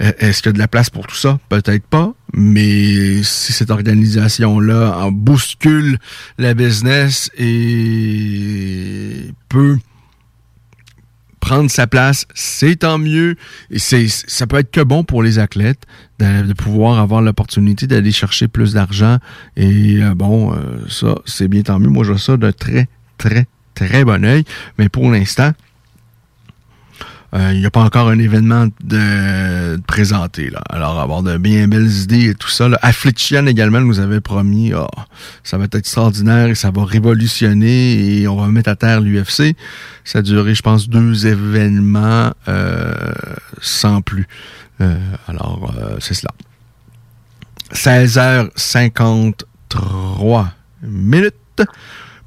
Est-ce 0.00 0.42
qu'il 0.42 0.48
y 0.48 0.50
a 0.50 0.52
de 0.54 0.58
la 0.58 0.68
place 0.68 0.88
pour 0.88 1.06
tout 1.06 1.14
ça? 1.14 1.38
Peut-être 1.50 1.86
pas. 1.86 2.14
Mais 2.32 3.22
si 3.22 3.52
cette 3.52 3.70
organisation-là 3.70 4.96
en 4.96 5.12
bouscule 5.12 5.98
la 6.38 6.54
business 6.54 7.30
et 7.36 9.32
peut 9.50 9.76
prendre 11.40 11.70
sa 11.70 11.86
place, 11.86 12.26
c'est 12.34 12.76
tant 12.76 12.96
mieux. 12.96 13.36
Et 13.70 13.78
c'est, 13.78 14.06
ça 14.08 14.46
peut 14.46 14.58
être 14.58 14.70
que 14.70 14.80
bon 14.80 15.04
pour 15.04 15.22
les 15.22 15.38
athlètes 15.38 15.84
de, 16.18 16.52
pouvoir 16.54 16.98
avoir 16.98 17.20
l'opportunité 17.20 17.86
d'aller 17.86 18.12
chercher 18.12 18.48
plus 18.48 18.72
d'argent. 18.74 19.18
Et 19.56 20.02
euh, 20.02 20.14
bon, 20.14 20.54
euh, 20.54 20.56
ça, 20.88 21.16
c'est 21.26 21.48
bien 21.48 21.62
tant 21.62 21.78
mieux. 21.78 21.88
Moi, 21.88 22.04
je 22.04 22.12
vois 22.12 22.20
ça 22.20 22.38
de 22.38 22.50
très, 22.50 22.88
très, 23.18 23.46
très 23.74 24.04
bon 24.04 24.24
oeil. 24.24 24.44
Mais 24.78 24.88
pour 24.88 25.10
l'instant, 25.10 25.52
il 27.32 27.60
n'y 27.60 27.66
a 27.66 27.70
pas 27.70 27.82
encore 27.82 28.08
un 28.08 28.18
événement 28.18 28.66
de, 28.82 29.76
de 29.76 29.82
présenté. 29.86 30.50
Là. 30.50 30.60
Alors, 30.68 30.98
avoir 30.98 31.22
de 31.22 31.36
bien 31.36 31.68
belles 31.68 31.90
idées 31.90 32.30
et 32.30 32.34
tout 32.34 32.48
ça. 32.48 32.68
Affliction 32.82 33.46
également 33.46 33.80
nous 33.80 34.00
avait 34.00 34.20
promis, 34.20 34.72
oh, 34.74 34.88
ça 35.44 35.56
va 35.56 35.64
être 35.64 35.76
extraordinaire 35.76 36.48
et 36.48 36.54
ça 36.54 36.70
va 36.70 36.84
révolutionner 36.84 38.20
et 38.20 38.28
on 38.28 38.36
va 38.36 38.48
mettre 38.48 38.70
à 38.70 38.76
terre 38.76 39.00
l'UFC. 39.00 39.56
Ça 40.04 40.18
a 40.18 40.22
duré, 40.22 40.54
je 40.54 40.62
pense, 40.62 40.88
deux 40.88 41.26
événements 41.26 42.32
euh, 42.48 42.92
sans 43.60 44.02
plus. 44.02 44.26
Euh, 44.80 44.96
alors, 45.28 45.72
c'est 46.00 46.14
cela. 46.14 46.32
16h53 47.72 50.46
minutes. 50.82 51.34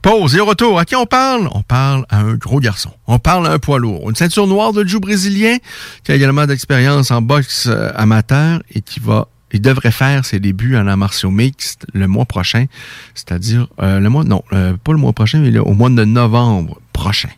Pause 0.04 0.36
et 0.36 0.42
retour. 0.42 0.78
À 0.80 0.84
qui 0.84 0.98
on 0.98 1.06
parle? 1.06 1.48
On 1.54 1.62
parle 1.62 2.06
à 2.10 2.20
un 2.20 2.34
gros 2.34 2.60
garçon. 2.60 2.92
On 3.08 3.20
parle 3.20 3.48
à 3.48 3.52
un 3.52 3.58
poids 3.58 3.80
lourd. 3.80 4.10
Une 4.10 4.16
ceinture 4.18 4.48
noire 4.48 4.74
de 4.74 4.84
jiu 4.84 5.00
brésilien 5.00 5.56
qui 6.04 6.12
a 6.12 6.16
également 6.16 6.46
d'expérience 6.46 7.10
en 7.10 7.22
boxe 7.22 7.68
euh, 7.68 7.90
amateur 7.96 8.62
et 8.76 8.82
qui 8.82 9.00
va 9.00 9.30
il 9.54 9.62
devrait 9.62 9.92
faire 9.92 10.26
ses 10.26 10.42
débuts 10.42 10.76
en 10.76 10.88
art 10.88 10.98
martiaux 10.98 11.32
mixte 11.32 11.86
le 11.94 12.08
mois 12.08 12.26
prochain, 12.26 12.66
c'est-à-dire 13.14 13.68
euh, 13.82 14.00
le 14.00 14.10
mois 14.10 14.24
non, 14.24 14.44
euh, 14.52 14.74
pas 14.84 14.92
le 14.92 14.98
mois 14.98 15.14
prochain, 15.14 15.40
mais 15.40 15.58
au 15.58 15.74
mois 15.74 15.90
de 15.90 16.04
novembre 16.04 16.82
prochain. 16.92 17.30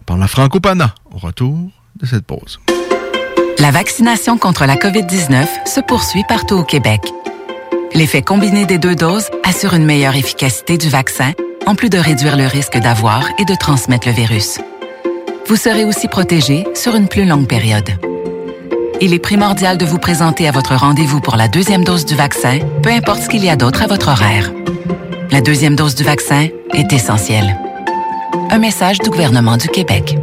On 0.00 0.04
parle 0.04 0.22
à 0.22 0.26
Franco 0.26 0.58
Pana 0.58 0.94
au 1.12 1.18
retour 1.18 1.70
de 2.00 2.06
cette 2.06 2.24
pause. 2.24 2.58
La 3.58 3.70
vaccination 3.70 4.36
contre 4.38 4.64
la 4.64 4.76
COVID-19 4.76 5.46
se 5.66 5.80
poursuit 5.80 6.24
partout 6.26 6.56
au 6.56 6.64
Québec. 6.64 7.02
L'effet 7.92 8.22
combiné 8.22 8.66
des 8.66 8.78
deux 8.78 8.94
doses 8.94 9.30
assure 9.42 9.74
une 9.74 9.84
meilleure 9.84 10.14
efficacité 10.14 10.78
du 10.78 10.88
vaccin 10.88 11.32
en 11.66 11.74
plus 11.74 11.90
de 11.90 11.98
réduire 11.98 12.36
le 12.36 12.46
risque 12.46 12.78
d'avoir 12.78 13.24
et 13.38 13.44
de 13.44 13.54
transmettre 13.54 14.06
le 14.06 14.14
virus. 14.14 14.58
Vous 15.46 15.56
serez 15.56 15.84
aussi 15.84 16.06
protégé 16.06 16.64
sur 16.74 16.94
une 16.94 17.08
plus 17.08 17.24
longue 17.24 17.48
période. 17.48 17.90
Il 19.00 19.12
est 19.12 19.18
primordial 19.18 19.76
de 19.76 19.84
vous 19.84 19.98
présenter 19.98 20.46
à 20.46 20.52
votre 20.52 20.74
rendez-vous 20.74 21.20
pour 21.20 21.36
la 21.36 21.48
deuxième 21.48 21.84
dose 21.84 22.04
du 22.04 22.14
vaccin, 22.14 22.60
peu 22.82 22.90
importe 22.90 23.22
ce 23.22 23.28
qu'il 23.28 23.44
y 23.44 23.50
a 23.50 23.56
d'autre 23.56 23.82
à 23.82 23.86
votre 23.86 24.08
horaire. 24.08 24.52
La 25.30 25.40
deuxième 25.40 25.74
dose 25.74 25.94
du 25.94 26.04
vaccin 26.04 26.48
est 26.72 26.92
essentielle. 26.92 27.58
Un 28.50 28.58
message 28.58 28.98
du 29.00 29.10
gouvernement 29.10 29.56
du 29.56 29.68
Québec. 29.68 30.16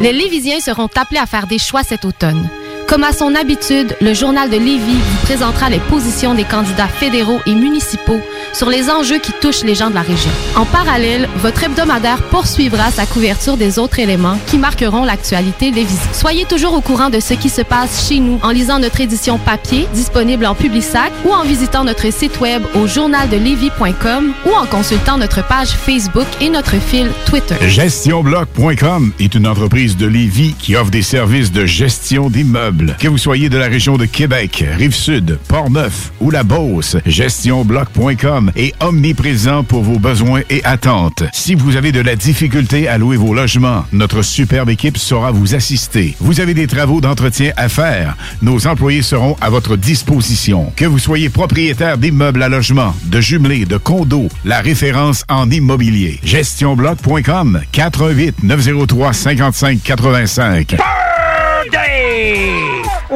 Les 0.00 0.12
Lévisiens 0.12 0.60
seront 0.60 0.88
appelés 0.96 1.20
à 1.20 1.26
faire 1.26 1.46
des 1.46 1.58
choix 1.58 1.82
cet 1.82 2.04
automne. 2.04 2.48
Comme 2.88 3.04
à 3.04 3.12
son 3.12 3.34
habitude, 3.34 3.94
le 4.00 4.14
journal 4.14 4.48
de 4.48 4.56
Lévis 4.56 4.94
vous 4.94 5.26
présentera 5.26 5.68
les 5.68 5.78
positions 5.78 6.34
des 6.34 6.44
candidats 6.44 6.88
fédéraux 6.88 7.38
et 7.44 7.54
municipaux 7.54 8.18
sur 8.54 8.70
les 8.70 8.88
enjeux 8.88 9.18
qui 9.18 9.32
touchent 9.42 9.62
les 9.62 9.74
gens 9.74 9.90
de 9.90 9.94
la 9.94 10.00
région. 10.00 10.30
En 10.56 10.64
parallèle, 10.64 11.28
votre 11.36 11.64
hebdomadaire 11.64 12.22
poursuivra 12.30 12.90
sa 12.90 13.04
couverture 13.04 13.58
des 13.58 13.78
autres 13.78 13.98
éléments 13.98 14.38
qui 14.46 14.56
marqueront 14.56 15.04
l'actualité 15.04 15.70
lévisienne. 15.70 16.14
Soyez 16.14 16.46
toujours 16.46 16.72
au 16.72 16.80
courant 16.80 17.10
de 17.10 17.20
ce 17.20 17.34
qui 17.34 17.50
se 17.50 17.60
passe 17.60 18.08
chez 18.08 18.20
nous 18.20 18.38
en 18.42 18.52
lisant 18.52 18.78
notre 18.78 19.02
édition 19.02 19.36
papier 19.36 19.86
disponible 19.92 20.46
en 20.46 20.54
Publisac 20.54 21.12
ou 21.26 21.32
en 21.32 21.44
visitant 21.44 21.84
notre 21.84 22.10
site 22.10 22.40
web 22.40 22.62
au 22.74 22.86
journaldelévis.com 22.86 24.32
ou 24.46 24.54
en 24.54 24.64
consultant 24.64 25.18
notre 25.18 25.46
page 25.46 25.68
Facebook 25.68 26.26
et 26.40 26.48
notre 26.48 26.76
fil 26.76 27.10
Twitter. 27.26 27.56
GestionBloc.com 27.60 29.12
est 29.20 29.34
une 29.34 29.46
entreprise 29.46 29.98
de 29.98 30.06
Lévis 30.06 30.54
qui 30.58 30.74
offre 30.74 30.90
des 30.90 31.02
services 31.02 31.52
de 31.52 31.66
gestion 31.66 32.30
d'immeubles 32.30 32.77
que 32.98 33.08
vous 33.08 33.18
soyez 33.18 33.48
de 33.48 33.58
la 33.58 33.66
région 33.66 33.96
de 33.96 34.06
Québec, 34.06 34.64
Rive-Sud, 34.76 35.38
Port-Neuf 35.48 36.12
ou 36.20 36.30
la 36.30 36.42
Beauce, 36.42 36.96
gestionbloc.com 37.06 38.52
est 38.56 38.74
omniprésent 38.82 39.64
pour 39.64 39.82
vos 39.82 39.98
besoins 39.98 40.42
et 40.50 40.64
attentes. 40.64 41.24
Si 41.32 41.54
vous 41.54 41.76
avez 41.76 41.92
de 41.92 42.00
la 42.00 42.16
difficulté 42.16 42.88
à 42.88 42.98
louer 42.98 43.16
vos 43.16 43.34
logements, 43.34 43.84
notre 43.92 44.22
superbe 44.22 44.70
équipe 44.70 44.98
saura 44.98 45.30
vous 45.30 45.54
assister. 45.54 46.14
Vous 46.20 46.40
avez 46.40 46.54
des 46.54 46.66
travaux 46.66 47.00
d'entretien 47.00 47.52
à 47.56 47.68
faire, 47.68 48.16
nos 48.42 48.66
employés 48.66 49.02
seront 49.02 49.36
à 49.40 49.50
votre 49.50 49.76
disposition. 49.76 50.72
Que 50.76 50.84
vous 50.84 50.98
soyez 50.98 51.28
propriétaire 51.28 51.98
d'immeubles 51.98 52.42
à 52.42 52.48
logement, 52.48 52.94
de 53.06 53.20
jumelés, 53.20 53.64
de 53.64 53.76
condos, 53.76 54.28
la 54.44 54.60
référence 54.60 55.24
en 55.28 55.50
immobilier. 55.50 56.20
Gestionbloc.com 56.22 57.62
418 57.72 58.42
903 58.42 59.12
55 59.12 59.82
85. 59.82 60.76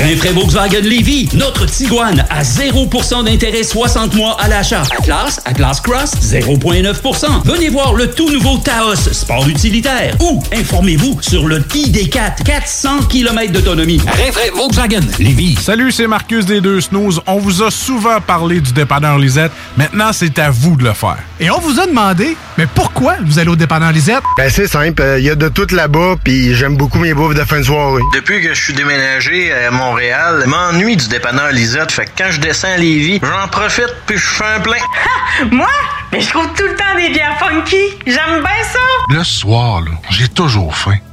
Rinfraie 0.00 0.32
Volkswagen 0.32 0.80
Levy, 0.80 1.28
notre 1.34 1.66
Tiguan 1.66 2.24
à 2.30 2.42
0% 2.42 3.24
d'intérêt 3.24 3.62
60 3.62 4.14
mois 4.14 4.34
à 4.40 4.48
l'achat. 4.48 4.82
Atlas, 4.98 5.40
Atlas 5.44 5.78
Cross, 5.82 6.12
0,9%. 6.22 7.42
Venez 7.44 7.68
voir 7.68 7.92
le 7.92 8.10
tout 8.10 8.30
nouveau 8.30 8.56
Taos, 8.56 8.96
sport 9.12 9.46
utilitaire. 9.46 10.16
Ou 10.20 10.42
informez-vous 10.54 11.18
sur 11.20 11.46
le 11.46 11.60
ID4, 11.60 12.42
400 12.44 13.02
km 13.10 13.52
d'autonomie. 13.52 14.00
Rinfraie 14.06 14.50
Volkswagen 14.54 15.02
Levy. 15.18 15.56
Salut, 15.60 15.92
c'est 15.92 16.06
Marcus 16.06 16.46
des 16.46 16.62
Deux 16.62 16.80
Snooze. 16.80 17.20
On 17.26 17.38
vous 17.38 17.62
a 17.62 17.70
souvent 17.70 18.20
parlé 18.22 18.60
du 18.60 18.72
dépanneur 18.72 19.18
Lisette. 19.18 19.52
Maintenant, 19.76 20.12
c'est 20.14 20.38
à 20.38 20.48
vous 20.48 20.76
de 20.76 20.84
le 20.84 20.94
faire. 20.94 21.18
Et 21.38 21.50
on 21.50 21.58
vous 21.58 21.78
a 21.78 21.86
demandé, 21.86 22.36
mais 22.56 22.66
pourquoi 22.74 23.16
vous 23.22 23.38
allez 23.38 23.50
au 23.50 23.56
dépanneur 23.56 23.92
Lisette? 23.92 24.22
Ben, 24.38 24.48
c'est 24.48 24.66
simple. 24.66 25.02
Il 25.18 25.24
y 25.24 25.30
a 25.30 25.34
de 25.34 25.48
tout 25.48 25.66
là-bas, 25.70 26.16
puis 26.24 26.54
j'aime 26.54 26.76
beaucoup 26.76 26.98
mes 26.98 27.12
bouffes 27.12 27.34
de 27.34 27.44
fin 27.44 27.58
de 27.58 27.64
soirée. 27.64 28.00
Depuis 28.14 28.40
que 28.40 28.54
je 28.54 28.62
suis 28.62 28.72
déménagé 28.72 29.52
à 29.52 29.70
Montréal, 29.90 30.44
m'ennuie 30.46 30.96
du 30.96 31.08
dépanneur 31.08 31.50
Lisette. 31.50 31.90
Fait 31.90 32.04
que 32.04 32.10
quand 32.16 32.30
je 32.30 32.38
descends 32.38 32.68
à 32.68 32.76
Lévis, 32.76 33.18
j'en 33.20 33.48
profite 33.48 33.92
puis 34.06 34.16
je 34.16 34.24
fais 34.24 34.44
un 34.44 34.60
plein. 34.60 34.76
Moi? 35.50 35.66
Mais 36.12 36.20
je 36.20 36.28
trouve 36.28 36.46
tout 36.54 36.62
le 36.62 36.76
temps 36.76 36.96
des 36.96 37.08
bières 37.08 37.36
funky. 37.40 37.98
J'aime 38.06 38.40
bien 38.40 38.64
ça. 38.72 38.78
Le 39.08 39.24
soir, 39.24 39.80
là, 39.80 39.90
j'ai 40.10 40.28
toujours 40.28 40.76
faim. 40.76 40.98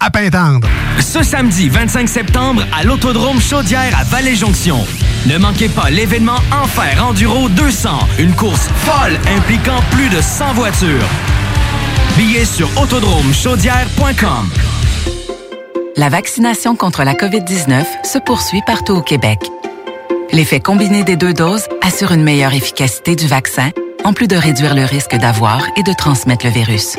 à 0.00 0.10
Pintendre. 0.10 0.68
Ce 1.00 1.22
samedi 1.22 1.68
25 1.68 2.08
septembre 2.08 2.62
à 2.78 2.84
l'Autodrome 2.84 3.40
Chaudière 3.40 3.96
à 3.98 4.04
Vallée-Jonction. 4.04 4.78
Ne 5.26 5.38
manquez 5.38 5.68
pas 5.68 5.90
l'événement 5.90 6.38
Enfer 6.52 7.04
Enduro 7.04 7.48
200, 7.48 7.90
une 8.18 8.34
course 8.34 8.68
folle 8.76 9.18
impliquant 9.36 9.80
plus 9.90 10.08
de 10.08 10.20
100 10.20 10.54
voitures. 10.54 11.08
Billets 12.16 12.44
sur 12.44 12.68
autodromechaudière.com. 12.80 14.50
La 15.96 16.08
vaccination 16.08 16.76
contre 16.76 17.02
la 17.02 17.14
COVID-19 17.14 17.84
se 18.04 18.18
poursuit 18.18 18.62
partout 18.66 18.94
au 18.94 19.02
Québec. 19.02 19.40
L'effet 20.32 20.60
combiné 20.60 21.02
des 21.02 21.16
deux 21.16 21.32
doses 21.32 21.66
assure 21.82 22.12
une 22.12 22.22
meilleure 22.22 22.54
efficacité 22.54 23.16
du 23.16 23.26
vaccin, 23.26 23.70
en 24.04 24.12
plus 24.12 24.28
de 24.28 24.36
réduire 24.36 24.74
le 24.74 24.84
risque 24.84 25.16
d'avoir 25.16 25.62
et 25.76 25.82
de 25.82 25.92
transmettre 25.92 26.46
le 26.46 26.52
virus. 26.52 26.98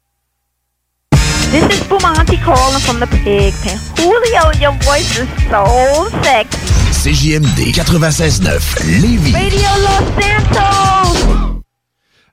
This 1.51 1.65
is 1.65 1.81
Bumanti 1.87 2.41
calling 2.41 2.79
from 2.79 3.01
the 3.01 3.07
pig 3.07 3.53
pen. 3.55 3.77
Julio, 3.97 4.51
your 4.57 4.71
voice 4.83 5.19
is 5.19 5.27
so 5.49 6.07
sexy. 6.23 6.57
CJMD 6.93 7.73
96.9, 7.73 9.01
Lévis. 9.01 9.33
Radio 9.33 9.69
Los 9.83 10.23
Santos! 10.23 11.50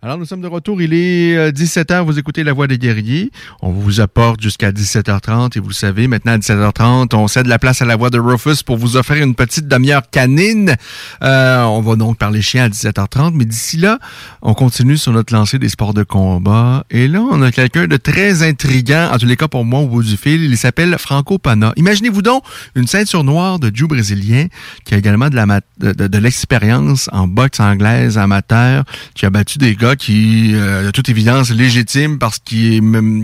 Alors, 0.00 0.16
nous 0.16 0.26
sommes 0.26 0.42
de 0.42 0.46
retour. 0.46 0.80
Il 0.80 0.94
est 0.94 1.50
17h. 1.50 2.04
Vous 2.04 2.20
écoutez 2.20 2.44
La 2.44 2.52
Voix 2.52 2.68
des 2.68 2.78
guerriers. 2.78 3.32
On 3.62 3.72
vous 3.72 4.00
apporte 4.00 4.40
jusqu'à 4.40 4.70
17h30. 4.70 5.58
Et 5.58 5.60
vous 5.60 5.72
savez, 5.72 6.06
maintenant 6.06 6.34
à 6.34 6.38
17h30, 6.38 7.16
on 7.16 7.26
cède 7.26 7.48
la 7.48 7.58
place 7.58 7.82
à 7.82 7.84
La 7.84 7.96
Voix 7.96 8.08
de 8.08 8.20
Rufus 8.20 8.62
pour 8.64 8.76
vous 8.76 8.96
offrir 8.96 9.24
une 9.24 9.34
petite 9.34 9.66
demi-heure 9.66 10.08
canine. 10.08 10.76
Euh, 11.24 11.64
on 11.64 11.80
va 11.80 11.96
donc 11.96 12.16
parler 12.16 12.42
chien 12.42 12.62
à 12.62 12.68
17h30. 12.68 13.32
Mais 13.34 13.44
d'ici 13.44 13.76
là, 13.76 13.98
on 14.40 14.54
continue 14.54 14.96
sur 14.96 15.10
notre 15.10 15.34
lancée 15.34 15.58
des 15.58 15.68
sports 15.68 15.94
de 15.94 16.04
combat. 16.04 16.84
Et 16.90 17.08
là, 17.08 17.20
on 17.20 17.42
a 17.42 17.50
quelqu'un 17.50 17.88
de 17.88 17.96
très 17.96 18.48
intriguant, 18.48 19.10
en 19.12 19.18
tous 19.18 19.26
les 19.26 19.36
cas 19.36 19.48
pour 19.48 19.64
moi, 19.64 19.80
au 19.80 19.88
bout 19.88 20.04
du 20.04 20.16
fil. 20.16 20.44
Il 20.44 20.56
s'appelle 20.56 20.94
Franco 20.96 21.38
Pana. 21.38 21.72
Imaginez-vous 21.74 22.22
donc 22.22 22.44
une 22.76 22.86
ceinture 22.86 23.24
noire 23.24 23.58
de 23.58 23.74
Jiu 23.74 23.88
brésilien 23.88 24.46
qui 24.84 24.94
a 24.94 24.98
également 24.98 25.28
de 25.28 26.18
l'expérience 26.18 27.10
en 27.10 27.26
boxe 27.26 27.58
anglaise 27.58 28.16
amateur, 28.16 28.84
qui 29.16 29.26
a 29.26 29.30
battu 29.30 29.58
des 29.58 29.74
gars 29.74 29.87
qui, 29.96 30.52
euh, 30.54 30.86
de 30.86 30.90
toute 30.90 31.08
évidence, 31.08 31.50
légitimes 31.50 32.18
parce 32.18 32.38
qu'ils 32.38 32.82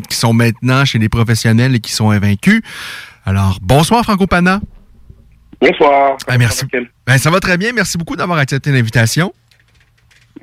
qui 0.08 0.16
sont 0.16 0.32
maintenant 0.32 0.84
chez 0.84 0.98
les 0.98 1.08
professionnels 1.08 1.74
et 1.74 1.80
qui 1.80 1.92
sont 1.92 2.10
invaincus. 2.10 2.62
Alors, 3.24 3.58
bonsoir 3.62 4.02
Franco 4.04 4.26
Pana. 4.26 4.60
Bonsoir. 5.60 6.16
Ah, 6.26 6.36
merci. 6.36 6.66
Ben, 7.06 7.18
ça 7.18 7.30
va 7.30 7.40
très 7.40 7.56
bien. 7.56 7.72
Merci 7.72 7.96
beaucoup 7.96 8.16
d'avoir 8.16 8.38
accepté 8.38 8.70
l'invitation. 8.70 9.32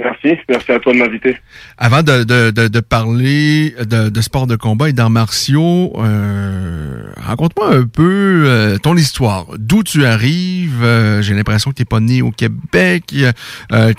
Merci. 0.04 0.40
Merci 0.50 0.72
à 0.72 0.80
toi 0.80 0.94
de 0.94 0.98
m'inviter. 0.98 1.38
Avant 1.78 2.02
de, 2.02 2.24
de, 2.24 2.50
de, 2.52 2.68
de 2.68 2.80
parler 2.80 3.76
de, 3.80 4.10
de, 4.10 4.22
sport 4.22 4.48
de 4.48 4.56
combat 4.56 4.90
et 4.90 4.94
d'arts 4.94 5.10
martiaux, 5.10 5.94
euh, 5.98 7.04
raconte-moi 7.18 7.76
un 7.76 7.86
peu 7.86 8.44
euh, 8.48 8.78
ton 8.78 8.96
histoire. 8.96 9.46
D'où 9.58 9.84
tu 9.84 10.06
arrives? 10.06 10.82
Euh, 10.84 11.22
J'ai 11.22 11.34
l'impression 11.34 11.72
que 11.72 11.76
tu 11.76 11.82
n'es 11.82 11.86
pas 11.86 12.00
né 12.00 12.22
au 12.22 12.32
Québec. 12.32 13.14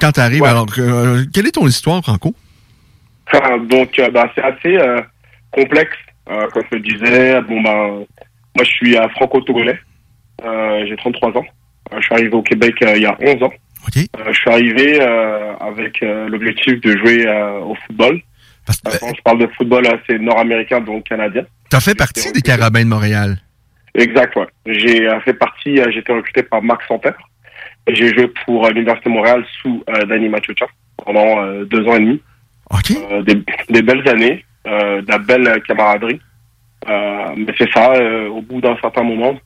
Quand 0.01 0.13
tu 0.13 0.21
arrives, 0.21 0.43
Ouais. 0.43 0.49
alors, 0.49 0.67
quelle 1.33 1.47
est 1.47 1.53
ton 1.55 1.67
histoire, 1.67 2.03
Franco? 2.03 2.35
Ah, 3.33 3.57
Donc, 3.59 4.01
bah, 4.13 4.31
c'est 4.35 4.43
assez 4.43 4.79
complexe, 5.53 5.97
comme 6.27 6.63
je 6.71 6.77
le 6.77 6.83
disais. 6.83 7.41
Bon, 7.43 7.61
bah, 7.63 7.87
moi, 8.57 8.65
je 8.65 8.71
suis 8.71 8.97
franco-togolais. 9.17 9.79
J'ai 10.89 10.97
33 10.97 11.31
ans. 11.39 11.45
Je 11.97 12.01
suis 12.03 12.15
arrivé 12.15 12.31
au 12.35 12.43
Québec 12.43 12.75
il 12.81 13.03
y 13.03 13.07
a 13.07 13.17
11 13.21 13.43
ans. 13.45 13.53
Euh, 13.97 14.33
je 14.33 14.39
suis 14.39 14.51
arrivé 14.51 14.99
euh, 15.01 15.55
avec 15.57 16.03
euh, 16.03 16.29
l'objectif 16.29 16.81
de 16.81 16.97
jouer 16.97 17.27
au 17.65 17.75
football. 17.87 18.21
Euh, 18.69 18.91
quand 19.01 19.15
je 19.15 19.23
parle 19.23 19.39
de 19.39 19.47
football, 19.57 19.87
c'est 20.07 20.19
nord-américain, 20.19 20.81
donc 20.81 21.05
canadien. 21.05 21.45
Tu 21.71 21.77
as 21.77 21.81
fait 21.81 21.97
partie 21.97 22.33
des 22.33 22.43
Carabins 22.43 22.85
de 22.85 22.89
Montréal. 22.89 23.39
Exact, 23.95 24.35
ouais. 24.37 24.47
J'ai 24.67 25.09
fait 25.25 25.35
partie, 25.35 25.77
j'ai 25.91 25.99
été 25.99 26.13
recruté 26.13 26.43
par 26.43 26.63
Max 26.63 26.87
Santerre. 26.87 27.19
Et 27.87 27.95
J'ai 27.95 28.15
joué 28.15 28.29
pour 28.47 28.69
l'Université 28.69 29.11
de 29.11 29.15
Montréal 29.15 29.45
sous 29.61 29.83
euh, 29.89 30.05
Danny 30.07 30.29
Machocha 30.29 30.67
pendant 31.05 31.43
euh, 31.43 31.65
deux 31.65 31.85
ans 31.89 31.97
et 31.97 32.01
demi. 32.01 32.23
Euh, 33.11 33.23
des, 33.23 33.43
des 33.69 33.83
belles 33.83 34.09
années, 34.09 34.45
de 34.65 35.11
la 35.11 35.19
belle 35.19 35.63
camaraderie. 35.67 36.21
Mais 36.89 37.53
c'est 37.59 37.71
ça, 37.73 37.93
au 38.29 38.41
bout 38.41 38.61
d'un 38.61 38.77
certain 38.81 39.03
moment, 39.03 39.37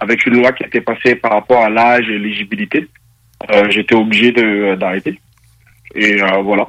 avec 0.00 0.26
une 0.26 0.38
loi 0.38 0.52
qui 0.52 0.64
a 0.64 0.66
été 0.66 0.80
passée 0.80 1.14
par 1.14 1.32
rapport 1.32 1.62
à 1.62 1.68
l'âge 1.68 2.08
et 2.08 2.18
l'éligibilité, 2.18 2.88
euh, 3.50 3.70
j'étais 3.70 3.94
obligé 3.94 4.32
de- 4.32 4.74
d'arrêter. 4.76 5.18
Et 5.94 6.20
euh, 6.22 6.42
voilà. 6.42 6.66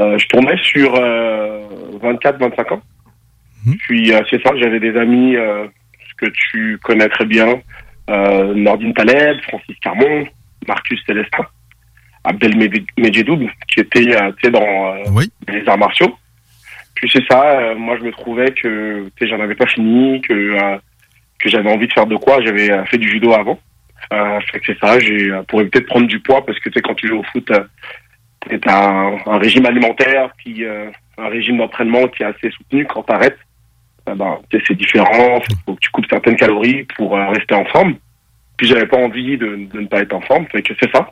Euh, 0.00 0.18
je 0.18 0.26
tournais 0.28 0.56
sur 0.62 0.92
24-25 0.94 2.74
ans. 2.74 2.82
Puis 3.80 4.12
euh, 4.12 4.20
c'est 4.30 4.40
ça, 4.42 4.52
j'avais 4.56 4.80
des 4.80 4.96
amis 4.96 5.36
euh, 5.36 5.66
que 6.18 6.26
tu 6.26 6.78
connais 6.82 7.08
très 7.08 7.24
bien, 7.24 7.60
euh, 8.10 8.54
Nordine 8.54 8.94
Taleb, 8.94 9.40
Francis 9.48 9.76
Carmon, 9.82 10.26
Marcus 10.66 11.00
Célestin, 11.06 11.46
Abdel 12.24 12.56
Med- 12.56 12.86
Medjedoub, 12.98 13.48
qui 13.68 13.80
était 13.80 14.16
euh, 14.16 14.50
dans 14.50 14.94
euh, 14.94 15.02
les 15.48 15.68
arts 15.68 15.78
martiaux. 15.78 16.16
Puis 16.94 17.10
c'est 17.12 17.24
ça, 17.30 17.58
euh, 17.60 17.74
moi 17.76 17.96
je 17.98 18.04
me 18.04 18.10
trouvais 18.12 18.50
que 18.52 19.08
j'en 19.22 19.40
avais 19.40 19.54
pas 19.54 19.66
fini, 19.66 20.20
que 20.22 20.32
euh, 20.32 20.78
que 21.40 21.48
j'avais 21.48 21.70
envie 21.72 21.86
de 21.86 21.92
faire 21.92 22.06
de 22.06 22.16
quoi. 22.16 22.40
J'avais 22.42 22.70
euh, 22.70 22.84
fait 22.86 22.98
du 22.98 23.08
judo 23.08 23.32
avant. 23.32 23.58
Euh, 24.12 24.40
c'est 24.64 24.78
ça, 24.78 24.98
j'ai 24.98 25.30
euh, 25.30 25.42
pour 25.42 25.60
éviter 25.60 25.80
de 25.80 25.84
prendre 25.86 26.06
du 26.06 26.20
poids 26.20 26.44
parce 26.44 26.58
que 26.60 26.68
tu 26.70 26.74
sais 26.74 26.82
quand 26.82 26.94
tu 26.94 27.08
joues 27.08 27.18
au 27.18 27.22
foot, 27.24 27.50
euh, 27.50 28.58
t'as 28.62 28.88
un, 28.88 29.18
un 29.26 29.38
régime 29.38 29.66
alimentaire 29.66 30.30
puis 30.38 30.64
euh, 30.64 30.90
un 31.18 31.28
régime 31.28 31.58
d'entraînement 31.58 32.06
qui 32.08 32.22
est 32.22 32.26
assez 32.26 32.50
soutenu. 32.50 32.86
Quand 32.86 33.02
t'arrêtes, 33.02 33.38
euh, 34.08 34.14
ben, 34.14 34.38
c'est 34.66 34.74
différent. 34.76 35.40
Faut 35.66 35.74
que 35.74 35.80
tu 35.80 35.90
coupes 35.90 36.06
certaines 36.08 36.36
calories 36.36 36.84
pour 36.96 37.16
euh, 37.16 37.28
rester 37.28 37.54
en 37.54 37.64
forme. 37.66 37.96
Puis 38.56 38.66
j'avais 38.66 38.86
pas 38.86 38.96
envie 38.98 39.36
de, 39.36 39.68
ne 39.72 39.86
pas 39.86 40.00
être 40.00 40.14
en 40.14 40.20
forme, 40.22 40.46
fait 40.46 40.62
que 40.62 40.74
c'est 40.80 40.90
ça. 40.90 41.10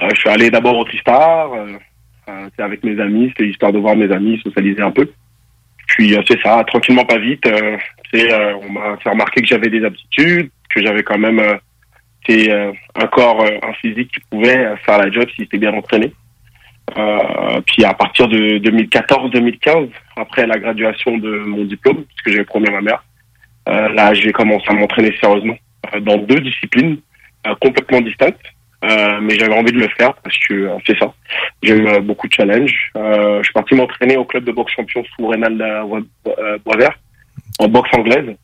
Euh, 0.00 0.08
je 0.14 0.20
suis 0.20 0.30
allé 0.30 0.50
d'abord 0.50 0.76
au 0.78 0.84
Tristar, 0.84 1.52
euh, 1.52 1.66
euh, 2.28 2.48
c'est 2.56 2.62
avec 2.62 2.82
mes 2.82 2.98
amis, 3.00 3.28
c'était 3.28 3.48
histoire 3.48 3.72
de 3.72 3.78
voir 3.78 3.94
mes 3.94 4.10
amis, 4.10 4.40
socialiser 4.42 4.80
un 4.82 4.90
peu. 4.90 5.10
Puis 5.86 6.16
euh, 6.16 6.22
c'est 6.26 6.40
ça, 6.40 6.64
tranquillement 6.64 7.04
pas 7.04 7.18
vite. 7.18 7.46
euh, 7.46 7.76
c'est, 8.10 8.32
euh, 8.32 8.56
on 8.62 8.72
m'a 8.72 8.96
fait 8.98 9.10
remarquer 9.10 9.42
que 9.42 9.46
j'avais 9.46 9.68
des 9.68 9.84
aptitudes, 9.84 10.50
que 10.74 10.84
j'avais 10.84 11.02
quand 11.02 11.18
même 11.18 11.38
euh, 11.38 11.56
euh, 12.30 12.72
un 12.94 13.06
corps, 13.06 13.42
euh, 13.42 13.58
un 13.62 13.72
physique 13.74 14.12
qui 14.12 14.20
pouvait 14.30 14.56
euh, 14.56 14.76
faire 14.78 14.98
la 14.98 15.10
job 15.10 15.28
si 15.30 15.42
j'étais 15.42 15.58
bien 15.58 15.72
entraîné. 15.74 16.12
Puis 17.66 17.84
à 17.84 17.94
partir 17.94 18.28
de 18.28 18.58
2014-2015, 18.58 19.88
après 20.16 20.46
la 20.46 20.58
graduation 20.58 21.16
de 21.16 21.38
mon 21.38 21.64
diplôme, 21.64 22.04
puisque 22.04 22.28
j'avais 22.28 22.44
promis 22.44 22.68
à 22.68 22.72
ma 22.72 22.82
mère, 22.82 23.04
là 23.66 24.12
j'ai 24.12 24.30
commencé 24.32 24.66
à 24.68 24.74
m'entraîner 24.74 25.16
sérieusement 25.18 25.56
dans 26.02 26.18
deux 26.18 26.40
disciplines 26.40 26.98
complètement 27.60 28.02
distinctes. 28.02 28.38
Mais 28.82 29.36
j'avais 29.38 29.54
envie 29.54 29.72
de 29.72 29.78
le 29.78 29.88
faire 29.88 30.12
parce 30.22 30.36
que 30.46 30.68
c'est 30.86 30.98
ça. 30.98 31.12
J'ai 31.62 31.74
eu 31.74 32.00
beaucoup 32.00 32.28
de 32.28 32.34
challenges. 32.34 32.92
Je 32.94 33.40
suis 33.42 33.54
parti 33.54 33.74
m'entraîner 33.74 34.18
au 34.18 34.26
club 34.26 34.44
de 34.44 34.52
boxe 34.52 34.74
champion 34.74 35.02
sous 35.16 35.32
euh, 35.32 36.58
Boisvert 36.64 36.98
en 37.58 37.68
boxe 37.68 37.90
anglaise. 37.94 38.36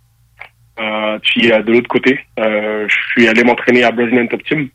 Euh, 0.80 1.18
puis 1.22 1.52
euh, 1.52 1.62
de 1.62 1.72
l'autre 1.72 1.88
côté, 1.88 2.20
euh, 2.38 2.86
je 2.88 2.94
suis 3.12 3.28
allé 3.28 3.44
m'entraîner 3.44 3.84
à 3.84 3.90
Brazilian 3.90 4.26
Top 4.26 4.42
Team 4.44 4.68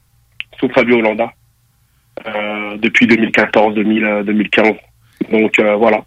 sous 0.59 0.69
Fabio 0.69 0.97
Hollanda 0.97 1.31
euh, 2.27 2.77
depuis 2.77 3.07
2014-2015. 3.07 4.77
Donc 5.31 5.59
voilà. 5.77 6.03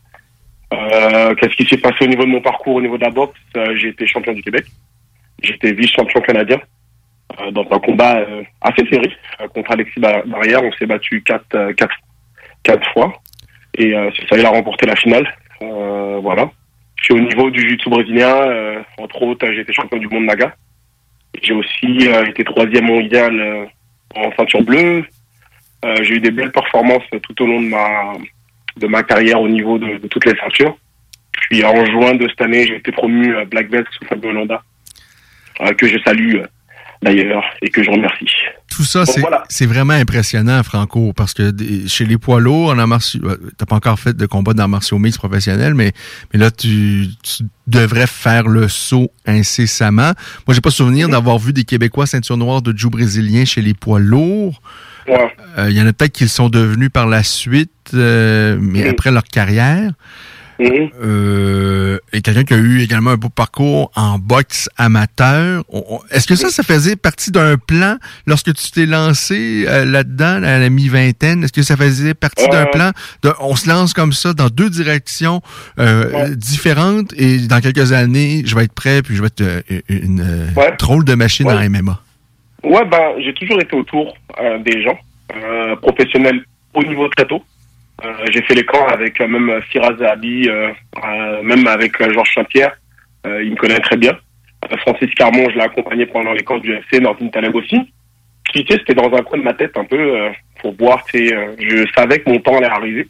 Qu'est-ce 0.71 1.57
qui 1.57 1.65
s'est 1.67 1.79
passé 1.79 2.05
au 2.05 2.07
niveau 2.07 2.25
de 2.25 2.31
mon 2.31 2.41
parcours, 2.41 2.77
au 2.77 2.81
niveau 2.81 2.99
de 2.99 3.05
la 3.05 3.11
boxe? 3.11 3.39
J'ai 3.77 3.89
été 3.89 4.07
champion 4.07 4.33
du 4.33 4.43
Québec. 4.43 4.65
J'étais 5.43 5.73
vice-champion 5.73 6.21
canadien 6.21 6.61
dans 7.53 7.67
un 7.71 7.79
combat 7.79 8.21
assez 8.61 8.87
serré 8.89 9.11
contre 9.55 9.71
Alexis 9.73 9.99
Bar- 10.01 10.27
Barrière. 10.27 10.63
On 10.63 10.73
s'est 10.73 10.87
battu 10.87 11.23
quatre, 11.23 11.55
euh, 11.55 11.73
quatre, 11.73 11.95
quatre 12.63 12.87
fois. 12.93 13.13
Et 13.77 13.95
c'est 14.17 14.29
ça, 14.29 14.37
il 14.39 14.45
a 14.47 14.51
remporté 14.51 14.87
la 14.87 14.97
finale. 14.97 15.27
Voilà. 15.61 16.51
Puis 16.99 17.15
au 17.15 17.21
niveau 17.21 17.51
du 17.51 17.61
jiu-jitsu 17.61 17.91
brésilien, 17.91 18.35
euh, 18.37 18.83
entre 18.99 19.23
autres, 19.23 19.47
j'ai 19.53 19.61
été 19.61 19.73
champion 19.73 19.99
du 19.99 20.09
monde 20.09 20.25
Naga. 20.25 20.55
J'ai 21.43 21.55
aussi 21.55 22.09
euh, 22.09 22.27
été 22.27 22.45
troisième 22.45 22.87
mondial 22.87 23.41
euh, 23.41 23.65
en 24.17 24.33
ceinture 24.37 24.63
bleue. 24.63 25.05
Euh, 25.85 25.97
j'ai 26.03 26.17
eu 26.17 26.21
des 26.21 26.33
belles 26.33 26.51
performances 26.51 27.05
tout 27.23 27.43
au 27.43 27.47
long 27.47 27.61
de 27.61 27.69
ma 27.69 28.15
de 28.79 28.87
ma 28.87 29.03
carrière 29.03 29.41
au 29.41 29.49
niveau 29.49 29.79
de, 29.79 29.99
toutes 30.09 30.25
les 30.25 30.37
ceintures. 30.37 30.77
Puis 31.33 31.65
en 31.65 31.85
juin 31.87 32.15
de 32.15 32.29
cette 32.29 32.41
année, 32.41 32.67
j'ai 32.67 32.77
été 32.77 32.93
promu 32.93 33.35
euh, 33.35 33.45
black 33.45 33.69
belt 33.69 33.87
sous 33.93 34.05
Fabio 34.07 34.31
Hollanda, 34.31 34.63
euh, 35.61 35.73
que 35.75 35.87
je 35.87 35.99
salue 36.05 36.37
euh, 36.37 36.47
d'ailleurs 37.03 37.45
et 37.63 37.71
que 37.71 37.83
je 37.83 37.91
remercie. 37.91 38.27
Tout 38.71 38.85
ça, 38.85 39.07
c'est 39.07 39.21
voilà. 39.21 39.45
vraiment 39.63 39.95
impressionnant, 39.95 40.63
Franco, 40.63 41.13
parce 41.13 41.35
que 41.35 41.53
chez 41.87 42.05
les 42.05 42.19
poids 42.19 42.41
lourds, 42.41 42.71
en 42.71 42.87
martiaux, 42.87 43.21
euh, 43.25 43.37
t'as 43.57 43.67
pas 43.67 43.77
encore 43.77 43.99
fait 43.99 44.17
de 44.17 44.27
combat 44.27 44.53
d'arts 44.53 44.69
martiaux 44.69 44.99
mixtes 44.99 45.19
professionnels, 45.19 45.75
mais, 45.75 45.93
mais 46.33 46.41
là, 46.41 46.51
tu, 46.51 47.07
tu 47.23 47.45
devrais 47.67 48.07
faire 48.07 48.47
le 48.47 48.69
saut 48.69 49.11
incessamment. 49.27 50.13
Moi, 50.47 50.55
j'ai 50.55 50.61
pas 50.61 50.71
souvenir 50.71 51.09
d'avoir 51.09 51.39
vu 51.39 51.53
des 51.53 51.65
Québécois 51.65 52.07
ceinture 52.07 52.37
noire 52.37 52.63
de 52.63 52.77
jiu 52.77 52.91
brésilien 52.91 53.45
chez 53.45 53.63
les 53.63 53.75
poids 53.75 54.01
lourds. 54.01 54.61
Ouais. 55.09 55.35
Euh, 55.57 55.71
Il 55.71 55.77
y 55.77 55.83
en 55.83 55.87
a 55.87 55.93
peut-être 55.93 56.13
qui 56.13 56.25
le 56.25 56.29
sont 56.29 56.49
devenus 56.49 56.91
par 56.91 57.07
la 57.07 57.23
suite, 57.23 57.71
euh, 57.95 58.59
mais 58.61 58.89
après 58.89 59.11
leur 59.11 59.25
carrière. 59.25 59.93
Euh, 60.61 61.99
et 62.13 62.21
quelqu'un 62.23 62.45
qui 62.45 62.55
a 62.55 62.57
eu 62.57 62.81
également 62.81 63.11
un 63.11 63.17
beau 63.17 63.29
parcours 63.29 63.91
en 63.95 64.19
boxe 64.19 64.69
amateur. 64.77 65.65
Est-ce 66.11 66.27
que 66.27 66.35
ça, 66.35 66.49
ça 66.51 66.63
faisait 66.63 66.97
partie 66.97 67.31
d'un 67.31 67.57
plan 67.57 67.97
lorsque 68.27 68.53
tu 68.55 68.71
t'es 68.71 68.87
lancé 68.87 69.65
euh, 69.69 69.85
là-dedans, 69.85 70.43
à 70.43 70.59
la 70.59 70.69
mi-vingtaine? 70.71 71.45
Est-ce 71.45 71.53
que 71.53 71.63
ça 71.63 71.77
faisait 71.77 72.15
partie 72.15 72.49
d'un 72.49 72.63
Euh. 72.67 72.71
plan? 72.73 72.91
De, 73.23 73.33
on 73.41 73.55
se 73.57 73.69
lance 73.69 73.93
comme 73.95 74.13
ça 74.13 74.33
dans 74.33 74.49
deux 74.49 74.71
directions 74.71 75.41
euh, 75.79 76.35
différentes 76.35 77.13
et 77.17 77.39
dans 77.47 77.61
quelques 77.61 77.93
années, 77.93 78.43
je 78.45 78.55
vais 78.57 78.65
être 78.65 78.73
prêt 78.75 79.03
puis 79.03 79.15
je 79.17 79.21
vais 79.23 79.29
être 79.29 79.63
une 79.89 80.53
Ouais. 80.57 80.75
drôle 80.79 81.05
de 81.05 81.15
machine 81.15 81.47
Ouais. 81.47 81.55
en 81.55 81.71
MMA. 81.71 82.01
Ouais, 82.65 82.85
ben, 82.85 83.13
j'ai 83.25 83.33
toujours 83.35 83.61
été 83.61 83.77
autour 83.77 84.15
des 84.65 84.83
gens, 84.83 84.99
euh, 85.37 85.77
professionnels 85.77 86.43
au 86.75 86.83
niveau 86.83 87.09
très 87.09 87.27
tôt. 87.27 87.43
Euh, 88.05 88.27
j'ai 88.31 88.43
fait 88.43 88.55
les 88.55 88.65
camps 88.65 88.87
avec 88.87 89.21
euh, 89.21 89.27
même 89.27 89.61
Firaz 89.63 89.97
Zahabi, 89.99 90.49
euh, 90.49 90.71
euh, 91.05 91.43
même 91.43 91.67
avec 91.67 92.01
Georges 92.13 92.35
Saint-Pierre. 92.35 92.77
Il 93.25 93.51
me 93.51 93.57
connaît 93.57 93.81
très 93.81 93.97
bien. 93.97 94.17
Francis 94.79 95.13
Carmon, 95.15 95.51
je 95.51 95.57
l'ai 95.57 95.65
accompagné 95.65 96.07
pendant 96.07 96.33
les 96.33 96.43
camps 96.43 96.59
du 96.59 96.73
FC, 96.73 97.01
Nordine 97.01 97.31
Taleb 97.31 97.55
aussi. 97.55 97.77
Puis, 98.45 98.65
tu 98.65 98.73
sais, 98.73 98.79
c'était 98.79 98.95
dans 98.95 99.13
un 99.13 99.23
coin 99.23 99.39
de 99.39 99.43
ma 99.43 99.53
tête 99.53 99.77
un 99.77 99.85
peu 99.85 100.31
pour 100.61 100.75
voir, 100.77 101.05
tu 101.05 101.29
sais, 101.29 101.37
je 101.59 101.85
savais 101.95 102.21
que 102.21 102.31
mon 102.31 102.39
temps 102.39 102.57
allait 102.57 102.69
arriver. 102.69 103.07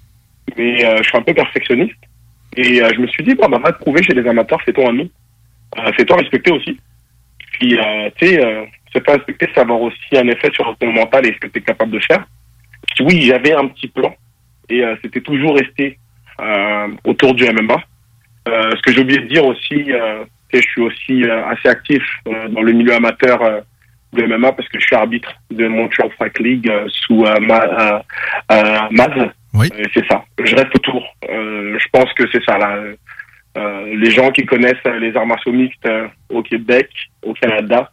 Mais 0.56 0.78
je 0.78 1.02
suis 1.04 1.16
un 1.16 1.22
peu 1.22 1.34
perfectionniste. 1.34 1.94
Et 2.56 2.76
je 2.76 3.00
me 3.00 3.06
suis 3.06 3.22
dit, 3.22 3.34
bon, 3.34 3.48
bah, 3.48 3.58
va 3.62 3.72
te 3.72 3.78
prouver 3.80 4.02
chez 4.02 4.14
les 4.14 4.26
amateurs, 4.26 4.60
fais-toi 4.62 4.88
ami. 4.88 5.12
Fais-toi 5.96 6.16
respecter 6.16 6.50
aussi. 6.50 6.80
Puis, 7.52 7.78
tu 8.16 8.26
sais, 8.26 8.68
se 8.92 9.00
faire 9.00 9.14
respecter, 9.14 9.46
ça 9.54 9.62
va 9.62 9.74
avoir 9.74 9.82
aussi 9.82 10.16
un 10.16 10.26
effet 10.26 10.50
sur 10.52 10.76
ton 10.78 10.92
mental 10.92 11.26
et 11.26 11.34
ce 11.34 11.38
que 11.38 11.46
tu 11.46 11.58
es 11.60 11.62
capable 11.62 11.92
de 11.92 12.00
faire. 12.00 12.26
Puis 12.88 13.04
oui, 13.04 13.22
j'avais 13.22 13.52
un 13.52 13.68
petit 13.68 13.86
plan 13.86 14.16
et 14.68 14.84
euh, 14.84 14.96
c'était 15.02 15.20
toujours 15.20 15.56
resté 15.56 15.98
euh, 16.40 16.88
autour 17.04 17.34
du 17.34 17.44
MMA. 17.44 17.76
Euh, 18.48 18.70
ce 18.76 18.82
que 18.82 18.92
j'ai 18.92 19.00
oublié 19.00 19.20
de 19.20 19.26
dire 19.26 19.44
aussi, 19.44 19.92
euh, 19.92 20.24
tu 20.50 20.58
sais, 20.58 20.62
je 20.62 20.68
suis 20.68 20.82
aussi 20.82 21.24
euh, 21.24 21.46
assez 21.46 21.68
actif 21.68 22.02
euh, 22.28 22.48
dans 22.48 22.62
le 22.62 22.72
milieu 22.72 22.94
amateur 22.94 23.42
euh, 23.42 23.60
de 24.12 24.24
MMA 24.24 24.52
parce 24.52 24.68
que 24.68 24.78
je 24.78 24.86
suis 24.86 24.96
arbitre 24.96 25.32
de 25.50 25.66
Montreal 25.68 26.10
Fight 26.18 26.38
League 26.38 26.68
euh, 26.68 26.86
sous 26.88 27.24
euh, 27.24 27.38
ma, 27.40 27.62
euh, 27.62 27.98
euh, 28.52 28.78
Maz. 28.90 29.30
Oui. 29.54 29.68
Euh, 29.74 29.84
c'est 29.92 30.06
ça. 30.06 30.24
Je 30.42 30.54
reste 30.54 30.74
autour. 30.74 31.04
Euh, 31.28 31.78
je 31.78 31.86
pense 31.92 32.12
que 32.14 32.24
c'est 32.32 32.42
ça. 32.44 32.56
Là. 32.58 32.78
Euh, 33.56 33.94
les 33.96 34.10
gens 34.10 34.30
qui 34.30 34.46
connaissent 34.46 34.76
euh, 34.86 34.98
les 34.98 35.16
arts 35.16 35.26
martiaux 35.26 35.52
mixtes 35.52 35.84
euh, 35.86 36.06
au 36.30 36.42
Québec, 36.42 36.88
au 37.22 37.34
Canada, 37.34 37.90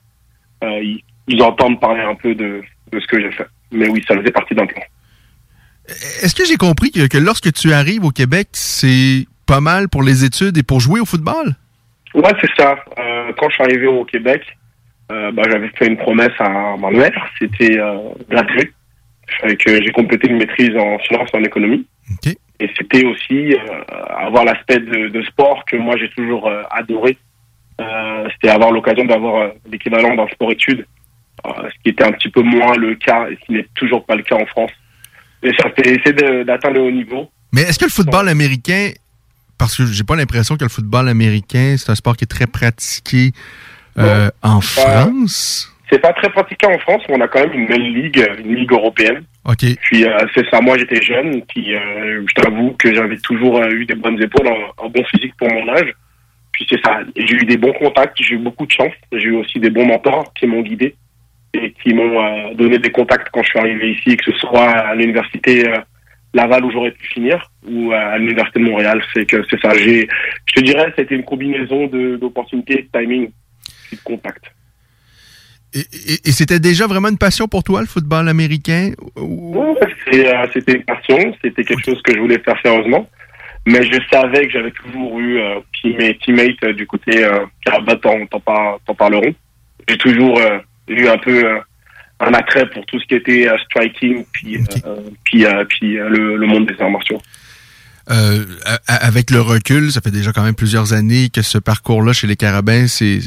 euh, 0.63 0.79
ils, 0.81 1.01
ils 1.27 1.41
entendent 1.41 1.79
parler 1.79 2.01
un 2.01 2.15
peu 2.15 2.35
de, 2.35 2.61
de 2.91 2.99
ce 2.99 3.07
que 3.07 3.19
j'ai 3.19 3.31
fait. 3.31 3.47
Mais 3.71 3.89
oui, 3.89 4.03
ça 4.07 4.15
faisait 4.15 4.31
partie 4.31 4.53
d'un 4.53 4.65
plan. 4.65 4.81
Est-ce 6.21 6.35
que 6.35 6.45
j'ai 6.45 6.57
compris 6.57 6.91
que, 6.91 7.07
que 7.07 7.17
lorsque 7.17 7.51
tu 7.53 7.73
arrives 7.73 8.03
au 8.05 8.11
Québec, 8.11 8.49
c'est 8.53 9.25
pas 9.45 9.61
mal 9.61 9.89
pour 9.89 10.03
les 10.03 10.23
études 10.25 10.57
et 10.57 10.63
pour 10.63 10.79
jouer 10.79 10.99
au 10.99 11.05
football? 11.05 11.55
Ouais, 12.13 12.31
c'est 12.41 12.49
ça. 12.57 12.75
Euh, 12.97 13.31
quand 13.37 13.49
je 13.49 13.55
suis 13.55 13.63
arrivé 13.63 13.87
au 13.87 14.05
Québec, 14.05 14.41
euh, 15.11 15.31
bah, 15.31 15.43
j'avais 15.49 15.69
fait 15.69 15.87
une 15.87 15.97
promesse 15.97 16.33
à 16.39 16.75
ma 16.77 16.89
mère. 16.89 17.27
C'était 17.39 17.77
euh, 17.77 17.97
gratuit. 18.29 18.71
Que 19.41 19.83
j'ai 19.83 19.91
complété 19.91 20.29
une 20.29 20.37
maîtrise 20.37 20.75
en 20.77 20.99
finance 20.99 21.29
et 21.33 21.37
en 21.37 21.43
économie. 21.43 21.85
Et 22.59 22.69
c'était 22.77 23.03
aussi 23.05 23.55
euh, 23.55 23.57
avoir 24.15 24.45
l'aspect 24.45 24.79
de, 24.79 25.09
de 25.09 25.21
sport 25.23 25.65
que 25.65 25.75
moi 25.75 25.97
j'ai 25.97 26.09
toujours 26.11 26.47
euh, 26.47 26.61
adoré. 26.69 27.17
Euh, 27.81 28.29
c'était 28.33 28.49
avoir 28.49 28.71
l'occasion 28.71 29.03
d'avoir 29.03 29.35
euh, 29.35 29.49
l'équivalent 29.69 30.15
d'un 30.15 30.27
sport-études, 30.27 30.85
euh, 31.45 31.49
ce 31.63 31.83
qui 31.83 31.89
était 31.89 32.05
un 32.05 32.11
petit 32.11 32.29
peu 32.29 32.41
moins 32.41 32.75
le 32.77 32.95
cas 32.95 33.27
et 33.29 33.35
ce 33.35 33.45
qui 33.47 33.53
n'est 33.53 33.67
toujours 33.75 34.05
pas 34.05 34.15
le 34.15 34.21
cas 34.21 34.35
en 34.35 34.45
France. 34.45 34.71
Et 35.45 35.51
ça 35.59 35.69
fait 35.69 35.87
essayer 35.95 36.13
de- 36.13 36.43
d'atteindre 36.43 36.75
le 36.75 36.81
haut 36.81 36.91
niveau. 36.91 37.29
Mais 37.53 37.61
est-ce 37.61 37.79
que 37.79 37.85
le 37.85 37.91
football 37.91 38.27
américain, 38.27 38.89
parce 39.57 39.77
que 39.77 39.85
j'ai 39.85 40.03
pas 40.03 40.15
l'impression 40.15 40.57
que 40.57 40.63
le 40.65 40.69
football 40.69 41.07
américain, 41.07 41.75
c'est 41.77 41.89
un 41.91 41.95
sport 41.95 42.17
qui 42.17 42.23
est 42.25 42.27
très 42.27 42.47
pratiqué 42.47 43.31
euh, 43.97 44.29
en 44.41 44.59
France? 44.59 45.71
C'est 45.89 45.99
pas 45.99 46.13
très 46.13 46.29
pratiqué 46.29 46.65
en 46.65 46.79
France, 46.79 47.03
mais 47.07 47.15
on 47.17 47.21
a 47.21 47.27
quand 47.27 47.41
même 47.41 47.53
une 47.53 47.67
belle 47.67 47.93
ligue, 47.93 48.27
une 48.43 48.55
ligue 48.55 48.71
européenne. 48.71 49.23
OK. 49.45 49.63
Puis 49.83 50.03
euh, 50.03 50.17
c'est 50.33 50.49
ça, 50.49 50.59
moi 50.59 50.77
j'étais 50.79 51.01
jeune, 51.01 51.43
puis 51.47 51.75
euh, 51.75 52.25
je 52.27 52.41
t'avoue 52.41 52.75
que 52.79 52.93
j'avais 52.93 53.17
toujours 53.17 53.63
eu 53.65 53.85
des 53.85 53.93
bonnes 53.93 54.19
épaules, 54.21 54.47
un, 54.47 54.83
un 54.83 54.89
bon 54.89 55.03
physique 55.05 55.35
pour 55.37 55.47
mon 55.47 55.69
âge. 55.69 55.93
Puis 56.51 56.65
c'est 56.69 56.81
ça, 56.83 57.01
j'ai 57.15 57.35
eu 57.35 57.45
des 57.45 57.57
bons 57.57 57.73
contacts, 57.73 58.17
j'ai 58.19 58.33
eu 58.33 58.39
beaucoup 58.39 58.65
de 58.65 58.71
chance, 58.71 58.93
j'ai 59.11 59.25
eu 59.27 59.35
aussi 59.35 59.59
des 59.59 59.69
bons 59.69 59.85
mentors 59.85 60.33
qui 60.33 60.47
m'ont 60.47 60.61
guidé 60.63 60.95
et 61.63 61.71
qui 61.81 61.93
m'ont 61.93 62.23
euh, 62.23 62.53
donné 62.55 62.77
des 62.79 62.91
contacts 62.91 63.27
quand 63.31 63.43
je 63.43 63.49
suis 63.49 63.59
arrivé 63.59 63.91
ici, 63.91 64.17
que 64.17 64.31
ce 64.31 64.37
soit 64.39 64.69
à 64.69 64.95
l'université 64.95 65.67
euh, 65.67 65.77
Laval 66.33 66.65
où 66.65 66.71
j'aurais 66.71 66.91
pu 66.91 67.07
finir 67.07 67.49
ou 67.67 67.91
euh, 67.93 67.95
à 67.95 68.17
l'université 68.17 68.59
de 68.59 68.65
Montréal. 68.65 69.01
C'est 69.13 69.25
que 69.25 69.43
c'est 69.49 69.59
ça, 69.61 69.69
j'ai, 69.73 70.07
je 70.47 70.53
te 70.53 70.59
dirais, 70.61 70.93
c'était 70.97 71.15
une 71.15 71.23
combinaison 71.23 71.87
de 71.87 72.17
d'opportunités, 72.17 72.87
de 72.93 72.99
timing, 72.99 73.29
et 73.91 73.95
de 73.95 74.01
contacts. 74.03 74.45
Et, 75.73 75.79
et- 75.79 76.29
et 76.29 76.31
c'était 76.31 76.59
déjà 76.59 76.87
vraiment 76.87 77.09
une 77.09 77.17
passion 77.17 77.47
pour 77.47 77.63
toi, 77.63 77.81
le 77.81 77.87
football 77.87 78.29
américain? 78.29 78.91
Ouais, 79.17 79.73
c'était 80.53 80.73
une 80.73 80.83
passion, 80.83 81.33
c'était 81.41 81.63
quelque 81.63 81.83
chose 81.85 82.01
que 82.01 82.13
je 82.13 82.19
voulais 82.19 82.39
faire 82.39 82.59
sérieusement. 82.63 83.07
Mais 83.67 83.81
je 83.81 83.99
savais 84.11 84.45
que 84.45 84.51
j'avais 84.53 84.71
toujours 84.71 85.19
eu 85.19 85.39
euh, 85.39 85.59
mes 85.85 86.15
teammates 86.19 86.63
euh, 86.63 86.73
du 86.73 86.85
côté 86.85 87.23
euh, 87.25 87.45
t'en 87.65 88.93
parleront. 88.95 89.33
J'ai 89.89 89.97
toujours 89.97 90.39
euh, 90.89 90.93
eu 90.93 91.07
un 91.07 91.17
peu 91.17 91.45
euh, 91.45 91.59
un 92.19 92.33
attrait 92.33 92.69
pour 92.69 92.85
tout 92.85 92.99
ce 92.99 93.05
qui 93.05 93.15
était 93.15 93.47
euh, 93.47 93.57
striking 93.65 94.25
puis 94.31 94.57
euh, 94.85 94.95
puis, 95.23 95.45
puis 95.69 95.93
le, 95.95 96.37
le 96.37 96.47
monde 96.47 96.65
des 96.67 96.75
arts 96.81 96.89
martiaux. 96.91 97.21
Avec 98.87 99.31
le 99.31 99.41
recul, 99.41 99.91
ça 99.91 99.99
fait 100.01 100.11
déjà 100.11 100.31
quand 100.31 100.43
même 100.43 100.53
plusieurs 100.55 100.93
années 100.93 101.29
que 101.29 101.41
ce 101.41 101.57
parcours-là 101.57 102.13
chez 102.13 102.27
les 102.27 102.35
Carabins, 102.35 102.85
c'est 102.87 103.19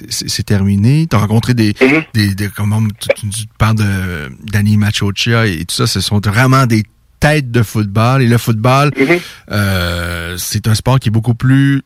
terminé. 0.46 1.06
Tu 1.10 1.16
as 1.16 1.18
rencontré 1.18 1.54
des, 1.54 1.74
des, 2.14 2.34
des- 2.34 2.48
comment 2.48 2.80
tu, 3.00 3.46
parles 3.58 3.76
de 3.76 4.30
Danny 4.52 4.76
Machocha 4.76 5.46
et 5.48 5.64
tout 5.64 5.74
ça, 5.74 5.86
ce 5.88 6.00
sont 6.00 6.20
vraiment 6.24 6.66
des 6.66 6.84
têtes 7.18 7.50
de 7.50 7.62
football. 7.64 8.22
Et 8.22 8.28
le 8.28 8.38
football, 8.38 8.92
euh, 9.50 10.36
c'est 10.38 10.68
un 10.68 10.74
sport 10.76 11.00
qui 11.00 11.08
est 11.08 11.12
beaucoup 11.12 11.34
plus, 11.34 11.82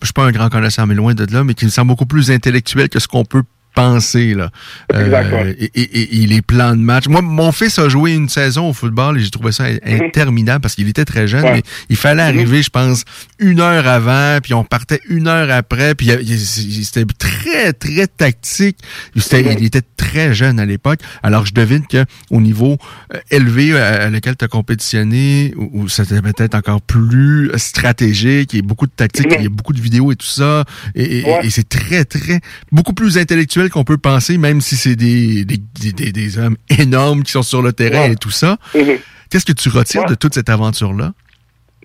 je 0.00 0.06
suis 0.06 0.14
pas 0.14 0.24
un 0.24 0.32
grand 0.32 0.48
connaisseur, 0.48 0.86
mais 0.86 0.94
loin 0.94 1.12
de 1.14 1.26
là, 1.30 1.44
mais 1.44 1.52
qui 1.52 1.66
me 1.66 1.70
semble 1.70 1.88
beaucoup 1.88 2.06
plus 2.06 2.30
intellectuel 2.30 2.88
que 2.88 2.98
ce 2.98 3.08
qu'on 3.08 3.26
peut 3.26 3.42
pensée. 3.74 4.34
Là. 4.34 4.50
Euh, 4.94 5.52
et, 5.58 5.70
et, 5.80 6.22
et, 6.22 6.26
les 6.26 6.42
plans 6.42 6.76
de 6.76 6.80
match. 6.80 7.08
Moi, 7.08 7.22
mon 7.22 7.52
fils 7.52 7.78
a 7.78 7.88
joué 7.88 8.12
une 8.12 8.28
saison 8.28 8.68
au 8.70 8.72
football 8.72 9.18
et 9.18 9.22
j'ai 9.22 9.30
trouvé 9.30 9.52
ça 9.52 9.64
Mhm. 9.70 9.78
interminable 10.04 10.60
parce 10.60 10.74
qu'il 10.74 10.88
était 10.88 11.04
très 11.04 11.26
jeune, 11.26 11.42
mais 11.42 11.62
il 11.88 11.96
fallait 11.96 12.22
arriver, 12.22 12.62
je 12.62 12.70
pense, 12.70 13.04
une 13.38 13.60
heure 13.60 13.86
avant, 13.86 14.38
puis 14.42 14.54
on 14.54 14.64
partait 14.64 15.00
une 15.08 15.26
heure 15.28 15.50
après, 15.50 15.94
puis 15.94 16.08
c'était 16.44 17.04
très, 17.18 17.72
très 17.72 18.06
tactique. 18.06 18.78
Mhm. 19.14 19.56
Il 19.58 19.64
était 19.64 19.82
très 19.96 20.34
jeune 20.34 20.58
à 20.60 20.66
l'époque. 20.66 21.00
Alors, 21.22 21.46
je 21.46 21.52
devine 21.54 21.86
que 21.86 22.04
au 22.30 22.40
niveau 22.40 22.76
euh, 23.14 23.18
élevé 23.30 23.76
à, 23.78 24.04
à 24.04 24.08
lequel 24.10 24.36
tu 24.36 24.44
as 24.44 24.48
compétitionné, 24.48 25.54
où, 25.56 25.82
où 25.82 25.88
c'était 25.88 26.20
peut-être 26.20 26.54
encore 26.54 26.80
plus 26.82 27.50
stratégique, 27.56 28.52
il 28.52 28.56
y 28.56 28.60
a 28.60 28.62
beaucoup 28.66 28.86
de 28.86 28.92
tactique, 28.92 29.26
il 29.36 29.42
y 29.42 29.46
a 29.46 29.50
beaucoup 29.50 29.72
de 29.72 29.80
vidéos 29.80 30.12
et 30.12 30.16
tout 30.16 30.26
ça, 30.26 30.64
et, 30.94 31.18
et- 31.18 31.22
Mhm. 31.22 31.28
Ouais. 31.28 31.40
et 31.46 31.50
c'est 31.50 31.68
très, 31.68 32.04
très, 32.04 32.40
beaucoup 32.70 32.92
plus 32.92 33.16
intellectuel 33.18 33.61
qu'on 33.68 33.84
peut 33.84 33.98
penser, 33.98 34.38
même 34.38 34.60
si 34.60 34.76
c'est 34.76 34.96
des, 34.96 35.44
des, 35.44 36.12
des, 36.12 36.38
hommes 36.38 36.56
énormes 36.78 37.22
qui 37.22 37.32
sont 37.32 37.42
sur 37.42 37.62
le 37.62 37.72
terrain 37.72 38.10
et 38.10 38.16
tout 38.16 38.30
ça. 38.30 38.56
Mhm. 38.74 38.98
Qu'est-ce 39.30 39.46
que 39.46 39.52
tu 39.52 39.68
retires 39.68 40.02
Ouais. 40.02 40.08
de 40.08 40.14
toute 40.14 40.34
cette 40.34 40.50
aventure-là? 40.50 41.12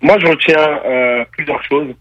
Moi, 0.02 0.16
je 0.20 0.26
retiens 0.26 0.80
euh, 0.84 1.24
plusieurs 1.32 1.62
choses. 1.64 1.94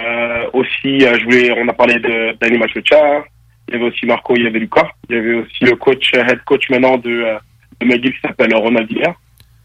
Euh, 0.00 0.44
aussi, 0.52 1.04
euh, 1.04 1.18
je 1.18 1.24
voulais, 1.24 1.52
on 1.56 1.68
a 1.68 1.72
parlé 1.72 1.98
d'Annie 2.40 2.58
Machocha, 2.58 3.24
il 3.68 3.74
y 3.74 3.76
avait 3.76 3.86
aussi 3.86 4.06
Marco, 4.06 4.34
il 4.36 4.44
y 4.44 4.46
avait 4.46 4.58
Lucas, 4.58 4.88
il 5.08 5.16
y 5.16 5.18
avait 5.18 5.34
aussi 5.34 5.64
le 5.64 5.76
coach, 5.76 6.12
head 6.14 6.42
coach 6.44 6.68
maintenant 6.70 6.98
de, 6.98 7.36
de 7.80 7.86
McGill 7.86 8.12
qui 8.12 8.20
s'appelle 8.20 8.54
Ronald 8.54 8.90
Hiller. 8.90 9.12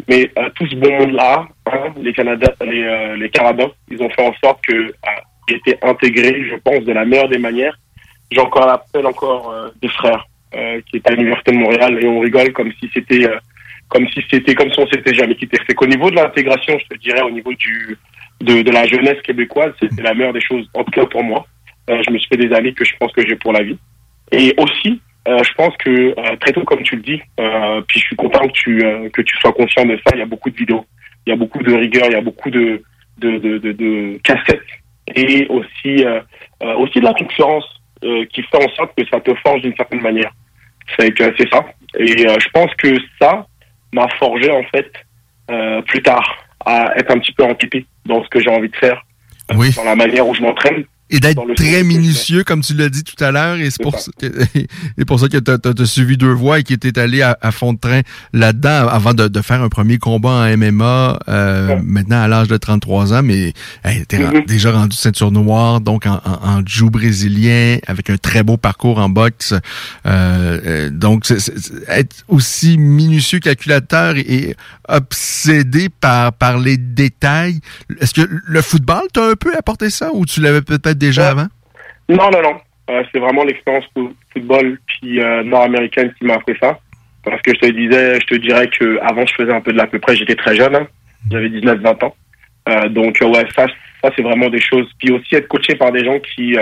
Mais 0.07 0.31
tout 0.55 0.67
ce 0.67 0.75
bon 0.75 0.91
monde-là, 0.99 1.47
hein, 1.65 1.93
les 2.01 2.13
Canadiens, 2.13 2.53
les, 2.61 3.17
les 3.17 3.29
Canadiens, 3.29 3.71
ils 3.89 4.01
ont 4.01 4.09
fait 4.09 4.25
en 4.25 4.33
sorte 4.41 4.63
que 4.65 4.93
était 5.47 5.77
intégré, 5.81 6.45
je 6.49 6.55
pense, 6.57 6.83
de 6.83 6.91
la 6.91 7.05
meilleure 7.05 7.29
des 7.29 7.37
manières. 7.37 7.77
J'ai 8.31 8.41
encore 8.41 8.67
l'appel 8.67 9.05
encore 9.05 9.51
euh, 9.51 9.69
des 9.81 9.89
frères 9.89 10.25
euh, 10.55 10.81
qui 10.89 10.97
étaient 10.97 11.11
à 11.11 11.15
l'université 11.15 11.51
de 11.51 11.57
Montréal 11.57 11.97
et 12.01 12.07
on 12.07 12.19
rigole 12.19 12.51
comme 12.53 12.71
si 12.79 12.89
c'était 12.93 13.25
euh, 13.25 13.37
comme 13.89 14.07
si 14.09 14.21
c'était 14.29 14.53
comme 14.53 14.71
si 14.71 14.79
on 14.79 14.87
s'était 14.87 15.13
jamais 15.13 15.35
quitté. 15.35 15.57
C'est 15.67 15.75
qu'au 15.75 15.87
niveau 15.87 16.09
de 16.09 16.15
l'intégration, 16.15 16.77
je 16.77 16.95
te 16.95 16.99
dirais, 17.01 17.21
au 17.21 17.31
niveau 17.31 17.53
du 17.53 17.97
de, 18.41 18.61
de 18.61 18.71
la 18.71 18.85
jeunesse 18.85 19.21
québécoise, 19.23 19.73
c'était 19.79 20.01
la 20.01 20.13
meilleure 20.13 20.33
des 20.33 20.41
choses, 20.41 20.69
en 20.73 20.83
tout 20.83 20.91
cas 20.91 21.05
pour 21.05 21.23
moi. 21.23 21.45
Euh, 21.89 22.01
je 22.05 22.11
me 22.11 22.17
suis 22.17 22.27
fait 22.27 22.37
des 22.37 22.53
amis 22.53 22.73
que 22.73 22.85
je 22.85 22.93
pense 22.99 23.11
que 23.13 23.25
j'ai 23.25 23.35
pour 23.35 23.53
la 23.53 23.63
vie. 23.63 23.77
Et 24.31 24.53
aussi, 24.57 25.01
euh, 25.27 25.41
je 25.43 25.53
pense 25.53 25.75
que 25.77 25.89
euh, 25.89 26.35
très 26.39 26.51
tôt, 26.51 26.63
comme 26.63 26.83
tu 26.83 26.97
le 26.97 27.01
dis, 27.01 27.21
puis 27.87 27.99
je 27.99 28.05
suis 28.05 28.15
content 28.15 28.47
que 28.47 28.53
tu 28.53 28.77
que 29.11 29.21
tu 29.21 29.37
sois 29.37 29.53
conscient 29.53 29.85
de 29.85 29.97
ça. 29.97 30.11
Il 30.13 30.19
y 30.19 30.21
a 30.21 30.25
beaucoup 30.25 30.49
de 30.49 30.57
vidéos, 30.57 30.85
il 31.25 31.29
y 31.29 31.33
a 31.33 31.37
beaucoup 31.37 31.63
de 31.63 31.73
rigueur, 31.73 32.05
il 32.07 32.13
y 32.13 32.15
a 32.15 32.21
beaucoup 32.21 32.49
de 32.49 32.81
de 33.17 33.37
de, 33.37 33.57
de, 33.57 33.71
de 33.71 34.17
cassettes 34.23 34.61
et 35.15 35.47
aussi 35.47 36.03
aussi 36.61 36.99
de 36.99 37.05
la 37.05 37.13
concurrence 37.13 37.76
euh, 38.03 38.25
qui 38.25 38.41
fait 38.43 38.57
en 38.57 38.69
sorte 38.75 38.91
que 38.97 39.05
ça 39.07 39.19
te 39.19 39.33
forge 39.35 39.61
d'une 39.61 39.75
certaine 39.75 40.01
manière. 40.01 40.31
C'est 40.97 41.11
que 41.11 41.33
c'est 41.37 41.49
ça. 41.49 41.65
Et 41.97 42.27
euh, 42.27 42.37
je 42.39 42.49
pense 42.49 42.73
que 42.75 42.97
ça 43.19 43.45
m'a 43.93 44.07
forgé 44.19 44.49
en 44.51 44.63
fait 44.63 44.91
euh, 45.51 45.81
plus 45.83 46.01
tard 46.01 46.37
à 46.65 46.93
être 46.97 47.11
un 47.11 47.19
petit 47.19 47.31
peu 47.33 47.43
antiqué 47.43 47.85
dans 48.05 48.23
ce 48.23 48.29
que 48.29 48.39
j'ai 48.39 48.49
envie 48.49 48.69
de 48.69 48.75
faire, 48.75 49.01
Oui. 49.55 49.71
dans 49.75 49.83
la 49.83 49.95
manière 49.95 50.27
où 50.27 50.33
je 50.33 50.41
m'entraîne. 50.41 50.85
Et 51.09 51.19
d'être 51.21 51.41
très 51.55 51.83
minutieux, 51.83 52.43
comme 52.43 52.61
tu 52.61 52.73
l'as 52.73 52.89
dit 52.89 53.03
tout 53.03 53.21
à 53.23 53.31
l'heure, 53.31 53.55
et 53.55 53.69
c'est 53.71 53.81
pour, 53.81 53.97
ça 53.97 54.11
que, 54.19 54.25
et 54.97 55.05
pour 55.05 55.19
ça 55.19 55.29
que 55.29 55.37
tu 55.37 55.81
as, 55.81 55.85
suivi 55.85 56.17
deux 56.17 56.33
voies 56.33 56.59
et 56.59 56.63
qui 56.63 56.73
était 56.73 56.99
allé 56.99 57.21
à, 57.21 57.37
à 57.41 57.51
fond 57.51 57.71
de 57.71 57.79
train 57.79 58.01
là-dedans 58.33 58.87
avant 58.89 59.13
de, 59.13 59.29
de 59.29 59.41
faire 59.41 59.61
un 59.63 59.69
premier 59.69 59.99
combat 59.99 60.29
en 60.51 60.57
MMA, 60.57 61.19
euh, 61.29 61.79
maintenant 61.83 62.21
à 62.21 62.27
l'âge 62.27 62.49
de 62.49 62.57
33 62.57 63.13
ans, 63.13 63.23
mais 63.23 63.53
hey, 63.85 64.05
t'es 64.05 64.17
ren- 64.25 64.43
déjà 64.45 64.71
rendu 64.73 64.97
ceinture 64.97 65.31
noire, 65.31 65.79
donc 65.79 66.05
en, 66.05 66.21
en, 66.25 66.49
en 66.59 66.65
jiu 66.65 66.89
brésilien, 66.89 67.77
avec 67.87 68.09
un 68.09 68.17
très 68.17 68.43
beau 68.43 68.57
parcours 68.57 68.97
en 68.99 69.07
boxe. 69.07 69.53
Euh, 69.53 70.59
euh, 70.65 70.89
donc, 70.89 71.25
être 71.87 72.15
aussi 72.27 72.77
minutieux 72.77 73.39
calculateur 73.39 74.17
et 74.17 74.55
obsédé 74.89 75.89
par, 75.89 76.33
par 76.33 76.57
les 76.59 76.77
détails. 76.77 77.59
Est-ce 77.99 78.13
que 78.13 78.27
le 78.45 78.61
football 78.61 79.03
t'a 79.13 79.23
un 79.31 79.35
peu 79.35 79.55
apporté 79.57 79.89
ça 79.89 80.09
ou 80.13 80.25
tu 80.25 80.41
l'avais 80.41 80.61
peut-être 80.61 80.96
déjà 80.97 81.29
avant? 81.29 81.47
Non, 82.09 82.29
non, 82.31 82.41
non. 82.41 82.57
Euh, 82.89 83.03
c'est 83.11 83.19
vraiment 83.19 83.43
l'expérience 83.43 83.85
fo- 83.95 84.13
football 84.31 84.79
puis 84.87 85.19
euh, 85.21 85.43
nord-américaine 85.43 86.13
qui 86.17 86.25
m'a 86.25 86.35
appris 86.35 86.55
ça. 86.61 86.79
Parce 87.23 87.41
que 87.41 87.51
je 87.53 87.59
te 87.59 87.71
disais, 87.71 88.19
je 88.21 88.25
te 88.25 88.35
dirais 88.35 88.69
que 88.69 88.97
avant 89.01 89.25
je 89.25 89.33
faisais 89.33 89.51
un 89.53 89.59
peu 89.59 89.73
de 89.73 89.77
l'à 89.77 89.87
peu 89.87 89.99
près, 89.99 90.15
j'étais 90.15 90.35
très 90.35 90.55
jeune, 90.55 90.73
hein. 90.75 90.87
j'avais 91.29 91.49
19-20 91.49 92.05
ans. 92.05 92.15
Euh, 92.69 92.87
donc 92.87 93.17
ouais, 93.21 93.45
ça, 93.53 93.65
ça 94.01 94.11
c'est 94.15 94.21
vraiment 94.21 94.49
des 94.49 94.61
choses. 94.61 94.89
Puis 94.99 95.11
aussi 95.11 95.35
être 95.35 95.49
coaché 95.49 95.75
par 95.75 95.91
des 95.91 96.05
gens 96.05 96.17
qui 96.19 96.55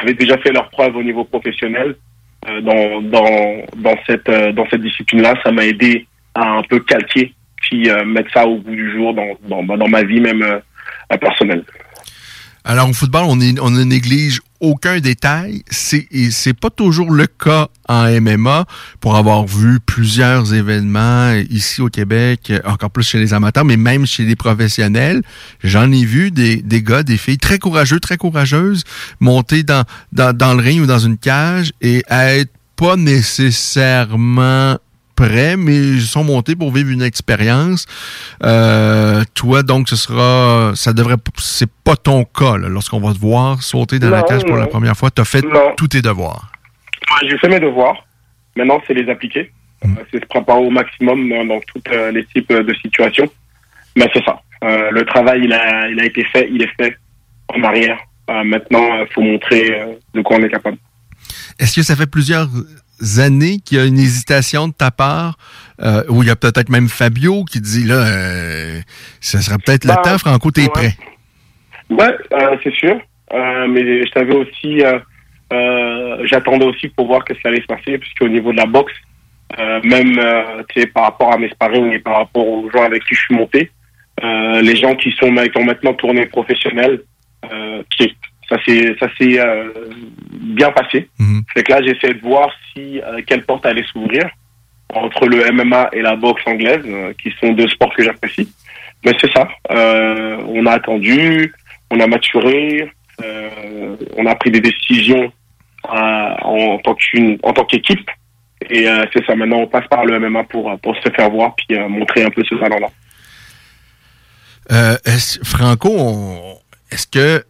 avaient 0.00 0.14
déjà 0.14 0.36
fait 0.38 0.50
leurs 0.52 0.70
preuves 0.70 0.96
au 0.96 1.02
niveau 1.02 1.24
professionnel 1.24 1.94
dans 2.62 3.00
dans 3.02 3.62
dans 3.76 3.96
cette 4.06 4.28
dans 4.54 4.66
cette 4.68 4.82
discipline-là, 4.82 5.34
ça 5.44 5.52
m'a 5.52 5.64
aidé 5.64 6.06
à 6.34 6.50
un 6.58 6.62
peu 6.62 6.80
calquer 6.80 7.32
puis 7.62 7.88
mettre 8.04 8.32
ça 8.32 8.46
au 8.46 8.56
bout 8.56 8.74
du 8.74 8.92
jour 8.92 9.14
dans 9.14 9.38
dans, 9.42 9.62
dans 9.76 9.88
ma 9.88 10.02
vie 10.02 10.20
même 10.20 10.60
personnelle. 11.20 11.62
Alors, 12.68 12.90
au 12.90 12.92
football, 12.92 13.26
on, 13.26 13.36
ne 13.36 13.84
néglige 13.84 14.40
aucun 14.58 14.98
détail. 14.98 15.62
C'est 15.70 16.08
c'est 16.32 16.52
pas 16.52 16.68
toujours 16.68 17.12
le 17.12 17.28
cas 17.28 17.68
en 17.88 18.10
MMA 18.20 18.64
pour 18.98 19.14
avoir 19.14 19.46
vu 19.46 19.78
plusieurs 19.78 20.52
événements 20.52 21.32
ici 21.48 21.80
au 21.80 21.88
Québec, 21.88 22.52
encore 22.64 22.90
plus 22.90 23.04
chez 23.04 23.20
les 23.20 23.32
amateurs, 23.32 23.64
mais 23.64 23.76
même 23.76 24.04
chez 24.04 24.24
les 24.24 24.34
professionnels. 24.34 25.22
J'en 25.62 25.92
ai 25.92 26.04
vu 26.04 26.32
des, 26.32 26.60
gars, 26.82 27.04
des 27.04 27.18
filles 27.18 27.38
très 27.38 27.60
courageux, 27.60 28.00
très 28.00 28.16
courageuses, 28.16 28.82
monter 29.20 29.62
dans, 29.62 29.84
dans, 30.10 30.36
dans 30.36 30.54
le 30.54 30.60
ring 30.60 30.82
ou 30.82 30.86
dans 30.86 30.98
une 30.98 31.18
cage 31.18 31.70
et 31.80 32.02
être 32.10 32.50
pas 32.74 32.96
nécessairement 32.96 34.76
prêts, 35.16 35.56
mais 35.56 35.74
ils 35.76 36.02
sont 36.02 36.22
montés 36.24 36.54
pour 36.54 36.70
vivre 36.72 36.90
une 36.90 37.02
expérience. 37.02 37.86
Euh, 38.44 39.22
toi, 39.34 39.62
donc, 39.62 39.88
ce 39.88 39.96
sera, 39.96 40.72
ça 40.74 40.92
devrait, 40.92 41.16
c'est 41.38 41.70
pas 41.84 41.96
ton 41.96 42.24
cas, 42.24 42.56
lorsqu'on 42.56 43.00
va 43.00 43.12
te 43.14 43.18
voir 43.18 43.62
sauter 43.62 43.98
dans 43.98 44.10
la 44.10 44.22
cage 44.22 44.44
pour 44.44 44.56
la 44.56 44.66
première 44.66 44.96
fois. 44.96 45.10
Tu 45.10 45.22
as 45.22 45.24
fait 45.24 45.42
Non. 45.42 45.72
tous 45.76 45.88
tes 45.88 46.02
devoirs. 46.02 46.52
J'ai 47.28 47.38
fait 47.38 47.48
mes 47.48 47.60
devoirs. 47.60 47.96
Maintenant, 48.56 48.80
c'est 48.86 48.94
les 48.94 49.08
appliquer. 49.10 49.50
Euh, 49.84 49.88
c'est 50.10 50.20
se 50.20 50.26
préparer 50.26 50.60
au 50.60 50.70
maximum 50.70 51.28
dans, 51.28 51.44
dans 51.44 51.60
toutes 51.72 51.88
euh, 51.92 52.10
les 52.10 52.24
types 52.26 52.52
de 52.52 52.74
situations. 52.82 53.28
Mais 53.96 54.08
c'est 54.12 54.24
ça. 54.24 54.40
Euh, 54.64 54.90
le 54.90 55.04
travail, 55.04 55.42
il 55.44 55.52
a, 55.52 55.88
il 55.88 56.00
a 56.00 56.04
été 56.04 56.24
fait, 56.24 56.48
il 56.50 56.62
est 56.62 56.70
fait 56.78 56.96
en 57.48 57.62
arrière. 57.62 57.98
Euh, 58.30 58.42
maintenant, 58.44 59.00
il 59.02 59.06
faut 59.14 59.20
montrer 59.22 59.80
euh, 59.80 59.86
de 60.14 60.22
quoi 60.22 60.36
on 60.38 60.42
est 60.42 60.48
capable. 60.50 60.78
Est-ce 61.58 61.76
que 61.76 61.82
ça 61.82 61.94
fait 61.96 62.06
plusieurs 62.06 62.48
années 63.20 63.58
qu'il 63.64 63.78
y 63.78 63.80
a 63.80 63.84
une 63.84 63.98
hésitation 63.98 64.68
de 64.68 64.72
ta 64.72 64.90
part, 64.90 65.36
euh, 65.82 66.02
ou 66.08 66.22
il 66.22 66.28
y 66.28 66.30
a 66.30 66.36
peut-être 66.36 66.68
même 66.70 66.88
Fabio 66.88 67.44
qui 67.44 67.60
dit 67.60 67.84
là, 67.84 67.94
euh, 68.06 68.80
ça 69.20 69.40
sera 69.40 69.58
peut-être 69.58 69.84
le 69.84 69.94
Bah, 69.94 70.02
temps, 70.04 70.18
Franco, 70.18 70.50
t'es 70.50 70.62
ouais. 70.62 70.68
prêt. 70.68 70.96
Ouais, 71.90 72.16
euh, 72.32 72.56
c'est 72.62 72.74
sûr. 72.74 72.98
Euh, 73.32 73.66
mais 73.68 74.04
je 74.04 74.10
savais 74.12 74.34
aussi, 74.34 74.82
euh, 74.82 74.98
euh, 75.52 76.26
j'attendais 76.26 76.64
aussi 76.64 76.88
pour 76.88 77.06
voir 77.06 77.24
qu'est-ce 77.24 77.40
qui 77.40 77.48
allait 77.48 77.60
se 77.60 77.66
passer, 77.66 77.98
puisqu'au 77.98 78.28
niveau 78.28 78.52
de 78.52 78.56
la 78.56 78.66
boxe, 78.66 78.92
euh, 79.58 79.80
même 79.84 80.18
euh, 80.18 80.62
par 80.94 81.04
rapport 81.04 81.32
à 81.32 81.38
mes 81.38 81.48
sparring 81.50 81.92
et 81.92 81.98
par 81.98 82.18
rapport 82.18 82.46
aux 82.46 82.70
gens 82.70 82.82
avec 82.84 83.04
qui 83.04 83.14
je 83.14 83.20
suis 83.20 83.34
monté, 83.34 83.70
euh, 84.24 84.60
les 84.62 84.76
gens 84.76 84.94
qui 84.94 85.12
sont 85.12 85.32
qui 85.34 85.58
ont 85.58 85.64
maintenant 85.64 85.94
tourné 85.94 86.26
professionnel, 86.26 87.02
euh, 87.52 87.82
qui- 87.96 88.16
ça 88.48 88.56
s'est 88.64 88.94
ça 89.00 89.08
s'est 89.18 89.38
euh, 89.40 89.70
bien 90.32 90.70
passé. 90.72 91.08
Fait 91.52 91.62
que 91.62 91.72
là, 91.72 91.80
j'essaie 91.82 92.14
de 92.14 92.20
voir 92.20 92.48
si 92.72 93.00
euh, 93.00 93.20
quelle 93.26 93.44
porte 93.44 93.66
allait 93.66 93.84
s'ouvrir 93.92 94.24
entre 94.94 95.26
le 95.26 95.50
MMA 95.52 95.88
et 95.92 96.00
la 96.02 96.14
boxe 96.16 96.42
anglaise, 96.46 96.82
euh, 96.86 97.12
qui 97.20 97.32
sont 97.40 97.52
deux 97.52 97.68
sports 97.68 97.92
que 97.96 98.04
j'apprécie. 98.04 98.48
Mais 99.04 99.12
c'est 99.20 99.32
ça. 99.32 99.48
Euh, 99.70 100.38
on 100.46 100.64
a 100.66 100.72
attendu, 100.72 101.52
on 101.90 101.98
a 102.00 102.06
maturé, 102.06 102.90
on 104.16 104.26
a 104.26 104.34
pris 104.36 104.50
des 104.50 104.60
décisions 104.60 105.32
en 105.88 106.78
tant 106.84 106.94
qu'une 106.94 107.38
en 107.42 107.52
tant 107.52 107.64
qu'équipe. 107.64 108.08
Et 108.70 108.86
c'est 109.12 109.24
ça. 109.26 109.34
Maintenant, 109.36 109.58
on 109.58 109.66
passe 109.68 109.86
par 109.88 110.04
le 110.04 110.18
MMA 110.18 110.44
pour 110.44 110.78
pour 110.80 110.96
se 110.96 111.10
faire 111.10 111.30
voir 111.30 111.54
puis 111.56 111.78
montrer 111.88 112.24
un 112.24 112.30
peu 112.30 112.42
ce 112.48 112.54
talent-là. 112.56 112.88
Franco, 115.44 115.90
on- 115.96 116.58
est-ce 116.90 117.06
que 117.06 117.44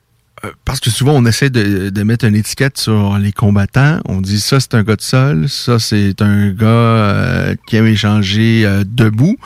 parce 0.64 0.80
que 0.80 0.90
souvent 0.90 1.12
on 1.14 1.24
essaie 1.24 1.50
de, 1.50 1.90
de 1.90 2.02
mettre 2.02 2.24
une 2.24 2.36
étiquette 2.36 2.78
sur 2.78 3.18
les 3.18 3.32
combattants, 3.32 4.00
on 4.04 4.20
dit 4.20 4.40
ça 4.40 4.60
c'est 4.60 4.74
un 4.74 4.82
gars 4.82 4.96
de 4.96 5.02
sol, 5.02 5.48
ça 5.48 5.78
c'est 5.78 6.20
un 6.20 6.50
gars 6.50 6.66
euh, 6.66 7.54
qui 7.66 7.76
aime 7.76 7.86
échanger 7.86 8.62
euh, 8.64 8.84
debout. 8.86 9.36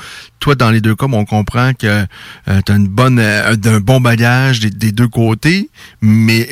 Toi 0.40 0.56
dans 0.56 0.70
les 0.70 0.80
deux 0.80 0.96
cas, 0.96 1.06
on 1.10 1.24
comprend 1.24 1.72
que 1.74 2.04
tu 2.46 2.72
as 2.72 2.76
une 2.76 2.88
bonne 2.88 3.18
euh, 3.18 3.54
un 3.64 3.80
bon 3.80 4.00
bagage 4.00 4.60
des, 4.60 4.92
deux 4.92 5.08
côtés, 5.08 5.70
mais 6.02 6.48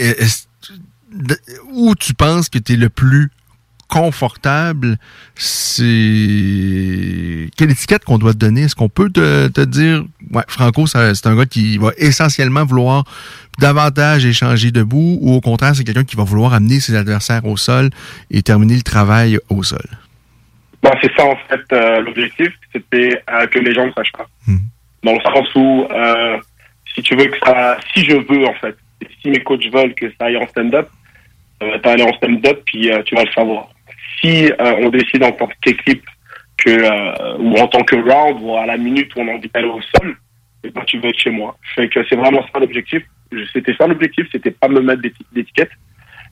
de- 1.12 1.38
où 1.72 1.94
tu 1.96 2.14
penses 2.14 2.48
que 2.48 2.58
tu 2.58 2.74
es 2.74 2.76
le 2.76 2.88
plus 2.88 3.30
confortable, 3.88 4.98
c'est 5.34 7.48
quelle 7.56 7.70
étiquette 7.70 8.04
qu'on 8.04 8.18
doit 8.18 8.34
te 8.34 8.38
donner? 8.38 8.62
Est-ce 8.62 8.74
qu'on 8.74 8.90
peut 8.90 9.08
te, 9.10 9.48
te 9.48 9.62
dire, 9.62 10.04
ouais, 10.32 10.42
Franco, 10.46 10.86
c'est 10.86 11.26
un 11.26 11.36
gars 11.36 11.46
qui 11.46 11.78
va 11.78 11.92
essentiellement 11.96 12.66
vouloir 12.66 13.04
davantage 13.58 14.24
échanger 14.24 14.70
debout 14.70 15.18
ou 15.20 15.34
au 15.34 15.40
contraire, 15.40 15.74
c'est 15.74 15.84
quelqu'un 15.84 16.04
qui 16.04 16.16
va 16.16 16.24
vouloir 16.24 16.54
amener 16.54 16.80
ses 16.80 16.96
adversaires 16.96 17.44
au 17.44 17.56
sol 17.56 17.90
et 18.30 18.42
terminer 18.42 18.76
le 18.76 18.82
travail 18.82 19.38
au 19.48 19.62
sol? 19.62 19.84
Bon, 20.82 20.90
c'est 21.02 21.12
ça, 21.16 21.24
en 21.24 21.36
fait, 21.48 21.60
euh, 21.72 22.00
l'objectif, 22.00 22.52
c'était 22.72 23.20
euh, 23.30 23.46
que 23.46 23.58
les 23.58 23.74
gens 23.74 23.86
ne 23.86 23.92
sachent 23.92 24.12
pas. 24.12 24.26
Dans 25.02 25.12
le 25.12 25.20
sens 25.20 25.54
où, 25.54 25.86
euh, 25.90 26.38
si 26.94 27.02
tu 27.02 27.16
veux 27.16 27.26
que 27.26 27.38
ça, 27.44 27.78
si 27.92 28.04
je 28.04 28.14
veux, 28.14 28.46
en 28.46 28.54
fait, 28.54 28.76
et 29.00 29.08
si 29.20 29.30
mes 29.30 29.42
coachs 29.42 29.72
veulent 29.72 29.94
que 29.94 30.08
ça 30.10 30.26
aille 30.26 30.36
en 30.36 30.46
stand-up, 30.48 30.88
ça 31.60 31.66
va 31.66 31.90
aller 31.92 32.04
en 32.04 32.12
stand-up, 32.14 32.62
puis 32.66 32.90
tu 33.04 33.14
vas 33.16 33.24
le 33.24 33.32
savoir. 33.32 33.68
Si 34.20 34.50
on 34.58 34.88
décide 34.90 35.22
en 35.24 35.32
tant 35.32 35.48
qu'équipe 35.60 36.04
que, 36.56 37.38
ou 37.40 37.56
en 37.56 37.66
tant 37.68 37.82
que 37.82 37.96
round, 37.96 38.38
ou 38.42 38.56
à 38.56 38.66
la 38.66 38.76
minute 38.76 39.14
où 39.14 39.20
on 39.20 39.28
a 39.28 39.32
envie 39.32 39.48
d'aller 39.52 39.68
au 39.68 39.80
sol, 39.96 40.16
et 40.64 40.70
ben, 40.70 40.82
tu 40.86 40.98
vas 41.00 41.08
être 41.08 41.18
chez 41.18 41.30
moi. 41.30 41.56
Fait 41.74 41.88
que 41.88 42.00
c'est 42.08 42.16
vraiment 42.16 42.42
ça 42.52 42.58
l'objectif. 42.60 43.02
Je- 43.32 43.44
C'était 43.52 43.74
ça 43.76 43.86
l'objectif, 43.86 44.26
c'était 44.32 44.50
pas 44.50 44.68
me 44.68 44.80
mettre 44.80 45.02
d'éti- 45.02 45.26
d'étiquette. 45.32 45.70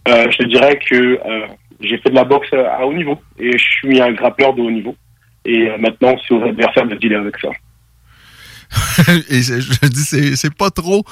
Euh, 0.09 0.31
je 0.31 0.36
te 0.39 0.44
dirais 0.44 0.78
que 0.89 0.94
euh, 0.94 1.47
j'ai 1.81 1.98
fait 1.98 2.11
de 2.11 2.15
la 2.15 2.24
boxe 2.24 2.53
à 2.53 2.86
haut 2.86 2.93
niveau 2.94 3.20
et 3.39 3.53
je 3.59 3.65
suis 3.65 4.01
un 4.01 4.12
grappeur 4.12 4.55
de 4.55 4.62
haut 4.62 4.70
niveau. 4.70 4.97
Et 5.44 5.69
euh, 5.69 5.78
maintenant, 5.78 6.16
c'est 6.27 6.35
aux 6.35 6.43
adversaires 6.44 6.86
de 6.86 6.94
dealer 6.97 7.20
avec 7.20 7.36
ça. 7.39 7.48
et 9.31 9.43
je 9.43 9.89
dis, 9.89 10.36
c'est, 10.36 10.55
pas 10.55 10.70
trop 10.70 11.05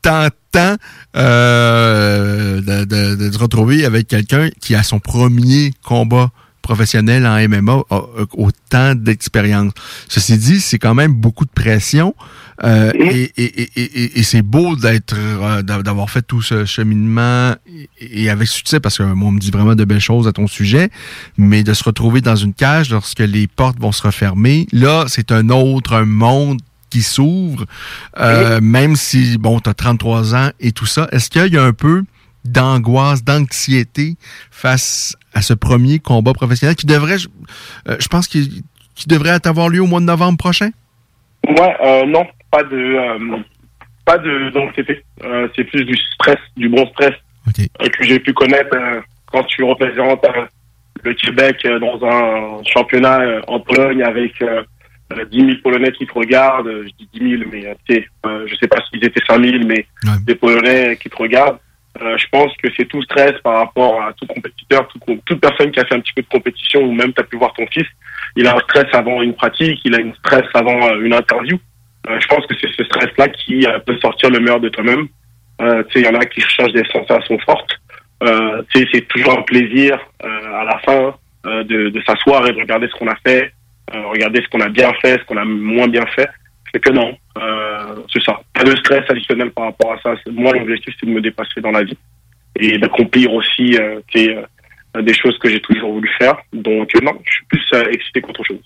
tentant 0.00 0.76
de, 1.14 2.84
de- 2.84 3.14
de 3.16 3.32
se 3.32 3.38
retrouver 3.38 3.84
avec 3.84 4.06
quelqu'un 4.08 4.48
qui 4.60 4.74
a 4.74 4.82
son 4.82 4.98
premier 5.00 5.72
combat 5.84 6.30
professionnel 6.72 7.26
en 7.26 7.36
MMA 7.48 7.82
a, 7.90 8.02
autant 8.34 8.94
d'expérience. 8.94 9.72
Ceci 10.08 10.36
dit, 10.36 10.60
c'est 10.60 10.78
quand 10.78 10.94
même 10.94 11.12
beaucoup 11.14 11.44
de 11.46 11.50
pression 11.50 12.14
euh, 12.64 12.90
et, 12.94 13.32
et, 13.36 13.62
et, 13.62 14.02
et- 14.02 14.18
et 14.18 14.22
c'est 14.22 14.42
beau 14.42 14.76
d'être 14.76 15.14
euh, 15.16 15.62
d'a- 15.62 15.82
d'avoir 15.82 16.10
fait 16.10 16.22
tout 16.22 16.42
ce 16.42 16.64
cheminement 16.64 17.54
et, 17.66 18.24
et 18.24 18.30
avec 18.30 18.48
succès 18.48 18.80
parce 18.80 18.98
que 18.98 19.04
moi 19.04 19.28
on 19.28 19.32
me 19.32 19.38
dit 19.38 19.50
vraiment 19.50 19.74
de 19.76 19.84
belles 19.84 20.00
choses 20.00 20.26
à 20.28 20.32
ton 20.32 20.46
sujet, 20.46 20.90
mais 21.38 21.62
de 21.62 21.72
se 21.72 21.84
retrouver 21.84 22.20
dans 22.20 22.36
une 22.36 22.52
cage 22.54 22.90
lorsque 22.90 23.20
les 23.20 23.46
portes 23.46 23.78
vont 23.80 23.92
se 23.92 24.02
refermer, 24.02 24.66
là 24.72 25.04
c'est 25.08 25.30
un 25.32 25.48
autre 25.50 26.00
monde 26.02 26.60
qui 26.90 27.02
s'ouvre, 27.02 27.64
euh, 28.18 28.60
même 28.62 28.96
si, 28.96 29.36
bon, 29.38 29.60
tu 29.60 29.68
as 29.70 29.74
33 29.74 30.34
ans 30.34 30.50
et 30.58 30.72
tout 30.72 30.86
ça. 30.86 31.06
Est-ce 31.12 31.28
qu'il 31.30 31.52
y 31.52 31.58
a 31.58 31.62
un 31.64 31.72
peu 31.74 32.02
d'angoisse, 32.44 33.22
d'anxiété 33.22 34.16
face 34.50 35.14
à 35.38 35.42
ce 35.42 35.54
premier 35.54 36.00
combat 36.00 36.32
professionnel 36.32 36.74
qui 36.74 36.86
devrait, 36.86 37.18
je, 37.18 37.28
euh, 37.88 37.96
je 38.00 38.08
pense, 38.08 38.26
qu'il 38.26 38.62
qui 38.96 39.06
devrait 39.06 39.46
avoir 39.46 39.68
lieu 39.68 39.80
au 39.80 39.86
mois 39.86 40.00
de 40.00 40.06
novembre 40.06 40.36
prochain? 40.36 40.70
Ouais, 41.46 41.76
euh, 41.84 42.04
non, 42.06 42.26
pas 42.50 42.64
de, 42.64 42.76
euh, 42.76 43.36
pas 44.04 44.18
de 44.18 44.50
d'anxiété. 44.50 45.04
C'est 45.54 45.64
plus 45.64 45.84
du 45.84 45.96
stress, 46.14 46.38
du 46.56 46.68
bon 46.68 46.84
stress 46.88 47.14
euh, 47.46 47.88
que 47.88 48.04
j'ai 48.04 48.18
pu 48.18 48.32
connaître 48.32 48.76
quand 49.26 49.44
tu 49.44 49.62
représentes 49.62 50.26
le 51.04 51.14
Québec 51.14 51.64
dans 51.80 52.04
un 52.04 52.64
championnat 52.64 53.40
en 53.46 53.60
Pologne 53.60 54.02
avec 54.02 54.42
euh, 54.42 54.64
euh, 55.12 55.24
10 55.24 55.36
000 55.38 55.50
Polonais 55.62 55.92
qui 55.92 56.06
te 56.06 56.12
regardent. 56.12 56.68
Je 56.68 56.90
dis 56.98 57.08
10 57.14 57.38
000, 57.38 57.42
mais 57.52 57.66
euh, 57.66 58.46
je 58.46 58.54
sais 58.56 58.66
pas 58.66 58.78
s'ils 58.90 59.04
étaient 59.04 59.22
5 59.26 59.40
000, 59.42 59.64
mais 59.64 59.86
des 60.26 60.34
Polonais 60.34 60.98
qui 61.00 61.08
te 61.08 61.16
regardent. 61.16 61.58
Euh, 62.00 62.16
je 62.16 62.26
pense 62.30 62.52
que 62.62 62.68
c'est 62.76 62.84
tout 62.84 63.02
stress 63.02 63.32
par 63.42 63.54
rapport 63.54 64.00
à 64.02 64.12
tout 64.12 64.26
compétiteur, 64.26 64.86
tout 64.88 65.20
toute 65.24 65.40
personne 65.40 65.70
qui 65.70 65.80
a 65.80 65.84
fait 65.84 65.94
un 65.94 66.00
petit 66.00 66.12
peu 66.12 66.22
de 66.22 66.28
compétition 66.28 66.80
ou 66.82 66.92
même 66.92 67.12
tu 67.12 67.20
as 67.20 67.24
pu 67.24 67.36
voir 67.36 67.52
ton 67.54 67.66
fils. 67.66 67.86
Il 68.36 68.46
a 68.46 68.54
un 68.54 68.60
stress 68.60 68.86
avant 68.92 69.22
une 69.22 69.34
pratique, 69.34 69.80
il 69.84 69.94
a 69.94 69.98
un 69.98 70.12
stress 70.20 70.44
avant 70.54 70.88
euh, 70.88 71.00
une 71.00 71.14
interview. 71.14 71.58
Euh, 72.08 72.18
je 72.20 72.26
pense 72.28 72.46
que 72.46 72.54
c'est 72.60 72.70
ce 72.70 72.84
stress-là 72.84 73.28
qui 73.28 73.66
euh, 73.66 73.78
peut 73.80 73.98
sortir 73.98 74.30
le 74.30 74.38
meilleur 74.38 74.60
de 74.60 74.68
toi-même. 74.68 75.08
Euh, 75.60 75.82
il 75.96 76.02
y 76.02 76.08
en 76.08 76.14
a 76.14 76.24
qui 76.24 76.40
cherchent 76.40 76.72
des 76.72 76.84
sensations 76.92 77.38
fortes. 77.40 77.72
Euh, 78.22 78.62
c'est 78.74 79.08
toujours 79.08 79.38
un 79.38 79.42
plaisir 79.42 79.98
à 80.22 80.64
la 80.64 80.78
fin 80.78 81.14
de, 81.44 81.88
de 81.88 82.02
s'asseoir 82.02 82.46
et 82.48 82.52
de 82.52 82.58
regarder 82.58 82.88
ce 82.88 82.92
qu'on 82.98 83.06
a 83.08 83.16
fait, 83.24 83.52
regarder 83.92 84.42
ce 84.42 84.48
qu'on 84.48 84.60
a 84.60 84.68
bien 84.68 84.92
fait, 85.00 85.20
ce 85.20 85.24
qu'on 85.24 85.36
a 85.36 85.44
moins 85.44 85.86
bien 85.86 86.04
fait. 86.16 86.28
C'est 86.72 86.80
que 86.80 86.90
non, 86.90 87.16
euh, 87.38 87.96
c'est 88.12 88.22
ça. 88.22 88.40
Pas 88.52 88.64
de 88.64 88.76
stress 88.76 89.04
additionnel 89.08 89.50
par 89.50 89.66
rapport 89.66 89.92
à 89.92 90.00
ça. 90.02 90.14
Moi, 90.30 90.52
l'objectif, 90.52 90.94
c'est 90.98 91.06
de 91.06 91.12
me 91.12 91.20
dépasser 91.20 91.60
dans 91.60 91.70
la 91.70 91.84
vie 91.84 91.96
et 92.56 92.78
d'accomplir 92.78 93.32
aussi 93.32 93.76
euh, 93.76 94.00
euh, 94.16 95.02
des 95.02 95.14
choses 95.14 95.38
que 95.38 95.48
j'ai 95.48 95.60
toujours 95.60 95.92
voulu 95.92 96.10
faire. 96.18 96.36
Donc, 96.52 96.90
non, 97.02 97.18
je 97.24 97.34
suis 97.34 97.44
plus 97.46 97.62
excité 97.92 98.20
qu'autre 98.20 98.44
chose. 98.44 98.60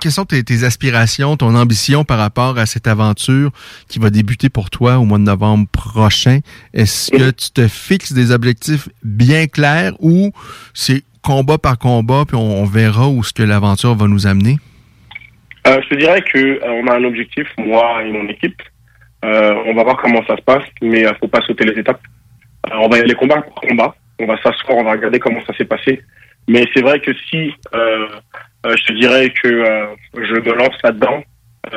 Quelles 0.00 0.12
sont 0.12 0.24
tes, 0.24 0.42
tes 0.42 0.64
aspirations, 0.64 1.36
ton 1.36 1.54
ambition 1.54 2.04
par 2.04 2.18
rapport 2.18 2.58
à 2.58 2.66
cette 2.66 2.86
aventure 2.86 3.52
qui 3.88 3.98
va 3.98 4.10
débuter 4.10 4.48
pour 4.48 4.68
toi 4.68 4.98
au 4.98 5.04
mois 5.04 5.18
de 5.18 5.22
novembre 5.22 5.68
prochain? 5.68 6.40
Est-ce 6.74 7.10
que 7.10 7.30
tu 7.30 7.50
te 7.52 7.68
fixes 7.68 8.12
des 8.12 8.32
objectifs 8.32 8.88
bien 9.02 9.46
clairs 9.46 9.92
ou 10.00 10.32
c'est 10.74 11.04
combat 11.22 11.58
par 11.58 11.78
combat 11.78 12.24
puis 12.26 12.36
on, 12.36 12.62
on 12.62 12.64
verra 12.64 13.08
où 13.08 13.22
ce 13.22 13.32
que 13.32 13.44
l'aventure 13.44 13.94
va 13.94 14.08
nous 14.08 14.26
amener? 14.26 14.58
Euh, 15.66 15.80
je 15.82 15.88
te 15.88 15.94
dirais 15.94 16.22
que 16.22 16.38
euh, 16.38 16.82
on 16.82 16.86
a 16.88 16.96
un 16.96 17.04
objectif, 17.04 17.46
moi 17.56 18.02
et 18.02 18.10
mon 18.10 18.28
équipe. 18.28 18.60
Euh, 19.24 19.54
on 19.66 19.74
va 19.74 19.84
voir 19.84 19.96
comment 19.98 20.24
ça 20.26 20.36
se 20.36 20.42
passe, 20.42 20.64
mais 20.80 21.04
faut 21.20 21.28
pas 21.28 21.40
sauter 21.42 21.64
les 21.64 21.78
étapes. 21.78 22.00
On 22.72 22.88
va 22.88 22.98
y 22.98 23.00
aller 23.00 23.14
combat 23.14 23.40
par 23.42 23.54
combat. 23.54 23.94
On 24.18 24.26
va 24.26 24.36
s'asseoir, 24.42 24.78
on 24.78 24.84
va 24.84 24.92
regarder 24.92 25.20
comment 25.20 25.40
ça 25.46 25.54
s'est 25.56 25.64
passé. 25.64 26.02
Mais 26.48 26.66
c'est 26.74 26.82
vrai 26.82 27.00
que 27.00 27.12
si 27.30 27.52
je 27.72 28.86
te 28.86 28.92
dirais 28.92 29.30
que 29.30 29.64
je 30.14 30.34
me 30.34 30.54
lance 30.56 30.76
là-dedans, 30.82 31.22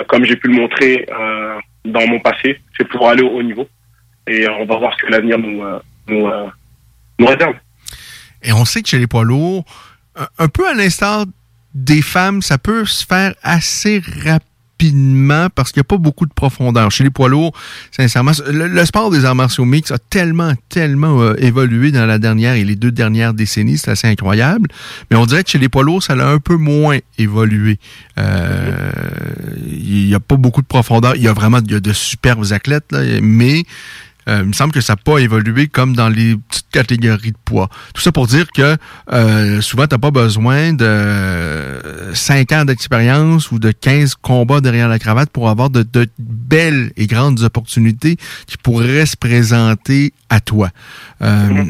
comme 0.08 0.26
j'ai 0.26 0.36
pu 0.36 0.48
le 0.48 0.60
montrer 0.60 1.06
dans 1.86 2.08
mon 2.08 2.20
passé, 2.20 2.60
c'est 2.78 2.88
pour 2.88 3.08
aller 3.08 3.24
au 3.24 3.30
haut 3.30 3.44
niveau. 3.44 3.68
Et 4.28 4.48
on 4.50 4.66
va 4.66 4.78
voir 4.78 4.96
ce 4.98 5.06
que 5.06 5.12
l'avenir 5.12 5.38
nous, 5.38 5.64
nous, 6.08 7.26
réserve. 7.26 7.56
Et 8.42 8.52
on 8.54 8.66
sait 8.66 8.82
que 8.82 8.90
chez 8.90 9.00
les 9.00 9.08
poids 9.08 9.24
lourds, 9.24 9.66
un 10.40 10.48
peu 10.48 10.68
à 10.68 10.74
l'instar 10.74 11.26
des 11.76 12.02
femmes, 12.02 12.42
ça 12.42 12.58
peut 12.58 12.86
se 12.86 13.06
faire 13.06 13.36
assez 13.44 14.02
rapidement 14.24 15.50
parce 15.54 15.72
qu'il 15.72 15.80
n'y 15.80 15.86
a 15.86 15.90
pas 15.90 15.98
beaucoup 15.98 16.26
de 16.26 16.34
profondeur. 16.34 16.90
Chez 16.90 17.04
les 17.04 17.10
poids 17.10 17.28
lourds, 17.28 17.54
sincèrement, 17.92 18.32
le, 18.48 18.86
sport 18.86 19.10
des 19.10 19.26
arts 19.26 19.36
martiaux 19.36 19.66
mix 19.66 19.92
a 19.92 19.98
tellement, 19.98 20.54
tellement 20.70 21.22
euh, 21.22 21.36
évolué 21.38 21.92
dans 21.92 22.06
la 22.06 22.18
dernière 22.18 22.56
et 22.56 22.64
les 22.64 22.76
deux 22.76 22.92
dernières 22.92 23.34
décennies, 23.34 23.78
c'est 23.78 23.92
assez 23.92 24.08
incroyable. 24.08 24.70
Mais 25.12 25.18
on 25.18 25.26
dirait 25.26 25.44
que 25.44 25.50
chez 25.50 25.58
les 25.58 25.70
poids 25.70 25.84
lourds, 25.84 26.02
ça 26.02 26.14
a 26.14 26.26
un 26.26 26.40
peu 26.40 26.56
moins 26.56 27.00
évolué. 27.18 27.78
Euh, 28.18 28.90
Il 29.68 30.08
n'y 30.08 30.16
a 30.16 30.20
pas 30.20 30.38
beaucoup 30.38 30.62
de 30.62 30.68
profondeur. 30.68 31.16
Il 31.16 31.24
y 31.24 31.28
a 31.28 31.34
vraiment 31.34 31.60
y 31.68 31.76
a 31.76 31.80
de 31.80 31.94
superbes 31.94 32.52
athlètes, 32.52 32.92
là, 32.92 33.02
mais 33.22 33.64
euh, 34.28 34.40
il 34.42 34.48
me 34.48 34.54
semble 34.54 34.74
que 34.74 34.82
ça 34.82 34.94
n'a 34.94 34.98
pas 34.98 35.20
évolué 35.20 35.68
comme 35.68 35.96
dans 35.96 36.10
les 36.10 36.36
petites 36.36 36.70
catégories 36.72 37.32
de 37.32 37.38
poids. 37.46 37.70
Tout 37.94 38.02
ça 38.02 38.12
pour 38.12 38.28
dire 38.28 38.48
que 38.52 38.76
euh, 39.14 39.62
souvent, 39.62 39.88
tu 39.88 39.96
n'as 39.96 40.00
pas 40.00 40.12
besoin 40.12 40.74
de 40.74 42.12
5 42.14 42.52
ans 42.52 42.66
d'expérience 42.66 43.52
ou 43.52 43.60
de 43.60 43.72
15 43.72 44.16
combats 44.16 44.62
derrière 44.62 44.88
la 44.88 45.00
cravate 45.00 45.30
pour 45.30 45.50
avoir 45.50 45.70
de, 45.70 45.84
de 45.84 46.08
belles 46.20 46.92
et 46.98 47.08
grandes 47.08 47.42
opportunités 47.44 48.18
qui 48.48 48.58
pourraient 48.58 49.06
se 49.06 49.18
présenter 49.18 50.14
à 50.30 50.40
toi. 50.40 50.70
Euh, 51.22 51.64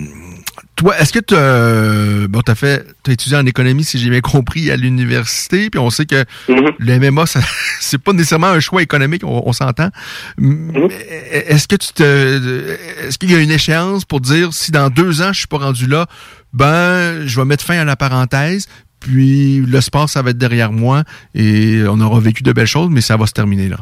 Toi, 0.76 0.98
est-ce 1.00 1.14
que 1.14 1.20
tu 1.20 1.36
as, 1.36 2.28
bon, 2.28 2.42
as 2.46 2.56
fait, 2.56 2.86
as 3.08 3.12
étudié 3.12 3.38
en 3.38 3.46
économie, 3.46 3.86
si 3.86 3.98
j'ai 3.98 4.10
bien 4.10 4.20
compris, 4.20 4.72
à 4.72 4.76
l'université, 4.76 5.70
puis 5.70 5.80
on 5.80 5.90
sait 5.90 6.06
que 6.06 6.26
le 6.48 7.00
MMA, 7.00 7.24
c'est 7.80 8.02
pas 8.02 8.12
nécessairement 8.12 8.48
un 8.48 8.60
choix 8.60 8.82
économique, 8.82 9.24
on, 9.24 9.44
on 9.46 9.54
s'entend. 9.54 9.90
Mais 10.38 10.88
Est-ce 11.32 11.68
que 11.68 11.78
tu 11.78 11.94
te, 11.94 12.78
est-ce 13.08 13.18
qu'il 13.18 13.32
y 13.32 13.36
a 13.36 13.40
une 13.40 13.52
échéance 13.52 14.04
pour 14.04 14.20
dire 14.20 14.54
si 14.54 14.72
dans 14.72 14.90
deux 14.90 15.22
ans 15.22 15.32
je 15.32 15.40
suis 15.40 15.48
pas 15.48 15.60
rendu 15.60 15.88
là, 15.88 16.08
ben, 16.54 17.26
je 17.26 17.40
vais 17.40 17.46
mettre 17.46 17.64
fin 17.64 17.80
à 17.80 17.86
la 17.86 17.96
parenthèse, 17.96 18.68
puis 19.00 19.64
le 19.66 19.82
sport, 19.82 20.10
ça 20.10 20.22
va 20.22 20.32
être 20.32 20.38
derrière 20.38 20.72
moi 20.72 21.04
et 21.34 21.84
on 21.88 22.00
aura 22.02 22.20
vécu 22.20 22.44
de 22.44 22.52
belles 22.52 22.66
choses, 22.66 22.90
mais 22.90 23.02
ça 23.02 23.18
va 23.18 23.28
se 23.28 23.34
terminer 23.34 23.70
là? 23.70 23.78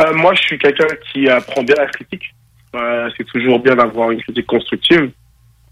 Euh, 0.00 0.12
moi, 0.14 0.34
je 0.34 0.42
suis 0.42 0.58
quelqu'un 0.58 0.86
qui 1.10 1.28
apprend 1.28 1.62
bien 1.62 1.76
la 1.76 1.86
critique. 1.86 2.34
Euh, 2.74 3.08
c'est 3.16 3.24
toujours 3.24 3.60
bien 3.60 3.74
d'avoir 3.74 4.10
une 4.10 4.20
critique 4.20 4.46
constructive. 4.46 5.10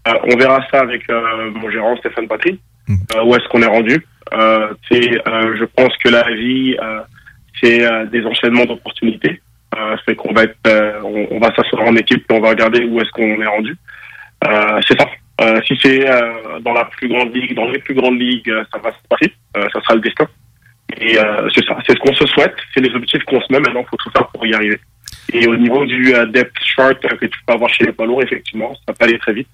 Euh, 0.07 0.13
on 0.23 0.37
verra 0.37 0.65
ça 0.71 0.79
avec 0.79 1.09
euh, 1.09 1.51
mon 1.51 1.69
gérant 1.69 1.95
Stéphane 1.97 2.27
Patry. 2.27 2.59
Euh, 2.89 3.23
où 3.23 3.35
est-ce 3.35 3.47
qu'on 3.49 3.61
est 3.61 3.65
rendu 3.65 4.05
Je 4.31 5.65
pense 5.65 5.95
que 5.97 6.09
la 6.09 6.23
vie, 6.31 6.77
c'est 7.61 8.09
des 8.09 8.25
enchaînements 8.25 8.65
d'opportunités. 8.65 9.41
C'est 10.05 10.15
qu'on 10.15 10.33
va 10.33 10.43
être, 10.43 10.57
on, 11.03 11.27
on 11.31 11.39
va 11.39 11.53
s'asseoir 11.55 11.87
en 11.87 11.95
équipe 11.95 12.25
et 12.29 12.33
on 12.33 12.39
va 12.39 12.49
regarder 12.49 12.85
où 12.85 12.99
est-ce 13.01 13.11
qu'on 13.11 13.41
est 13.41 13.45
rendu. 13.45 13.75
C'est 14.87 14.99
ça. 14.99 15.07
Euh, 15.39 15.61
si 15.67 15.77
c'est 15.83 16.09
euh, 16.09 16.59
dans 16.61 16.73
la 16.73 16.85
plus 16.85 17.07
grande 17.07 17.35
ligue, 17.35 17.53
dans 17.55 17.67
les 17.67 17.77
plus 17.77 17.93
grandes 17.93 18.19
ligues, 18.19 18.49
euh, 18.49 18.63
ça 18.73 18.79
va 18.79 18.91
se 18.91 18.97
passer. 19.07 19.33
Ça 19.55 19.81
sera 19.81 19.95
le 19.95 20.01
destin. 20.01 20.27
Et 20.99 21.17
c'est 21.53 21.65
ça. 21.65 21.77
C'est 21.85 21.93
ce 21.93 21.99
qu'on 21.99 22.13
se 22.13 22.25
souhaite. 22.27 22.55
C'est 22.73 22.79
les 22.79 22.93
objectifs 22.93 23.23
qu'on 23.23 23.41
se 23.41 23.51
met. 23.51 23.59
Maintenant, 23.59 23.81
il 23.81 23.89
faut 23.89 23.97
tout 23.97 24.09
faire 24.11 24.27
pour 24.27 24.45
y 24.45 24.53
arriver. 24.53 24.79
Et 25.33 25.47
au 25.47 25.55
niveau 25.55 25.85
du 25.85 26.13
depth 26.29 26.55
chart 26.63 26.99
que 26.99 27.25
tu 27.25 27.39
peux 27.45 27.53
avoir 27.53 27.69
chez 27.71 27.85
les 27.85 27.91
poids 27.91 28.05
lourds, 28.05 28.23
effectivement, 28.23 28.73
ça 28.87 28.93
peut 28.93 29.05
aller 29.05 29.17
très 29.19 29.33
vite. 29.33 29.47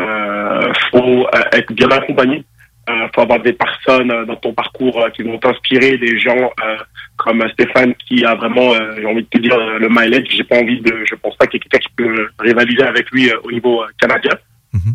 Euh, 0.00 0.72
faut 0.90 1.26
euh, 1.26 1.42
être 1.58 1.72
bien 1.72 1.88
accompagné. 1.88 2.44
Il 2.88 3.08
faut 3.14 3.20
avoir 3.20 3.38
des 3.40 3.52
personnes 3.52 4.10
euh, 4.10 4.24
dans 4.24 4.34
ton 4.36 4.52
parcours 4.52 5.00
euh, 5.00 5.10
qui 5.10 5.22
vont 5.22 5.38
t'inspirer, 5.38 5.96
des 5.98 6.18
gens 6.18 6.50
euh, 6.64 6.76
comme 7.16 7.46
Stéphane 7.52 7.94
qui 7.94 8.24
a 8.24 8.34
vraiment, 8.34 8.72
euh, 8.74 8.94
j'ai 8.96 9.06
envie 9.06 9.22
de 9.22 9.28
te 9.28 9.38
dire, 9.38 9.56
euh, 9.56 9.78
le 9.78 9.88
mileage. 9.88 10.26
J'ai 10.30 10.42
pas 10.42 10.56
envie 10.56 10.80
de, 10.80 11.04
je 11.08 11.14
pense 11.14 11.36
pas 11.36 11.46
qu'il 11.46 11.60
y 11.60 11.66
ait 11.66 11.68
quelqu'un 11.68 11.86
qui 11.86 11.92
peut 11.94 12.28
rivaliser 12.40 12.82
avec 12.82 13.08
lui 13.12 13.30
euh, 13.30 13.36
au 13.44 13.52
niveau 13.52 13.82
euh, 13.82 13.86
canadien. 14.00 14.32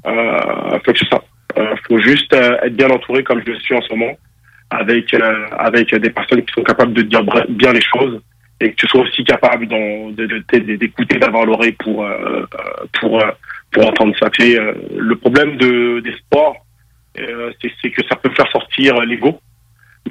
Euh, 0.08 0.80
faut 0.84 0.92
que 0.92 1.00
c'est 1.00 1.10
ça. 1.10 1.22
Euh, 1.58 1.76
faut 1.88 2.00
juste 2.00 2.34
euh, 2.34 2.58
être 2.64 2.76
bien 2.76 2.90
entouré 2.90 3.24
comme 3.24 3.42
je 3.46 3.52
le 3.52 3.60
suis 3.60 3.76
en 3.76 3.82
ce 3.82 3.94
moment, 3.94 4.14
avec 4.72 5.14
euh, 5.14 5.46
avec 5.58 5.94
des 5.96 6.10
personnes 6.10 6.42
qui 6.44 6.54
sont 6.54 6.64
capables 6.64 6.94
de 6.94 7.04
dire 7.04 7.24
bien 7.50 7.72
les 7.72 7.82
choses 7.82 8.20
et 8.60 8.72
que 8.72 8.76
tu 8.76 8.88
sois 8.88 9.02
aussi 9.02 9.24
capable 9.24 9.68
d'en- 9.68 10.10
de- 10.10 10.26
de- 10.26 10.44
de- 10.60 10.76
d'écouter, 10.76 11.18
d'avoir 11.20 11.46
l'oreille 11.46 11.74
pour 11.74 12.04
euh, 12.04 12.10
euh, 12.42 12.86
pour 13.00 13.22
euh, 13.22 13.32
pour 13.76 13.88
entendre 13.88 14.16
ça. 14.20 14.30
C'est 14.38 14.58
euh, 14.58 14.74
le 14.98 15.16
problème 15.18 15.58
de 15.58 16.00
des 16.00 16.16
sports, 16.22 16.56
euh, 17.20 17.52
c'est 17.62 17.72
c'est 17.82 17.92
que 17.92 18.02
ça 18.10 18.16
peut 18.16 18.32
faire 18.38 18.50
sortir 18.52 19.00
l'ego, 19.02 19.32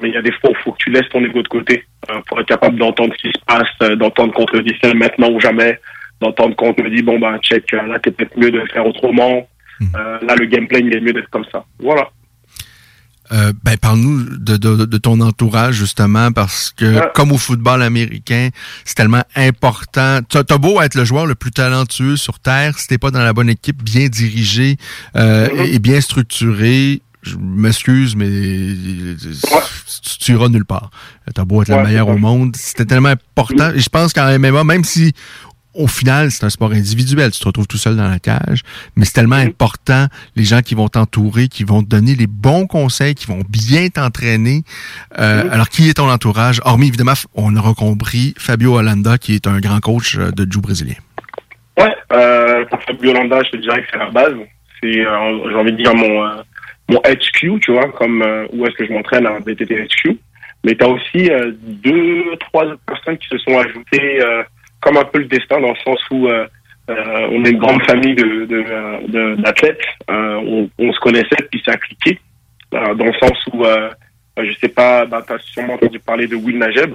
mais 0.01 0.09
il 0.11 0.15
y 0.15 0.19
a 0.19 0.23
des 0.23 0.33
fois 0.33 0.51
où 0.51 0.55
il 0.59 0.63
faut 0.63 0.73
que 0.73 0.83
tu 0.85 0.91
laisses 0.91 1.09
ton 1.09 1.25
ego 1.25 1.43
de 1.43 1.49
côté 1.49 1.85
euh, 2.11 2.21
pour 2.27 2.39
être 2.41 2.49
capable 2.49 2.77
d'entendre 2.79 3.15
ce 3.17 3.23
qui 3.29 3.33
se 3.39 3.45
passe, 3.47 3.75
euh, 3.83 3.97
d'entendre 3.97 4.33
qu'on 4.35 4.45
te 4.45 4.59
dit 4.59 4.75
c'est 4.83 4.95
maintenant 4.95 5.31
ou 5.31 5.41
jamais, 5.41 5.81
d'entendre 6.21 6.55
qu'on 6.57 6.75
te 6.75 6.83
dit 6.95 7.03
bon 7.03 7.19
ben 7.19 7.39
check, 7.39 7.73
euh, 7.73 7.83
là 7.91 7.99
t'es 7.99 8.11
peut-être 8.11 8.37
mieux 8.37 8.51
de 8.51 8.61
le 8.61 8.67
faire 8.75 8.87
autrement, 8.87 9.35
Euh, 9.83 10.19
là 10.29 10.35
le 10.37 10.47
gameplay 10.47 10.81
il 10.87 10.95
est 10.97 11.01
mieux 11.01 11.13
d'être 11.17 11.31
comme 11.31 11.49
ça. 11.53 11.65
Voilà. 11.89 12.05
Euh, 13.35 13.53
ben, 13.65 13.77
parle-nous 13.77 14.39
de, 14.39 14.57
de, 14.57 14.85
de 14.85 14.99
ton 14.99 15.21
entourage, 15.21 15.75
justement, 15.75 16.31
parce 16.31 16.73
que, 16.77 17.13
comme 17.15 17.33
au 17.33 17.39
football 17.39 17.83
américain, 17.83 18.51
c'est 18.85 18.95
tellement 18.95 19.25
important. 19.35 20.21
T'as 20.29 20.43
as 20.49 20.59
beau 20.59 20.81
être 20.81 20.95
le 20.95 21.05
joueur 21.05 21.27
le 21.27 21.35
plus 21.35 21.51
talentueux 21.51 22.17
sur 22.17 22.39
Terre, 22.39 22.79
si 22.79 22.87
t'es 22.87 22.99
pas 22.99 23.11
dans 23.11 23.23
la 23.25 23.33
bonne 23.33 23.51
équipe, 23.51 23.83
bien 23.83 24.07
dirigé 24.07 24.77
euh, 25.17 25.49
et, 25.57 25.75
et 25.75 25.79
bien 25.81 26.01
structuré, 26.01 27.03
je 27.23 27.37
m'excuse, 27.37 28.15
mais 28.15 28.29
tu, 30.03 30.19
tu 30.19 30.33
iras 30.33 30.49
nulle 30.49 30.65
part. 30.65 30.91
T'as 31.35 31.45
beau 31.45 31.63
être 31.63 31.71
le 31.71 31.83
meilleur 31.83 32.09
au 32.09 32.19
monde, 32.19 32.55
c'était 32.57 32.85
tellement 32.85 33.09
important. 33.09 33.73
Et 33.75 33.81
je 33.81 33.89
pense 33.89 34.13
qu'en 34.13 34.39
MMA, 34.39 34.63
même 34.63 34.85
si 34.85 35.13
au 35.75 35.87
final, 35.87 36.31
c'est 36.31 36.45
un 36.45 36.51
sport 36.51 36.73
individuel. 36.73 37.31
Tu 37.31 37.41
te 37.41 37.45
retrouves 37.45 37.67
tout 37.67 37.77
seul 37.77 37.97
dans 37.97 38.09
la 38.09 38.19
cage, 38.19 38.63
mais 38.97 39.05
c'est 39.05 39.13
tellement 39.13 39.37
important 39.37 40.07
les 40.37 40.45
gens 40.45 40.63
qui 40.63 40.75
vont 40.75 40.89
t'entourer, 40.89 41.49
qui 41.49 41.65
vont 41.65 41.83
te 41.83 41.89
donner 41.89 42.15
les 42.15 42.27
bons 42.27 42.67
conseils, 42.67 43.15
qui 43.15 43.27
vont 43.27 43.43
bien 43.49 43.89
t'entraîner. 43.89 44.63
Euh, 45.19 45.45
Alors, 45.51 45.69
qui 45.69 45.89
est 45.89 45.95
ton 45.95 46.09
entourage? 46.11 46.61
Hormis, 46.65 46.89
évidemment, 46.89 47.13
on 47.35 47.55
aura 47.57 47.75
compris 47.75 48.35
Fabio 48.39 48.77
Hollanda, 48.77 49.19
qui 49.19 49.35
est 49.35 49.47
un 49.47 49.59
grand 49.61 49.81
coach 49.81 50.17
euh, 50.17 50.31
de 50.31 50.51
jiu 50.51 50.61
brésilien. 50.61 50.95
Ouais, 51.79 51.95
euh, 52.13 52.65
pour 52.67 52.83
Fabio 52.83 53.13
Landa, 53.13 53.43
je 53.45 53.51
te 53.51 53.57
dirais 53.57 53.83
que 53.83 53.89
c'est 53.93 53.99
la 53.99 54.11
base. 54.11 54.35
C'est, 54.83 55.01
euh, 55.07 55.51
j'ai 55.51 55.57
envie 55.57 55.73
de 55.73 55.77
dire, 55.83 55.95
mon, 55.95 56.25
euh, 56.25 56.43
mon 56.89 57.01
HQ, 57.01 57.61
tu 57.61 57.73
vois, 57.73 57.91
comme 57.93 58.23
euh, 58.23 58.47
où 58.53 58.65
est-ce 58.67 58.77
que 58.77 58.87
je 58.87 58.93
m'entraîne 58.93 59.27
à 59.27 59.41
BTT 59.41 59.87
HQ. 59.87 60.19
Mais 60.65 60.75
tu 60.77 60.85
as 60.85 60.89
aussi 60.89 61.31
euh, 61.31 61.53
deux, 61.61 62.25
trois 62.41 62.65
autres 62.65 62.81
personnes 62.87 63.19
qui 63.19 63.29
se 63.29 63.39
sont 63.39 63.59
ajoutées 63.59 64.23
euh, 64.23 64.43
comme 64.85 64.99
un 64.99 65.05
peu 65.05 65.19
le 65.19 65.25
destin, 65.25 65.61
dans 65.61 65.71
le 65.71 65.83
sens 65.85 65.99
où 66.11 66.29
euh, 66.29 66.47
euh, 66.91 67.29
on 67.33 67.45
est 67.45 67.51
une 67.51 67.59
grande 67.59 67.83
famille 67.85 68.15
de, 68.15 68.45
de, 68.45 68.61
de- 69.09 69.35
d'athlètes. 69.43 69.81
Euh, 70.11 70.37
on, 70.37 70.71
on 70.79 70.93
se 70.93 71.01
connaissait, 71.01 71.43
puis 71.51 71.63
ça 71.65 71.73
a 71.73 71.77
cliqué. 71.77 72.21
Euh, 72.75 72.95
dans 72.95 73.07
le 73.07 73.15
sens 73.15 73.39
où, 73.53 73.65
euh, 73.65 73.91
je 74.39 74.53
sais 74.61 74.69
pas, 74.69 75.07
bah, 75.07 75.23
tu 75.27 75.33
as 75.33 75.39
sûrement 75.39 75.75
entendu 75.75 75.99
parler 75.99 76.27
de 76.27 76.37
Will 76.37 76.59
Najeb, 76.59 76.93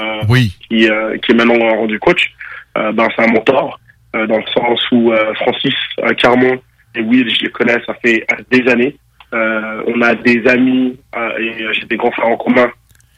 euh, 0.00 0.22
oui. 0.28 0.52
qui, 0.68 0.90
euh, 0.90 1.16
qui 1.18 1.32
est 1.32 1.34
maintenant 1.34 1.58
rendu 1.76 1.98
coach. 2.00 2.32
Euh, 2.76 2.92
ben, 2.92 3.06
c'est 3.14 3.22
un 3.24 3.32
mentor, 3.32 3.78
euh, 4.16 4.26
dans 4.26 4.38
le 4.38 4.46
sens 4.52 4.80
où 4.90 5.12
euh, 5.12 5.32
Francis 5.34 5.74
Carmon 6.18 6.60
et 6.96 7.02
Will, 7.02 7.28
je 7.32 7.44
les 7.44 7.50
connais, 7.50 7.78
ça 7.86 7.94
fait 8.02 8.26
des 8.50 8.68
années. 8.68 8.96
Euh, 9.32 9.82
on 9.86 10.02
a 10.02 10.14
des 10.16 10.44
amis 10.48 10.98
euh, 11.16 11.38
et 11.38 11.72
j'ai 11.74 11.86
des 11.86 11.96
grands 11.96 12.10
frères 12.10 12.26
en 12.26 12.36
commun 12.36 12.68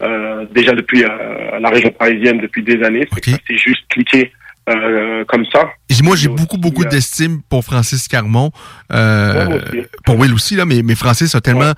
euh, 0.03 0.47
déjà 0.55 0.73
depuis 0.73 1.05
euh, 1.05 1.59
la 1.61 1.69
région 1.71 1.91
parisienne 1.91 2.39
depuis 2.41 2.63
des 2.63 2.83
années. 2.83 3.09
S'est 3.25 3.39
juste 3.57 3.83
cliqué 3.89 4.33
euh, 4.69 5.25
comme 5.27 5.45
ça. 5.53 5.71
Et 5.89 5.95
moi, 6.03 6.17
j'ai 6.17 6.29
beaucoup, 6.29 6.57
beaucoup 6.59 6.85
d'estime 6.85 7.43
pour 7.49 7.65
Francis 7.65 8.09
Carmon. 8.09 8.51
Ouais, 8.91 9.87
pour 10.05 10.19
Will 10.19 10.33
aussi, 10.35 10.57
là, 10.57 10.65
mais, 10.65 10.83
mais 10.83 10.95
Francis 10.95 11.35
a 11.35 11.41
tellement, 11.41 11.73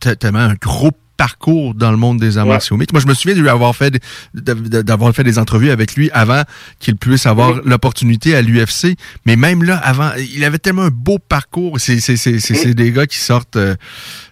te- 0.00 0.14
tellement 0.14 0.40
un 0.40 0.54
gros 0.54 0.90
parcours 1.16 1.74
dans 1.74 1.90
le 1.90 1.96
monde 1.96 2.18
des 2.20 2.38
arts 2.38 2.46
martiaux 2.52 2.76
mixtes. 2.76 2.92
Moi, 2.92 3.00
je 3.00 3.06
me 3.06 3.14
souviens 3.14 3.36
de 3.36 3.40
lui 3.40 3.48
avoir 3.48 3.74
fait, 3.74 3.98
d'avoir 4.34 5.14
fait 5.14 5.24
des 5.24 5.38
entrevues 5.38 5.70
avec 5.70 5.94
lui 5.96 6.10
avant 6.12 6.42
qu'il 6.78 6.96
puisse 6.96 7.26
avoir 7.26 7.60
l'opportunité 7.64 8.34
à 8.34 8.42
l'UFC. 8.42 8.96
Mais 9.24 9.36
même 9.36 9.62
là, 9.62 9.76
avant, 9.78 10.10
il 10.34 10.44
avait 10.44 10.58
tellement 10.58 10.82
un 10.82 10.90
beau 10.90 11.18
parcours. 11.18 11.78
C'est, 11.80 12.00
c'est, 12.00 12.16
c'est, 12.16 12.38
c'est, 12.40 12.54
c'est 12.54 12.74
des 12.74 12.92
gars 12.92 13.06
qui 13.06 13.18
sortent. 13.18 13.56
euh, 13.56 13.74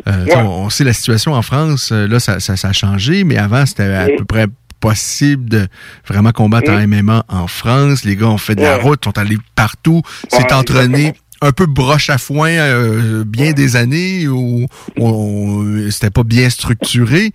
euh, 0.09 0.27
on, 0.37 0.41
on 0.67 0.71
sait 0.71 0.85
la 0.85 0.93
situation 0.93 1.33
en 1.35 1.43
France. 1.43 1.91
euh, 1.93 2.07
Là, 2.07 2.21
ça, 2.21 2.41
ça, 2.41 2.57
ça 2.57 2.69
a 2.69 2.73
changé, 2.73 3.25
mais 3.25 3.37
avant, 3.39 3.65
c'était 3.67 3.85
à 3.95 4.07
peu 4.19 4.25
près 4.25 4.47
possible 4.81 5.49
de 5.49 5.67
vraiment 6.07 6.33
combattre 6.33 6.71
en 6.71 6.87
MMA 6.87 7.25
en 7.29 7.47
France. 7.47 8.05
Les 8.05 8.17
gars 8.17 8.27
ont 8.29 8.37
fait 8.39 8.55
de 8.55 8.61
la 8.61 8.77
route, 8.77 9.03
sont 9.03 9.17
allés 9.17 9.39
partout, 9.55 10.03
s'est 10.29 10.53
entraîné 10.53 11.15
un 11.43 11.53
peu 11.53 11.67
broche 11.67 12.11
à 12.11 12.19
foin 12.19 12.51
euh, 12.51 13.25
bien 13.25 13.53
des 13.53 13.77
années 13.77 14.27
où 14.29 14.67
on- 14.99 15.91
c'était 15.91 16.11
pas 16.11 16.23
bien 16.25 16.49
structuré, 16.51 17.33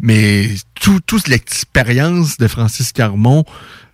mais 0.00 0.46
tout, 0.80 1.00
toute 1.06 1.28
l'expérience 1.28 2.38
de 2.38 2.46
Francis 2.48 2.92
Carmon, 2.92 3.44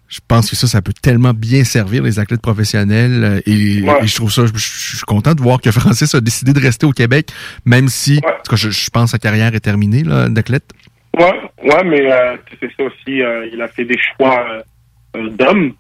je 0.09 0.21
pense 0.29 0.49
que 0.51 0.55
ça, 0.57 0.69
ça 0.69 0.83
peut 0.83 0.93
tellement 0.93 1.33
bien 1.35 1.65
servir 1.65 2.03
les 2.05 2.21
athlètes 2.21 2.41
professionnels 2.43 3.25
euh, 3.25 3.41
et, 3.47 3.83
Ouais. 3.83 4.05
et 4.05 4.07
je 4.07 4.15
trouve 4.15 4.31
ça, 4.31 4.47
je, 4.47 4.53
je 4.55 4.97
suis 4.97 5.05
content 5.07 5.35
de 5.35 5.43
voir 5.43 5.61
que 5.61 5.71
Francis 5.73 6.15
a 6.15 6.21
décidé 6.21 6.53
de 6.53 6.61
rester 6.61 6.87
au 6.87 6.93
Québec, 6.93 7.31
même 7.65 7.89
si, 7.89 8.19
en 8.19 8.43
tout 8.45 8.51
cas, 8.51 8.57
je, 8.57 8.71
je 8.71 8.91
pense 8.91 9.07
que 9.07 9.11
sa 9.13 9.19
carrière 9.19 9.53
est 9.55 9.61
terminée 9.61 10.05
là, 10.05 10.29
d'athlète. 10.29 10.65
Ouais, 11.19 11.33
ouais, 11.65 11.85
mais 11.85 12.13
euh, 12.13 12.37
c'est 12.61 12.71
ça 12.77 12.85
aussi. 12.85 13.21
euh, 13.23 13.49
il 13.53 13.61
a 13.63 13.69
fait 13.69 13.85
des 13.85 13.99
choix 14.17 14.47
euh, 15.17 15.29
d'homme, 15.31 15.73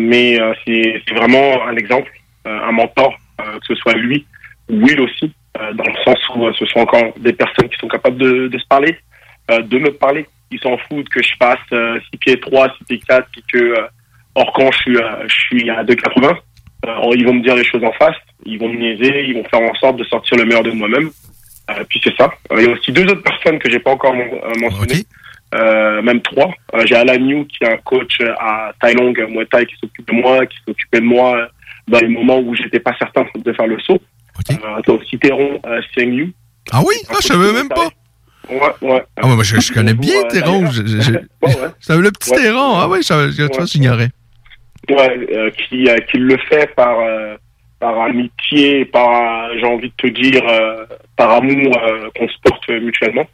mais 0.00 0.38
c'est 0.64 1.02
c'est 1.06 1.14
vraiment 1.14 1.66
un 1.66 1.76
exemple, 1.76 2.10
un 2.50 2.72
mentor, 2.72 3.14
euh, 3.40 3.44
que 3.60 3.66
ce 3.68 3.74
soit 3.76 3.94
lui 3.94 4.26
ou 4.68 4.76
Will 4.84 5.00
aussi, 5.00 5.32
euh, 5.60 5.72
dans 5.74 5.84
le 5.84 5.94
sens 6.04 6.18
où 6.34 6.46
euh, 6.46 6.52
ce 6.58 6.66
sont 6.66 6.80
encore 6.80 7.12
des 7.18 7.32
personnes 7.32 7.68
qui 7.68 7.76
sont 7.78 7.88
capables 7.88 8.16
de, 8.18 8.48
de 8.48 8.58
se 8.58 8.66
parler, 8.66 8.96
euh, 9.50 9.60
de 9.62 9.78
me 9.78 9.90
parler. 9.92 10.26
Ils 10.50 10.60
s'en 10.60 10.76
foutent 10.78 11.08
que 11.08 11.22
je 11.22 11.32
fasse 11.38 11.58
6 12.12 12.16
pieds 12.18 12.40
3, 12.40 12.68
6 12.78 12.84
pieds 12.84 13.00
4, 13.08 13.26
puis 13.32 13.42
que 13.52 13.58
euh, 13.58 13.86
hors 14.34 14.52
quand 14.52 14.70
je 14.72 14.78
suis, 14.78 14.96
euh, 14.96 15.26
je 15.28 15.34
suis 15.34 15.70
à 15.70 15.82
2,80. 15.84 16.36
Euh, 16.84 17.12
ils 17.16 17.24
vont 17.26 17.34
me 17.34 17.42
dire 17.42 17.54
les 17.54 17.64
choses 17.64 17.84
en 17.84 17.92
face, 17.92 18.16
ils 18.44 18.58
vont 18.58 18.68
me 18.68 18.76
niaiser, 18.76 19.24
ils 19.24 19.34
vont 19.34 19.44
faire 19.44 19.60
en 19.60 19.74
sorte 19.74 19.96
de 19.96 20.04
sortir 20.04 20.36
le 20.38 20.44
meilleur 20.44 20.62
de 20.64 20.72
moi-même. 20.72 21.10
Euh, 21.70 21.84
puis 21.88 22.00
c'est 22.02 22.14
ça. 22.16 22.30
Euh, 22.52 22.56
il 22.58 22.64
y 22.66 22.68
a 22.68 22.72
aussi 22.72 22.90
deux 22.92 23.04
autres 23.04 23.22
personnes 23.22 23.58
que 23.58 23.70
j'ai 23.70 23.78
pas 23.78 23.92
encore 23.92 24.14
men- 24.14 24.28
euh, 24.32 24.52
mentionnées. 24.60 25.04
Euh, 25.54 26.00
même 26.02 26.20
trois. 26.22 26.50
Euh, 26.74 26.82
j'ai 26.86 26.96
Alan 26.96 27.14
Yu 27.24 27.46
qui 27.46 27.62
est 27.62 27.68
un 27.72 27.76
coach 27.78 28.18
euh, 28.20 28.32
à 28.40 28.72
Thaïlong 28.80 29.14
euh, 29.18 29.26
Muay 29.28 29.46
Thai 29.46 29.66
qui 29.66 29.76
s'occupe 29.76 30.06
de 30.08 30.14
moi, 30.14 30.44
qui 30.46 30.56
s'occupait 30.66 31.00
de 31.00 31.04
moi 31.04 31.36
euh, 31.36 31.46
dans 31.88 31.98
les 31.98 32.08
moments 32.08 32.38
où 32.38 32.54
j'étais 32.54 32.80
pas 32.80 32.94
certain 32.98 33.24
de 33.34 33.52
faire 33.52 33.66
le 33.66 33.78
saut. 33.80 33.98
Euh, 34.50 34.80
t'as 34.84 34.92
aussi 34.92 35.18
Teron 35.18 35.60
euh, 35.66 35.80
Seng 35.94 36.12
Yu. 36.12 36.32
Ah 36.72 36.80
oui? 36.86 36.94
Ah, 37.10 37.16
je 37.20 37.26
savais 37.28 37.52
même 37.52 37.68
pas. 37.68 37.88
Ouais, 38.48 38.58
ouais. 38.90 39.02
Ah, 39.16 39.26
ouais, 39.28 39.34
moi, 39.34 39.44
je, 39.44 39.60
je 39.60 39.72
connais 39.72 39.94
bien 39.94 40.20
Euh, 40.24 40.28
Théron. 40.28 40.62
le 42.00 42.10
petit. 42.10 42.30
Théron. 42.32 42.76
Ah 42.76 42.88
oui, 42.88 42.98
je, 43.02 43.30
je, 43.30 43.36
tu 43.36 43.46
vois, 43.48 43.60
Ouais. 43.60 43.66
j'ignorais. 43.66 44.08
Ouais, 44.90 45.28
euh, 45.32 45.50
qui, 45.50 45.88
euh, 45.88 45.96
qui 46.10 46.18
le 46.18 46.36
fait 46.48 46.74
par, 46.74 46.98
euh, 47.00 47.36
par 47.78 48.00
amitié, 48.00 48.84
par, 48.86 49.08
euh, 49.50 49.54
j'ai 49.58 49.66
envie 49.66 49.90
de 49.90 49.94
te 49.96 50.06
dire, 50.08 50.42
euh, 50.48 50.86
par 51.16 51.30
amour 51.32 51.76
euh, 51.84 52.08
qu'on 52.16 52.26
se 52.28 52.34
porte 52.42 52.68
mutuellement. 52.68 53.26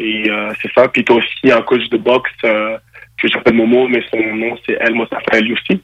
Et 0.00 0.28
euh, 0.30 0.52
c'est 0.60 0.72
ça. 0.74 0.88
Puis 0.88 1.04
t'as 1.04 1.14
aussi 1.14 1.50
un 1.52 1.62
coach 1.62 1.88
de 1.90 1.96
boxe 1.96 2.30
euh, 2.44 2.76
que 3.22 3.28
j'appelle 3.28 3.54
Momo, 3.54 3.86
mais 3.88 4.02
son 4.10 4.18
nom 4.36 4.56
c'est 4.66 4.76
El 4.80 4.94
Mostafa 4.94 5.38
El 5.38 5.46
Youssi. 5.48 5.80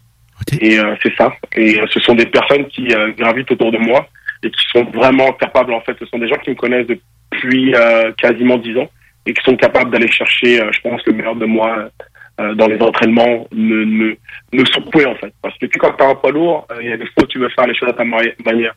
Et 0.61 0.79
euh, 0.79 0.95
c'est 1.03 1.15
ça. 1.17 1.33
Et 1.57 1.81
euh, 1.81 1.87
ce 1.91 2.01
sont 2.01 2.15
des 2.15 2.27
personnes 2.27 2.67
qui 2.67 2.93
euh, 2.93 3.13
gravitent 3.13 3.51
autour 3.51 3.73
de 3.73 3.79
moi 3.79 4.07
et 4.43 4.51
qui 4.51 4.65
sont 4.73 4.85
vraiment 4.85 5.33
capables, 5.33 5.73
en 5.73 5.81
fait, 5.81 5.97
ce 5.99 6.07
sont 6.07 6.19
des 6.19 6.29
gens 6.29 6.37
qui 6.37 6.51
me 6.51 6.55
connaissent 6.57 6.87
depuis 6.87 7.75
quasiment 8.19 8.59
dix 8.59 8.77
ans 8.77 8.91
et 9.25 9.33
qui 9.33 9.43
sont 9.45 9.57
capables 9.57 9.93
d'aller 9.93 10.11
chercher, 10.11 10.61
je 10.73 10.81
pense, 10.81 11.01
le 11.07 11.13
meilleur 11.13 11.37
de 11.37 11.47
moi 11.47 11.89
dans 12.39 12.67
les 12.67 12.81
entraînements, 12.83 13.47
me, 13.53 13.85
me, 13.85 14.17
me 14.53 14.65
secouer, 14.65 15.07
en 15.07 15.15
fait. 15.15 15.33
Parce 15.41 15.57
que 15.59 15.67
puis, 15.67 15.79
quand 15.79 15.93
t'as 15.93 16.09
un 16.09 16.17
poids 16.17 16.33
lourd, 16.33 16.67
il 16.81 16.89
y 16.89 16.93
a 16.93 16.97
des 16.97 17.07
fois 17.07 17.23
où 17.23 17.27
tu 17.27 17.39
veux 17.39 17.49
faire 17.51 17.69
les 17.69 17.75
choses 17.77 17.91
à 17.91 17.93
ta 17.93 18.05
manière. 18.05 18.75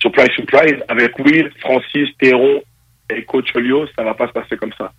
Surprise, 0.00 0.30
surprise, 0.34 0.82
avec 0.88 1.16
Will, 1.20 1.48
Francis, 1.60 2.08
Théron 2.18 2.60
et 3.08 3.22
Coach 3.22 3.54
Olio, 3.54 3.86
ça 3.96 4.02
va 4.02 4.14
pas 4.14 4.26
se 4.26 4.32
passer 4.32 4.56
comme 4.56 4.72
ça. 4.76 4.90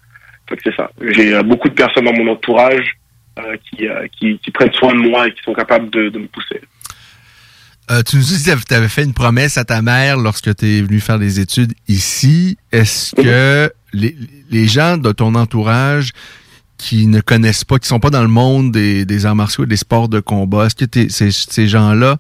Que 0.48 0.56
c'est 0.64 0.76
ça. 0.76 0.90
J'ai 1.02 1.44
beaucoup 1.44 1.68
de 1.68 1.74
personnes 1.74 2.06
dans 2.06 2.14
mon 2.14 2.32
entourage 2.32 2.96
qui, 3.70 3.88
euh, 3.88 4.08
qui, 4.18 4.40
qui 4.40 4.52
prennent 4.52 4.74
soin 4.74 4.94
de 4.94 5.00
moi 5.10 5.28
et 5.28 5.34
qui 5.34 5.42
sont 5.44 5.54
capables 5.54 5.90
de, 5.90 6.10
de 6.10 6.20
me 6.20 6.28
pousser. 6.28 6.62
Euh, 7.92 8.02
tu 8.02 8.16
nous 8.16 8.24
dis 8.24 8.44
que 8.44 8.64
tu 8.68 8.74
avais 8.74 8.88
fait 8.88 9.04
une 9.04 9.14
promesse 9.14 9.58
à 9.58 9.64
ta 9.66 9.82
mère 9.84 10.18
lorsque 10.18 10.56
tu 10.56 10.66
es 10.66 10.82
venu 10.82 11.00
faire 11.00 11.20
des 11.20 11.40
études 11.40 11.74
ici. 11.88 12.58
Est-ce 12.72 13.14
que 13.16 13.72
les, 13.94 14.16
les 14.50 14.68
gens 14.68 14.98
de 14.98 15.12
ton 15.12 15.36
entourage 15.36 16.10
qui 16.78 17.06
ne 17.08 17.22
connaissent 17.22 17.64
pas, 17.64 17.78
qui 17.78 17.88
sont 17.88 18.00
pas 18.00 18.10
dans 18.10 18.24
le 18.24 18.28
monde 18.28 18.72
des, 18.72 19.06
des 19.06 19.26
arts 19.26 19.36
martiaux 19.36 19.64
et 19.66 19.68
des 19.68 19.78
sports 19.78 20.10
de 20.10 20.20
combat, 20.20 20.66
est-ce 20.66 20.76
que 20.86 21.10
ces, 21.10 21.30
ces 21.32 21.68
gens-là 21.68 22.18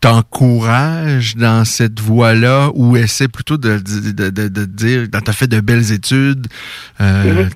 t'encourage 0.00 1.34
dans 1.36 1.64
cette 1.64 1.98
voie-là 1.98 2.70
ou 2.74 2.96
essaie 2.96 3.26
plutôt 3.28 3.56
de, 3.56 3.78
de, 3.78 4.30
de, 4.30 4.48
de 4.48 4.64
dire, 4.64 5.08
t'as 5.10 5.32
fait 5.32 5.48
de 5.48 5.60
belles 5.60 5.90
études, 5.92 6.46
euh, 7.00 7.44
Mhm. 7.44 7.50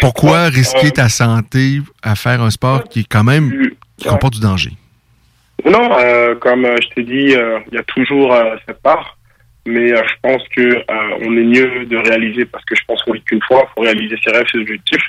Pourquoi 0.00 0.44
risquer 0.46 0.88
euh, 0.88 0.90
ta 0.90 1.08
santé 1.08 1.80
à 2.02 2.14
faire 2.14 2.42
un 2.42 2.50
sport 2.50 2.84
qui 2.84 3.00
est 3.00 3.08
quand 3.08 3.24
même, 3.24 3.50
qui 3.96 4.08
comporte 4.08 4.34
du 4.34 4.40
danger? 4.40 4.70
Non, 5.64 5.90
euh, 5.98 6.34
comme 6.36 6.64
euh, 6.64 6.76
je 6.82 6.88
t'ai 6.94 7.02
dit, 7.02 7.34
euh, 7.34 7.58
il 7.70 7.74
y 7.74 7.78
a 7.78 7.82
toujours 7.84 8.34
cette 8.66 8.80
part, 8.82 9.18
mais 9.66 9.88
je 9.88 10.14
pense 10.22 10.42
que 10.48 10.82
on 11.26 11.36
est 11.36 11.44
mieux 11.44 11.84
de 11.86 11.96
réaliser 11.96 12.44
parce 12.44 12.64
que 12.64 12.74
je 12.74 12.82
pense 12.86 13.02
qu'on 13.02 13.12
vit 13.12 13.22
qu'une 13.22 13.42
fois, 13.42 13.66
il 13.68 13.72
faut 13.74 13.80
réaliser 13.82 14.16
ses 14.24 14.32
rêves, 14.32 14.46
ses 14.50 14.58
objectifs. 14.58 15.02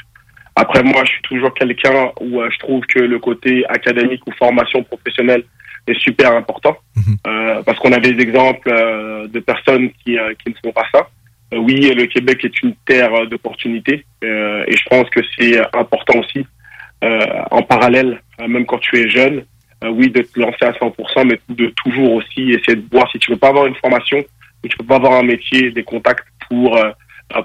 Après, 0.55 0.83
moi, 0.83 1.03
je 1.05 1.11
suis 1.11 1.21
toujours 1.21 1.53
quelqu'un 1.53 2.11
où 2.19 2.41
je 2.49 2.57
trouve 2.59 2.85
que 2.85 2.99
le 2.99 3.19
côté 3.19 3.65
académique 3.69 4.21
ou 4.27 4.31
formation 4.33 4.83
professionnelle 4.83 5.43
est 5.87 5.99
super 5.99 6.33
important 6.33 6.77
Euh, 7.27 7.61
parce 7.63 7.77
qu'on 7.79 7.91
a 7.91 7.99
des 7.99 8.17
exemples 8.21 8.71
de 9.35 9.39
personnes 9.39 9.89
qui, 9.99 10.17
qui 10.39 10.49
ne 10.49 10.55
font 10.63 10.71
pas 10.71 10.85
ça. 10.93 11.07
Euh, 11.53 11.57
oui, 11.57 11.93
le 11.93 12.05
Québec 12.05 12.45
est 12.45 12.61
une 12.61 12.75
terre 12.85 13.27
d'opportunités 13.27 14.05
euh, 14.23 14.63
et 14.67 14.75
je 14.75 14.83
pense 14.89 15.09
que 15.09 15.19
c'est 15.37 15.59
important 15.75 16.19
aussi 16.19 16.45
euh, 17.03 17.25
en 17.49 17.63
parallèle, 17.63 18.21
euh, 18.39 18.47
même 18.47 18.65
quand 18.65 18.77
tu 18.77 18.97
es 18.99 19.09
jeune, 19.09 19.43
euh, 19.83 19.89
oui, 19.89 20.09
de 20.11 20.21
te 20.21 20.39
lancer 20.39 20.65
à 20.65 20.71
100%, 20.71 21.25
mais 21.25 21.39
de 21.49 21.73
toujours 21.83 22.13
aussi 22.13 22.51
essayer 22.51 22.75
de 22.75 22.85
voir 22.91 23.09
si 23.11 23.17
tu 23.17 23.31
veux 23.31 23.37
pas 23.37 23.49
avoir 23.49 23.65
une 23.65 23.75
formation, 23.75 24.19
ou 24.63 24.67
tu 24.67 24.77
peux 24.77 24.85
pas 24.85 24.97
avoir 24.97 25.13
un 25.13 25.23
métier, 25.23 25.71
des 25.71 25.83
contacts 25.83 26.27
pour 26.47 26.77
euh, 26.77 26.91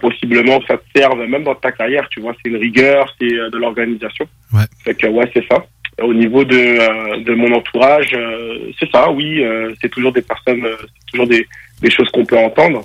possiblement 0.01 0.59
que 0.61 0.67
ça 0.67 0.77
te 0.77 0.85
serve 0.95 1.27
même 1.27 1.45
dans 1.45 1.55
ta 1.55 1.73
carrière, 1.73 2.07
tu 2.11 2.21
vois, 2.21 2.35
c'est 2.35 2.51
une 2.51 2.59
rigueur, 2.59 3.15
c'est 3.19 3.29
de 3.29 3.57
l'organisation. 3.57 4.27
Ouais. 4.53 4.65
Fait 4.85 4.95
que 4.95 5.07
ouais, 5.07 5.31
c'est 5.33 5.47
ça. 5.51 5.65
Au 6.03 6.13
niveau 6.13 6.45
de, 6.45 6.55
euh, 6.55 7.23
de 7.23 7.35
mon 7.35 7.51
entourage, 7.55 8.13
euh, 8.13 8.71
c'est 8.79 8.91
ça, 8.91 9.11
oui, 9.11 9.43
euh, 9.43 9.73
c'est 9.81 9.89
toujours 9.89 10.13
des 10.13 10.21
personnes, 10.21 10.67
euh, 10.67 10.77
c'est 10.81 11.13
toujours 11.13 11.27
des, 11.29 11.47
des 11.81 11.91
choses 11.91 12.11
qu'on 12.11 12.27
peut 12.27 12.37
entendre. 12.37 12.83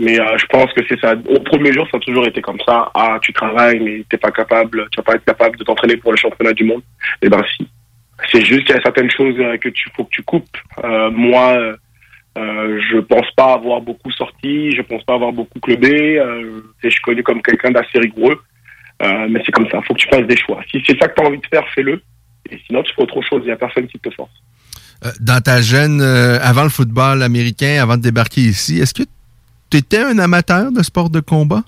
Mais 0.00 0.18
euh, 0.18 0.36
je 0.38 0.46
pense 0.46 0.72
que 0.72 0.80
c'est 0.88 0.98
ça. 1.00 1.14
Au 1.28 1.40
premier 1.40 1.72
jour, 1.72 1.86
ça 1.90 1.98
a 1.98 2.00
toujours 2.00 2.26
été 2.26 2.42
comme 2.42 2.58
ça. 2.66 2.90
Ah, 2.94 3.18
tu 3.22 3.32
travailles, 3.32 3.78
mais 3.80 4.04
t'es 4.08 4.16
pas 4.16 4.32
capable, 4.32 4.88
tu 4.90 4.96
vas 4.96 5.02
pas 5.04 5.14
être 5.14 5.24
capable 5.24 5.56
de 5.56 5.64
t'entraîner 5.64 5.96
pour 5.96 6.10
le 6.10 6.16
championnat 6.16 6.52
du 6.52 6.64
monde. 6.64 6.82
Eh 7.22 7.28
ben 7.28 7.42
si. 7.56 7.68
C'est 8.30 8.44
juste 8.44 8.64
qu'il 8.64 8.74
y 8.74 8.78
a 8.78 8.82
certaines 8.82 9.10
choses 9.10 9.34
euh, 9.38 9.56
que 9.56 9.68
tu 9.68 9.88
faut 9.94 10.04
que 10.04 10.10
tu 10.10 10.22
coupes. 10.22 10.56
Euh, 10.82 11.10
moi, 11.10 11.76
euh, 12.36 12.80
je 12.90 12.98
pense 12.98 13.30
pas 13.36 13.54
avoir 13.54 13.80
beaucoup 13.80 14.10
sorti, 14.10 14.74
je 14.74 14.82
pense 14.82 15.04
pas 15.04 15.14
avoir 15.14 15.32
beaucoup 15.32 15.60
clubé. 15.60 16.18
Euh, 16.18 16.60
et 16.82 16.88
je 16.88 16.90
suis 16.90 17.02
connu 17.02 17.22
comme 17.22 17.42
quelqu'un 17.42 17.70
d'assez 17.70 17.98
rigoureux. 17.98 18.40
Euh, 19.02 19.26
mais 19.28 19.42
c'est 19.44 19.52
comme 19.52 19.68
ça, 19.70 19.80
faut 19.82 19.94
que 19.94 20.00
tu 20.00 20.08
fasses 20.08 20.26
des 20.26 20.36
choix. 20.36 20.60
Si 20.70 20.82
c'est 20.86 20.98
ça 21.00 21.08
que 21.08 21.14
tu 21.14 21.22
as 21.22 21.28
envie 21.28 21.38
de 21.38 21.46
faire, 21.46 21.64
fais-le. 21.74 22.02
Et 22.50 22.58
sinon, 22.66 22.82
tu 22.82 22.92
fais 22.94 23.02
autre 23.02 23.20
chose. 23.22 23.42
Il 23.44 23.48
y 23.48 23.52
a 23.52 23.56
personne 23.56 23.86
qui 23.86 23.98
te 23.98 24.10
force. 24.10 24.30
Dans 25.20 25.40
ta 25.40 25.60
jeune, 25.60 26.00
avant 26.00 26.62
le 26.62 26.68
football 26.70 27.22
américain, 27.22 27.78
avant 27.82 27.96
de 27.96 28.02
débarquer 28.02 28.40
ici, 28.40 28.80
est-ce 28.80 28.94
que 28.94 29.02
tu 29.74 29.78
étais 29.78 29.98
un 30.04 30.18
amateur 30.20 30.70
de 30.70 30.82
sport 30.84 31.10
de 31.10 31.18
combat? 31.18 31.64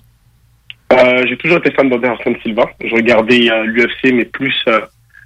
Euh, 0.93 1.25
j'ai 1.27 1.35
toujours 1.35 1.57
été 1.57 1.71
fan 1.71 1.89
d'Anderson 1.89 2.33
Silva. 2.41 2.63
Je 2.81 2.93
regardais 2.95 3.51
euh, 3.51 3.65
l'UFC, 3.65 4.13
mais 4.13 4.23
plus 4.23 4.55
euh, 4.69 4.79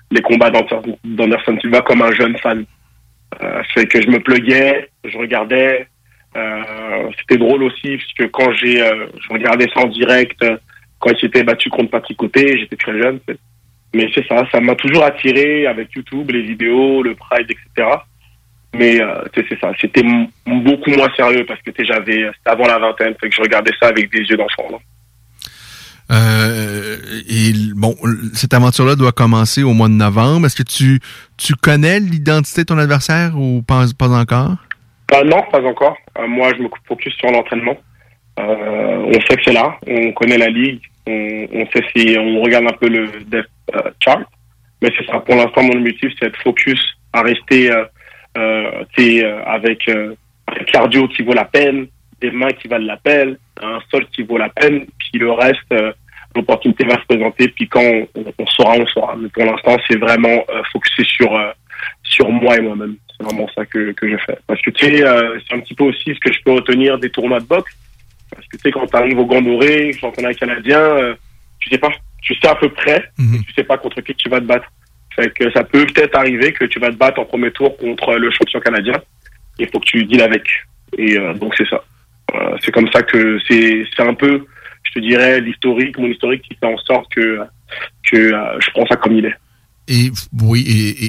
les 0.09 0.21
combats 0.23 0.49
d'Ander- 0.49 0.97
d'Anderson 1.03 1.59
Silva 1.61 1.81
comme 1.81 2.01
un 2.01 2.11
jeune 2.13 2.35
fan. 2.39 2.65
Fait 3.73 3.85
que 3.85 4.01
je 4.01 4.07
me 4.07 4.19
pluguais, 4.19 4.89
je 5.05 5.17
regardais. 5.17 5.87
C'était 7.19 7.37
drôle 7.37 7.63
aussi, 7.63 7.97
parce 7.97 8.13
que 8.17 8.23
quand 8.25 8.51
j'ai, 8.53 8.77
je 8.77 9.33
regardais 9.33 9.67
ça 9.73 9.81
en 9.81 9.87
direct, 9.87 10.43
quand 10.99 11.11
il 11.11 11.19
s'était 11.19 11.43
battu 11.43 11.69
contre 11.69 11.91
Patrick 11.91 12.17
Côté, 12.17 12.57
j'étais 12.59 12.75
très 12.75 12.99
jeune. 13.01 13.19
c'est- 13.27 13.37
Mais 13.93 14.09
c'est 14.13 14.25
ça, 14.27 14.45
ça 14.51 14.59
m'a 14.59 14.75
toujours 14.75 15.03
attiré 15.03 15.65
avec 15.67 15.93
YouTube, 15.93 16.29
les 16.31 16.41
vidéos, 16.41 17.03
le 17.03 17.13
Pride, 17.15 17.49
etc. 17.51 17.87
Mais 18.73 19.01
euh, 19.01 19.23
c'est 19.35 19.59
ça, 19.59 19.71
c'était 19.81 20.03
beaucoup 20.45 20.91
moins 20.91 21.09
sérieux 21.15 21.45
parce 21.45 21.61
que 21.61 21.71
j'avais, 21.83 22.29
c'était 22.37 22.49
avant 22.49 22.67
la 22.67 22.79
vingtaine, 22.79 23.13
fait 23.19 23.29
que 23.29 23.35
je 23.35 23.41
regardais 23.41 23.73
ça 23.81 23.89
avec 23.89 24.09
des 24.11 24.19
yeux 24.19 24.37
d'enfant. 24.37 24.79
Euh, 26.09 26.97
et 27.29 27.51
bon, 27.75 27.95
cette 28.33 28.53
aventure-là 28.53 28.95
doit 28.95 29.11
commencer 29.11 29.63
au 29.63 29.73
mois 29.73 29.87
de 29.87 29.93
novembre. 29.93 30.45
Est-ce 30.45 30.55
que 30.55 30.63
tu, 30.63 30.99
tu 31.37 31.55
connais 31.55 31.99
l'identité 31.99 32.61
de 32.61 32.67
ton 32.67 32.77
adversaire 32.77 33.37
ou 33.37 33.61
pas, 33.61 33.85
pas 33.97 34.09
encore? 34.09 34.55
Euh, 35.13 35.23
non, 35.25 35.41
pas 35.51 35.61
encore. 35.61 35.97
Euh, 36.17 36.27
moi, 36.27 36.51
je 36.57 36.63
me 36.63 36.69
focus 36.87 37.13
sur 37.15 37.29
l'entraînement. 37.29 37.77
Euh, 38.39 39.05
on 39.05 39.19
sait 39.21 39.35
que 39.35 39.43
c'est 39.45 39.53
là, 39.53 39.77
on 39.85 40.13
connaît 40.13 40.37
la 40.37 40.47
ligue, 40.47 40.81
on, 41.05 41.47
on 41.53 41.65
sait 41.71 41.83
si 41.93 42.17
on 42.17 42.41
regarde 42.41 42.65
un 42.65 42.77
peu 42.77 42.87
le 42.87 43.07
depth 43.27 43.49
chart, 44.01 44.23
mais 44.81 44.89
c'est 44.97 45.05
ça. 45.07 45.19
Pour 45.19 45.35
l'instant, 45.35 45.63
mon 45.63 45.77
objectif, 45.77 46.11
c'est 46.17 46.27
être 46.27 46.41
focus 46.41 46.79
à 47.11 47.21
rester 47.21 47.69
euh, 48.37 48.83
sais, 48.97 49.23
euh, 49.23 49.43
avec 49.45 49.87
euh, 49.89 50.15
un 50.47 50.63
cardio 50.65 51.07
qui 51.07 51.23
vaut 51.23 51.33
la 51.33 51.45
peine, 51.45 51.87
des 52.19 52.31
mains 52.31 52.51
qui 52.51 52.67
valent 52.67 52.85
la 52.85 52.97
peine, 52.97 53.37
un 53.61 53.79
sol 53.89 54.05
qui 54.13 54.23
vaut 54.23 54.37
la 54.37 54.49
peine, 54.49 54.85
puis 54.97 55.19
le 55.19 55.31
reste, 55.31 55.71
euh, 55.73 55.91
l'opportunité 56.35 56.85
va 56.85 56.95
se 56.95 57.05
présenter, 57.07 57.47
puis 57.49 57.67
quand 57.67 57.81
on, 57.81 58.07
on, 58.15 58.33
on 58.37 58.47
saura, 58.47 58.75
on 58.77 58.87
saura. 58.87 59.15
Mais 59.17 59.29
pour 59.29 59.43
l'instant, 59.43 59.75
c'est 59.87 59.97
vraiment 59.97 60.45
euh, 60.49 60.61
focusé 60.71 61.03
sur 61.03 61.35
euh, 61.35 61.51
sur 62.03 62.29
moi 62.29 62.57
et 62.57 62.61
moi-même. 62.61 62.95
C'est 63.17 63.23
vraiment 63.23 63.49
ça 63.55 63.65
que, 63.65 63.91
que 63.91 64.09
je 64.09 64.17
fais. 64.17 64.37
Parce 64.47 64.61
que 64.61 64.69
tu 64.71 64.85
sais, 64.85 65.03
euh, 65.03 65.39
c'est 65.47 65.55
un 65.55 65.59
petit 65.59 65.73
peu 65.73 65.85
aussi 65.85 66.13
ce 66.13 66.19
que 66.19 66.31
je 66.31 66.39
peux 66.43 66.53
retenir 66.53 66.97
des 66.99 67.09
tournois 67.09 67.39
de 67.39 67.45
boxe. 67.45 67.75
Parce 68.33 68.47
que 68.47 68.57
tu 68.57 68.61
sais, 68.63 68.71
quand 68.71 68.85
tu 68.85 68.95
arrives 68.95 69.19
au 69.19 69.25
Gant 69.25 69.41
Doré, 69.41 69.91
championnat 69.99 70.33
canadien, 70.33 70.79
euh, 70.79 71.15
tu 71.59 71.69
sais 71.69 71.77
pas. 71.77 71.89
Tu 72.21 72.35
sais 72.35 72.47
à 72.47 72.55
peu 72.55 72.69
près, 72.69 73.09
mais 73.31 73.39
tu 73.39 73.53
sais 73.53 73.63
pas 73.63 73.77
contre 73.79 73.99
qui 74.01 74.13
tu 74.13 74.29
vas 74.29 74.39
te 74.39 74.45
battre. 74.45 74.71
Fait 75.15 75.31
que 75.33 75.51
ça 75.51 75.63
peut 75.63 75.85
peut-être 75.85 76.15
arriver 76.17 76.53
que 76.53 76.65
tu 76.65 76.79
vas 76.79 76.89
te 76.89 76.95
battre 76.95 77.19
en 77.19 77.25
premier 77.25 77.51
tour 77.51 77.75
contre 77.77 78.15
le 78.15 78.31
champion 78.31 78.59
canadien. 78.59 78.93
Il 79.59 79.67
faut 79.69 79.79
que 79.79 79.85
tu 79.85 80.05
deals 80.05 80.21
avec. 80.21 80.43
Et 80.97 81.17
euh, 81.17 81.33
donc 81.33 81.53
c'est 81.57 81.67
ça. 81.67 81.83
Euh, 82.35 82.55
c'est 82.63 82.71
comme 82.71 82.89
ça 82.91 83.01
que 83.03 83.37
c'est 83.47 83.85
c'est 83.95 84.03
un 84.03 84.13
peu, 84.13 84.45
je 84.83 84.91
te 84.93 84.99
dirais, 84.99 85.41
l'historique, 85.41 85.97
mon 85.97 86.07
historique 86.07 86.43
qui 86.43 86.55
fait 86.55 86.65
en 86.65 86.77
sorte 86.77 87.11
que 87.13 87.39
que 88.09 88.17
euh, 88.17 88.59
je 88.59 88.69
prends 88.71 88.85
ça 88.87 88.95
comme 88.95 89.13
il 89.17 89.25
est. 89.25 89.35
Et 89.87 90.11
oui, 90.41 90.63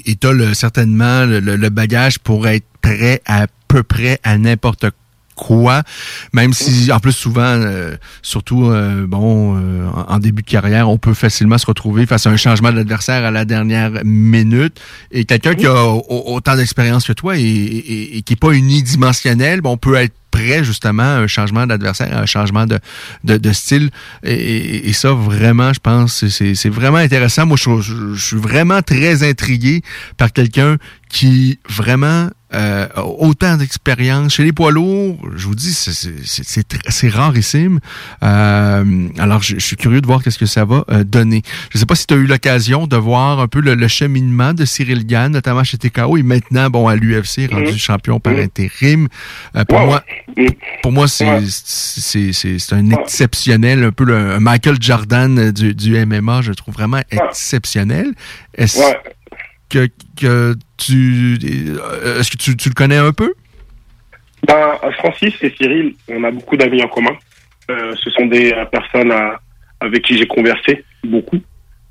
et- 0.07 0.17
tu 0.17 0.55
certainement 0.55 1.25
le- 1.27 1.57
le 1.57 1.69
bagage 1.69 2.19
pour 2.19 2.49
être 2.49 2.67
prêt 2.83 3.21
à 3.27 3.47
peu 3.69 3.83
près 3.83 4.19
à 4.25 4.39
n'importe 4.39 4.87
quoi, 5.35 5.83
même 6.33 6.53
si 6.53 6.91
en 6.93 7.01
plus 7.01 7.13
souvent, 7.13 7.43
euh, 7.43 7.97
surtout 8.23 8.67
euh, 8.71 9.07
bon, 9.07 9.57
euh, 9.57 9.89
en 10.09 10.19
début 10.19 10.43
de 10.43 10.47
carrière, 10.51 10.89
on 10.89 10.99
peut 10.99 11.15
facilement 11.15 11.59
se 11.59 11.67
retrouver 11.67 12.07
face 12.07 12.27
à 12.27 12.31
un 12.31 12.37
changement 12.37 12.73
d'adversaire 12.73 13.25
à 13.25 13.31
la 13.31 13.45
dernière 13.45 13.91
minute. 14.05 14.79
Et 15.11 15.25
quelqu'un 15.25 15.55
qui 15.55 15.67
a 15.67 15.85
au- 15.87 16.05
autant 16.35 16.57
d'expérience 16.57 17.07
que 17.07 17.13
toi 17.13 17.37
et, 17.37 17.43
et- 17.43 18.17
et 18.19 18.23
qui 18.23 18.35
est 18.35 18.37
pas 18.37 18.53
unidimensionnel, 18.53 19.61
bon, 19.61 19.73
on 19.73 19.77
peut 19.77 19.95
être 19.97 20.15
prêt 20.31 20.65
justement 20.65 21.03
à 21.03 21.19
un 21.19 21.27
changement 21.27 21.67
d'adversaire, 21.67 22.17
à 22.17 22.21
un 22.23 22.27
changement 22.27 22.65
de, 22.67 22.79
de, 23.25 23.37
de 23.37 23.53
style. 23.53 23.91
Et, 24.23 24.33
et- 24.33 24.89
et 24.89 24.93
ça, 24.95 25.13
vraiment, 25.13 25.73
je 25.75 25.81
pense, 25.81 26.15
c'est- 26.15 26.31
c'est 26.31 26.55
c'est 26.55 26.71
vraiment 26.71 26.97
intéressant. 26.99 27.45
Moi, 27.45 27.59
je, 27.61 27.81
je- 27.83 28.15
je 28.15 28.25
suis 28.25 28.37
vraiment 28.39 28.81
très 28.81 29.29
intrigué 29.29 29.83
par 30.17 30.33
quelqu'un 30.33 30.77
qui 31.11 31.59
vraiment 31.69 32.31
euh, 32.55 32.87
autant 33.19 33.57
d'expérience 33.57 34.35
chez 34.35 34.45
les 34.45 34.53
poids 34.53 34.71
lourds. 34.73 35.19
Je 35.37 35.47
vous 35.47 35.55
dis, 35.55 35.73
c'est- 35.73 37.09
rarissime. 37.09 37.81
Euh, 38.23 39.09
alors, 39.19 39.43
je, 39.43 39.57
je 39.59 39.65
suis 39.65 39.77
curieux 39.77 40.01
de 40.01 40.07
voir 40.07 40.23
qu'est-ce 40.23 40.39
que 40.39 40.47
ça 40.47 40.65
va 40.65 40.85
euh, 40.91 41.05
donner. 41.05 41.43
Je 41.71 41.79
sais 41.79 41.87
pas 41.87 41.95
si 41.95 42.07
tu 42.07 42.15
as 42.15 42.17
eu 42.17 42.27
l'occasion 42.27 42.87
de 42.87 42.97
voir 42.97 43.41
un 43.41 43.49
peu 43.49 43.61
le, 43.61 43.75
le 43.75 43.89
cheminement 43.89 44.55
de 44.55 44.65
Cyril 44.65 45.07
Gann, 45.07 45.33
notamment 45.33 45.65
chez 45.65 45.79
TKO, 45.79 46.17
et 46.17 46.23
maintenant, 46.23 46.71
bon, 46.71 46.89
à 46.89 46.97
l'UFC, 46.97 47.49
rendu 47.51 47.73
Mhm. 47.73 47.79
champion 47.79 48.21
par 48.21 48.35
intérim. 48.35 49.09
Euh, 49.57 49.65
pour 49.65 49.81
moi, 49.81 50.05
pour 50.83 50.93
moi, 50.93 51.09
c'est 51.09 51.41
c'est- 51.51 52.33
c'est 52.33 52.59
c'est 52.59 52.75
un 52.75 52.91
exceptionnel, 52.91 53.85
un 53.85 53.93
peu 53.93 54.05
le 54.05 54.39
Michael 54.41 54.77
Jordan 54.81 55.39
euh, 55.39 55.53
du, 55.53 55.75
du 55.75 55.97
MMA, 55.97 56.43
je 56.43 56.53
trouve 56.53 56.75
vraiment 56.75 57.03
exceptionnel. 57.11 58.13
Est-ce 58.55 58.81
que, 59.69 59.89
que 60.17 60.55
tu 60.85 61.39
euh, 61.45 62.19
est-ce 62.21 62.31
que 62.31 62.37
tu, 62.37 62.57
tu 62.57 62.69
le 62.69 62.75
connais 62.75 62.97
un 62.97 63.13
peu? 63.13 63.33
Ben, 64.47 64.73
Francis 64.99 65.35
et 65.43 65.55
Cyril, 65.57 65.95
on 66.09 66.25
a 66.25 66.31
beaucoup 66.31 66.57
d'amis 66.57 66.83
en 66.83 66.89
commun. 66.89 67.17
Euh, 67.71 67.95
ce 67.97 68.11
sont 68.11 68.27
des 68.27 68.53
euh, 68.53 68.65
personnes 68.67 69.13
à- 69.13 69.41
avec 69.81 70.03
qui 70.03 70.17
j'ai 70.19 70.27
conversé 70.27 70.85
beaucoup. 71.05 71.41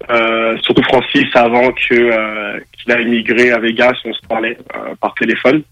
Euh, 0.09 0.57
surtout 0.61 0.83
Francis, 0.83 1.27
avant 1.35 1.71
que 1.71 1.93
euh, 1.93 2.59
qu'il 2.73 2.91
a 2.91 2.99
immigré 3.01 3.51
à 3.51 3.59
Vegas, 3.59 3.93
on 4.05 4.13
se 4.13 4.21
parlait 4.27 4.57
par 4.99 5.13
téléphone. 5.15 5.63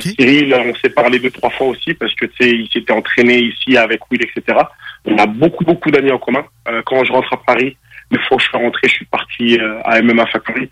Cyril, 0.00 0.52
on 0.54 0.74
s'est 0.74 0.90
parlé 0.90 1.18
deux 1.18 1.30
trois 1.30 1.48
fois 1.50 1.68
aussi 1.68 1.94
parce 1.94 2.14
que 2.14 2.26
tu 2.26 2.32
sais, 2.38 2.50
il 2.50 2.68
s'était 2.70 2.92
entraîné 2.92 3.38
ici 3.38 3.78
avec 3.78 4.00
Will, 4.10 4.20
etc. 4.22 4.58
On 5.06 5.16
a 5.16 5.24
beaucoup 5.24 5.64
beaucoup 5.64 5.90
d'amis 5.90 6.10
en 6.10 6.18
commun. 6.18 6.44
Quand 6.84 7.02
je 7.04 7.10
rentre 7.12 7.32
à 7.32 7.42
Paris, 7.42 7.78
les 8.10 8.18
fois 8.18 8.36
où 8.36 8.40
je 8.40 8.44
suis 8.48 8.58
rentré, 8.58 8.88
je 8.88 8.92
suis 8.92 9.06
parti 9.06 9.58
à 9.84 10.02
MMA 10.02 10.26
Factory. 10.26 10.68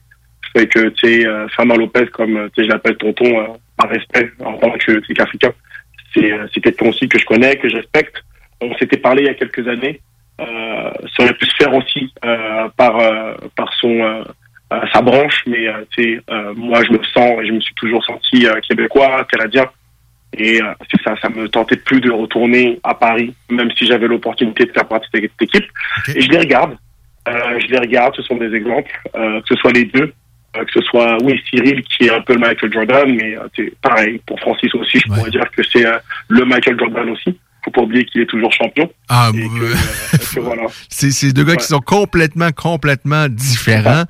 Fait 0.57 0.67
que 0.67 0.89
tu 0.89 1.09
sais, 1.09 1.27
euh, 1.27 1.47
Fernand 1.49 1.77
Lopez, 1.77 2.07
comme 2.07 2.37
euh, 2.37 2.49
tu 2.55 2.63
sais, 2.63 2.69
je 2.69 2.73
l'appelle 2.73 2.97
tonton 2.97 3.41
euh, 3.41 3.47
par 3.77 3.91
respect 3.91 4.31
en 4.45 4.55
tant 4.55 4.71
que 4.73 5.13
qu'Africain, 5.13 5.53
c'est 6.15 6.33
c'est 6.53 6.61
quelqu'un 6.61 6.89
aussi 6.89 7.09
que 7.09 7.19
je 7.19 7.27
connais, 7.27 7.57
que 7.57 7.69
je 7.69 7.77
respecte. 7.77 8.23
On 8.61 8.75
s'était 8.77 8.97
parlé 8.97 9.23
il 9.23 9.27
y 9.27 9.31
a 9.31 9.35
quelques 9.35 9.67
années. 9.69 10.01
Euh, 10.41 10.91
ça 11.17 11.25
aurait 11.25 11.35
pu 11.35 11.47
se 11.47 11.57
faire 11.57 11.75
aussi 11.75 12.13
euh, 12.25 12.69
par 12.77 12.99
euh, 12.99 13.35
par 13.57 13.73
son 13.75 14.25
sa 14.93 15.01
branche, 15.01 15.45
mais 15.47 15.67
tu 15.97 16.03
sais, 16.03 16.21
moi 16.55 16.85
je 16.85 16.93
me 16.93 17.03
sens, 17.05 17.41
et 17.41 17.47
je 17.47 17.53
me 17.53 17.61
suis 17.61 17.75
toujours 17.75 18.05
senti 18.05 18.47
québécois, 18.69 19.25
canadien, 19.25 19.65
et 20.37 20.61
c'est 20.91 21.03
ça, 21.03 21.15
ça 21.23 21.31
me 21.31 21.49
tentait 21.49 21.79
plus 21.79 22.03
de 22.03 22.11
retourner 22.11 22.79
à 22.85 22.93
Paris, 22.93 23.35
même 23.49 23.71
si 23.79 23.87
j'avais 23.87 24.07
l'opportunité 24.07 24.67
de 24.67 24.73
faire 24.73 24.87
partie 24.87 25.09
de 25.15 25.21
cette 25.23 25.41
équipe. 25.41 25.65
Et 26.15 26.21
je 26.21 26.29
les 26.29 26.37
regarde, 26.37 26.77
je 27.27 27.67
les 27.67 27.79
regarde, 27.79 28.15
ce 28.15 28.21
sont 28.21 28.37
des 28.37 28.55
exemples, 28.55 28.93
que 29.15 29.49
ce 29.49 29.55
soit 29.55 29.73
les 29.73 29.87
deux, 29.87 30.13
que 30.65 30.73
ce 30.73 30.81
soit 30.83 31.17
oui 31.23 31.41
Cyril 31.51 31.83
qui 31.83 32.05
est 32.07 32.11
un 32.11 32.21
peu 32.23 32.35
le 32.35 32.41
Michael 32.41 32.73
Jordan, 32.73 33.11
mais 33.15 33.37
euh, 33.37 33.49
c'est 33.57 33.73
pareil 33.81 34.21
pour 34.27 34.39
Francis 34.41 34.75
aussi, 34.75 34.99
je 34.99 35.09
pourrais 35.13 35.31
dire 35.31 35.45
que 35.57 35.63
c'est 35.63 35.87
euh, 35.87 35.99
le 36.29 36.45
Michael 36.45 36.79
Jordan 36.79 37.09
aussi. 37.11 37.39
Faut 37.65 37.73
pas 37.73 37.81
oublier 37.83 38.05
qu'il 38.05 38.21
est 38.23 38.27
toujours 38.27 38.53
champion. 38.53 38.89
Ah, 39.09 39.31
Et 39.35 39.41
que, 39.41 39.65
euh, 39.65 39.75
que 40.35 40.41
voilà. 40.41 40.63
C'est 40.89 41.11
c'est 41.11 41.33
deux 41.33 41.43
gars 41.45 41.57
qui 41.57 41.67
sont 41.67 41.81
complètement, 41.81 42.51
complètement 42.53 43.29
différents, 43.29 44.05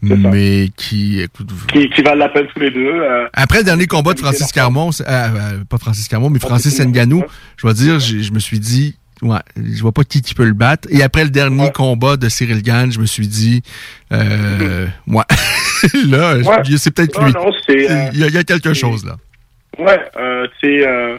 mais 0.00 0.68
qui, 0.76 1.20
écoute, 1.20 1.48
Qui, 1.72 1.90
qui 1.90 2.02
valent 2.02 2.16
la 2.20 2.28
peine 2.28 2.46
tous 2.54 2.60
les 2.60 2.70
deux. 2.70 2.80
euh, 2.86 3.26
Après 3.32 3.58
le 3.58 3.64
dernier 3.64 3.86
combat 3.86 4.14
de 4.14 4.20
Francis 4.20 4.52
Carmon, 4.52 4.90
euh, 5.00 5.02
euh, 5.08 5.64
pas 5.68 5.78
Francis 5.78 6.06
Carmon, 6.08 6.30
mais 6.30 6.38
Francis 6.38 6.80
Nganou, 6.80 7.24
je 7.56 7.62
dois 7.62 7.74
dire, 7.74 7.98
je 7.98 8.32
me 8.32 8.38
suis 8.38 8.60
dit, 8.60 8.96
ouais, 9.22 9.38
je 9.56 9.80
vois 9.82 9.92
pas 9.92 10.04
qui 10.04 10.20
qui 10.22 10.34
peut 10.34 10.44
le 10.44 10.52
battre. 10.52 10.88
Et 10.90 11.02
après 11.02 11.24
le 11.24 11.30
dernier 11.30 11.70
combat 11.72 12.16
de 12.16 12.28
Cyril 12.28 12.62
Gann, 12.62 12.90
je 12.92 12.98
me 13.00 13.06
suis 13.06 13.26
dit, 13.28 13.62
euh, 14.12 14.86
ouais, 15.06 15.22
là, 16.08 16.36
Ouais. 16.38 16.76
c'est 16.76 16.94
peut-être 16.94 17.22
lui. 17.24 17.32
Il 17.68 18.18
y, 18.20 18.24
a- 18.24 18.28
il 18.28 18.34
y 18.34 18.38
a 18.38 18.44
quelque 18.44 18.74
chose 18.74 19.04
là. 19.06 19.16
Ouais, 19.78 19.98
euh, 20.16 20.46
c'est 20.60 20.86
euh, 20.86 21.16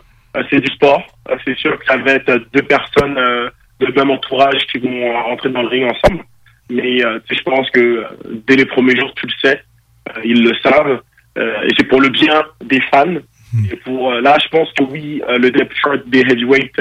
c'est 0.50 0.60
du 0.60 0.72
sport. 0.74 1.02
C'est 1.46 1.58
sûr 1.58 1.78
que 1.80 1.86
ça 1.86 1.98
va 1.98 2.12
être 2.14 2.32
deux 2.54 2.62
personnes 2.64 3.16
de 3.16 3.88
même 3.96 4.12
entourage 4.12 4.66
qui 4.72 4.78
vont 4.80 5.12
rentrer 5.24 5.50
dans 5.50 5.62
le 5.64 5.68
ring 5.70 5.86
ensemble. 5.92 6.24
Mais 6.70 7.00
je 7.00 7.42
pense 7.44 7.70
que 7.72 8.04
dès 8.48 8.56
les 8.56 8.66
premiers 8.66 8.96
jours, 8.96 9.12
tu 9.16 9.26
le 9.28 9.34
sais, 9.42 9.62
ils 10.24 10.44
le 10.44 10.54
savent. 10.64 11.02
Et 11.38 11.70
c'est 11.78 11.86
pour 11.88 12.00
le 12.02 12.10
bien 12.10 12.44
des 12.66 12.82
fans. 12.92 13.16
Et 13.72 13.76
pour 13.78 14.12
là, 14.14 14.38
je 14.44 14.48
pense 14.50 14.70
que 14.74 14.84
oui, 14.84 15.22
le 15.28 15.50
depth 15.52 15.74
chart 15.84 16.00
des 16.08 16.22
heavyweights 16.22 16.80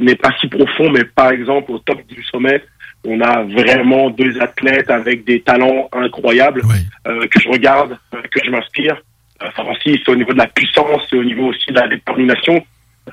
n'est 0.00 0.16
pas 0.16 0.30
si 0.40 0.48
profond, 0.48 0.90
mais 0.90 1.04
par 1.04 1.30
exemple 1.30 1.72
au 1.72 1.78
top 1.78 2.06
du 2.06 2.22
sommet, 2.24 2.62
on 3.04 3.20
a 3.20 3.42
vraiment 3.44 4.10
deux 4.10 4.40
athlètes 4.40 4.90
avec 4.90 5.24
des 5.24 5.40
talents 5.40 5.88
incroyables 5.92 6.62
euh, 7.06 7.26
que 7.28 7.40
je 7.40 7.48
regarde, 7.48 7.96
euh, 8.14 8.20
que 8.30 8.40
je 8.44 8.50
m'inspire. 8.50 8.96
Euh, 9.42 9.50
Francis, 9.52 10.00
au 10.08 10.16
niveau 10.16 10.32
de 10.32 10.38
la 10.38 10.46
puissance 10.46 11.12
au 11.12 11.24
niveau 11.24 11.46
aussi 11.46 11.70
de 11.70 11.80
la 11.80 11.88
détermination, 11.88 12.62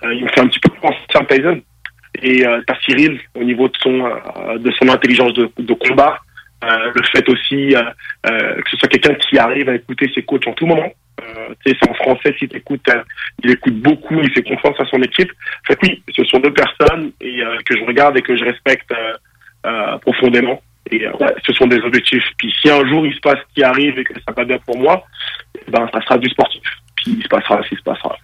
euh, 0.03 0.13
il 0.13 0.25
me 0.25 0.29
fait 0.29 0.41
un 0.41 0.47
petit 0.47 0.59
peu 0.59 0.69
penser 0.81 0.97
à 1.15 1.23
Tyson. 1.23 1.61
Et 2.21 2.45
euh, 2.45 2.61
t'as 2.65 2.75
Cyril 2.81 3.19
au 3.35 3.43
niveau 3.43 3.67
de 3.67 3.77
son 3.79 4.05
euh, 4.05 4.57
de 4.57 4.71
son 4.71 4.89
intelligence 4.89 5.33
de, 5.33 5.49
de 5.57 5.73
combat, 5.73 6.17
euh, 6.63 6.91
le 6.95 7.03
fait 7.03 7.27
aussi 7.29 7.75
euh, 7.75 7.83
euh, 8.29 8.55
que 8.55 8.69
ce 8.71 8.77
soit 8.77 8.89
quelqu'un 8.89 9.13
qui 9.15 9.37
arrive 9.37 9.69
à 9.69 9.75
écouter 9.75 10.11
ses 10.13 10.23
coachs 10.23 10.47
en 10.47 10.53
tout 10.53 10.65
moment. 10.65 10.91
Euh, 11.21 11.53
c'est 11.65 11.75
en 11.89 11.93
français, 11.93 12.35
si 12.39 12.47
t'écoutes, 12.47 12.87
euh, 12.89 13.03
il 13.43 13.51
écoute 13.51 13.75
beaucoup, 13.75 14.19
il 14.21 14.31
fait 14.31 14.43
confiance 14.43 14.79
à 14.79 14.85
son 14.85 15.01
équipe. 15.01 15.31
Fait 15.67 15.75
que 15.75 15.87
oui, 15.87 16.03
ce 16.15 16.23
sont 16.25 16.39
deux 16.39 16.53
personnes 16.53 17.11
et 17.21 17.41
que 17.65 17.77
je 17.77 17.83
regarde 17.83 18.17
et 18.17 18.21
que 18.21 18.35
je 18.35 18.43
respecte 18.43 18.93
profondément. 20.01 20.61
Et 20.89 21.05
ouais, 21.07 21.35
ce 21.45 21.53
sont 21.53 21.67
des 21.67 21.79
objectifs. 21.79 22.23
Puis 22.37 22.53
si 22.61 22.69
un 22.69 22.87
jour 22.87 23.05
il 23.05 23.13
se 23.13 23.19
passe 23.19 23.39
ce 23.39 23.53
qui 23.53 23.63
arrive 23.63 23.99
et 23.99 24.03
que 24.03 24.13
ça 24.13 24.31
va 24.35 24.45
bien 24.45 24.57
pour 24.59 24.77
moi, 24.77 25.03
ben 25.67 25.89
ça 25.93 26.01
sera 26.01 26.17
du 26.17 26.29
sportif. 26.29 26.63
Puis 26.95 27.15
il 27.17 27.23
se 27.23 27.27
passera 27.27 27.61
ce 27.69 27.75
se 27.75 27.83
passera. 27.83 28.17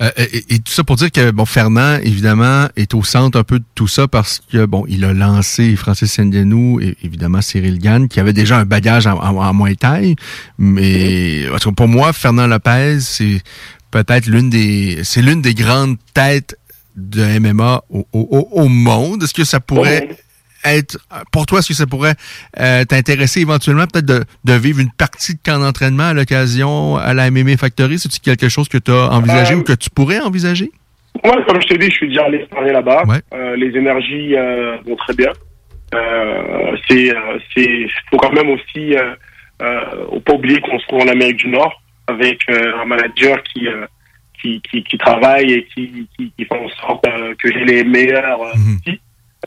Euh, 0.00 0.10
et, 0.16 0.54
et 0.54 0.58
tout 0.60 0.72
ça 0.72 0.84
pour 0.84 0.94
dire 0.94 1.10
que 1.10 1.32
bon 1.32 1.44
Fernand 1.44 1.98
évidemment 2.02 2.68
est 2.76 2.94
au 2.94 3.02
centre 3.02 3.36
un 3.36 3.42
peu 3.42 3.58
de 3.58 3.64
tout 3.74 3.88
ça 3.88 4.06
parce 4.06 4.40
que 4.52 4.64
bon 4.64 4.84
il 4.88 5.04
a 5.04 5.12
lancé 5.12 5.74
Francis 5.74 6.18
Ngannou 6.20 6.80
et 6.80 6.96
évidemment 7.02 7.42
Cyril 7.42 7.80
Gann 7.80 8.06
qui 8.06 8.20
avait 8.20 8.32
déjà 8.32 8.58
un 8.58 8.64
bagage 8.64 9.08
en, 9.08 9.18
en, 9.18 9.36
en 9.36 9.54
Muay 9.54 9.74
Thai 9.74 10.14
mais 10.56 11.46
pour 11.76 11.88
moi 11.88 12.12
Fernand 12.12 12.46
Lopez 12.46 13.00
c'est 13.00 13.42
peut-être 13.90 14.26
l'une 14.26 14.50
des 14.50 15.00
c'est 15.02 15.22
l'une 15.22 15.42
des 15.42 15.54
grandes 15.54 15.96
têtes 16.14 16.56
de 16.96 17.38
MMA 17.38 17.82
au, 17.90 18.06
au, 18.12 18.48
au 18.52 18.68
monde. 18.68 19.22
Est-ce 19.22 19.34
que 19.34 19.44
ça 19.44 19.60
pourrait 19.60 20.16
être 20.64 20.98
pour 21.32 21.46
toi 21.46 21.60
est-ce 21.60 21.68
que 21.68 21.74
ça 21.74 21.86
pourrait 21.86 22.14
euh, 22.58 22.84
t'intéresser 22.84 23.40
éventuellement 23.40 23.86
peut-être 23.86 24.06
de, 24.06 24.24
de 24.44 24.52
vivre 24.54 24.80
une 24.80 24.90
partie 24.90 25.34
de 25.34 25.40
camp 25.44 25.58
d'entraînement 25.58 26.08
à 26.08 26.14
l'occasion 26.14 26.96
à 26.96 27.14
la 27.14 27.30
MMA 27.30 27.56
Factory? 27.56 27.98
C'est-tu 27.98 28.20
quelque 28.20 28.48
chose 28.48 28.68
que 28.68 28.78
tu 28.78 28.90
as 28.90 29.10
envisagé 29.10 29.54
Euh, 29.54 29.58
ou 29.58 29.62
que 29.62 29.72
tu 29.72 29.90
pourrais 29.90 30.20
envisager? 30.20 30.70
Moi, 31.24 31.42
comme 31.46 31.60
je 31.60 31.66
t'ai 31.68 31.78
dit, 31.78 31.86
je 31.86 31.96
suis 31.96 32.08
déjà 32.08 32.24
allé 32.24 32.38
parler 32.50 32.72
là-bas. 32.72 33.02
Euh, 33.34 33.56
les 33.56 33.76
énergies 33.76 34.34
vont 34.86 34.96
très 34.96 35.14
bien. 35.14 35.32
C'est, 36.88 37.12
c'est, 37.54 37.86
faut 38.10 38.18
quand 38.18 38.32
même 38.32 38.50
aussi, 38.50 38.94
euh, 38.94 40.20
pas 40.24 40.34
oublier 40.34 40.60
qu'on 40.60 40.78
se 40.78 40.86
trouve 40.86 41.02
en 41.02 41.08
Amérique 41.08 41.38
du 41.38 41.48
Nord 41.48 41.82
avec 42.06 42.40
un 42.48 42.84
manager 42.84 43.42
qui, 43.42 43.66
qui, 44.40 44.62
qui, 44.70 44.84
qui 44.84 44.98
travaille 44.98 45.52
et 45.52 45.64
qui, 45.74 46.08
qui, 46.16 46.32
qui 46.36 46.44
fait 46.44 46.54
en 46.54 46.68
sorte 46.80 47.04
que 47.38 47.52
j'ai 47.52 47.64
les 47.64 47.84
meilleurs 47.84 48.40
outils. 48.40 49.00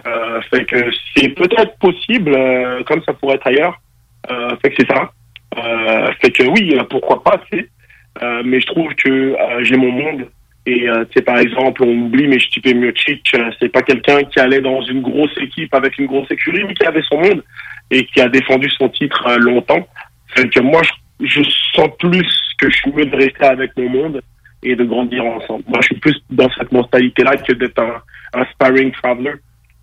Euh, 0.08 0.42
que 0.66 0.90
c'est 1.16 1.30
peut-être 1.30 1.78
possible, 1.80 2.34
euh, 2.34 2.84
comme 2.84 3.02
ça 3.04 3.14
pourrait 3.14 3.36
être 3.36 3.48
ailleurs. 3.48 3.80
Euh, 4.30 4.56
que 4.64 4.70
c'est 4.78 4.88
ça. 4.88 5.12
Euh, 5.58 6.12
fait 6.22 6.32
que 6.32 6.44
oui, 6.44 6.74
euh, 6.76 6.84
pourquoi 6.84 7.24
pas. 7.24 7.42
Euh, 8.22 8.42
mais 8.46 8.60
je 8.60 8.68
trouve 8.68 8.94
que 8.96 9.36
j'ai 9.64 9.78
mon 9.78 9.92
monde. 9.92 10.28
Et 10.68 10.86
sais, 11.14 11.24
par 11.24 11.40
exemple, 11.40 11.84
on 11.84 12.04
oublie, 12.04 12.28
mais 12.28 12.40
Stipe 12.40 12.68
Miocic, 12.68 13.36
c'est 13.60 13.70
pas 13.70 13.82
quelqu'un 13.82 14.24
qui 14.26 14.40
allait 14.40 14.62
dans 14.62 14.82
une 14.84 15.02
grosse 15.02 15.36
équipe 15.42 15.74
avec 15.74 15.98
une 15.98 16.06
grosse 16.06 16.30
écurie, 16.30 16.64
mais 16.68 16.76
qui 16.76 16.86
avait 16.86 17.02
son 17.02 17.18
monde 17.18 17.44
et 17.90 18.06
qui 18.06 18.22
a 18.22 18.30
défendu 18.30 18.70
son 18.70 18.88
titre 18.90 19.38
longtemps. 19.40 19.88
Fait 20.36 20.48
que 20.50 20.60
moi, 20.60 20.82
je, 20.84 21.26
je 21.26 21.42
sens 21.76 21.90
plus 21.98 22.30
que 22.60 22.70
je 22.70 22.78
suis 22.78 22.92
mieux 22.92 23.06
de 23.06 23.16
rester 23.16 23.46
avec 23.46 23.76
mon 23.76 23.90
monde 23.90 24.22
et 24.62 24.76
de 24.76 24.84
grandir 24.84 25.26
ensemble. 25.26 25.64
Moi, 25.68 25.80
je 25.82 25.88
suis 25.88 25.96
plus 25.96 26.16
dans 26.30 26.50
cette 26.52 26.72
mentalité-là 26.72 27.38
que 27.38 27.54
d'être 27.54 27.82
un, 27.82 28.40
un 28.40 28.46
sparring 28.54 28.92
traveler. 28.92 29.34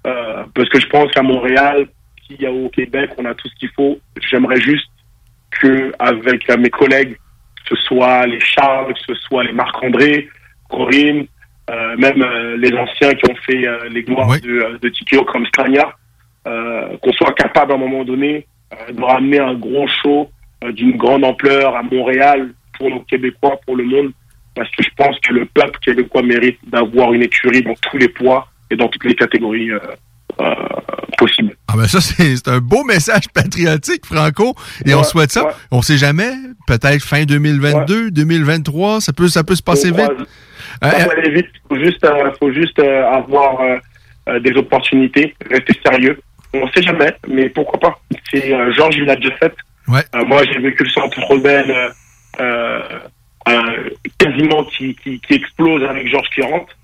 Euh, 0.08 0.44
parce 0.54 0.68
que 0.68 0.80
je 0.80 0.86
pense 0.86 1.10
qu'à 1.12 1.22
Montréal, 1.22 1.86
puis 2.16 2.46
au 2.46 2.68
Québec, 2.68 3.10
on 3.18 3.24
a 3.24 3.34
tout 3.34 3.48
ce 3.48 3.54
qu'il 3.56 3.70
faut. 3.70 3.98
J'aimerais 4.30 4.60
juste 4.60 4.88
que 5.50 5.92
avec 5.98 6.48
euh, 6.50 6.56
mes 6.56 6.70
collègues, 6.70 7.16
que 7.68 7.76
ce 7.76 7.82
soit 7.82 8.26
les 8.26 8.40
Charles, 8.40 8.92
que 8.94 9.14
ce 9.14 9.14
soit 9.14 9.44
les 9.44 9.52
Marc-André, 9.52 10.28
Corinne, 10.68 11.26
euh, 11.70 11.96
même 11.96 12.22
euh, 12.22 12.56
les 12.56 12.72
anciens 12.74 13.12
qui 13.12 13.30
ont 13.30 13.36
fait 13.46 13.66
les 13.90 14.02
gloires 14.02 14.38
de, 14.40 14.78
de 14.78 14.88
Tikio 14.88 15.24
comme 15.24 15.46
Scania, 15.46 15.94
qu'on 16.44 17.12
soit 17.12 17.34
capable 17.34 17.72
à 17.72 17.74
un 17.74 17.78
moment 17.78 18.04
donné 18.04 18.46
de 18.90 19.02
ramener 19.02 19.38
un 19.38 19.52
gros 19.52 19.86
show 19.86 20.30
d'une 20.72 20.96
grande 20.96 21.22
ampleur 21.22 21.76
à 21.76 21.82
Montréal 21.82 22.54
pour 22.78 22.88
nos 22.88 23.00
Québécois, 23.00 23.60
pour 23.66 23.76
le 23.76 23.84
monde, 23.84 24.12
parce 24.54 24.70
que 24.70 24.82
je 24.82 24.88
pense 24.96 25.18
que 25.20 25.34
le 25.34 25.44
peuple 25.44 25.78
québécois 25.80 26.22
mérite 26.22 26.58
d'avoir 26.66 27.12
une 27.12 27.22
écurie 27.22 27.62
dans 27.62 27.74
tous 27.74 27.98
les 27.98 28.08
poids 28.08 28.48
et 28.70 28.76
dans 28.76 28.88
toutes 28.88 29.04
les 29.04 29.14
catégories 29.14 29.70
euh, 29.70 29.78
euh, 30.40 30.54
possibles. 31.16 31.54
Ah 31.66 31.74
ben 31.76 31.86
ça, 31.86 32.00
c'est 32.00 32.48
un 32.48 32.58
beau 32.58 32.84
message 32.84 33.28
patriotique, 33.34 34.06
Franco. 34.06 34.54
Et 34.86 34.94
on 34.94 35.02
souhaite 35.02 35.32
ça. 35.32 35.44
ouais. 35.46 35.52
On 35.70 35.82
sait 35.82 35.96
jamais. 35.98 36.32
Peut-être 36.66 37.02
fin 37.02 37.24
2022, 37.24 38.10
2023, 38.10 39.00
ça 39.00 39.12
peut, 39.12 39.28
ça 39.28 39.42
peut 39.42 39.56
se 39.56 39.62
passer 39.62 39.90
vite. 39.90 40.10
va 40.82 40.88
aller 40.88 41.30
vite. 41.30 41.48
Faut 41.68 41.78
juste, 41.78 42.04
euh, 42.04 42.30
faut 42.38 42.52
juste 42.52 42.78
euh, 42.78 43.10
avoir 43.10 43.60
euh, 43.60 43.76
euh, 44.28 44.40
des 44.40 44.52
opportunités, 44.52 45.34
rester 45.50 45.74
sérieux. 45.84 46.20
On 46.54 46.66
ne 46.66 46.70
sait 46.70 46.82
jamais, 46.82 47.12
mais 47.28 47.48
pourquoi 47.48 47.80
pas. 47.80 48.00
C'est 48.30 48.52
euh, 48.52 48.72
Georges, 48.72 48.96
il 48.96 49.04
l'a 49.04 49.16
déjà 49.16 49.34
fait. 49.36 49.54
Euh, 49.90 50.24
moi, 50.26 50.42
j'ai 50.44 50.58
vécu 50.60 50.84
le 50.84 50.90
centre 50.90 51.18
rebelle 51.22 51.70
euh, 51.70 51.88
euh, 52.40 52.80
euh, 53.48 53.90
quasiment 54.18 54.64
qui, 54.64 54.94
qui, 54.96 55.18
qui 55.20 55.34
explose 55.34 55.82
avec 55.84 56.08
Georges 56.08 56.28
qui 56.34 56.42
rentre. 56.42 56.74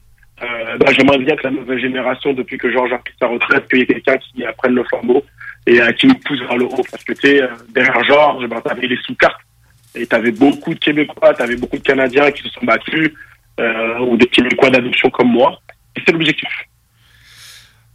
Euh, 0.42 0.76
bah, 0.78 0.92
J'aimerais 0.92 1.18
bien 1.18 1.36
que 1.36 1.44
la 1.44 1.50
nouvelle 1.50 1.78
génération, 1.78 2.32
depuis 2.32 2.58
que 2.58 2.70
Georges 2.70 2.92
a 2.92 2.98
pris 2.98 3.14
sa 3.20 3.28
retraite, 3.28 3.68
qu'il 3.68 3.78
y 3.78 3.82
ait 3.82 3.86
quelqu'un 3.86 4.16
qui 4.18 4.44
apprenne 4.44 4.74
le 4.74 4.84
flambeau 4.84 5.24
et 5.66 5.80
euh, 5.80 5.92
qui 5.92 6.06
nous 6.06 6.14
pousse 6.14 6.40
vers 6.40 6.56
le 6.56 6.64
haut. 6.64 6.84
Parce 6.90 7.04
que 7.04 7.12
tu 7.12 7.20
sais, 7.20 7.42
euh, 7.42 7.48
derrière 7.70 8.02
Georges, 8.04 8.46
ben, 8.46 8.60
t'avais 8.60 8.86
les 8.86 8.98
sous-cartes. 8.98 9.40
Et 9.94 10.06
t'avais 10.06 10.32
beaucoup 10.32 10.74
de 10.74 10.78
Québécois, 10.78 11.34
t'avais 11.34 11.56
beaucoup 11.56 11.78
de 11.78 11.82
Canadiens 11.82 12.30
qui 12.32 12.42
se 12.42 12.48
sont 12.50 12.64
battus, 12.64 13.12
euh, 13.60 13.98
ou 14.00 14.16
des 14.16 14.26
Québécois 14.26 14.70
d'adoption 14.70 15.08
comme 15.10 15.30
moi. 15.30 15.60
Et 15.96 16.00
c'est 16.04 16.12
l'objectif. 16.12 16.48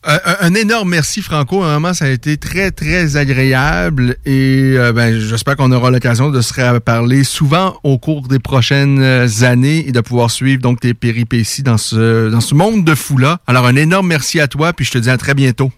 Un, 0.04 0.54
énorme 0.54 0.92
merci, 0.92 1.22
Franco. 1.22 1.60
Vraiment, 1.60 1.94
ça 1.94 2.06
a 2.06 2.10
été 2.10 2.38
très, 2.38 2.72
très 2.72 3.18
agréable. 3.18 4.16
Et 4.26 4.76
euh, 4.78 4.94
ben, 4.94 5.20
j'espère 5.20 5.58
qu'on 5.58 5.74
aura 5.74 5.92
l'occasion 5.92 6.30
de 6.30 6.40
se 6.40 6.54
reparler 6.74 7.26
souvent 7.26 7.78
au 7.84 7.98
cours 7.98 8.30
des 8.30 8.40
prochaines 8.40 9.02
euh, 9.02 9.28
années 9.44 9.86
et 9.88 9.92
de 9.92 10.00
pouvoir 10.00 10.32
suivre 10.32 10.62
donc 10.62 10.80
tes 10.80 10.94
péripéties 10.94 11.64
dans 11.64 11.78
ce, 11.78 12.30
dans 12.30 12.40
ce 12.40 12.56
monde 12.56 12.86
de 12.86 12.96
fou-là. 12.96 13.40
Alors, 13.46 13.66
un 13.66 13.76
énorme 13.76 14.08
merci 14.08 14.40
à 14.40 14.48
toi, 14.48 14.72
puis 14.72 14.86
je 14.86 14.92
te 14.92 14.98
dis 14.98 15.10
à 15.10 15.18
très 15.18 15.34
bientôt. 15.34 15.70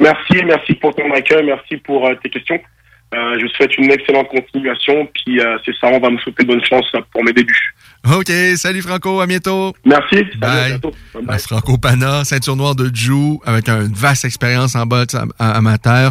Merci, 0.00 0.42
merci 0.46 0.74
pour 0.74 0.94
ton 0.94 1.12
accueil, 1.12 1.44
merci 1.44 1.76
pour 1.76 2.06
euh, 2.06 2.14
tes 2.22 2.30
questions. 2.30 2.58
Euh, 3.14 3.36
je 3.38 3.44
vous 3.44 3.50
souhaite 3.50 3.76
une 3.78 3.90
excellente 3.92 4.28
continuation. 4.28 5.06
Puis 5.14 5.38
euh, 5.40 5.56
c'est 5.64 5.72
ça, 5.80 5.86
on 5.88 6.00
va 6.00 6.10
me 6.10 6.18
souhaiter 6.18 6.44
bonne 6.44 6.64
chance 6.64 6.84
pour 7.12 7.22
mes 7.22 7.32
débuts. 7.32 7.74
OK, 8.12 8.30
salut 8.56 8.82
Franco, 8.82 9.20
à 9.20 9.26
bientôt. 9.26 9.72
Merci. 9.84 10.24
Bye. 10.38 10.78
La 11.26 11.38
Franco 11.38 11.78
Pana, 11.78 12.24
ceinture 12.24 12.56
noire 12.56 12.74
de 12.74 12.90
Jou, 12.94 13.40
avec 13.46 13.68
une 13.68 13.94
vaste 13.94 14.24
expérience 14.24 14.74
en 14.74 14.84
boxe 14.84 15.14
am- 15.14 15.32
amateur. 15.38 16.10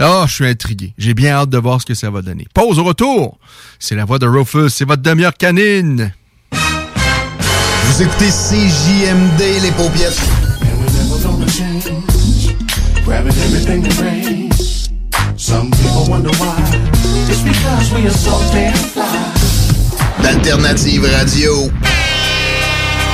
Oh, 0.00 0.24
je 0.28 0.32
suis 0.34 0.46
intrigué. 0.46 0.92
J'ai 0.98 1.14
bien 1.14 1.32
hâte 1.34 1.50
de 1.50 1.58
voir 1.58 1.80
ce 1.80 1.86
que 1.86 1.94
ça 1.94 2.10
va 2.10 2.22
donner. 2.22 2.46
Pause 2.54 2.78
au 2.78 2.84
retour. 2.84 3.38
C'est 3.80 3.96
la 3.96 4.04
voix 4.04 4.18
de 4.20 4.26
Rufus, 4.26 4.68
c'est 4.68 4.84
votre 4.86 5.02
demi-heure 5.02 5.34
canine. 5.34 6.12
Vous 6.52 8.02
écoutez 8.02 8.28
CJMD, 8.30 9.40
les 9.62 9.72
paupiètes. 9.72 10.20
Some 15.52 15.70
people 15.70 16.08
wonder 16.08 16.32
why. 16.40 16.56
It's 17.28 17.44
because 17.44 17.92
we 17.92 18.08
are 18.08 18.16
so 18.16 18.32
damn 18.56 18.72
fly. 18.72 19.04
D'Alternative 20.24 21.04
Radio. 21.04 21.68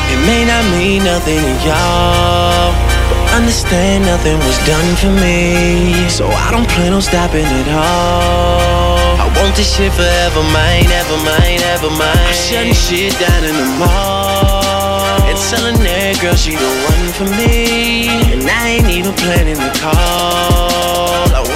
It 0.06 0.20
may 0.22 0.46
not 0.46 0.62
mean 0.70 1.02
nothing 1.02 1.42
to 1.42 1.54
y'all, 1.66 2.70
but 3.10 3.18
understand 3.34 4.06
nothing 4.06 4.38
was 4.46 4.54
done 4.70 4.86
for 5.02 5.10
me. 5.18 6.06
So 6.08 6.30
I 6.30 6.54
don't 6.54 6.68
plan 6.78 6.92
on 6.92 7.02
stopping 7.02 7.42
at 7.42 7.68
all. 7.74 9.18
I 9.18 9.26
want 9.34 9.56
this 9.58 9.74
shit 9.74 9.90
forever, 9.98 10.42
mine, 10.54 10.86
ever 10.94 11.18
mine, 11.26 11.58
ever 11.74 11.90
mine. 11.90 12.22
I'm 12.22 12.38
shutting 12.38 12.78
shit 12.86 13.18
down 13.18 13.42
in 13.50 13.56
the 13.58 13.68
mall 13.82 15.26
and 15.26 15.38
telling 15.50 15.82
that 15.82 16.22
girl 16.22 16.38
she 16.38 16.54
the 16.54 16.70
one 16.86 17.06
for 17.18 17.26
me. 17.34 18.06
And 18.30 18.46
I 18.46 18.78
ain't 18.78 18.86
even 18.94 19.12
planning 19.18 19.58
the 19.58 19.74
call. 19.82 20.77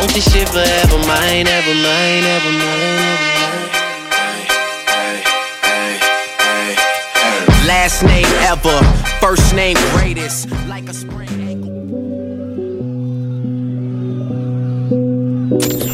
I 0.02 0.04
want 0.04 0.14
this 0.14 0.32
shit 0.32 0.48
forever, 0.48 0.98
mine, 1.06 1.46
ever 1.46 1.74
mine, 1.74 2.24
ever 2.24 2.50
mine, 2.50 3.02
ever 3.14 3.28
mine. 3.30 3.68
Last 7.68 8.02
name 8.02 8.26
ever, 8.40 8.82
first 9.20 9.54
name 9.54 9.76
greatest. 9.94 10.48
Like 10.66 10.88
a 10.88 10.92
spring. 10.92 11.38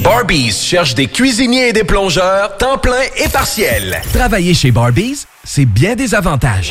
Barbies 0.03 0.65
cherche 0.65 0.95
des 0.95 1.09
cuisiniers 1.09 1.69
et 1.69 1.73
des 1.75 1.85
plongeurs, 1.85 2.57
temps 2.57 2.79
plein 2.79 3.05
et 3.15 3.29
partiel. 3.29 4.01
Travailler 4.15 4.55
chez 4.55 4.71
Barbies, 4.71 5.27
c'est 5.45 5.67
bien 5.67 5.97
des 5.97 6.15
avantages. 6.15 6.71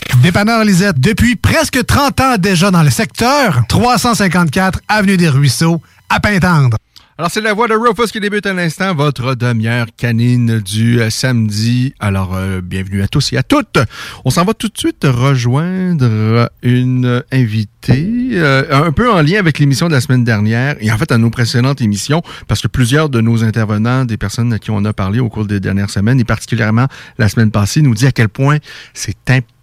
Dépanneur 0.19 0.63
Lisette, 0.63 0.99
depuis 0.99 1.35
presque 1.35 1.83
30 1.85 2.19
ans 2.19 2.37
déjà 2.37 2.69
dans 2.69 2.83
le 2.83 2.91
secteur, 2.91 3.63
354 3.67 4.81
Avenue 4.87 5.17
des 5.17 5.29
Ruisseaux, 5.29 5.81
à 6.09 6.19
Pintendre. 6.19 6.77
Alors, 7.17 7.29
c'est 7.31 7.41
la 7.41 7.53
voix 7.53 7.67
de 7.67 7.73
Rufus 7.73 8.11
qui 8.11 8.19
débute 8.19 8.45
à 8.45 8.53
l'instant, 8.53 8.93
votre 8.93 9.35
demi-heure 9.35 9.87
canine 9.95 10.59
du 10.59 10.99
euh, 10.99 11.09
samedi. 11.09 11.93
Alors, 11.99 12.35
euh, 12.35 12.61
bienvenue 12.61 13.01
à 13.01 13.07
tous 13.07 13.33
et 13.33 13.37
à 13.37 13.43
toutes. 13.43 13.79
On 14.25 14.29
s'en 14.29 14.43
va 14.43 14.53
tout 14.53 14.69
de 14.69 14.77
suite 14.77 15.03
rejoindre 15.03 16.49
une 16.61 17.23
invitée, 17.31 18.29
euh, 18.33 18.85
un 18.87 18.91
peu 18.91 19.11
en 19.11 19.21
lien 19.21 19.39
avec 19.39 19.59
l'émission 19.59 19.87
de 19.87 19.93
la 19.93 20.01
semaine 20.01 20.23
dernière, 20.23 20.75
et 20.79 20.91
en 20.91 20.97
fait 20.97 21.11
à 21.11 21.17
nos 21.17 21.29
précédentes 21.29 21.81
émissions, 21.81 22.21
parce 22.47 22.61
que 22.61 22.67
plusieurs 22.67 23.09
de 23.09 23.21
nos 23.21 23.43
intervenants, 23.43 24.05
des 24.05 24.17
personnes 24.17 24.53
à 24.53 24.59
qui 24.59 24.71
on 24.71 24.83
a 24.85 24.93
parlé 24.93 25.19
au 25.19 25.29
cours 25.29 25.45
des 25.45 25.59
dernières 25.59 25.89
semaines, 25.89 26.19
et 26.19 26.25
particulièrement 26.25 26.87
la 27.17 27.29
semaine 27.29 27.51
passée, 27.51 27.81
nous 27.81 27.93
dit 27.93 28.07
à 28.07 28.11
quel 28.11 28.29
point 28.29 28.57
c'est 28.93 29.29
important 29.29 29.60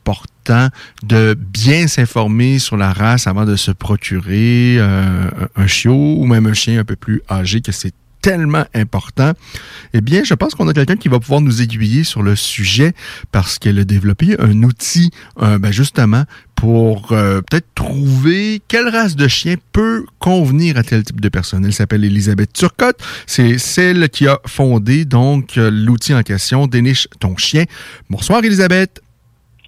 de 1.02 1.34
bien 1.34 1.86
s'informer 1.88 2.58
sur 2.58 2.76
la 2.76 2.92
race 2.92 3.26
avant 3.26 3.44
de 3.44 3.56
se 3.56 3.70
procurer 3.70 4.76
euh, 4.78 5.30
un 5.56 5.66
chiot 5.66 6.16
ou 6.18 6.26
même 6.26 6.46
un 6.46 6.54
chien 6.54 6.80
un 6.80 6.84
peu 6.84 6.96
plus 6.96 7.22
âgé, 7.30 7.60
que 7.60 7.72
c'est 7.72 7.92
tellement 8.20 8.64
important. 8.74 9.32
Eh 9.94 10.00
bien, 10.00 10.24
je 10.24 10.34
pense 10.34 10.54
qu'on 10.54 10.66
a 10.66 10.72
quelqu'un 10.72 10.96
qui 10.96 11.08
va 11.08 11.20
pouvoir 11.20 11.40
nous 11.40 11.62
aiguiller 11.62 12.02
sur 12.02 12.22
le 12.22 12.34
sujet 12.34 12.92
parce 13.30 13.60
qu'elle 13.60 13.78
a 13.78 13.84
développé 13.84 14.34
un 14.40 14.64
outil, 14.64 15.12
euh, 15.40 15.58
ben 15.58 15.70
justement, 15.70 16.24
pour 16.56 17.12
euh, 17.12 17.40
peut-être 17.42 17.68
trouver 17.76 18.60
quelle 18.66 18.88
race 18.88 19.14
de 19.14 19.28
chien 19.28 19.54
peut 19.70 20.04
convenir 20.18 20.76
à 20.78 20.82
tel 20.82 21.04
type 21.04 21.20
de 21.20 21.28
personne. 21.28 21.64
Elle 21.64 21.72
s'appelle 21.72 22.04
Elisabeth 22.04 22.52
Turcotte. 22.52 22.98
C'est 23.26 23.56
celle 23.58 24.08
qui 24.08 24.26
a 24.26 24.40
fondé 24.46 25.04
donc 25.04 25.54
l'outil 25.54 26.12
en 26.12 26.22
question, 26.22 26.66
Déniche 26.66 27.06
ton 27.20 27.36
chien. 27.36 27.64
Bonsoir 28.10 28.42
Elisabeth. 28.42 29.00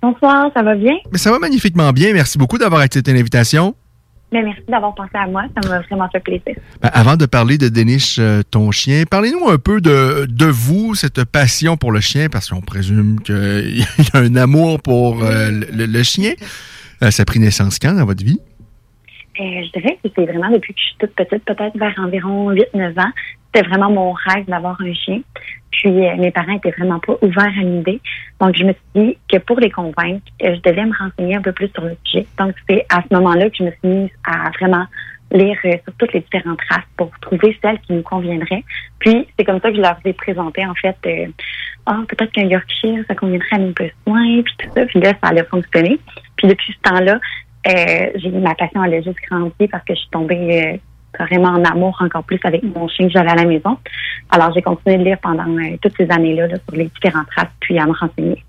Bonsoir, 0.03 0.51
ça 0.55 0.63
va 0.63 0.75
bien? 0.75 0.95
Mais 1.13 1.19
ça 1.19 1.31
va 1.31 1.39
magnifiquement 1.39 1.93
bien. 1.93 2.13
Merci 2.13 2.39
beaucoup 2.39 2.59
d'avoir 2.59 2.81
accepté 2.81 3.13
l'invitation. 3.13 3.75
Mais 4.33 4.43
merci 4.43 4.63
d'avoir 4.69 4.95
pensé 4.95 5.11
à 5.15 5.27
moi, 5.27 5.43
ça 5.61 5.69
m'a 5.69 5.81
vraiment 5.81 6.09
fait 6.09 6.21
plaisir. 6.21 6.55
Ben, 6.81 6.91
avant 6.93 7.17
de 7.17 7.27
parler 7.27 7.59
de 7.59 7.69
Déniche, 7.69 8.19
euh, 8.21 8.43
ton 8.49 8.71
chien, 8.71 9.03
parlez-nous 9.11 9.49
un 9.49 9.59
peu 9.59 9.81
de, 9.81 10.27
de 10.31 10.47
vous, 10.47 10.95
cette 10.95 11.25
passion 11.25 11.77
pour 11.77 11.91
le 11.91 12.01
chien, 12.01 12.29
parce 12.29 12.49
qu'on 12.49 12.61
présume 12.61 13.21
qu'il 13.21 13.35
y 13.81 14.17
a 14.17 14.19
un 14.19 14.37
amour 14.37 14.81
pour 14.81 15.25
euh, 15.25 15.51
le, 15.51 15.87
le 15.87 16.03
chien. 16.05 16.33
Euh, 17.03 17.11
ça 17.11 17.23
a 17.23 17.25
pris 17.25 17.41
naissance 17.41 17.81
quand 17.81 17.93
dans 17.93 18.05
votre 18.05 18.25
vie? 18.25 18.39
Euh, 19.41 19.65
je 19.65 19.81
dirais 19.81 19.99
que 20.03 20.11
c'est 20.15 20.27
vraiment 20.27 20.51
depuis 20.51 20.75
que 20.75 20.81
je 20.81 20.85
suis 20.85 20.97
toute 20.99 21.15
petite, 21.15 21.45
peut-être 21.45 21.77
vers 21.77 21.95
environ 21.99 22.53
8-9 22.53 23.01
ans. 23.01 23.11
C'était 23.47 23.67
vraiment 23.67 23.91
mon 23.91 24.13
rêve 24.13 24.45
d'avoir 24.47 24.79
un 24.81 24.93
chien. 24.93 25.21
Puis 25.71 25.89
euh, 25.89 26.17
mes 26.17 26.31
parents 26.31 26.53
étaient 26.53 26.73
vraiment 26.73 26.99
pas 26.99 27.17
ouverts 27.23 27.55
à 27.59 27.63
l'idée. 27.63 28.01
Donc 28.39 28.55
je 28.55 28.65
me 28.65 28.73
suis 28.73 28.83
dit 28.95 29.19
que 29.33 29.39
pour 29.39 29.59
les 29.59 29.71
convaincre, 29.71 30.27
euh, 30.43 30.57
je 30.57 30.61
devais 30.61 30.85
me 30.85 30.93
renseigner 30.95 31.37
un 31.37 31.41
peu 31.41 31.53
plus 31.53 31.69
sur 31.69 31.85
le 31.85 31.97
sujet. 32.05 32.27
Donc 32.39 32.55
c'est 32.69 32.85
à 32.91 33.03
ce 33.03 33.15
moment-là 33.15 33.49
que 33.49 33.57
je 33.57 33.65
me 33.65 33.71
suis 33.71 33.89
mise 33.89 34.11
à 34.25 34.51
vraiment 34.51 34.85
lire 35.33 35.57
sur 35.63 35.95
toutes 35.97 36.13
les 36.13 36.21
différentes 36.21 36.61
races 36.69 36.85
pour 36.97 37.11
trouver 37.21 37.57
celle 37.63 37.79
qui 37.81 37.95
nous 37.95 38.03
conviendrait. 38.03 38.65
Puis 38.99 39.27
c'est 39.39 39.45
comme 39.45 39.61
ça 39.61 39.71
que 39.71 39.77
je 39.77 39.81
leur 39.81 39.97
ai 40.05 40.13
présenté 40.13 40.67
en 40.67 40.75
fait 40.75 40.97
ah 41.87 42.03
peut-être 42.09 42.33
qu'un 42.33 42.47
Yorkshire 42.47 43.05
ça 43.09 43.15
conviendrait 43.15 43.49
à 43.53 43.59
mes 43.59 43.73
besoins 43.73 44.43
puis 44.43 44.55
tout 44.59 44.69
ça. 44.75 44.85
Puis 44.85 45.01
là 45.01 45.13
ça 45.23 45.29
allait 45.29 45.45
fonctionner. 45.45 45.99
Puis 46.37 46.49
depuis 46.49 46.73
ce 46.73 46.91
temps-là, 46.91 47.21
euh, 47.67 48.11
j'ai 48.15 48.31
ma 48.31 48.55
passion 48.55 48.81
allait 48.81 49.03
juste 49.03 49.19
grandir 49.29 49.69
parce 49.71 49.85
que 49.85 49.95
je 49.95 50.01
suis 50.01 50.11
tombée 50.11 50.65
euh, 50.65 50.77
carrément 51.17 51.51
en 51.51 51.65
amour 51.65 51.97
encore 52.01 52.25
plus 52.25 52.41
avec 52.45 52.63
mon 52.63 52.89
chien 52.89 53.07
que 53.07 53.13
j'avais 53.13 53.31
à 53.31 53.35
la 53.35 53.45
maison. 53.45 53.77
Alors 54.31 54.53
j'ai 54.55 54.63
continué 54.63 54.97
de 54.97 55.05
lire 55.05 55.19
pendant 55.23 55.47
euh, 55.47 55.77
toutes 55.83 55.97
ces 55.97 56.11
années-là 56.11 56.47
là, 56.47 56.57
sur 56.57 56.77
les 56.77 56.87
différentes 56.87 57.31
races 57.37 57.51
puis 57.61 57.79
à 57.79 57.87
me 57.87 57.93
renseigner. 57.93 58.43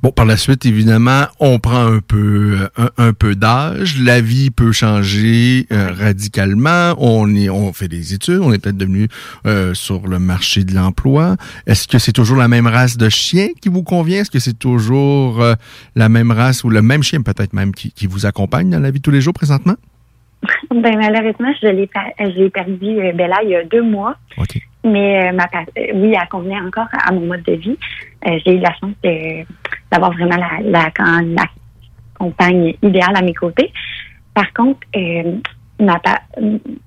Bon, 0.00 0.12
par 0.12 0.26
la 0.26 0.36
suite, 0.36 0.64
évidemment, 0.64 1.26
on 1.40 1.58
prend 1.58 1.84
un 1.84 1.98
peu 1.98 2.68
un, 2.76 2.90
un 2.98 3.12
peu 3.12 3.34
d'âge, 3.34 4.00
la 4.00 4.20
vie 4.20 4.50
peut 4.50 4.70
changer 4.70 5.66
euh, 5.72 5.92
radicalement. 5.92 6.94
On 6.98 7.34
est, 7.34 7.50
on 7.50 7.72
fait 7.72 7.88
des 7.88 8.14
études, 8.14 8.38
on 8.40 8.52
est 8.52 8.60
peut-être 8.60 8.76
devenu 8.76 9.08
euh, 9.44 9.74
sur 9.74 10.06
le 10.06 10.20
marché 10.20 10.62
de 10.62 10.72
l'emploi. 10.72 11.36
Est-ce 11.66 11.88
que 11.88 11.98
c'est 11.98 12.12
toujours 12.12 12.36
la 12.36 12.46
même 12.46 12.68
race 12.68 12.96
de 12.96 13.08
chien 13.08 13.48
qui 13.60 13.68
vous 13.68 13.82
convient? 13.82 14.20
Est-ce 14.20 14.30
que 14.30 14.38
c'est 14.38 14.56
toujours 14.56 15.42
euh, 15.42 15.54
la 15.96 16.08
même 16.08 16.30
race 16.30 16.62
ou 16.62 16.70
le 16.70 16.80
même 16.80 17.02
chien 17.02 17.22
peut-être 17.22 17.52
même 17.52 17.72
qui, 17.74 18.06
vous 18.06 18.24
accompagne 18.24 18.70
dans 18.70 18.78
la 18.78 18.92
vie 18.92 19.00
tous 19.00 19.10
les 19.10 19.20
jours 19.20 19.34
présentement? 19.34 19.74
Ben 20.70 20.96
malheureusement, 20.96 21.52
je 21.60 21.68
l'ai 21.68 21.88
j'ai 22.36 22.50
perdu 22.50 22.98
euh, 23.00 23.12
Bella 23.12 23.38
il 23.42 23.50
y 23.50 23.56
a 23.56 23.64
deux 23.64 23.82
mois. 23.82 24.16
Mais 24.84 25.28
euh, 25.28 25.32
ma 25.32 25.44
euh, 25.44 25.92
oui, 25.94 26.14
elle 26.20 26.28
convenait 26.28 26.60
encore 26.60 26.86
à 26.92 27.10
mon 27.12 27.26
mode 27.26 27.42
de 27.42 27.54
vie. 27.54 27.76
J'ai 28.24 28.54
eu 28.56 28.60
la 28.60 28.72
chance 28.74 28.94
de- 29.02 29.44
d'avoir 29.90 30.12
vraiment 30.12 30.36
la, 30.36 30.60
la, 30.62 30.90
quand- 30.90 31.22
la 31.26 31.44
compagne 32.18 32.74
idéale 32.82 33.16
à 33.16 33.22
mes 33.22 33.34
côtés. 33.34 33.72
Par 34.34 34.52
contre, 34.52 34.80
ma 35.80 36.00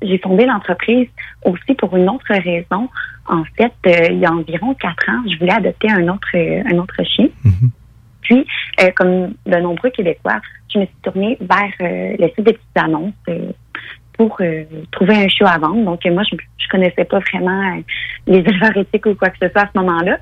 j'ai 0.02 0.18
fondé 0.19 0.45
l'entreprise 0.45 1.07
aussi 1.45 1.73
pour 1.78 1.95
une 1.98 2.10
autre 2.10 2.26
raison. 2.30 2.90
En 3.28 3.44
fait, 3.57 3.73
il 4.10 4.19
y 4.19 4.26
a 4.26 4.32
environ 4.32 4.73
quatre 4.76 5.10
ans, 5.10 5.22
je 5.30 5.38
voulais 5.40 5.53
adopter 5.53 5.90
un 5.91 6.07
autre 6.07 6.36
un 6.36 6.78
autre 6.78 7.03
chien. 7.03 7.28
Euh, 8.32 8.90
comme 8.95 9.34
de 9.45 9.58
nombreux 9.58 9.90
Québécois, 9.90 10.40
je 10.74 10.80
me 10.80 10.86
suis 10.86 10.95
tournée 11.03 11.38
vers 11.40 11.72
euh, 11.82 12.16
le 12.18 12.28
site 12.28 12.45
des 12.45 12.53
petites 12.53 12.78
annonces 12.78 13.14
euh, 13.30 13.52
pour 14.14 14.40
trouver 14.91 15.16
un 15.16 15.28
chiot 15.28 15.48
à 15.48 15.58
vendre. 15.58 15.84
Donc, 15.84 16.06
moi, 16.06 16.24
je 16.30 16.36
je 16.58 16.68
connaissais 16.70 17.03
pas 17.06 17.20
vraiment 17.20 17.82
les 18.28 18.38
éleveurs 18.38 18.78
éthiques 18.78 19.06
ou 19.08 19.16
quoi 19.16 19.30
que 19.30 19.38
ce 19.41 19.49
soit 19.49 19.64
à 19.64 19.70
ce 19.74 19.80
moment-là. 19.80 20.20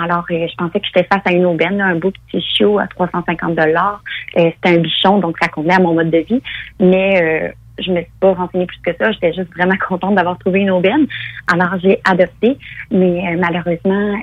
Alors, 0.00 0.24
je 0.28 0.54
pensais 0.56 0.80
que 0.80 0.86
j'étais 0.86 1.06
face 1.06 1.22
à 1.24 1.32
une 1.32 1.44
aubaine, 1.44 1.80
un 1.80 1.94
beau 1.96 2.10
petit 2.10 2.40
chiot 2.40 2.78
à 2.78 2.88
350 2.88 3.54
dollars. 3.54 4.02
C'était 4.34 4.54
un 4.64 4.78
bichon, 4.78 5.18
donc 5.18 5.36
ça 5.40 5.48
convenait 5.48 5.74
à 5.74 5.78
mon 5.78 5.94
mode 5.94 6.10
de 6.10 6.18
vie. 6.18 6.42
Mais 6.80 7.54
je 7.78 7.90
me 7.90 8.00
suis 8.00 8.10
pas 8.20 8.34
renseignée 8.34 8.66
plus 8.66 8.78
que 8.84 8.92
ça. 8.98 9.12
J'étais 9.12 9.32
juste 9.32 9.52
vraiment 9.54 9.76
contente 9.88 10.14
d'avoir 10.14 10.38
trouvé 10.38 10.60
une 10.60 10.70
aubaine. 10.70 11.06
Alors, 11.52 11.78
j'ai 11.82 12.00
adopté, 12.04 12.56
mais 12.90 13.28
euh, 13.28 13.36
malheureusement, 13.38 14.16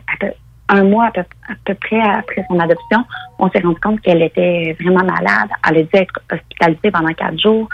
un 0.72 0.84
mois 0.84 1.08
à 1.08 1.24
peu, 1.66 1.76
près 1.76 2.02
après 2.02 2.46
son 2.50 2.60
adoption, 2.60 3.04
on 3.40 3.50
s'est 3.50 3.60
rendu 3.60 3.80
compte 3.80 4.02
qu'elle 4.02 4.24
était 4.24 4.76
vraiment 4.80 5.04
malade. 5.04 5.50
Elle 5.70 5.78
a 5.78 5.84
dû 5.84 5.90
être 5.94 6.20
hospitalisée 6.32 6.92
pendant 6.92 7.14
quatre 7.14 7.40
jours. 7.40 7.68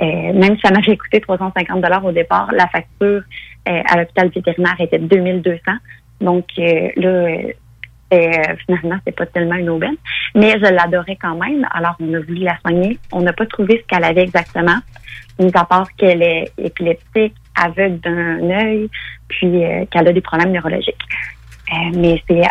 Euh, 0.00 0.32
même 0.32 0.56
si 0.56 0.60
ça 0.64 0.70
m'avait 0.70 0.96
coûté 0.96 1.20
350 1.20 1.80
dollars 1.80 2.04
au 2.04 2.12
départ, 2.12 2.50
la 2.52 2.66
facture 2.68 3.22
euh, 3.68 3.82
à 3.86 3.96
l'hôpital 3.98 4.28
vétérinaire 4.28 4.76
était 4.80 4.98
de 4.98 5.06
2200. 5.06 5.72
Donc 6.20 6.46
euh, 6.58 6.88
là, 6.96 7.08
euh, 7.08 7.52
euh, 8.12 8.54
finalement, 8.66 8.96
c'est 9.04 9.16
pas 9.16 9.26
tellement 9.26 9.56
une 9.56 9.70
aubaine. 9.70 9.96
Mais 10.34 10.52
je 10.52 10.72
l'adorais 10.72 11.16
quand 11.20 11.36
même. 11.36 11.66
Alors, 11.72 11.96
on 12.00 12.14
a 12.14 12.20
voulu 12.20 12.40
la 12.40 12.58
soigner. 12.60 12.98
On 13.12 13.22
n'a 13.22 13.32
pas 13.32 13.46
trouvé 13.46 13.82
ce 13.82 13.86
qu'elle 13.86 14.04
avait 14.04 14.22
exactement, 14.22 14.78
mis 15.38 15.50
à 15.54 15.64
part 15.64 15.88
qu'elle 15.96 16.22
est 16.22 16.52
épileptique, 16.58 17.34
aveugle 17.56 17.98
d'un 18.00 18.50
œil, 18.50 18.88
puis 19.28 19.64
euh, 19.64 19.84
qu'elle 19.90 20.08
a 20.08 20.12
des 20.12 20.20
problèmes 20.20 20.52
neurologiques. 20.52 21.02
Euh, 21.72 21.90
mais 21.94 22.22
c'est 22.28 22.42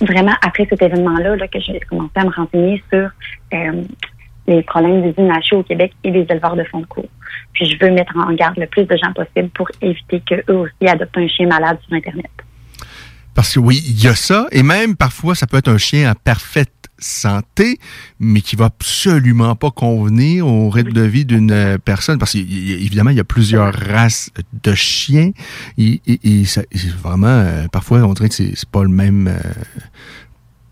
vraiment 0.00 0.34
après 0.42 0.66
cet 0.68 0.82
événement-là 0.82 1.36
là, 1.36 1.48
que 1.48 1.60
j'ai 1.60 1.80
commencé 1.80 2.12
à 2.16 2.24
me 2.24 2.30
renseigner 2.30 2.82
sur 2.90 3.10
euh, 3.54 3.82
les 4.46 4.62
problèmes 4.62 5.02
des 5.02 5.14
inachés 5.22 5.56
au 5.56 5.62
Québec 5.62 5.92
et 6.04 6.10
des 6.10 6.26
éleveurs 6.28 6.56
de 6.56 6.64
fonds 6.64 6.80
de 6.80 6.86
cours. 6.86 7.08
Puis 7.52 7.66
je 7.66 7.78
veux 7.78 7.92
mettre 7.92 8.16
en 8.16 8.32
garde 8.34 8.56
le 8.58 8.66
plus 8.66 8.84
de 8.84 8.96
gens 8.96 9.12
possible 9.12 9.48
pour 9.50 9.68
éviter 9.82 10.20
qu'eux 10.20 10.54
aussi 10.54 10.88
adoptent 10.88 11.18
un 11.18 11.28
chien 11.28 11.46
malade 11.46 11.78
sur 11.86 11.94
Internet. 11.96 12.30
Parce 13.34 13.54
que 13.54 13.60
oui, 13.60 13.82
il 13.86 14.02
y 14.02 14.08
a 14.08 14.14
ça, 14.14 14.46
et 14.50 14.62
même 14.62 14.96
parfois, 14.96 15.34
ça 15.34 15.46
peut 15.46 15.58
être 15.58 15.68
un 15.68 15.78
chien 15.78 16.10
en 16.10 16.14
parfaite 16.14 16.72
santé, 16.98 17.78
mais 18.20 18.40
qui 18.40 18.56
va 18.56 18.66
absolument 18.66 19.54
pas 19.56 19.70
convenir 19.70 20.46
au 20.46 20.68
rythme 20.70 20.92
de 20.92 21.02
vie 21.02 21.24
d'une 21.24 21.50
euh, 21.50 21.78
personne, 21.78 22.18
parce 22.18 22.32
qu'évidemment, 22.32 23.10
il 23.10 23.16
y 23.16 23.20
a 23.20 23.24
plusieurs 23.24 23.72
races 23.72 24.30
de 24.64 24.74
chiens, 24.74 25.30
et, 25.78 26.00
et- 26.06 26.20
et 26.24 26.44
vraiment, 27.02 27.26
euh, 27.28 27.66
parfois, 27.68 28.00
on 28.02 28.12
dirait 28.14 28.28
que 28.28 28.34
c'est 28.34 28.64
pas 28.70 28.82
le 28.82 28.88
même... 28.90 29.28
euh, 29.28 29.38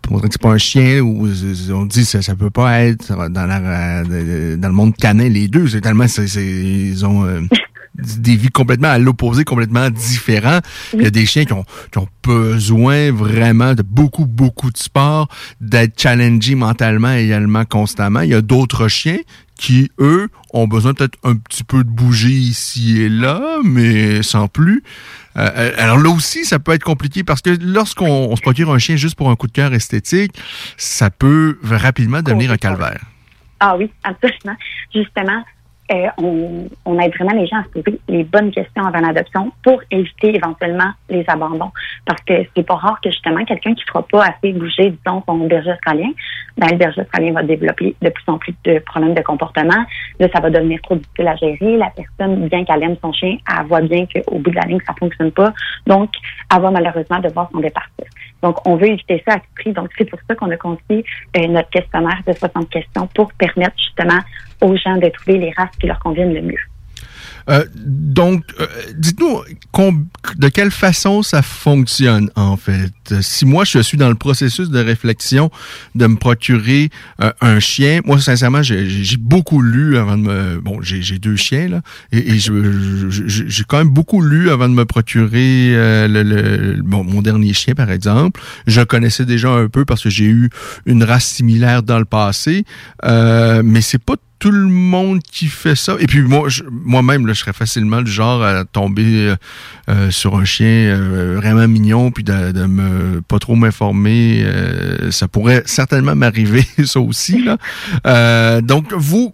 on 0.09 0.15
dirait 0.17 0.29
que 0.29 0.33
c'est 0.35 0.41
pas 0.41 0.53
un 0.53 0.57
chien 0.57 1.01
ou 1.01 1.27
on 1.73 1.85
dit 1.85 2.05
ça 2.05 2.21
ça 2.21 2.33
peut 2.33 2.49
pas 2.49 2.79
être 2.83 3.13
dans 3.29 3.45
la 3.45 4.03
dans 4.05 4.67
le 4.69 4.73
monde 4.73 4.95
canin. 4.95 5.27
Les 5.27 5.49
deux 5.49 5.67
c'est 5.67 5.81
tellement 5.81 6.07
c'est 6.07 6.27
c'est- 6.27 6.45
ils 6.45 7.05
ont 7.05 7.25
euh, 7.25 7.41
des 7.97 8.35
vies 8.35 8.49
complètement 8.49 8.89
à 8.89 8.99
l'opposé 8.99 9.43
complètement 9.43 9.89
différents 9.89 10.59
il 10.93 11.01
y 11.01 11.05
a 11.05 11.09
des 11.09 11.25
chiens 11.25 11.45
qui 11.45 11.53
ont 11.53 11.65
qui 11.91 11.97
ont 11.97 12.07
besoin 12.23 13.11
vraiment 13.11 13.73
de 13.73 13.81
beaucoup 13.81 14.25
beaucoup 14.25 14.71
de 14.71 14.77
sport 14.77 15.27
d'être 15.61 15.99
challengés 15.99 16.55
mentalement 16.55 17.11
également 17.11 17.65
constamment 17.65 18.21
il 18.21 18.29
y 18.29 18.35
a 18.35 18.41
d'autres 18.41 18.87
chiens 18.87 19.19
qui, 19.57 19.91
eux, 19.99 20.29
ont 20.53 20.67
besoin 20.67 20.93
peut-être 20.93 21.17
un 21.23 21.35
petit 21.35 21.63
peu 21.63 21.83
de 21.83 21.89
bouger 21.89 22.29
ici 22.29 23.01
et 23.01 23.09
là, 23.09 23.41
mais 23.63 24.23
sans 24.23 24.47
plus. 24.47 24.83
Euh, 25.35 25.49
euh, 25.55 25.71
alors 25.77 25.97
là 25.97 26.09
aussi, 26.09 26.45
ça 26.45 26.59
peut 26.59 26.73
être 26.73 26.83
compliqué 26.83 27.23
parce 27.23 27.41
que 27.41 27.57
lorsqu'on 27.61 28.07
on 28.07 28.35
se 28.35 28.41
procure 28.41 28.71
un 28.71 28.79
chien 28.79 28.95
juste 28.95 29.15
pour 29.15 29.29
un 29.29 29.35
coup 29.35 29.47
de 29.47 29.51
cœur 29.51 29.73
esthétique, 29.73 30.33
ça 30.77 31.09
peut 31.09 31.57
rapidement 31.63 32.21
devenir 32.21 32.51
un 32.51 32.57
calvaire. 32.57 33.01
Ah 33.59 33.75
oui, 33.75 33.91
absolument. 34.03 34.57
Justement, 34.93 35.43
euh, 35.91 36.07
on, 36.17 36.67
on 36.85 36.99
aide 36.99 37.13
vraiment 37.15 37.39
les 37.39 37.47
gens 37.47 37.57
à 37.57 37.63
se 37.63 37.69
poser 37.69 37.99
les 38.07 38.23
bonnes 38.23 38.51
questions 38.51 38.85
avant 38.85 38.99
l'adoption 38.99 39.51
pour 39.63 39.81
éviter 39.89 40.35
éventuellement 40.35 40.91
les 41.09 41.23
abandons. 41.27 41.71
Parce 42.05 42.21
que 42.23 42.33
c'est 42.55 42.65
pas 42.65 42.75
rare 42.75 42.99
que 43.01 43.09
justement 43.09 43.43
quelqu'un 43.45 43.73
qui 43.73 43.83
fera 43.85 44.03
pas 44.03 44.25
assez 44.25 44.53
bouger, 44.53 44.91
disons, 44.91 45.23
son 45.25 45.37
berger 45.47 45.71
australien, 45.71 46.09
ben, 46.57 46.67
le 46.71 46.77
berger 46.77 47.01
australien 47.01 47.33
va 47.33 47.43
développer 47.43 47.95
de 48.01 48.09
plus 48.09 48.23
en 48.27 48.37
plus 48.37 48.53
de 48.65 48.79
problèmes 48.79 49.13
de 49.13 49.21
comportement. 49.21 49.85
Là, 50.19 50.27
ça 50.33 50.41
va 50.41 50.49
devenir 50.49 50.79
trop 50.81 50.95
difficile 50.95 51.27
à 51.27 51.35
gérer. 51.35 51.77
La 51.77 51.91
personne, 51.91 52.47
bien 52.47 52.65
qu'elle 52.65 52.83
aime 52.83 52.97
son 53.01 53.13
chien, 53.13 53.37
elle 53.49 53.65
voit 53.67 53.81
bien 53.81 54.05
qu'au 54.05 54.39
bout 54.39 54.49
de 54.49 54.55
la 54.55 54.63
ligne, 54.63 54.79
ça 54.85 54.93
fonctionne 54.99 55.31
pas. 55.31 55.53
Donc, 55.85 56.09
elle 56.53 56.61
va 56.61 56.71
malheureusement 56.71 57.19
devoir 57.19 57.49
s'en 57.51 57.59
départir. 57.59 58.05
Donc, 58.41 58.65
on 58.67 58.75
veut 58.75 58.87
éviter 58.87 59.23
ça 59.27 59.35
à 59.35 59.39
tout 59.39 59.45
prix. 59.55 59.73
Donc, 59.73 59.89
c'est 59.97 60.05
pour 60.05 60.19
ça 60.27 60.35
qu'on 60.35 60.51
a 60.51 60.57
conçu 60.57 60.81
euh, 60.91 61.47
notre 61.47 61.69
questionnaire 61.69 62.21
de 62.25 62.33
60 62.33 62.69
questions 62.69 63.07
pour 63.07 63.31
permettre 63.33 63.75
justement 63.77 64.19
aux 64.61 64.75
gens 64.75 64.97
de 64.97 65.09
trouver 65.09 65.37
les 65.37 65.51
races 65.51 65.75
qui 65.79 65.87
leur 65.87 65.99
conviennent 65.99 66.33
le 66.33 66.41
mieux. 66.41 66.59
Euh, 67.49 67.65
donc, 67.75 68.43
euh, 68.59 68.65
dites-nous 68.97 69.41
de 70.37 70.49
quelle 70.49 70.71
façon 70.71 71.21
ça 71.23 71.41
fonctionne 71.41 72.29
en 72.35 72.57
fait? 72.57 72.91
Si 73.21 73.45
moi 73.45 73.63
je 73.63 73.79
suis 73.79 73.97
dans 73.97 74.09
le 74.09 74.15
processus 74.15 74.69
de 74.69 74.79
réflexion 74.79 75.49
de 75.95 76.07
me 76.07 76.15
procurer 76.17 76.89
euh, 77.21 77.31
un 77.41 77.59
chien, 77.59 78.01
moi 78.05 78.19
sincèrement 78.19 78.63
j'ai 78.63 79.17
beaucoup 79.17 79.61
lu 79.61 79.97
avant 79.97 80.17
de 80.17 80.23
me, 80.23 80.59
bon 80.59 80.81
j'ai 80.81 81.19
deux 81.19 81.35
chiens 81.37 81.67
là 81.69 81.81
et, 82.11 82.33
et 82.33 82.37
j'ai 82.39 83.63
quand 83.67 83.77
même 83.77 83.89
beaucoup 83.89 84.21
lu 84.21 84.49
avant 84.49 84.67
de 84.67 84.73
me 84.73 84.85
procurer 84.85 85.71
euh, 85.75 86.07
le, 86.07 86.23
le- 86.23 86.81
bon, 86.81 87.03
mon 87.03 87.21
dernier 87.21 87.53
chien 87.53 87.75
par 87.75 87.91
exemple. 87.91 88.41
Je 88.65 88.81
connaissais 88.81 89.25
déjà 89.25 89.49
un 89.51 89.67
peu 89.69 89.85
parce 89.85 90.03
que 90.03 90.09
j'ai 90.09 90.25
eu 90.25 90.49
une 90.85 91.03
race 91.03 91.25
similaire 91.25 91.83
dans 91.83 91.99
le 91.99 92.05
passé, 92.05 92.65
euh, 93.05 93.61
mais 93.63 93.81
c'est 93.81 94.03
pas 94.03 94.15
tout 94.39 94.51
le 94.51 94.67
monde 94.67 95.21
qui 95.23 95.47
fait 95.47 95.75
ça. 95.75 95.95
Et 95.99 96.05
puis 96.07 96.21
moi, 96.21 96.47
je- 96.49 96.63
moi-même, 96.69 97.25
là, 97.27 97.33
je 97.33 97.39
serais 97.39 97.53
facilement 97.53 98.01
du 98.01 98.11
genre 98.11 98.43
à 98.43 98.65
tomber 98.65 99.03
euh, 99.29 99.35
euh, 99.89 100.11
sur 100.11 100.35
un 100.37 100.45
chien 100.45 100.67
euh, 100.67 101.35
vraiment 101.37 101.67
mignon, 101.67 102.11
puis 102.11 102.23
de, 102.23 102.51
de 102.51 102.65
me 102.65 103.21
pas 103.21 103.39
trop 103.39 103.55
m'informer. 103.55 104.41
euh, 104.43 105.11
ça 105.11 105.27
pourrait 105.27 105.63
certainement 105.65 106.15
m'arriver, 106.15 106.65
ça 106.85 106.99
aussi. 106.99 107.43
Là. 107.43 107.57
Euh, 108.05 108.61
donc 108.61 108.93
vous. 108.93 109.33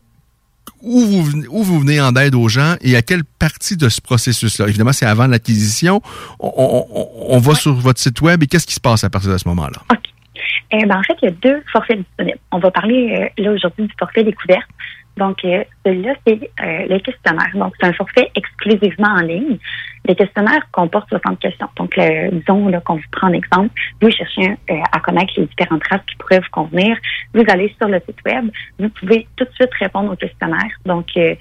Où 0.85 0.99
vous, 1.05 1.23
venez- 1.23 1.47
où 1.49 1.63
vous 1.63 1.79
venez 1.79 2.01
en 2.01 2.13
aide 2.17 2.35
aux 2.35 2.49
gens 2.49 2.75
et 2.81 2.97
à 2.97 3.01
quelle 3.01 3.23
partie 3.23 3.77
de 3.77 3.87
ce 3.87 4.01
processus-là? 4.01 4.67
Évidemment, 4.67 4.91
c'est 4.91 5.05
avant 5.05 5.27
l'acquisition. 5.27 6.01
On, 6.41 6.51
on- 6.57 6.85
on- 6.93 7.35
on 7.37 7.39
va 7.39 7.55
sur 7.55 7.73
votre 7.73 8.01
site 8.01 8.19
web 8.19 8.43
et 8.43 8.47
qu'est-ce 8.47 8.67
qui 8.67 8.73
se 8.73 8.81
passe 8.81 9.05
à 9.05 9.09
partir 9.09 9.31
de 9.31 9.37
ce 9.37 9.47
moment-là? 9.47 9.81
Eh 10.75 10.85
ben, 10.85 10.97
en 10.97 11.03
fait, 11.03 11.15
il 11.21 11.25
y 11.25 11.27
a 11.27 11.31
deux 11.31 11.61
forfaits 11.71 11.99
disponibles. 11.99 12.39
On 12.51 12.57
va 12.57 12.71
parler 12.71 13.29
euh, 13.37 13.43
là 13.43 13.51
aujourd'hui 13.51 13.85
du 13.85 13.93
forfait 13.99 14.23
découverte. 14.23 14.67
Donc, 15.17 15.45
euh, 15.45 15.63
celui-là, 15.85 16.15
c'est 16.25 16.33
euh, 16.33 16.87
le 16.89 16.97
questionnaire. 16.97 17.51
Donc, 17.53 17.75
c'est 17.79 17.87
un 17.87 17.93
forfait 17.93 18.31
exclusivement 18.33 19.09
en 19.09 19.21
ligne. 19.21 19.59
Le 20.07 20.13
questionnaire 20.15 20.61
comporte 20.71 21.09
60 21.09 21.39
questions. 21.39 21.69
Donc, 21.77 21.97
disons 21.97 22.71
qu'on 22.81 22.95
vous 22.95 23.01
prend 23.11 23.27
un 23.27 23.33
exemple. 23.33 23.69
Vous 24.01 24.09
cherchez 24.11 24.51
euh, 24.69 24.75
à 24.91 24.99
connaître 24.99 25.33
les 25.37 25.45
différentes 25.45 25.83
races 25.89 26.01
qui 26.07 26.15
pourraient 26.17 26.39
vous 26.39 26.49
convenir. 26.51 26.97
Vous 27.33 27.43
allez 27.47 27.73
sur 27.79 27.87
le 27.87 28.01
site 28.05 28.19
web. 28.25 28.49
Vous 28.79 28.89
pouvez 28.89 29.27
tout 29.35 29.45
de 29.45 29.51
suite 29.53 29.73
répondre 29.79 30.11
au 30.11 30.15
questionnaire. 30.15 30.71
Donc, 30.85 31.07
euh, 31.15 31.35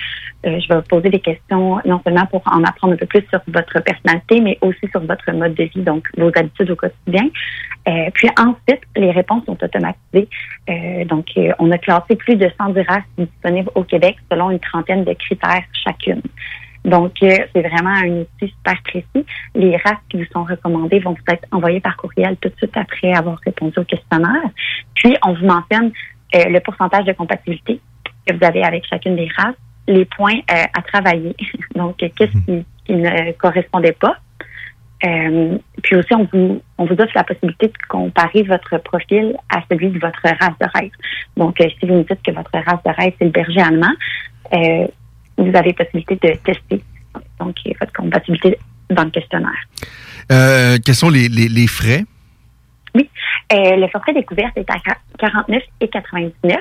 euh, 0.47 0.61
je 0.61 0.69
vais 0.69 0.77
vous 0.77 0.89
poser 0.89 1.11
des 1.11 1.21
questions 1.21 1.81
non 1.85 2.01
seulement 2.05 2.27
pour 2.27 2.43
en 2.47 2.63
apprendre 2.65 2.95
un 2.95 2.97
peu 2.97 3.07
plus 3.07 3.25
sur 3.31 3.41
votre 3.49 3.81
personnalité, 3.81 4.41
mais 4.41 4.59
aussi 4.61 4.89
sur 4.91 5.01
votre 5.01 5.31
mode 5.33 5.55
de 5.55 5.65
vie, 5.65 5.83
donc 5.83 6.09
vos 6.17 6.31
habitudes 6.35 6.71
au 6.71 6.77
quotidien. 6.77 7.29
Euh, 7.89 8.11
puis 8.15 8.29
ensuite, 8.39 8.83
les 8.97 9.11
réponses 9.11 9.45
sont 9.45 9.59
automatisées. 9.63 10.29
Euh, 10.69 11.05
donc, 11.05 11.27
euh, 11.37 11.53
on 11.59 11.71
a 11.71 11.79
classé 11.79 12.15
plus 12.17 12.37
de 12.37 12.49
110 12.59 12.81
races 12.83 13.03
disponibles 13.19 13.71
au 13.75 13.83
Québec 13.83 14.17
selon 14.31 14.51
une 14.51 14.61
trentaine 14.61 15.05
de 15.05 15.13
critères 15.15 15.65
chacune. 15.85 16.23
Donc, 16.85 17.23
euh, 17.23 17.37
c'est 17.55 17.63
vraiment 17.63 17.91
un 17.91 18.23
outil 18.23 18.49
super 18.49 18.83
précis. 18.83 19.27
Les 19.55 19.77
races 19.77 20.01
qui 20.09 20.19
vous 20.19 20.27
sont 20.33 20.45
recommandées 20.45 20.99
vont 20.99 21.13
vous 21.13 21.33
être 21.33 21.47
envoyées 21.53 21.81
par 21.81 21.97
courriel 21.97 22.37
tout 22.39 22.49
de 22.49 22.57
suite 22.57 22.77
après 22.77 23.13
avoir 23.13 23.39
répondu 23.45 23.79
au 23.79 23.85
questionnaire. 23.85 24.51
Puis, 24.95 25.17
on 25.25 25.35
vous 25.35 25.47
mentionne 25.47 25.93
euh, 26.35 26.45
le 26.49 26.61
pourcentage 26.61 27.05
de 27.05 27.13
compatibilité 27.13 27.81
que 28.27 28.35
vous 28.35 28.45
avez 28.45 28.65
avec 28.65 28.85
chacune 28.87 29.17
des 29.17 29.29
races, 29.37 29.57
les 29.87 30.05
points 30.05 30.39
euh, 30.51 30.65
à 30.75 30.83
travailler. 30.83 31.37
Donc, 31.75 31.97
qu'est-ce 31.99 32.45
qui, 32.47 32.65
qui 32.85 32.95
ne 32.95 33.33
correspondait 33.33 33.93
pas? 33.93 34.17
Euh, 35.05 35.59
puis 35.83 35.97
aussi, 35.97 36.15
on 36.15 36.29
vous, 36.33 36.63
on 36.79 36.85
vous 36.85 36.95
offre 36.95 37.13
la 37.15 37.25
possibilité 37.25 37.67
de 37.67 37.73
comparer 37.89 38.43
votre 38.43 38.79
profil 38.79 39.37
à 39.51 39.61
celui 39.69 39.89
de 39.89 39.99
votre 39.99 40.23
race 40.23 40.59
de 40.61 40.67
rêve. 40.75 40.93
Donc, 41.37 41.61
euh, 41.61 41.69
si 41.79 41.87
vous 41.87 41.95
me 41.95 42.03
dites 42.05 42.23
que 42.23 42.31
votre 42.31 42.53
race 42.53 42.83
de 42.85 42.91
rêve, 42.91 43.13
c'est 43.19 43.25
le 43.25 43.31
berger 43.31 43.61
allemand, 43.61 43.93
euh, 44.55 44.87
vous 45.37 45.55
avez 45.55 45.75
la 45.79 45.85
possibilité 45.85 46.15
de 46.17 46.35
tester 46.45 46.83
donc 47.39 47.57
votre 47.81 47.93
compatibilité 47.93 48.59
dans 48.91 49.05
le 49.05 49.11
questionnaire. 49.11 49.51
Euh, 50.31 50.79
quels 50.85 50.95
sont 50.95 51.11
les, 51.11 51.29
les, 51.29 51.49
les 51.49 51.67
frais? 51.67 52.05
Oui, 52.95 53.09
euh, 53.53 53.77
le 53.77 53.89
forfait 53.89 54.13
découverte 54.13 54.57
est 54.57 54.71
à 54.71 54.77
49 55.19 55.63
et 55.81 55.89
99. 55.89 56.59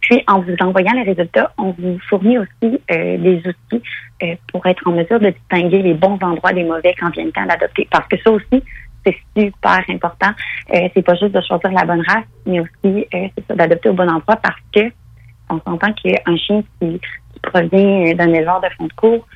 Puis, 0.00 0.22
en 0.26 0.40
vous 0.40 0.54
envoyant 0.60 0.92
les 0.92 1.02
résultats, 1.02 1.52
on 1.56 1.70
vous 1.78 1.98
fournit 2.08 2.38
aussi 2.38 2.80
euh, 2.90 3.16
des 3.16 3.38
outils 3.38 3.82
euh, 4.22 4.34
pour 4.52 4.64
être 4.66 4.86
en 4.86 4.92
mesure 4.92 5.18
de 5.18 5.30
distinguer 5.30 5.82
les 5.82 5.94
bons 5.94 6.18
endroits 6.20 6.52
des 6.52 6.64
mauvais 6.64 6.94
quand 6.98 7.10
vient 7.10 7.24
le 7.24 7.32
temps 7.32 7.46
d'adopter. 7.46 7.88
Parce 7.90 8.06
que 8.08 8.16
ça 8.22 8.30
aussi, 8.30 8.62
c'est 9.04 9.16
super 9.36 9.82
important. 9.88 10.30
Euh, 10.74 10.88
c'est 10.94 11.02
pas 11.02 11.14
juste 11.14 11.32
de 11.32 11.40
choisir 11.40 11.72
la 11.72 11.84
bonne 11.84 12.02
race, 12.06 12.24
mais 12.46 12.60
aussi 12.60 13.06
euh, 13.14 13.28
d'adopter 13.54 13.88
au 13.88 13.94
bon 13.94 14.08
endroit 14.08 14.36
parce 14.36 14.60
que 14.74 14.92
on 15.50 15.60
s'entend 15.60 15.92
qu'un 15.92 16.36
chien 16.36 16.62
qui 16.80 17.00
provient 17.46 18.14
d'un 18.14 18.32
éleveur 18.32 18.60
de 18.60 18.68
fond 18.76 18.86
de 18.86 18.92
cours 18.92 19.26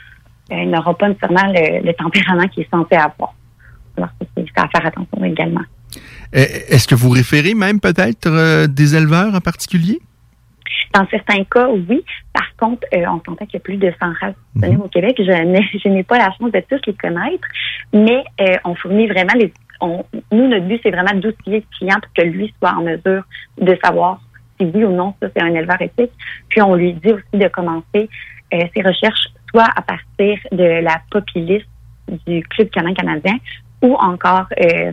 euh, 0.52 0.64
n'aura 0.64 0.96
pas 0.96 1.08
nécessairement 1.08 1.52
le, 1.52 1.84
le 1.84 1.92
tempérament 1.92 2.48
qu'il 2.48 2.62
est 2.62 2.70
censé 2.70 2.94
avoir. 2.94 3.34
Alors, 3.96 4.10
c'est 4.36 4.46
à 4.56 4.68
faire 4.68 4.86
attention 4.86 5.24
également. 5.24 5.64
Euh, 6.34 6.44
Est-ce 6.68 6.86
que 6.86 6.94
vous 6.94 7.10
référez 7.10 7.54
même 7.54 7.80
peut-être 7.80 8.26
euh, 8.26 8.66
des 8.66 8.96
éleveurs 8.96 9.34
en 9.34 9.40
particulier? 9.40 10.00
Dans 10.94 11.06
certains 11.08 11.44
cas, 11.44 11.68
oui. 11.68 12.04
Par 12.32 12.56
contre, 12.56 12.86
euh, 12.94 13.04
on 13.06 13.20
s'entend 13.24 13.44
qu'il 13.46 13.54
y 13.54 13.56
a 13.56 13.60
plus 13.60 13.76
de 13.76 13.92
100 14.00 14.06
races 14.20 14.34
disponibles 14.54 14.82
au 14.82 14.88
Québec. 14.88 15.16
Je 15.18 15.44
n'ai, 15.44 15.62
je 15.84 15.88
n'ai 15.88 16.02
pas 16.02 16.18
la 16.18 16.30
chance 16.38 16.52
de 16.52 16.62
tous 16.68 16.80
les 16.86 16.94
connaître, 16.94 17.46
mais 17.92 18.24
euh, 18.40 18.56
on 18.64 18.74
fournit 18.74 19.06
vraiment 19.06 19.34
les. 19.34 19.52
On, 19.80 20.04
nous, 20.32 20.48
notre 20.48 20.66
but, 20.66 20.80
c'est 20.82 20.90
vraiment 20.90 21.14
d'outiller 21.14 21.58
le 21.58 21.78
client 21.78 21.96
pour 22.02 22.12
que 22.12 22.22
lui 22.22 22.52
soit 22.58 22.72
en 22.72 22.82
mesure 22.82 23.22
de 23.60 23.78
savoir 23.84 24.20
si 24.58 24.66
oui 24.66 24.84
ou 24.84 24.92
non 24.92 25.14
ça 25.20 25.28
c'est 25.34 25.42
un 25.42 25.54
éleveur 25.54 25.80
éthique. 25.80 26.12
Puis 26.48 26.62
on 26.62 26.74
lui 26.74 26.94
dit 26.94 27.12
aussi 27.12 27.24
de 27.34 27.48
commencer 27.48 28.08
euh, 28.54 28.64
ses 28.74 28.82
recherches 28.82 29.28
soit 29.50 29.68
à 29.76 29.82
partir 29.82 30.38
de 30.52 30.82
la 30.82 31.00
populiste 31.10 31.68
du 32.26 32.42
Club 32.42 32.70
canin 32.70 32.94
canadien 32.94 33.36
ou 33.82 33.94
encore 33.94 34.46
euh, 34.60 34.92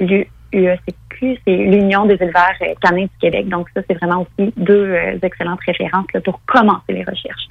l'UECQ, 0.00 1.38
c'est 1.44 1.56
l'Union 1.56 2.06
des 2.06 2.14
éleveurs 2.14 2.54
euh, 2.62 2.74
canins 2.80 3.04
du 3.04 3.18
Québec. 3.20 3.48
Donc 3.48 3.68
ça, 3.74 3.80
c'est 3.88 3.94
vraiment 3.94 4.22
aussi 4.22 4.52
deux 4.56 4.92
euh, 4.92 5.18
excellentes 5.22 5.60
références 5.66 6.06
pour 6.24 6.40
commencer 6.46 6.92
les 6.92 7.04
recherches. 7.04 7.48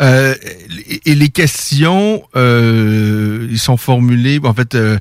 Euh, 0.00 0.34
et 1.04 1.14
les 1.14 1.28
questions, 1.28 2.22
euh, 2.36 3.46
ils 3.50 3.58
sont 3.58 3.76
formulées. 3.76 4.38
En 4.42 4.54
fait, 4.54 4.74
euh, 4.74 4.98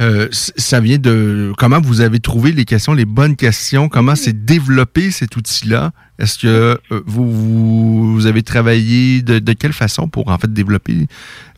euh, 0.00 0.28
ça 0.30 0.80
vient 0.80 0.98
de 0.98 1.52
comment 1.58 1.80
vous 1.80 2.00
avez 2.00 2.20
trouvé 2.20 2.52
les 2.52 2.64
questions, 2.64 2.92
les 2.92 3.04
bonnes 3.06 3.36
questions. 3.36 3.88
Comment 3.88 4.14
s'est 4.14 4.32
développé 4.32 5.10
cet 5.10 5.36
outil-là? 5.36 5.92
Est-ce 6.18 6.38
que 6.38 6.46
euh, 6.92 7.02
vous, 7.06 8.12
vous 8.14 8.26
avez 8.26 8.42
travaillé 8.42 9.22
de, 9.22 9.38
de 9.38 9.52
quelle 9.52 9.72
façon 9.72 10.08
pour 10.08 10.28
en 10.28 10.38
fait 10.38 10.52
développer 10.52 11.06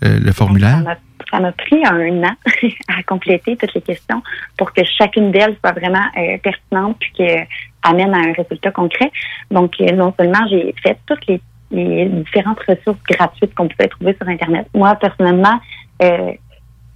euh, 0.04 0.18
le 0.18 0.32
formulaire? 0.32 0.78
Ça 0.78 0.82
m'a- 0.84 0.96
Ça 1.32 1.40
m'a 1.40 1.50
pris 1.52 1.84
un 1.84 2.22
an 2.22 2.36
à 2.88 3.02
compléter 3.02 3.56
toutes 3.56 3.74
les 3.74 3.80
questions 3.82 4.22
pour 4.56 4.72
que 4.72 4.82
chacune 4.96 5.32
d'elles 5.32 5.56
soit 5.60 5.72
vraiment 5.72 6.06
euh, 6.16 6.38
pertinente 6.40 6.96
puis 7.00 7.10
que 7.18 7.38
amène 7.82 8.14
à 8.14 8.18
un 8.18 8.32
résultat 8.32 8.70
concret. 8.70 9.10
Donc, 9.50 9.72
euh, 9.80 9.90
non 9.92 10.14
seulement 10.18 10.46
j'ai 10.48 10.72
fait 10.82 10.96
toutes 11.06 11.26
les, 11.26 11.40
les 11.70 12.06
différentes 12.06 12.60
ressources 12.60 13.02
gratuites 13.08 13.54
qu'on 13.54 13.68
pouvait 13.68 13.88
trouver 13.88 14.14
sur 14.14 14.28
Internet. 14.28 14.66
Moi, 14.74 14.94
personnellement, 14.96 15.60
euh, 16.02 16.32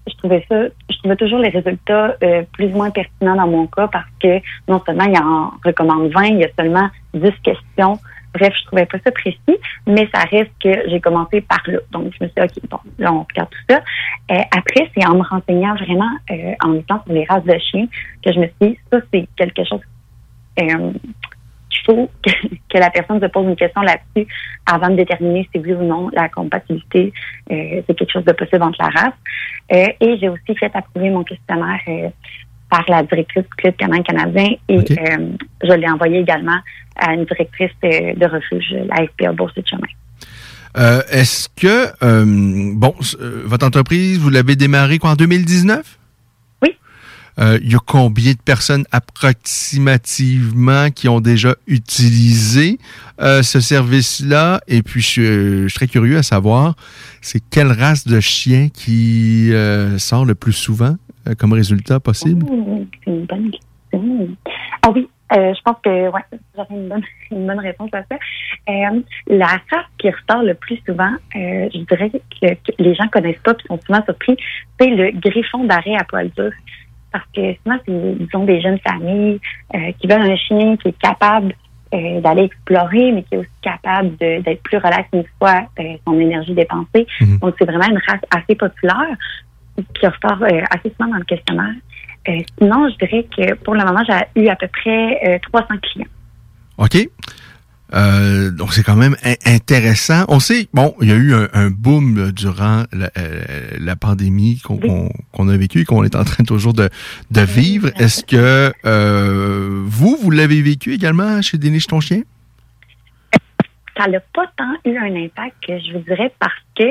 je 0.07 0.15
trouvais 0.17 0.45
ça, 0.49 0.65
je 0.91 0.99
trouvais 0.99 1.17
toujours 1.17 1.39
les 1.39 1.51
résultats 1.51 2.17
euh, 2.23 2.43
plus 2.53 2.67
ou 2.67 2.77
moins 2.77 2.91
pertinents 2.91 3.37
dans 3.37 3.47
mon 3.47 3.67
cas 3.67 3.89
parce 3.89 4.09
que 4.23 4.41
non 4.69 4.83
seulement 4.85 5.05
il 5.05 5.17
en 5.19 5.53
recommande 5.65 6.11
20, 6.13 6.25
il 6.25 6.39
y 6.39 6.45
a 6.45 6.49
seulement 6.59 6.89
10 7.15 7.31
questions. 7.43 7.99
Bref, 8.33 8.55
je 8.61 8.67
trouvais 8.67 8.87
pas 8.87 8.99
ça 9.05 9.11
précis, 9.11 9.59
mais 9.89 10.09
ça 10.15 10.21
reste 10.31 10.53
que 10.63 10.89
j'ai 10.89 11.01
commencé 11.01 11.41
par 11.41 11.61
là. 11.67 11.79
Donc, 11.91 12.13
je 12.17 12.25
me 12.25 12.29
suis 12.29 12.35
dit, 12.37 12.43
OK, 12.43 12.71
bon, 12.71 12.79
là, 12.99 13.13
on 13.13 13.27
regarde 13.29 13.51
tout 13.51 13.75
ça. 13.75 13.83
Euh, 14.31 14.43
après, 14.57 14.89
c'est 14.95 15.05
en 15.05 15.17
me 15.17 15.23
renseignant 15.23 15.75
vraiment, 15.75 16.11
euh, 16.31 16.53
en 16.63 16.75
étant 16.75 17.03
sur 17.05 17.13
les 17.13 17.25
races 17.25 17.43
de 17.43 17.59
chiens, 17.59 17.87
que 18.25 18.33
je 18.33 18.39
me 18.39 18.47
suis 18.47 18.55
dit, 18.61 18.79
ça, 18.93 19.01
c'est 19.13 19.29
quelque 19.35 19.65
chose 19.65 19.81
euh, 20.61 20.93
qu'il 21.71 21.83
faut 21.85 22.11
que, 22.23 22.31
que 22.69 22.79
la 22.79 22.91
personne 22.91 23.21
se 23.21 23.27
pose 23.27 23.47
une 23.47 23.57
question 23.57 23.81
là-dessus 23.83 24.29
avant 24.67 24.89
de 24.91 24.97
déterminer 24.97 25.49
si 25.53 25.61
oui 25.61 25.73
ou 25.73 25.83
non 25.83 26.11
la 26.13 26.29
compatibilité, 26.29 27.13
euh, 27.51 27.83
c'est 27.87 27.95
quelque 27.97 28.13
chose 28.13 28.25
de 28.25 28.33
possible 28.33 28.63
entre 28.63 28.83
la 28.83 28.89
race. 28.89 29.15
Euh, 29.73 29.87
et 30.01 30.19
j'ai 30.19 30.29
aussi 30.29 30.55
fait 30.59 30.71
approuver 30.75 31.11
mon 31.11 31.25
questionnaire 31.25 31.81
euh, 31.89 32.09
par 32.69 32.85
la 32.89 33.03
directrice 33.03 33.45
du 33.45 33.57
Club 33.57 33.77
canin 33.77 34.03
canadien 34.03 34.55
et 34.69 34.79
euh, 34.79 35.29
je 35.63 35.73
l'ai 35.73 35.89
envoyé 35.89 36.21
également 36.21 36.59
à 36.97 37.15
une 37.15 37.25
directrice 37.25 37.71
euh, 37.85 38.15
de 38.15 38.27
refuge, 38.27 38.75
la 38.89 39.07
FPA 39.07 39.33
Bourse 39.33 39.55
de 39.55 39.63
Chemin. 39.67 39.89
Euh, 40.77 41.03
Est-ce 41.11 41.49
que 41.49 41.89
euh, 42.05 42.25
bon, 42.75 42.95
euh, 43.21 43.43
votre 43.45 43.67
entreprise, 43.67 44.19
vous 44.19 44.31
l'avez 44.31 44.55
démarrée 44.55 44.99
quoi 44.99 45.11
en 45.11 45.17
2019 45.17 45.81
Oui. 45.81 46.00
Euh, 47.39 47.59
Il 47.63 47.73
y 47.73 47.75
a 47.75 47.79
combien 47.85 48.33
de 48.33 48.39
personnes 48.39 48.85
approximativement 48.91 50.91
qui 50.91 51.09
ont 51.09 51.21
déjà 51.21 51.55
utilisé 51.67 52.79
euh, 53.21 53.43
ce 53.43 53.61
service-là? 53.61 54.61
Et 54.69 54.83
puis, 54.83 55.01
je, 55.01 55.69
je 55.69 55.75
serais 55.75 55.87
curieux 55.87 56.19
à 56.19 56.23
savoir, 56.23 56.75
c'est 57.21 57.41
quelle 57.51 57.73
race 57.73 58.07
de 58.07 58.21
chien 58.21 58.69
qui 58.73 59.53
euh, 59.53 59.99
sort 59.99 60.25
le 60.25 60.35
plus 60.35 60.53
souvent 60.53 60.97
euh, 61.29 61.35
comme 61.35 61.53
résultat 61.53 62.01
possible? 62.01 62.47
C'est 63.05 63.11
une 63.11 63.27
bonne 63.27 63.51
question. 63.51 64.29
Ah 64.83 64.91
oui, 64.95 65.09
euh, 65.37 65.55
je 65.55 65.61
pense 65.63 65.77
que 65.85 66.11
ouais, 66.11 66.21
j'aurais 66.55 66.75
une 67.31 67.47
bonne, 67.47 67.61
réponse 67.61 67.91
à 67.93 68.03
ça. 68.11 68.17
Euh, 68.69 69.01
la 69.29 69.47
race 69.47 69.85
qui 69.99 70.11
ressort 70.11 70.43
le 70.43 70.55
plus 70.55 70.81
souvent, 70.87 71.13
euh, 71.37 71.69
je 71.73 71.79
dirais 71.89 72.11
que, 72.11 72.55
que 72.55 72.73
les 72.79 72.95
gens 72.95 73.07
connaissent 73.09 73.39
pas 73.45 73.53
et 73.53 73.69
sont 73.69 73.79
souvent 73.87 74.03
surpris, 74.05 74.37
c'est 74.79 74.89
le 74.89 75.13
griffon 75.13 75.65
d'arrêt 75.65 75.95
à 75.95 76.05
poil 76.05 76.31
dur. 76.37 76.51
Parce 77.13 77.25
que 77.35 77.55
souvent, 77.63 77.77
c'est, 77.87 78.15
disons, 78.19 78.45
des 78.45 78.61
jeunes 78.61 78.79
familles 78.81 79.41
euh, 79.75 79.93
qui 79.99 80.07
veulent 80.07 80.23
un 80.23 80.37
chien 80.37 80.77
qui 80.77 80.89
est 80.89 80.99
capable 80.99 81.55
euh, 81.93 82.21
d'aller 82.21 82.45
explorer, 82.45 83.11
mais 83.13 83.23
qui 83.25 83.35
est 83.35 83.39
aussi 83.39 83.49
capable 83.63 84.11
de- 84.19 84.41
d'être 84.43 84.63
plus 84.63 84.77
relax 84.79 85.09
une 85.13 85.25
fois 85.39 85.63
euh, 85.81 85.97
son 86.07 86.19
énergie 86.21 86.55
dépensée. 86.55 87.07
Donc, 87.41 87.55
c'est 87.59 87.65
vraiment 87.65 87.89
une 87.89 87.99
race 88.07 88.21
assez 88.31 88.55
populaire 88.55 89.17
qui 89.99 90.07
ressort 90.07 90.43
assez 90.71 90.93
souvent 90.97 91.11
dans 91.11 91.19
le 91.19 91.25
questionnaire. 91.25 91.75
Sinon, 92.59 92.89
je 92.91 93.05
dirais 93.05 93.25
que 93.37 93.55
pour 93.55 93.75
le 93.75 93.85
moment, 93.85 94.03
j'ai 94.07 94.43
eu 94.43 94.49
à 94.49 94.57
peu 94.57 94.69
près 94.69 95.19
euh, 95.27 95.39
300 95.51 95.67
clients. 95.83 96.07
OK. 96.79 97.09
Euh, 97.93 98.51
donc 98.51 98.73
c'est 98.73 98.83
quand 98.83 98.97
même 98.97 99.17
in- 99.25 99.35
intéressant. 99.47 100.25
On 100.29 100.39
sait, 100.41 100.69
bon, 100.73 100.95
il 101.01 101.09
y 101.09 101.13
a 101.13 101.17
eu 101.17 101.35
un, 101.35 101.49
un 101.53 101.71
boom 101.71 102.31
durant 102.33 102.85
la, 102.93 103.11
euh, 103.19 103.43
la 103.79 103.97
pandémie 103.97 104.61
qu'on 104.63 105.49
a 105.49 105.57
vécu 105.57 105.81
et 105.81 105.85
qu'on 105.85 106.05
est 106.05 106.15
en 106.15 106.25
train 106.25 106.45
toujours 106.45 106.73
de, 106.73 106.89
de 107.31 107.41
vivre. 107.41 107.91
Est-ce 107.99 108.25
que 108.25 108.73
euh, 108.85 109.83
vous, 109.87 110.17
vous 110.21 110.31
l'avez 110.31 110.63
vécu 110.63 110.93
également 110.93 111.43
chez 111.43 111.59
Déniche 111.59 111.87
ton 111.89 112.01
chien? 112.01 112.23
Ça 113.97 114.07
n'a 114.07 114.21
pas 114.21 114.47
tant 114.57 114.73
eu 114.91 114.97
un 114.97 115.15
impact 115.15 115.57
que 115.67 115.79
je 115.79 115.93
vous 115.93 116.05
dirais 116.05 116.33
parce 116.39 116.55
que 116.79 116.85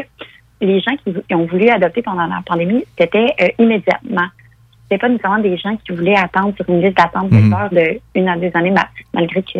les 0.61 0.81
gens 0.81 0.95
qui, 1.03 1.33
ont 1.33 1.45
voulu 1.45 1.69
adopter 1.69 2.01
pendant 2.01 2.27
la 2.27 2.41
pandémie, 2.45 2.83
c'était 2.99 3.33
euh, 3.41 3.47
immédiatement. 3.57 4.27
C'était 4.83 4.99
pas 4.99 5.07
nécessairement 5.09 5.39
des 5.41 5.57
gens 5.57 5.77
qui 5.77 5.95
voulaient 5.95 6.17
attendre 6.17 6.53
sur 6.55 6.69
une 6.69 6.81
liste 6.81 6.97
d'attente 6.97 7.29
de 7.29 7.99
une 8.15 8.27
à 8.27 8.37
deux 8.37 8.51
années, 8.53 8.71
ma- 8.71 8.89
malgré 9.13 9.41
que 9.43 9.59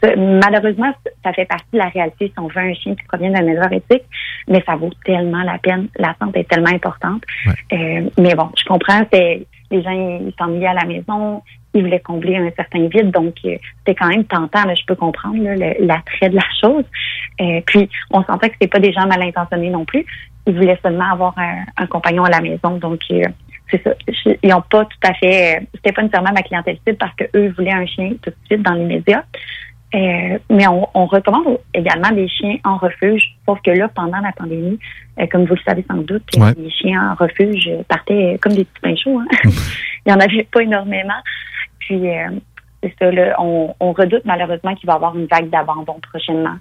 c'est 0.00 0.06
ça. 0.06 0.16
Malheureusement, 0.16 0.92
ça 1.24 1.32
fait 1.32 1.44
partie 1.44 1.66
de 1.72 1.78
la 1.78 1.88
réalité 1.88 2.28
si 2.28 2.40
on 2.40 2.48
veut 2.48 2.58
un 2.58 2.74
chien 2.74 2.94
qui 2.94 3.04
provient 3.04 3.30
d'un 3.30 3.46
éleveur 3.46 3.72
éthique, 3.72 4.04
mais 4.48 4.62
ça 4.66 4.76
vaut 4.76 4.90
tellement 5.04 5.42
la 5.42 5.58
peine. 5.58 5.88
L'attente 5.96 6.36
est 6.36 6.48
tellement 6.48 6.70
importante. 6.70 7.22
Euh, 7.72 8.08
mais 8.18 8.34
bon, 8.34 8.50
je 8.56 8.64
comprends, 8.64 9.02
c'est 9.12 9.46
les 9.70 9.82
gens 9.82 9.90
ils 9.90 10.32
s'ennuyaient 10.38 10.66
à 10.66 10.74
la 10.74 10.84
maison, 10.84 11.42
ils 11.74 11.82
voulaient 11.82 12.00
combler 12.00 12.36
un 12.36 12.50
certain 12.54 12.86
vide, 12.88 13.10
donc 13.10 13.34
euh, 13.44 13.56
c'était 13.78 13.94
quand 13.94 14.08
même 14.08 14.24
tentant. 14.24 14.64
Là, 14.64 14.74
je 14.74 14.84
peux 14.86 14.94
comprendre 14.94 15.38
l'attrait 15.80 16.28
de 16.28 16.36
la 16.36 16.44
chose. 16.60 16.84
Euh, 17.40 17.60
puis 17.66 17.88
on 18.10 18.22
sentait 18.24 18.48
que 18.48 18.54
c'était 18.60 18.68
pas 18.68 18.80
des 18.80 18.92
gens 18.92 19.06
mal 19.06 19.22
intentionnés 19.22 19.70
non 19.70 19.84
plus. 19.84 20.04
Ils 20.46 20.54
voulaient 20.54 20.78
seulement 20.82 21.10
avoir 21.12 21.38
un, 21.38 21.64
un 21.76 21.86
compagnon 21.86 22.24
à 22.24 22.30
la 22.30 22.40
maison, 22.40 22.76
donc 22.78 23.00
c'est 23.72 23.82
ça. 23.82 23.94
Ils 24.42 24.52
ont 24.52 24.62
pas 24.62 24.84
tout 24.84 25.08
à 25.08 25.14
fait. 25.14 25.66
C'était 25.74 25.92
pas 25.92 26.02
nécessairement 26.02 26.32
ma 26.32 26.42
clientèle 26.42 26.76
cible 26.86 26.98
parce 26.98 27.14
que 27.14 27.24
eux 27.34 27.54
voulaient 27.56 27.72
un 27.72 27.86
chien 27.86 28.12
tout 28.22 28.30
de 28.30 28.36
suite 28.46 28.62
dans 28.62 28.74
l'immédiat. 28.74 29.24
Euh, 29.94 30.38
mais 30.50 30.66
on, 30.68 30.88
on 30.94 31.04
recommande 31.06 31.58
également 31.74 32.10
des 32.12 32.26
chiens 32.28 32.56
en 32.64 32.78
refuge, 32.78 33.36
sauf 33.46 33.58
que 33.64 33.70
là, 33.70 33.88
pendant 33.94 34.18
la 34.20 34.32
pandémie, 34.32 34.78
euh, 35.20 35.26
comme 35.30 35.44
vous 35.44 35.54
le 35.54 35.60
savez 35.66 35.84
sans 35.90 35.98
doute, 35.98 36.22
Ouais. 36.38 36.54
les 36.56 36.70
chiens 36.70 37.10
en 37.12 37.14
refuge 37.14 37.68
partaient 37.88 38.38
comme 38.40 38.54
des 38.54 38.64
petits 38.64 38.80
pains 38.82 38.96
chauds. 38.96 39.20
hein. 39.20 39.26
Il 40.06 40.10
n'y 40.10 40.12
en 40.14 40.20
avait 40.20 40.44
pas 40.50 40.62
énormément. 40.62 41.20
Puis, 41.78 42.08
euh, 42.08 42.30
c'est 42.82 42.94
ça, 42.98 43.10
là, 43.12 43.36
on, 43.38 43.74
on 43.80 43.92
redoute 43.92 44.22
malheureusement 44.24 44.74
qu'il 44.74 44.86
va 44.86 44.94
y 44.94 44.96
avoir 44.96 45.16
une 45.16 45.26
vague 45.26 45.50
d'abandon 45.50 45.96
prochainement. 46.10 46.56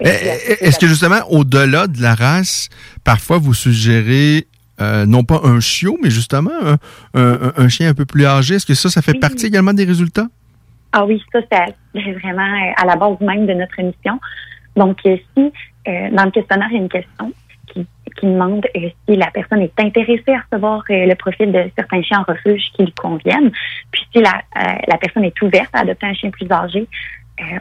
Eh, 0.00 0.06
eh, 0.08 0.64
Est-ce 0.66 0.78
que 0.78 0.86
justement, 0.86 1.20
au-delà 1.30 1.86
de 1.88 2.00
la 2.00 2.14
race, 2.14 2.68
parfois 3.02 3.38
vous 3.38 3.54
suggérez 3.54 4.46
euh, 4.80 5.04
non 5.06 5.24
pas 5.24 5.40
un 5.44 5.58
chiot, 5.60 5.98
mais 6.02 6.10
justement 6.10 6.50
un, 6.62 6.76
un- 7.20 7.52
un 7.56 7.68
chien 7.68 7.88
un 7.88 7.94
peu 7.94 8.04
plus 8.04 8.24
âgé? 8.26 8.54
Est-ce 8.56 8.66
que 8.66 8.74
ça, 8.74 8.88
ça 8.88 9.02
fait 9.02 9.18
partie 9.18 9.46
également 9.46 9.72
des 9.72 9.84
résultats? 9.84 10.26
Ah 10.92 11.04
oui, 11.04 11.22
ça, 11.32 11.40
c'est 11.50 11.74
c'est 11.94 12.12
vraiment 12.22 12.42
euh, 12.42 12.72
à 12.76 12.86
la 12.86 12.96
base 12.96 13.20
même 13.20 13.46
de 13.46 13.54
notre 13.54 13.78
émission. 13.78 14.18
Donc, 14.76 14.98
euh, 15.06 15.16
si 15.36 15.52
euh, 15.88 16.10
dans 16.10 16.24
le 16.24 16.30
questionnaire, 16.30 16.68
il 16.70 16.76
y 16.76 16.78
a 16.78 16.82
une 16.82 16.88
question 16.88 17.32
qui, 17.66 17.86
qui 18.18 18.26
demande 18.26 18.66
euh, 18.76 18.88
si 19.08 19.16
la 19.16 19.30
personne 19.30 19.62
est 19.62 19.80
intéressée 19.80 20.32
à 20.32 20.42
recevoir 20.50 20.84
le 20.88 21.14
profil 21.14 21.52
de 21.52 21.70
certains 21.76 22.02
chiens 22.02 22.24
en 22.26 22.32
refuge 22.32 22.70
qui 22.74 22.84
lui 22.84 22.92
conviennent, 22.92 23.50
puis 23.90 24.02
si 24.12 24.20
la, 24.20 24.42
la 24.86 24.96
personne 24.98 25.24
est 25.24 25.42
ouverte 25.42 25.70
à 25.72 25.80
adopter 25.80 26.06
un 26.06 26.14
chien 26.14 26.30
plus 26.30 26.50
âgé, 26.50 26.86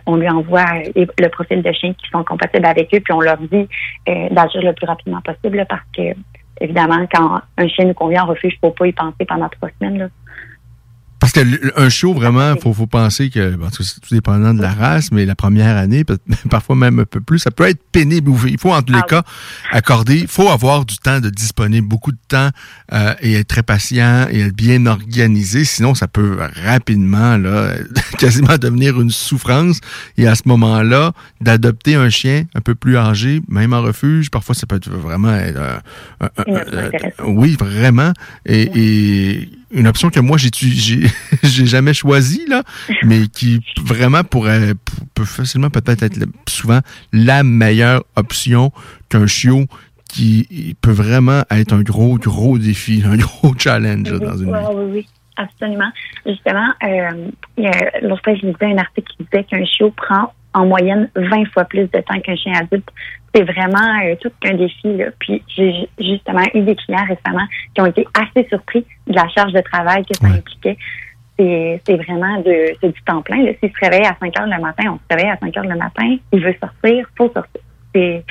on 0.06 0.18
lui 0.18 0.28
envoie 0.28 0.66
le 0.96 1.28
profil 1.30 1.62
de 1.62 1.72
chiens 1.72 1.94
qui 1.94 2.10
sont 2.10 2.24
compatibles 2.26 2.66
avec 2.66 2.94
eux, 2.94 3.00
puis 3.00 3.14
on 3.14 3.22
leur 3.22 3.38
dit 3.38 3.66
d'agir 4.06 4.62
le 4.62 4.74
plus 4.74 4.86
rapidement 4.86 5.22
possible, 5.22 5.66
parce 5.70 5.86
que, 5.96 6.14
évidemment, 6.60 7.08
quand 7.14 7.40
un 7.58 7.68
chien 7.70 7.86
nous 7.86 7.94
convient 7.94 8.24
en 8.24 8.28
refuge, 8.28 8.58
il 8.62 8.66
ne 8.66 8.70
faut 8.70 8.76
pas 8.76 8.88
y 8.88 8.92
penser 8.92 9.24
pendant 9.26 9.48
trois 9.48 9.70
semaines. 9.80 10.00
Là. 10.00 10.08
Parce 11.32 11.46
que 11.46 11.80
un 11.80 11.90
chiot, 11.90 12.14
vraiment, 12.14 12.56
faut, 12.56 12.74
faut 12.74 12.88
penser 12.88 13.30
que, 13.30 13.56
bon, 13.56 13.68
c'est 13.72 13.84
tout 14.02 14.14
dépendant 14.16 14.54
de 14.54 14.62
la 14.62 14.74
race, 14.74 15.12
mais 15.12 15.26
la 15.26 15.36
première 15.36 15.78
année, 15.78 16.04
parfois 16.50 16.76
même 16.76 17.00
un 17.00 17.06
peu 17.06 17.22
plus, 17.22 17.40
ça 17.40 17.52
peut 17.52 17.66
être 17.68 17.82
pénible. 17.92 18.32
Il 18.48 18.60
faut, 18.60 18.74
en 18.74 18.82
tous 18.82 18.94
les 18.94 19.02
cas, 19.04 19.24
accorder, 19.72 20.18
il 20.20 20.28
faut 20.28 20.50
avoir 20.50 20.86
du 20.86 20.98
temps 20.98 21.20
de 21.20 21.30
disponible, 21.30 21.88
beaucoup 21.88 22.12
de 22.12 22.18
temps, 22.28 22.50
euh, 22.94 23.14
et 23.22 23.34
être 23.36 23.48
très 23.48 23.64
patient 23.64 24.28
et 24.32 24.42
être 24.42 24.56
bien 24.56 24.86
organisé. 24.88 25.66
Sinon, 25.66 25.94
ça 25.94 26.08
peut 26.08 26.40
rapidement, 26.66 27.38
là, 27.38 27.74
quasiment 28.18 28.58
devenir 28.58 29.00
une 29.00 29.12
souffrance. 29.12 29.80
Et 30.18 30.28
à 30.28 30.34
ce 30.36 30.44
moment-là, 30.46 31.12
d'adopter 31.42 31.96
un 31.96 32.10
chien 32.10 32.46
un 32.56 32.62
peu 32.62 32.74
plus 32.74 32.98
âgé, 32.98 33.42
même 33.50 33.74
en 33.74 33.82
refuge, 33.82 34.32
parfois, 34.32 34.56
ça 34.56 34.66
peut 34.66 34.78
être 34.78 34.90
vraiment, 34.90 35.30
euh, 35.30 35.78
un- 36.22 36.26
option 36.26 36.56
intéressante. 36.56 37.12
oui, 37.28 37.56
vraiment. 37.60 38.14
Et, 38.46 38.72
et 38.76 39.50
une 39.72 39.88
option 39.88 40.10
que 40.10 40.20
moi, 40.20 40.38
j'ai 40.38 40.50
j'ai 41.44 41.66
jamais 41.66 41.94
choisie, 41.94 42.46
là, 42.48 42.64
mais 43.04 43.28
qui 43.28 43.62
vraiment 43.84 44.24
pourrait 44.24 44.74
peut 45.14 45.26
facilement 45.26 45.70
peut-être 45.70 46.04
être 46.04 46.20
souvent 46.48 46.80
la 47.14 47.44
meilleure 47.44 48.04
option 48.16 48.72
qu'un 49.10 49.28
chiot 49.28 49.66
qui 50.10 50.76
peut 50.82 50.92
vraiment 50.92 51.44
être 51.52 51.74
un 51.74 51.82
gros, 51.82 52.18
gros 52.18 52.58
défi, 52.58 53.04
un 53.06 53.18
gros 53.18 53.54
challenge 53.58 54.12
dans 54.12 54.38
une 54.38 54.50
oui, 54.50 54.60
vie. 54.60 54.66
oui, 54.76 54.86
oui, 54.92 55.08
absolument. 55.38 55.92
Justement, 56.26 56.68
euh, 56.84 57.30
l'autre 58.02 58.24
fois, 58.24 58.36
je 58.36 58.48
lisais 58.48 58.66
un 58.66 58.78
article 58.78 59.08
qui 59.16 59.24
disait 59.24 59.44
qu'un 59.44 59.64
chiot 59.66 59.92
prend 59.92 60.34
en 60.54 60.66
moyenne 60.66 61.10
20 61.16 61.46
fois 61.54 61.66
plus 61.66 61.84
de 61.84 62.02
temps 62.02 62.20
qu'un 62.22 62.36
chien 62.36 62.54
adulte. 62.54 62.90
C'est 63.34 63.44
vraiment 63.44 64.00
euh, 64.04 64.16
tout 64.22 64.32
un 64.44 64.54
défi. 64.54 64.96
Là. 64.98 65.06
Puis 65.20 65.44
j'ai 65.56 65.90
justement 66.00 66.44
eu 66.54 66.62
des 66.62 66.76
clients 66.76 67.06
récemment 67.08 67.46
qui 67.74 67.82
ont 67.82 67.86
été 67.86 68.06
assez 68.14 68.48
surpris 68.50 68.86
de 69.08 69.14
la 69.14 69.28
charge 69.30 69.54
de 69.54 69.62
travail 69.62 70.04
que 70.06 70.16
ça 70.16 70.28
impliquait. 70.28 70.78
C'est 71.38 71.82
c'est 71.86 71.96
vraiment 71.96 72.42
de, 72.42 72.74
c'est 72.82 72.92
du 72.92 73.02
temps 73.04 73.22
plein. 73.22 73.38
S'il 73.60 73.72
se 73.72 73.80
réveille 73.82 74.06
à 74.06 74.16
5 74.20 74.40
heures 74.40 74.48
le 74.48 74.62
matin, 74.62 74.84
on 74.88 74.98
se 74.98 75.16
réveille 75.16 75.32
à 75.32 75.38
5 75.38 75.58
heures 75.58 75.64
le 75.64 75.78
matin, 75.78 76.18
il 76.32 76.44
veut 76.44 76.56
sortir, 76.60 77.08
faut 77.18 77.32
sortir. 77.34 77.62
C'est 77.94 78.24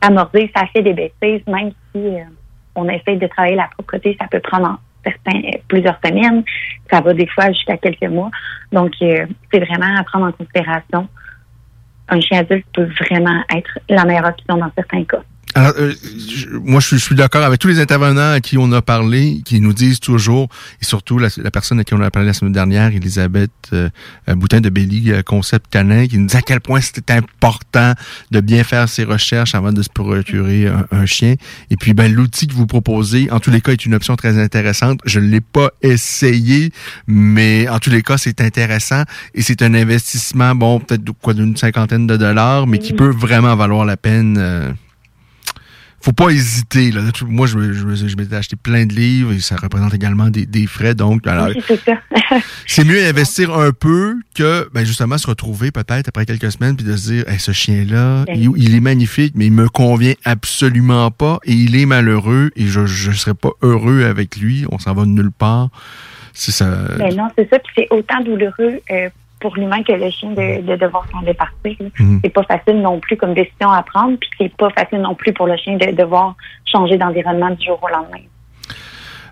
amorder, 0.00 0.50
ça 0.54 0.66
fait 0.66 0.82
des 0.82 0.92
bêtises, 0.92 1.46
même 1.46 1.70
si 1.92 1.98
euh, 1.98 2.24
on 2.74 2.88
essaie 2.88 3.16
de 3.16 3.26
travailler 3.26 3.56
la 3.56 3.68
propreté, 3.76 4.16
ça 4.20 4.26
peut 4.28 4.40
prendre 4.40 4.68
en 4.68 4.76
certains, 5.04 5.38
euh, 5.48 5.58
plusieurs 5.68 5.98
semaines, 6.04 6.42
ça 6.90 7.00
va 7.00 7.14
des 7.14 7.26
fois 7.26 7.48
jusqu'à 7.48 7.76
quelques 7.76 8.10
mois. 8.10 8.30
Donc, 8.72 8.92
euh, 9.02 9.26
c'est 9.52 9.60
vraiment 9.60 9.96
à 9.98 10.04
prendre 10.04 10.26
en 10.26 10.32
considération. 10.32 11.08
Un 12.10 12.20
chien 12.20 12.40
adulte 12.40 12.66
peut 12.72 12.88
vraiment 13.00 13.42
être 13.54 13.78
la 13.88 14.04
meilleure 14.04 14.26
option 14.26 14.56
dans 14.56 14.70
certains 14.76 15.04
cas. 15.04 15.22
Alors, 15.54 15.72
euh, 15.78 15.92
je- 16.28 16.46
moi, 16.48 16.78
je 16.80 16.86
suis, 16.86 16.98
je 16.98 17.02
suis 17.04 17.14
d'accord 17.16 17.42
avec 17.42 17.58
tous 17.58 17.66
les 17.66 17.80
intervenants 17.80 18.32
à 18.32 18.40
qui 18.40 18.56
on 18.56 18.70
a 18.72 18.82
parlé, 18.82 19.42
qui 19.44 19.60
nous 19.60 19.72
disent 19.72 19.98
toujours, 19.98 20.48
et 20.80 20.84
surtout 20.84 21.18
la, 21.18 21.28
la 21.38 21.50
personne 21.50 21.80
à 21.80 21.84
qui 21.84 21.92
on 21.94 22.00
a 22.00 22.10
parlé 22.10 22.28
la 22.28 22.34
semaine 22.34 22.52
dernière, 22.52 22.94
Elisabeth 22.94 23.50
euh, 23.72 23.88
Boutin 24.28 24.60
de 24.60 24.68
Belly, 24.70 25.10
euh, 25.10 25.22
Concept 25.22 25.66
Canin, 25.70 26.06
qui 26.06 26.18
nous 26.18 26.26
dit 26.26 26.36
à 26.36 26.42
quel 26.42 26.60
point 26.60 26.80
c'était 26.80 27.14
important 27.14 27.94
de 28.30 28.40
bien 28.40 28.62
faire 28.62 28.88
ses 28.88 29.02
recherches 29.02 29.54
avant 29.56 29.72
de 29.72 29.82
se 29.82 29.88
procurer 29.88 30.68
un, 30.68 30.86
un 30.92 31.06
chien. 31.06 31.34
Et 31.70 31.76
puis, 31.76 31.94
ben, 31.94 32.12
l'outil 32.12 32.46
que 32.46 32.54
vous 32.54 32.66
proposez, 32.66 33.28
en 33.32 33.40
tous 33.40 33.50
les 33.50 33.60
cas, 33.60 33.72
est 33.72 33.84
une 33.84 33.94
option 33.94 34.14
très 34.14 34.38
intéressante. 34.40 35.00
Je 35.04 35.18
ne 35.18 35.26
l'ai 35.26 35.40
pas 35.40 35.70
essayé, 35.82 36.70
mais 37.08 37.68
en 37.68 37.80
tous 37.80 37.90
les 37.90 38.02
cas, 38.02 38.18
c'est 38.18 38.40
intéressant 38.40 39.02
et 39.34 39.42
c'est 39.42 39.62
un 39.62 39.74
investissement, 39.74 40.54
bon, 40.54 40.78
peut-être 40.78 41.10
quoi 41.20 41.34
d'une 41.34 41.56
cinquantaine 41.56 42.06
de 42.06 42.16
dollars, 42.16 42.68
mais 42.68 42.78
qui 42.78 42.92
peut 42.92 43.10
vraiment 43.10 43.56
valoir 43.56 43.84
la 43.84 43.96
peine. 43.96 44.36
euh, 44.38 44.70
faut 46.00 46.12
pas 46.12 46.30
hésiter. 46.30 46.90
Là. 46.90 47.02
Moi, 47.26 47.46
je, 47.46 47.56
m'étais 48.16 48.34
acheté 48.34 48.56
plein 48.56 48.86
de 48.86 48.94
livres 48.94 49.32
et 49.32 49.40
ça 49.40 49.56
représente 49.56 49.92
également 49.94 50.30
des, 50.30 50.46
des 50.46 50.66
frais. 50.66 50.94
Donc, 50.94 51.26
alors, 51.26 51.48
Oui, 51.48 51.62
c'est 51.66 51.80
ça. 51.80 51.98
c'est 52.66 52.84
mieux 52.84 53.04
investir 53.04 53.52
un 53.56 53.72
peu 53.72 54.16
que 54.34 54.68
ben, 54.72 54.84
justement 54.84 55.18
se 55.18 55.26
retrouver 55.26 55.70
peut-être 55.70 56.08
après 56.08 56.24
quelques 56.24 56.52
semaines 56.52 56.76
puis 56.76 56.86
de 56.86 56.96
se 56.96 57.10
dire 57.10 57.28
Hey, 57.28 57.38
ce 57.38 57.52
chien-là, 57.52 58.24
il, 58.34 58.50
il 58.56 58.74
est 58.74 58.80
magnifique, 58.80 59.34
mais 59.36 59.46
il 59.46 59.52
me 59.52 59.68
convient 59.68 60.14
absolument 60.24 61.10
pas 61.10 61.38
et 61.44 61.52
il 61.52 61.76
est 61.76 61.86
malheureux 61.86 62.50
et 62.56 62.66
je 62.66 62.80
ne 62.80 63.14
serais 63.14 63.34
pas 63.34 63.50
heureux 63.62 64.04
avec 64.04 64.36
lui. 64.36 64.64
On 64.70 64.78
s'en 64.78 64.94
va 64.94 65.02
de 65.02 65.10
nulle 65.10 65.32
part. 65.32 65.68
C'est 66.32 66.52
ça. 66.52 66.70
Ben 66.96 67.14
non, 67.14 67.28
c'est 67.36 67.48
ça. 67.50 67.58
Puis 67.58 67.72
c'est 67.76 67.86
autant 67.90 68.20
douloureux 68.22 68.80
euh, 68.90 69.08
pour 69.40 69.56
l'humain 69.56 69.82
que 69.82 69.92
le 69.92 70.10
chien 70.10 70.30
de, 70.30 70.60
de 70.62 70.76
devoir 70.76 71.04
s'en 71.10 71.22
départir. 71.22 71.76
Mhm. 71.98 72.20
C'est 72.22 72.30
pas 72.32 72.42
facile 72.44 72.80
non 72.80 73.00
plus 73.00 73.16
comme 73.16 73.34
décision 73.34 73.70
à 73.70 73.82
prendre, 73.82 74.16
puis 74.18 74.30
c'est 74.38 74.54
pas 74.56 74.70
facile 74.70 75.00
non 75.00 75.14
plus 75.14 75.32
pour 75.32 75.46
le 75.46 75.56
chien 75.56 75.76
de 75.76 75.90
devoir 75.92 76.34
changer 76.64 76.96
d'environnement 76.98 77.50
du 77.50 77.64
jour 77.66 77.78
au 77.82 77.88
lendemain. 77.88 78.24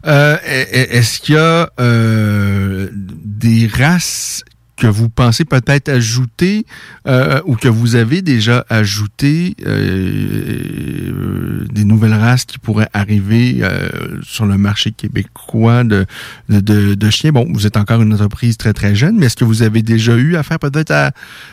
Euh, 0.07 0.37
est- 0.47 0.95
est-ce 0.97 1.21
qu'il 1.21 1.35
y 1.35 1.39
a 1.39 1.69
euh, 1.81 2.89
des 2.93 3.67
races 3.67 4.45
que 4.79 4.87
vous 4.87 5.09
pensez 5.09 5.45
peut-être 5.45 5.89
ajouter 5.89 6.65
euh, 7.07 7.41
ou 7.45 7.57
que 7.57 7.69
vous 7.69 7.97
avez 7.97 8.23
déjà 8.23 8.65
ajouté 8.71 9.55
euh, 9.67 11.67
des 11.71 11.85
nouvelles 11.85 12.15
races 12.15 12.45
qui 12.45 12.59
pourraient 12.59 12.89
arriver 12.93 13.59
euh, 13.63 14.21
sur 14.23 14.47
le 14.47 14.57
marché 14.57 14.93
québécois 14.93 15.85
de, 15.85 16.07
de, 16.49 17.11
chiens? 17.11 17.33
Bon, 17.33 17.47
vous 17.51 17.67
êtes 17.67 17.77
encore 17.77 18.03
une 18.03 18.15
entreprise 18.15 18.57
très 18.57 18.73
très 18.73 18.95
jeune, 18.95 19.17
mais 19.19 19.27
est-ce 19.27 19.37
que 19.37 19.45
vous 19.45 19.63
avez 19.63 19.83
déjà 19.83 20.15
eu 20.15 20.37
affaire 20.37 20.59
peut-être 20.59 20.93
à, 20.93 21.11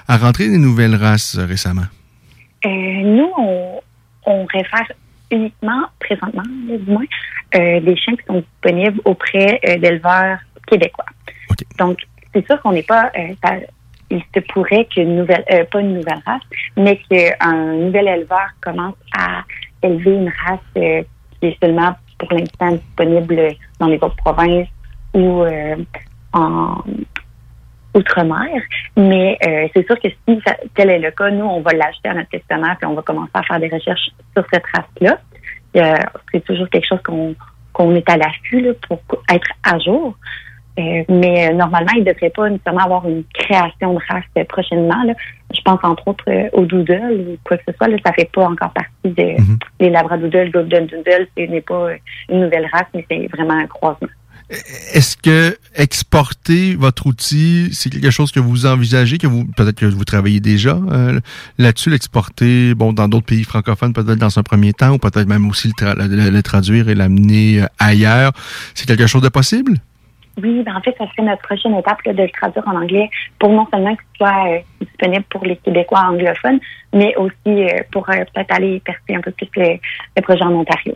à 0.08 0.18
rentrer 0.18 0.48
des 0.48 0.60
nouvelles 0.60 0.96
races 0.96 1.38
récemment? 1.38 1.86
Nous, 2.64 3.30
on, 3.38 3.80
on 4.26 4.46
réfère 4.46 4.92
uniquement, 5.32 5.86
présentement, 6.00 6.44
du 6.44 6.92
moins, 6.92 7.06
des 7.54 7.96
chiens 7.98 8.16
qui 8.16 8.26
sont 8.28 8.44
disponibles 8.64 9.02
auprès 9.06 9.60
d'éleveurs 9.80 10.40
québécois. 10.68 11.06
Donc, 11.78 12.00
c'est 12.36 12.46
sûr 12.46 12.62
qu'on 12.62 12.74
n'est 12.74 12.84
pas... 12.84 13.12
euh, 13.18 13.34
ça- 13.44 13.56
il 14.12 14.22
se 14.36 14.40
pourrait 14.54 14.86
qu'une 14.86 15.16
nouvelle, 15.16 15.44
euh, 15.52 15.64
pas 15.66 15.82
une 15.82 15.96
nouvelle 15.96 16.22
race, 16.28 16.44
mais 16.78 16.98
qu'un 17.10 17.74
nouvel 17.74 18.08
éleveur 18.08 18.50
commence 18.62 18.94
à 19.18 19.42
élever 19.82 20.12
une 20.12 20.30
race 20.46 20.60
euh, 20.78 21.02
qui 21.40 21.48
est 21.48 21.58
seulement 21.60 21.96
pour 22.20 22.32
l'instant 22.32 22.74
disponible 22.74 23.56
dans 23.80 23.88
les 23.88 23.96
autres 23.98 24.16
provinces 24.18 24.68
ou 25.16 25.44
en 26.34 26.84
outre-mer. 27.94 28.62
Mais 28.96 29.38
c'est 29.74 29.86
sûr 29.86 30.00
que 30.00 30.08
si 30.10 30.40
tel 30.76 30.90
est 30.92 31.00
le 31.00 31.12
cas, 31.12 31.30
nous, 31.32 31.46
on 31.46 31.62
va 31.62 31.72
l'ajouter 31.74 32.10
à 32.10 32.14
notre 32.14 32.30
questionnaire 32.30 32.76
puis 32.78 32.86
on 32.88 32.94
va 32.94 33.02
commencer 33.02 33.32
à 33.34 33.44
faire 33.44 33.60
des 33.60 33.70
recherches 33.70 34.10
sur 34.34 34.46
cette 34.54 34.64
race-là. 34.74 35.18
C'est 36.32 36.44
toujours 36.46 36.70
quelque 36.70 36.88
chose 36.88 37.02
qu'on 37.04 37.36
qu'on 37.74 37.94
est 37.94 38.10
à 38.10 38.16
l'affût 38.16 38.66
pour 38.88 39.00
être 39.30 39.50
à 39.64 39.78
jour. 39.80 40.18
Euh, 40.78 41.04
mais 41.08 41.48
euh, 41.50 41.54
normalement, 41.54 41.92
il 41.96 42.04
ne 42.04 42.12
devrait 42.12 42.32
pas 42.32 42.50
nécessairement 42.50 42.84
avoir 42.84 43.08
une 43.08 43.24
création 43.34 43.94
de 43.94 44.00
race 44.10 44.24
euh, 44.38 44.44
prochainement. 44.44 45.04
Là. 45.04 45.14
Je 45.56 45.62
pense 45.62 45.80
entre 45.84 46.08
autres 46.10 46.26
au 46.52 46.66
doodle 46.66 47.26
ou 47.30 47.38
quoi 47.46 47.58
que 47.58 47.64
ce 47.68 47.74
soit. 47.78 47.88
Là, 47.88 47.98
ça 48.06 48.12
fait 48.12 48.30
pas 48.34 48.46
encore 48.46 48.74
partie 48.74 48.90
de 49.06 49.36
les 49.80 49.90
labradoodles, 49.90 50.52
golden 50.52 50.86
doodle. 50.88 51.28
Ce 51.38 51.44
n'est 51.50 51.62
pas 51.62 51.92
une 52.30 52.42
nouvelle 52.42 52.68
race, 52.74 52.88
mais 52.94 53.06
c'est 53.10 53.28
vraiment 53.28 53.54
un 53.54 53.68
croisement. 53.68 54.10
Est-ce 54.94 55.18
que 55.18 55.58
exporter 55.76 56.76
votre 56.76 57.08
outil, 57.08 57.70
c'est 57.74 57.90
quelque 57.90 58.12
chose 58.12 58.32
que 58.32 58.40
vous 58.40 58.68
envisagez, 58.68 59.18
que 59.18 59.26
vous 59.28 59.46
peut-être 59.58 59.80
que 59.80 59.86
vous 59.86 60.06
travaillez 60.06 60.40
déjà 60.40 60.78
euh, 60.92 61.20
là-dessus, 61.58 61.90
l'exporter, 61.90 62.76
bon, 62.76 62.94
dans 62.94 63.08
d'autres 63.08 63.26
pays 63.26 63.44
francophones, 63.44 63.94
peut-être 63.94 64.20
dans 64.20 64.38
un 64.38 64.44
premier 64.44 64.74
temps, 64.74 64.92
ou 64.92 64.98
peut-être 65.00 65.28
même 65.28 65.50
aussi 65.50 65.70
le, 65.70 65.74
tra- 65.74 65.96
le- 65.98 66.30
le 66.30 66.44
traduire 66.44 66.90
et 66.90 66.96
l'amener 66.96 67.64
ailleurs? 67.80 68.34
C'est 68.76 68.86
quelque 68.86 69.08
chose 69.08 69.24
de 69.24 69.30
possible? 69.30 69.78
Oui, 70.42 70.64
ben 70.64 70.76
en 70.76 70.82
fait, 70.82 70.94
ça 70.98 71.06
serait 71.12 71.28
notre 71.28 71.42
prochaine 71.44 71.76
étape 71.76 72.00
de 72.06 72.12
le 72.12 72.30
traduire 72.30 72.68
en 72.68 72.76
anglais 72.76 73.10
pour 73.40 73.52
non 73.52 73.66
seulement 73.72 73.96
que 73.96 74.04
ce 74.12 74.18
soit 74.18 74.50
euh, 74.50 74.60
disponible 74.82 75.24
pour 75.30 75.46
les 75.46 75.56
Québécois 75.58 76.02
anglophones, 76.10 76.60
mais 76.94 77.16
aussi 77.16 77.34
euh, 77.46 77.82
pour 77.92 78.10
euh, 78.10 78.24
peut-être 78.34 78.52
aller 78.52 78.82
percer 78.82 79.16
un 79.16 79.22
peu 79.22 79.32
plus 79.32 79.48
le, 79.56 79.78
le 80.18 80.22
projet 80.22 80.44
en 80.44 80.54
Ontario. 80.54 80.94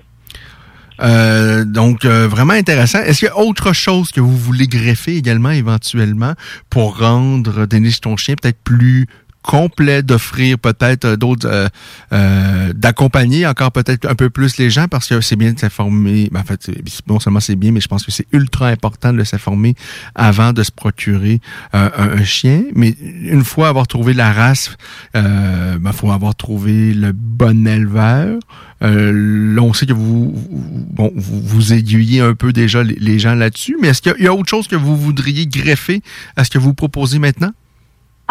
Donc, 1.66 2.04
vraiment 2.04 2.52
intéressant. 2.54 3.00
Est-ce 3.00 3.20
qu'il 3.20 3.30
y 3.30 3.32
a 3.32 3.38
autre 3.38 3.72
chose 3.72 4.12
que 4.12 4.20
vous 4.20 4.36
voulez 4.36 4.68
greffer 4.68 5.16
également 5.16 5.52
éventuellement 5.52 6.34
pour 6.70 7.00
rendre 7.00 7.66
Denis 7.66 8.00
ton 8.02 8.18
chien 8.18 8.36
peut-être 8.36 8.62
plus 8.62 9.08
complet, 9.42 10.04
d'offrir 10.04 10.60
peut-être 10.60 11.06
euh, 11.06 11.16
d'autres, 11.16 11.48
euh, 11.48 11.68
euh, 12.12 12.74
d'accompagner 12.74 13.48
encore 13.48 13.72
peut-être 13.72 14.08
un 14.08 14.16
peu 14.16 14.30
plus 14.30 14.58
les 14.58 14.70
gens 14.70 14.88
parce 14.88 15.08
que 15.08 15.22
c'est 15.22 15.36
bien 15.36 15.54
de 15.54 15.60
s'informer. 15.60 16.30
Ben, 16.32 16.42
en 16.42 16.44
fait, 16.44 16.70
non 17.08 17.20
seulement 17.20 17.40
c'est 17.40 17.56
bien, 17.56 17.72
mais 17.72 17.82
je 17.82 17.88
pense 17.88 18.06
que 18.06 18.12
c'est 18.12 18.28
ultra 18.32 18.68
important 18.68 19.14
de 19.14 19.24
s'informer 19.24 19.76
avant 20.16 20.54
de 20.54 20.64
se 20.64 20.72
procurer 20.72 21.40
un, 21.74 22.24
chien. 22.24 22.64
Mais 22.76 22.96
une 23.24 23.44
fois 23.44 23.70
avoir 23.70 23.88
trouvé 23.88 24.14
la 24.14 24.32
race, 24.32 24.76
euh, 25.16 25.78
ben, 25.80 25.92
faut 25.94 26.12
avoir 26.12 26.36
trouvé 26.36 26.94
le 26.94 27.12
bon 27.14 27.68
éleveur. 27.68 28.40
Là, 28.82 29.62
on 29.62 29.74
sait 29.74 29.86
que 29.86 29.94
vous, 29.94 30.34
bon, 30.50 31.12
vous, 31.16 31.74
aiguillez 31.74 32.22
un 32.22 32.34
peu 32.34 32.54
déjà 32.54 32.82
les, 32.84 33.20
gens 33.20 33.36
là-dessus, 33.36 33.78
mais 33.82 33.90
est-ce 33.90 34.02
qu'il 34.02 34.14
il 34.20 34.26
y 34.26 34.28
a 34.28 34.34
autre 34.34 34.50
chose 34.50 34.68
que 34.68 34.76
vous 34.78 34.96
voudriez 34.96 35.48
greffer 35.48 36.02
à 36.38 36.46
ce 36.46 36.50
que 36.50 36.58
vous 36.58 36.74
proposez 36.74 37.20
maintenant? 37.20 37.52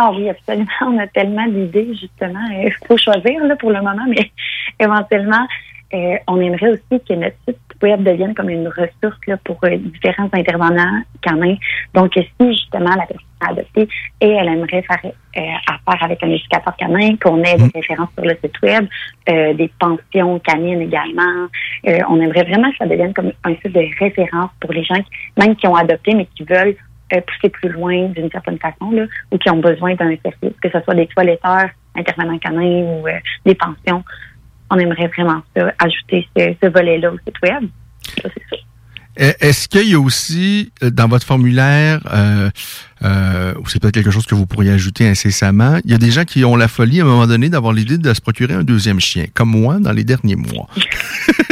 Ah 0.01 0.13
oui, 0.15 0.29
absolument. 0.29 0.71
On 0.83 0.99
a 0.99 1.09
tellement 1.09 1.47
d'idées, 1.49 1.93
justement. 2.01 2.47
Il 2.53 2.73
faut 2.87 2.97
choisir 2.97 3.45
là, 3.45 3.57
pour 3.57 3.71
le 3.71 3.83
moment, 3.83 4.07
mais 4.09 4.31
éventuellement, 4.81 5.45
euh, 5.93 6.17
on 6.29 6.41
aimerait 6.41 6.71
aussi 6.71 7.03
que 7.05 7.15
notre 7.15 7.37
site 7.49 7.59
web 7.83 8.05
devienne 8.05 8.35
comme 8.35 8.49
une 8.49 8.69
ressource 8.69 9.19
là, 9.27 9.37
pour 9.39 9.59
euh, 9.65 9.77
différents 9.77 10.29
intervenants 10.33 11.03
canins. 11.21 11.57
Donc, 11.95 12.13
si 12.15 12.53
justement 12.53 12.95
la 12.95 13.07
personne 13.07 13.27
a 13.41 13.51
adopté 13.51 13.89
et 14.21 14.29
elle 14.29 14.49
aimerait 14.49 14.83
faire 14.83 15.01
euh, 15.05 15.41
affaire 15.67 16.05
avec 16.05 16.23
un 16.23 16.29
éducateur 16.29 16.77
canin, 16.77 17.17
qu'on 17.17 17.43
ait 17.43 17.57
des 17.57 17.71
références 17.75 18.11
sur 18.15 18.25
le 18.25 18.37
site 18.43 18.61
web, 18.63 18.87
euh, 19.31 19.55
des 19.55 19.71
pensions 19.81 20.39
canines 20.41 20.83
également. 20.83 21.49
Euh, 21.89 21.99
on 22.09 22.21
aimerait 22.21 22.45
vraiment 22.45 22.71
que 22.71 22.77
ça 22.77 22.87
devienne 22.87 23.15
comme 23.15 23.33
un 23.45 23.55
site 23.57 23.73
de 23.73 23.85
référence 23.99 24.51
pour 24.61 24.73
les 24.73 24.85
gens, 24.85 24.97
qui, 24.97 25.11
même 25.39 25.57
qui 25.57 25.67
ont 25.67 25.75
adopté, 25.75 26.15
mais 26.15 26.27
qui 26.37 26.45
veulent 26.45 26.77
euh, 27.15 27.21
pousser 27.21 27.49
plus 27.51 27.69
loin 27.71 28.09
d'une 28.09 28.31
certaine 28.31 28.59
façon, 28.59 28.91
là, 28.91 29.05
ou 29.33 29.39
qui 29.39 29.51
ont 29.51 29.61
besoin 29.61 29.95
d'un 29.95 30.15
service, 30.23 30.57
que 30.63 30.69
ce 30.71 30.81
soit 30.85 30.95
des 30.95 31.07
toiletteurs, 31.07 31.71
intervenants 31.97 32.39
canins 32.39 32.83
ou 32.83 33.07
euh, 33.09 33.13
des 33.47 33.55
pensions. 33.55 34.05
On 34.71 34.79
aimerait 34.79 35.09
vraiment 35.09 35.43
ça, 35.57 35.73
ajouter 35.79 36.29
ce, 36.37 36.55
ce 36.63 36.69
volet-là 36.69 37.11
au 37.13 37.19
site 37.27 37.37
web. 37.43 37.69
Ça, 38.23 38.29
c'est 38.35 38.47
sûr. 38.49 38.65
E- 39.21 39.35
Est-ce 39.41 39.69
qu'il 39.69 39.89
y 39.89 39.95
a 39.95 39.99
aussi 40.01 40.71
euh, 40.83 40.91
dans 40.91 41.09
votre 41.09 41.27
formulaire, 41.27 42.01
euh, 42.15 42.51
euh, 43.03 43.55
ou 43.59 43.67
c'est 43.69 43.81
peut-être 43.81 43.95
quelque 43.95 44.11
chose 44.13 44.27
que 44.27 44.35
vous 44.37 44.47
pourriez 44.47 44.71
ajouter 44.71 45.09
incessamment, 45.09 45.79
il 45.85 45.91
y 45.91 45.95
a 45.95 45.99
des 45.99 46.11
gens 46.13 46.25
qui 46.25 46.45
ont 46.45 46.55
la 46.55 46.69
folie 46.69 47.01
à 47.01 47.05
un 47.05 47.07
moment 47.07 47.27
donné 47.27 47.49
d'avoir 47.49 47.73
l'idée 47.73 47.99
de 47.99 48.15
se 48.15 48.21
procurer 48.21 48.55
un 48.55 48.63
deuxième 48.63 49.01
chien, 49.01 49.25
comme 49.35 49.51
moi 49.51 49.79
dans 49.81 49.93
les 49.93 50.05
derniers 50.05 50.37
mois? 50.37 50.69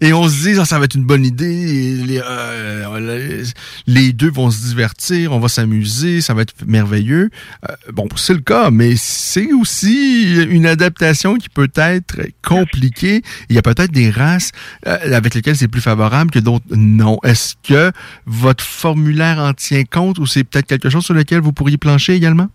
et 0.00 0.12
on 0.12 0.28
se 0.28 0.48
dit, 0.48 0.66
ça, 0.66 0.78
va 0.78 0.84
être 0.84 0.94
une 0.94 1.04
bonne 1.04 1.24
idée, 1.24 2.20
euh, 2.22 3.44
les- 3.86 4.12
deux 4.12 4.30
vont 4.30 4.50
se 4.50 4.66
divertir, 4.66 5.32
on 5.32 5.38
va 5.38 5.48
s'amuser, 5.48 6.20
ça 6.20 6.34
va 6.34 6.42
être 6.42 6.54
merveilleux. 6.66 7.30
Euh, 7.68 7.74
bon, 7.92 8.08
c'est 8.16 8.34
le 8.34 8.40
cas, 8.40 8.70
mais 8.70 8.94
c'est 8.96 9.52
aussi 9.52 10.42
une 10.48 10.66
adaptation 10.66 11.36
qui 11.36 11.48
peut 11.48 11.70
être 11.76 12.16
compliquée. 12.46 13.22
Il 13.48 13.56
y 13.56 13.58
a 13.58 13.62
peut-être 13.62 13.92
des 13.92 14.10
races 14.10 14.52
euh, 14.86 14.98
avec 15.16 15.34
lesquelles 15.34 15.56
c'est 15.56 15.68
plus 15.68 15.80
favorable 15.80 16.30
que 16.30 16.38
d'autres 16.38 16.64
non. 16.70 17.18
Est-ce 17.24 17.54
que 17.62 17.92
votre 18.26 18.64
formulaire 18.64 19.38
en 19.38 19.52
tient 19.54 19.84
compte 19.84 20.18
ou 20.18 20.26
c'est 20.26 20.44
peut-être 20.44 20.66
quelque 20.66 20.90
chose 20.90 21.04
sur 21.04 21.14
lequel 21.14 21.40
vous 21.40 21.52
pourriez 21.52 21.78
plancher 21.78 22.14
également? 22.14 22.48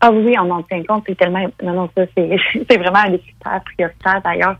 Ah 0.00 0.10
oui, 0.12 0.34
on 0.38 0.50
en 0.50 0.62
tient 0.62 0.82
compte. 0.84 1.04
C'est 1.06 1.16
tellement. 1.16 1.44
Non, 1.62 1.88
ça, 1.96 2.02
c'est 2.16 2.76
vraiment 2.78 2.98
un 2.98 3.10
des 3.10 3.18
critères 3.18 3.62
prioritaires 3.64 4.20
d'ailleurs. 4.22 4.56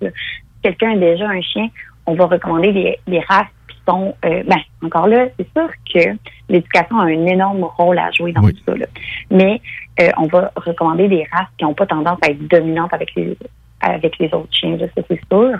quelqu'un 0.62 0.92
a 0.92 0.96
déjà 0.96 1.28
un 1.28 1.40
chien, 1.42 1.68
on 2.06 2.14
va 2.14 2.26
recommander 2.26 2.72
des, 2.72 2.98
des 3.06 3.20
races 3.20 3.46
qui 3.68 3.76
sont. 3.88 4.14
euh, 4.24 4.42
ben, 4.46 4.60
encore 4.82 5.08
là, 5.08 5.26
c'est 5.38 5.48
sûr 5.56 5.68
que 5.92 6.16
l'éducation 6.48 6.98
a 6.98 7.04
un 7.04 7.26
énorme 7.26 7.64
rôle 7.64 7.98
à 7.98 8.10
jouer 8.12 8.32
dans 8.32 8.42
tout 8.42 8.56
ça. 8.66 8.74
là. 8.76 8.86
Mais 9.30 9.60
euh, 10.00 10.10
on 10.18 10.26
va 10.26 10.52
recommander 10.56 11.08
des 11.08 11.26
races 11.32 11.48
qui 11.58 11.64
n'ont 11.64 11.74
pas 11.74 11.86
tendance 11.86 12.18
à 12.22 12.30
être 12.30 12.46
dominantes 12.48 12.92
avec 12.92 13.14
les 13.14 13.36
avec 13.80 14.18
les 14.18 14.32
autres 14.32 14.48
chiens, 14.52 14.76
là, 14.76 14.86
ça 14.96 15.02
c'est 15.08 15.20
sûr. 15.30 15.58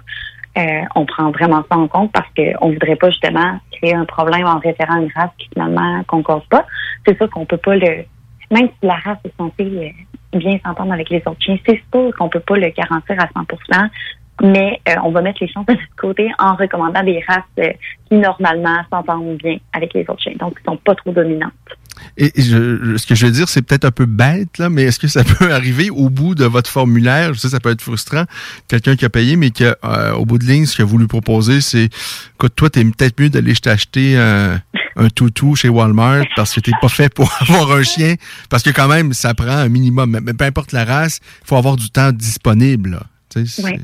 Euh, 0.59 0.83
on 0.95 1.05
prend 1.05 1.31
vraiment 1.33 1.63
ça 1.71 1.77
en 1.77 1.87
compte 1.87 2.11
parce 2.13 2.29
qu'on 2.35 2.71
voudrait 2.71 2.97
pas 2.97 3.11
justement 3.11 3.61
créer 3.73 3.95
un 3.95 4.07
problème 4.07 4.47
en 4.47 4.59
référant 4.59 4.95
à 4.95 5.01
une 5.01 5.13
race 5.15 5.31
qui 5.37 5.49
finalement 5.53 6.03
concorde 6.05 6.47
pas. 6.49 6.65
C'est 7.07 7.15
sûr 7.19 7.29
qu'on 7.29 7.45
peut 7.45 7.59
pas 7.59 7.77
le 7.77 8.05
même 8.51 8.69
si 8.69 8.87
la 8.87 8.95
race 8.95 9.19
est 9.25 9.37
censée 9.37 9.95
bien 10.33 10.59
s'entendre 10.65 10.93
avec 10.93 11.11
les 11.11 11.23
autres 11.27 11.41
chiens, 11.41 11.59
c'est 11.67 11.83
sûr 11.93 12.15
qu'on 12.17 12.29
peut 12.29 12.41
pas 12.41 12.57
le 12.57 12.69
garantir 12.71 13.17
à 13.19 13.29
100 13.35 13.47
mais 14.43 14.81
euh, 14.89 14.93
on 15.05 15.11
va 15.13 15.23
mettre 15.23 15.39
les 15.41 15.49
chances 15.49 15.67
de 15.67 15.73
notre 15.73 15.97
côté 15.97 16.29
en 16.39 16.55
recommandant 16.57 17.03
des 17.03 17.23
races 17.27 17.43
euh, 17.59 17.71
qui 18.09 18.15
normalement 18.17 18.79
s'entendent 18.91 19.37
bien 19.43 19.57
avec 19.73 19.95
les 19.95 20.03
autres 20.03 20.23
chiens, 20.23 20.35
donc 20.39 20.59
qui 20.59 20.65
sont 20.65 20.77
pas 20.77 20.95
trop 20.95 21.13
dominantes. 21.13 21.53
Et 22.19 22.31
je- 22.37 22.97
ce 22.99 23.07
que 23.07 23.15
je 23.15 23.25
veux 23.27 23.33
dire, 23.33 23.49
c'est 23.49 23.63
peut-être 23.63 23.87
un 23.87 23.91
peu 23.91 24.05
bête, 24.05 24.59
là, 24.59 24.69
mais 24.69 24.83
est-ce 24.83 24.99
que 24.99 25.09
ça 25.09 25.25
peut 25.39 25.53
arriver 25.53 25.89
au 25.91 26.11
bout 26.11 26.35
de 26.35 26.45
votre 26.45 26.71
formulaire? 26.71 27.33
Je 27.33 27.39
sais, 27.41 27.49
ça 27.49 27.61
peut 27.61 27.71
être 27.71 27.81
frustrant. 27.81 28.25
Quelqu'un 28.69 28.97
qui 28.97 29.05
a 29.07 29.09
payé, 29.11 29.37
mais 29.37 29.51
qui, 29.51 29.65
a, 29.65 29.77
euh, 29.85 30.13
au 30.13 30.27
bout 30.27 30.39
de 30.39 30.45
ligne, 30.45 30.67
ce 30.67 30.77
que 30.77 30.83
vous 30.83 30.99
lui 30.99 31.07
proposez, 31.07 31.61
c'est, 31.63 31.89
écoute, 32.35 32.53
toi, 32.55 32.69
t'es 32.69 32.85
peut-être 32.85 33.19
mieux 33.19 33.31
d'aller 33.31 33.55
t'acheter 33.55 34.19
un, 34.19 34.61
un 34.97 35.09
toutou 35.09 35.57
chez 35.57 35.71
Walmart 35.71 36.25
parce 36.37 36.55
que 36.55 36.61
t'es 36.61 36.73
pas 36.83 36.89
fait 36.91 37.13
pour 37.13 37.33
avoir 37.41 37.73
un 37.73 37.83
chien. 37.83 38.15
Parce 38.51 38.63
que 38.63 38.71
quand 38.71 38.89
même, 38.89 39.15
ça 39.15 39.33
prend 39.33 39.49
un 39.49 39.69
minimum. 39.71 40.21
Mais 40.23 40.35
peu 40.35 40.45
importe 40.45 40.73
la 40.73 40.85
race, 40.85 41.21
il 41.43 41.49
faut 41.49 41.57
avoir 41.57 41.77
du 41.77 41.89
temps 41.91 42.13
disponible, 42.13 42.91
là. 42.91 43.03
Oui. 43.37 43.81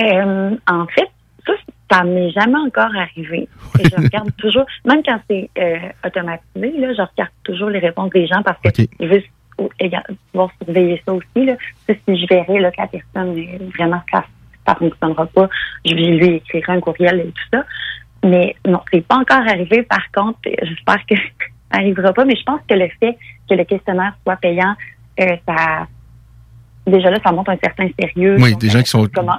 Euh, 0.00 0.56
en 0.68 0.86
fait, 0.86 1.08
ça, 1.46 1.52
ça 1.90 2.04
m'est 2.04 2.30
jamais 2.30 2.58
encore 2.58 2.94
arrivé. 2.94 3.48
Et 3.78 3.84
je 3.84 3.96
regarde 3.96 4.30
toujours, 4.36 4.66
même 4.84 5.02
quand 5.04 5.20
c'est 5.28 5.50
euh, 5.58 5.78
automatisé, 6.04 6.78
là, 6.78 6.92
je 6.92 7.02
regarde 7.02 7.32
toujours 7.42 7.70
les 7.70 7.80
réponses 7.80 8.10
des 8.10 8.26
gens 8.26 8.42
parce 8.44 8.60
que 8.60 8.68
je 9.00 9.06
veux 9.06 9.22
pouvoir 10.32 10.50
surveiller 10.62 11.02
ça 11.04 11.14
aussi. 11.14 11.46
Là. 11.46 11.56
Ça, 11.86 11.94
si 11.94 12.16
je 12.20 12.26
verrais 12.28 12.60
là, 12.60 12.70
que 12.70 12.80
la 12.80 12.86
personne 12.86 13.38
est 13.38 13.58
vraiment 13.76 14.00
ça 14.12 14.24
ça 14.66 14.74
fonctionnera 14.74 15.26
pas, 15.26 15.48
je 15.84 15.94
vais 15.94 16.02
lui 16.02 16.34
écrire 16.36 16.68
un 16.68 16.80
courriel 16.80 17.20
et 17.20 17.32
tout 17.32 17.44
ça. 17.52 17.64
Mais 18.24 18.54
non, 18.66 18.80
c'est 18.92 19.06
pas 19.06 19.16
encore 19.16 19.46
arrivé. 19.48 19.82
Par 19.82 20.10
contre, 20.12 20.38
j'espère 20.44 21.06
que 21.06 21.14
ça 21.72 21.78
arrivera 21.78 22.12
pas. 22.12 22.24
Mais 22.24 22.36
je 22.36 22.42
pense 22.42 22.60
que 22.68 22.74
le 22.74 22.88
fait 23.00 23.16
que 23.48 23.54
le 23.54 23.64
questionnaire 23.64 24.14
soit 24.22 24.36
payant, 24.36 24.74
euh, 25.20 25.36
ça 25.46 25.86
déjà 26.88 27.10
là, 27.10 27.18
ça 27.24 27.32
montre 27.32 27.50
un 27.50 27.56
certain 27.62 27.88
sérieux. 27.98 28.36
Oui, 28.38 28.52
Donc, 28.52 28.60
des 28.60 28.68
gens 28.70 28.82
qui 28.82 28.90
sont- 28.90 29.08
comment-. 29.14 29.38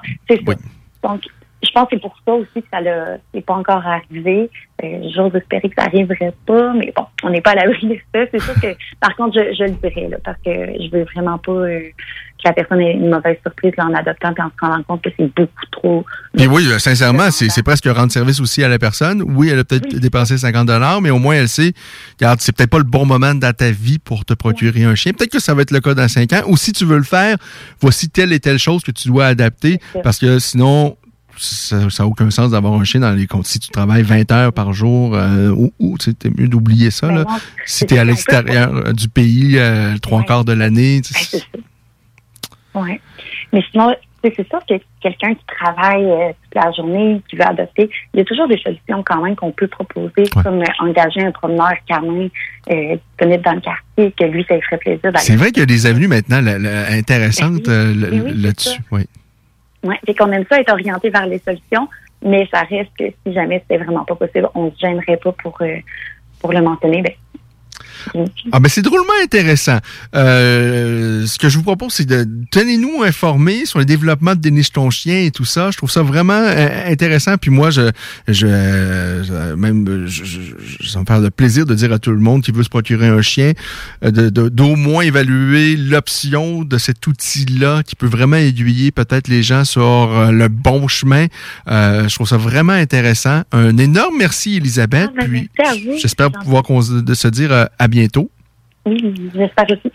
Donc, 1.04 1.22
je 1.62 1.72
pense 1.72 1.90
que 1.90 1.96
c'est 1.96 2.02
pour 2.02 2.16
ça 2.26 2.34
aussi 2.34 2.62
que 2.62 2.68
ça 2.72 2.80
n'est 2.82 3.42
pas 3.42 3.54
encore 3.54 3.86
arrivé. 3.86 4.50
Euh, 4.84 5.02
J'ose 5.14 5.36
espérer 5.36 5.70
que 5.70 5.76
ça 5.78 5.88
arriverait 5.88 6.34
pas, 6.46 6.74
mais 6.74 6.94
bon, 6.96 7.06
on 7.24 7.30
n'est 7.30 7.42
pas 7.42 7.52
à 7.52 7.56
l'abri 7.56 7.88
de 7.88 7.98
ça. 8.14 8.26
C'est 8.32 8.40
sûr 8.40 8.54
que, 8.62 8.76
par 9.02 9.16
contre, 9.16 9.38
je, 9.38 9.54
je 9.56 9.64
le 9.64 9.72
dirais, 9.72 10.08
là, 10.10 10.18
parce 10.24 10.38
que 10.44 10.52
je 10.52 10.90
veux 10.90 11.04
vraiment 11.14 11.38
pas 11.38 11.52
euh, 11.52 11.82
que 12.40 12.48
la 12.48 12.54
personne 12.54 12.80
ait 12.80 12.94
une 12.94 13.10
mauvaise 13.10 13.36
surprise 13.46 13.74
là, 13.78 13.88
en 13.88 13.94
adoptant 13.94 14.34
et 14.38 14.42
en 14.42 14.50
se 14.50 14.54
rendant 14.62 14.84
compte 14.84 15.02
que 15.02 15.10
c'est 15.18 15.30
beaucoup 15.36 15.66
trop. 15.72 16.06
Puis 16.38 16.48
oui, 16.48 16.66
euh, 16.72 16.80
sincèrement, 16.80 17.30
c'est 17.32 17.64
presque 17.64 17.86
rendre 17.86 18.12
service 18.12 18.40
aussi 18.40 18.64
à 18.64 18.70
la 18.70 18.80
personne. 18.80 19.22
Oui, 19.22 19.50
elle 19.50 19.60
a 19.60 19.64
peut-être 19.66 19.98
dépensé 19.98 20.38
50 20.38 20.68
dollars, 20.68 21.02
mais 21.02 21.10
au 21.10 21.20
moins 21.20 21.36
elle 21.36 21.50
sait, 21.50 21.74
regarde, 22.18 22.40
c'est 22.40 22.56
peut-être 22.56 22.70
pas 22.70 22.78
le 22.78 22.86
bon 22.86 23.06
moment 23.06 23.36
dans 23.36 23.54
ta 23.54 23.72
vie 23.72 24.00
pour 24.00 24.24
te 24.24 24.34
procurer 24.34 24.86
un 24.86 24.96
chien. 24.96 25.12
Peut-être 25.12 25.32
que 25.32 25.42
ça 25.42 25.54
va 25.54 25.64
être 25.64 25.72
le 25.72 25.82
cas 25.82 25.94
dans 25.94 26.08
5 26.08 26.32
ans. 26.32 26.42
Ou 26.48 26.56
si 26.56 26.72
tu 26.72 26.86
veux 26.86 26.98
le 26.98 27.04
faire, 27.04 27.36
voici 27.82 28.10
telle 28.10 28.32
et 28.32 28.40
telle 28.40 28.60
chose 28.60 28.84
que 28.84 28.92
tu 28.92 29.10
dois 29.10 29.26
adapter, 29.26 29.80
parce 30.04 30.20
que 30.20 30.40
sinon, 30.40 30.96
ça 31.40 31.78
n'a 32.00 32.06
aucun 32.08 32.30
sens 32.30 32.52
d'avoir 32.52 32.74
un 32.74 32.84
chien 32.84 33.00
dans 33.00 33.12
les 33.12 33.28
comptes. 33.28 33.46
Si 33.48 33.60
tu 33.60 33.70
travailles 33.70 34.04
20 34.04 34.32
heures 34.32 34.54
par 34.54 34.74
jour, 34.74 35.16
euh, 35.16 35.50
ou, 35.50 35.72
ou 35.80 35.98
tu 35.98 36.06
sais, 36.06 36.14
t'es 36.14 36.30
mieux 36.30 36.48
d'oublier 36.48 36.92
ça. 36.92 37.08
Là. 37.08 37.24
Ben 37.24 37.32
non, 37.32 37.38
Si 37.66 37.86
tu 37.86 37.96
es 37.96 38.00
à 38.00 38.04
l'extérieur 38.04 38.74
euh, 38.76 38.94
du 38.94 39.10
pays, 39.10 39.58
euh, 39.58 39.98
trois 40.02 40.24
quarts 40.24 40.46
de 40.46 40.54
l'année, 40.54 41.02
tu 41.02 41.14
sais, 41.14 41.44
Ouais. 42.76 43.02
Mais 43.52 43.64
sinon, 43.72 43.94
c'est 44.24 44.36
sûr 44.48 44.60
que 44.70 44.76
quelqu'un 45.02 45.34
qui 45.34 45.44
travaille 45.60 46.06
euh, 46.06 46.28
toute 46.44 46.56
la 46.64 46.72
journée, 46.72 47.22
qui 47.30 47.36
veut 47.36 47.46
adopter, 47.48 47.90
il 48.14 48.20
y 48.20 48.22
a 48.22 48.26
toujours 48.26 48.48
des 48.48 48.58
solutions 48.60 49.04
quand 49.04 49.22
même 49.24 49.36
qu'on 49.36 49.52
peut 49.52 49.68
proposer, 49.68 50.28
comme 50.44 50.62
euh, 50.62 50.66
engager 50.80 51.22
un 51.22 51.32
promeneur 51.32 51.72
canin 51.88 52.28
euh, 52.70 52.96
disponible 53.18 53.44
dans 53.44 53.54
le 53.54 53.62
quartier, 53.62 54.12
que 54.18 54.26
lui, 54.26 54.46
ça 54.48 54.56
lui 54.56 54.62
ferait 54.62 54.78
plaisir 54.78 55.02
d'aller. 55.02 55.18
c'est 55.20 55.36
vrai 55.36 55.48
qu'il 55.52 55.62
y 55.62 55.64
a 55.64 55.66
des 55.66 55.86
avenues 55.88 56.08
maintenant 56.08 56.42
là, 56.42 56.60
là, 56.60 56.92
intéressantes 56.92 57.68
là- 57.68 57.86
Ben 57.94 58.22
oui, 58.26 58.32
là-dessus. 58.36 58.80
Oui. 58.92 59.02
Ouais, 59.84 60.00
fait 60.06 60.14
qu'on 60.14 60.32
aime 60.32 60.46
ça 60.50 60.60
être 60.60 60.72
orienté 60.72 61.10
vers 61.10 61.26
les 61.26 61.40
solutions, 61.40 61.88
mais 62.22 62.48
ça 62.52 62.62
reste 62.64 62.92
que 62.98 63.06
si 63.26 63.34
jamais 63.34 63.60
c'était 63.60 63.84
vraiment 63.84 64.04
pas 64.04 64.16
possible, 64.16 64.50
on 64.56 64.72
se 64.72 64.78
gênerait 64.78 65.18
pas 65.18 65.32
pour 65.32 65.58
euh, 65.62 65.78
pour 66.42 66.54
le 66.54 66.62
mentionner. 66.62 67.02
Ben, 67.02 67.14
Ah 68.52 68.60
ben 68.60 68.70
c'est 68.70 68.82
drôlement 68.82 69.14
intéressant. 69.24 69.80
Euh, 70.16 71.26
ce 71.26 71.38
que 71.38 71.50
je 71.50 71.58
vous 71.58 71.64
propose, 71.64 71.94
c'est 71.94 72.06
de 72.06 72.28
tenez-nous 72.52 73.04
informés 73.04 73.66
sur 73.66 73.80
les 73.80 73.86
développements 73.86 74.36
de 74.36 74.40
Déniche 74.40 74.72
ton 74.72 74.90
chien 74.90 75.20
et 75.20 75.32
tout 75.32 75.46
ça. 75.46 75.72
Je 75.72 75.78
trouve 75.78 75.92
ça 75.92 76.02
vraiment 76.02 76.34
euh, 76.34 76.92
intéressant. 76.92 77.38
Puis 77.38 77.52
moi, 77.52 77.70
je, 77.72 77.90
je, 78.28 78.34
je- 78.48 79.56
même, 79.56 80.06
je, 80.08 80.24
je- 80.24 80.88
ça 80.90 81.00
me 81.00 81.06
fait 81.06 81.20
le 81.20 81.30
plaisir 81.30 81.66
de 81.66 81.74
dire 81.76 81.92
à 81.94 82.00
tout 82.00 82.12
le 82.12 82.20
monde 82.20 82.44
qui 82.44 82.52
veut 82.52 82.64
se 82.64 82.70
procurer 82.70 83.08
un 83.08 83.22
chien, 83.22 83.54
euh, 84.04 84.12
de- 84.12 84.30
de- 84.30 84.50
d'au 84.50 84.76
moins 84.76 85.04
évaluer 85.04 85.76
l'option 85.76 86.64
de 86.64 86.78
cet 86.78 87.06
outil-là 87.08 87.84
qui 87.84 87.96
peut 87.96 88.08
vraiment 88.08 88.38
aiguiller 88.38 88.92
peut-être 88.92 89.28
les 89.28 89.44
gens 89.44 89.64
sur 89.66 90.32
le 90.32 90.48
bon 90.48 90.88
chemin. 90.88 91.28
Je 91.68 92.14
trouve 92.14 92.28
ça 92.28 92.38
vraiment 92.38 92.74
intéressant. 92.74 93.44
Un 93.52 93.78
énorme 93.78 94.16
merci, 94.18 94.58
Elisabeth. 94.58 95.10
Ah, 95.12 95.22
ben, 95.22 95.30
puis 95.30 95.50
merci 95.58 95.72
à 95.88 95.92
vous. 95.92 95.98
j'espère 96.00 96.32
pouvoir 96.32 96.64
se- 96.84 97.28
dire 97.30 97.52
à 97.54 97.70
bientôt. 97.90 98.30
Oui, 98.86 99.32
j'espère 99.36 99.66
aussi. 99.72 99.92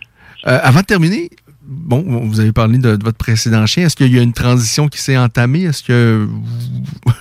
Euh, 0.47 0.59
avant 0.63 0.81
de 0.81 0.85
terminer, 0.85 1.31
bon, 1.63 2.03
vous 2.03 2.41
avez 2.41 2.53
parlé 2.53 2.79
de, 2.79 2.97
de 2.97 3.05
votre 3.05 3.17
précédent 3.17 3.65
chien. 3.67 3.87
Est-ce 3.87 3.97
qu'il 3.97 4.15
y 4.15 4.19
a 4.19 4.23
une 4.23 4.35
transition 4.35 4.89
qui 4.89 4.99
s'est 5.01 5.17
entamée? 5.17 5.63
Est-ce 5.63 5.83
que 5.83 6.27
vous, 6.29 7.13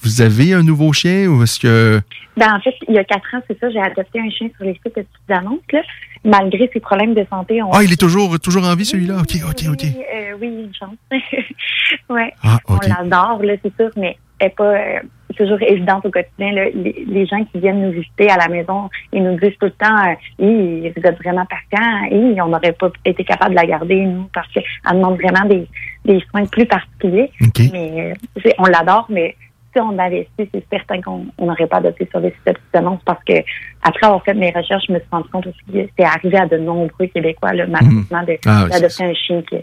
vous 0.00 0.20
avez 0.20 0.54
un 0.54 0.62
nouveau 0.62 0.92
chien 0.92 1.26
ou 1.28 1.42
est-ce 1.42 1.58
que... 1.58 2.00
Ben, 2.36 2.54
en 2.54 2.60
fait, 2.60 2.74
il 2.88 2.94
y 2.94 2.98
a 2.98 3.04
quatre 3.04 3.34
ans, 3.34 3.40
c'est 3.48 3.58
ça, 3.58 3.68
j'ai 3.70 3.80
adopté 3.80 4.20
un 4.20 4.30
chien 4.30 4.48
sur 4.56 4.64
les 4.64 4.74
sites 4.74 4.96
de 4.96 5.02
petites 5.02 5.30
annonces. 5.30 5.58
Là. 5.72 5.80
Malgré 6.24 6.70
ses 6.72 6.80
problèmes 6.80 7.14
de 7.14 7.26
santé, 7.28 7.62
on 7.62 7.70
Ah, 7.72 7.82
il 7.82 7.92
est 7.92 8.00
toujours, 8.00 8.38
toujours 8.38 8.64
en 8.64 8.74
vie, 8.74 8.84
celui-là? 8.84 9.18
OK, 9.18 9.36
OK, 9.48 9.64
OK. 9.70 9.84
Euh, 9.84 10.36
oui, 10.40 10.46
une 10.46 10.74
chance. 10.74 10.96
ouais. 12.10 12.32
Ah. 12.42 12.58
On 12.68 12.76
l'adore, 12.76 13.42
là, 13.42 13.54
c'est 13.62 13.74
sûr, 13.76 13.90
mais 13.96 14.16
n'est 14.40 14.50
pas 14.50 14.64
euh, 14.64 15.00
toujours 15.36 15.60
évidente 15.62 16.04
au 16.06 16.10
quotidien. 16.10 16.52
Là. 16.52 16.64
Les, 16.74 17.04
les 17.06 17.26
gens 17.26 17.44
qui 17.44 17.58
viennent 17.60 17.82
nous 17.82 17.92
visiter 17.92 18.30
à 18.30 18.36
la 18.36 18.48
maison, 18.48 18.88
ils 19.12 19.22
nous 19.22 19.38
disent 19.38 19.56
tout 19.58 19.66
le 19.66 19.70
temps, 19.72 19.96
euh, 20.08 20.90
vous 20.96 21.02
êtes 21.04 21.18
vraiment 21.22 21.46
patient, 21.46 22.06
Hi, 22.10 22.40
on 22.40 22.48
n'aurait 22.48 22.72
pas 22.72 22.90
été 23.04 23.24
capable 23.24 23.50
de 23.52 23.56
la 23.56 23.66
garder, 23.66 24.04
nous, 24.04 24.28
parce 24.32 24.48
qu'elle 24.52 24.64
demande 24.92 25.20
vraiment 25.20 25.44
des, 25.48 25.66
des 26.04 26.20
soins 26.30 26.44
plus 26.46 26.66
particuliers. 26.66 27.30
Mais 27.72 28.14
euh, 28.46 28.50
on 28.58 28.64
l'adore, 28.64 29.06
mais 29.08 29.36
si 29.74 29.80
on 29.80 29.98
avait 29.98 30.26
su, 30.38 30.48
c'est 30.52 30.64
certain 30.70 31.00
qu'on 31.02 31.26
on 31.36 31.46
n'aurait 31.46 31.66
pas 31.66 31.76
adopté 31.76 32.08
sur 32.10 32.20
des 32.22 32.34
sites 32.46 32.56
annonces 32.72 33.02
parce 33.04 33.22
que 33.24 33.34
après 33.82 34.06
avoir 34.06 34.24
fait 34.24 34.32
mes 34.34 34.50
recherches, 34.50 34.84
je 34.88 34.92
me 34.94 34.98
suis 34.98 35.08
rendu 35.12 35.28
compte 35.28 35.46
aussi 35.46 35.58
que 35.70 35.86
c'est 35.96 36.04
arrivé 36.06 36.38
à 36.38 36.46
de 36.46 36.56
nombreux 36.56 37.06
Québécois, 37.06 37.52
là, 37.52 37.66
malheureusement, 37.66 38.22
de- 38.22 38.38
Ah 38.46 38.62
oui, 38.64 38.70
d'adopter 38.70 39.04
un 39.04 39.14
chien 39.14 39.42
qui, 39.42 39.56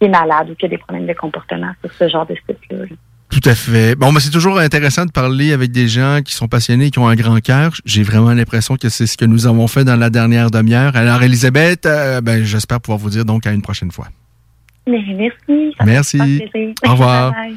qui 0.00 0.06
est 0.06 0.08
malade 0.08 0.48
ou 0.50 0.54
qui 0.54 0.64
a 0.64 0.68
des 0.68 0.78
problèmes 0.78 1.06
de 1.06 1.12
comportement 1.12 1.70
sur 1.82 1.92
ce 1.92 2.08
genre 2.08 2.24
de 2.26 2.34
site-là. 2.34 2.78
là. 2.78 2.86
Tout 3.32 3.48
à 3.48 3.54
fait. 3.54 3.94
Bon, 3.94 4.12
mais 4.12 4.20
c'est 4.20 4.30
toujours 4.30 4.58
intéressant 4.58 5.06
de 5.06 5.10
parler 5.10 5.54
avec 5.54 5.72
des 5.72 5.88
gens 5.88 6.20
qui 6.22 6.34
sont 6.34 6.48
passionnés, 6.48 6.90
qui 6.90 6.98
ont 6.98 7.08
un 7.08 7.14
grand 7.14 7.40
cœur. 7.40 7.72
J'ai 7.86 8.02
vraiment 8.02 8.34
l'impression 8.34 8.76
que 8.76 8.90
c'est 8.90 9.06
ce 9.06 9.16
que 9.16 9.24
nous 9.24 9.46
avons 9.46 9.68
fait 9.68 9.84
dans 9.84 9.96
la 9.96 10.10
dernière 10.10 10.50
demi-heure. 10.50 10.94
Alors, 10.96 11.22
Elisabeth, 11.22 11.86
euh, 11.86 12.20
ben, 12.20 12.44
j'espère 12.44 12.82
pouvoir 12.82 12.98
vous 12.98 13.08
dire 13.08 13.24
donc 13.24 13.46
à 13.46 13.52
une 13.52 13.62
prochaine 13.62 13.90
fois. 13.90 14.08
Merci. 14.86 15.74
ça 15.78 15.84
Merci. 15.86 16.42
Au 16.86 16.90
revoir. 16.90 17.32
Bye 17.32 17.48
bye. 17.48 17.56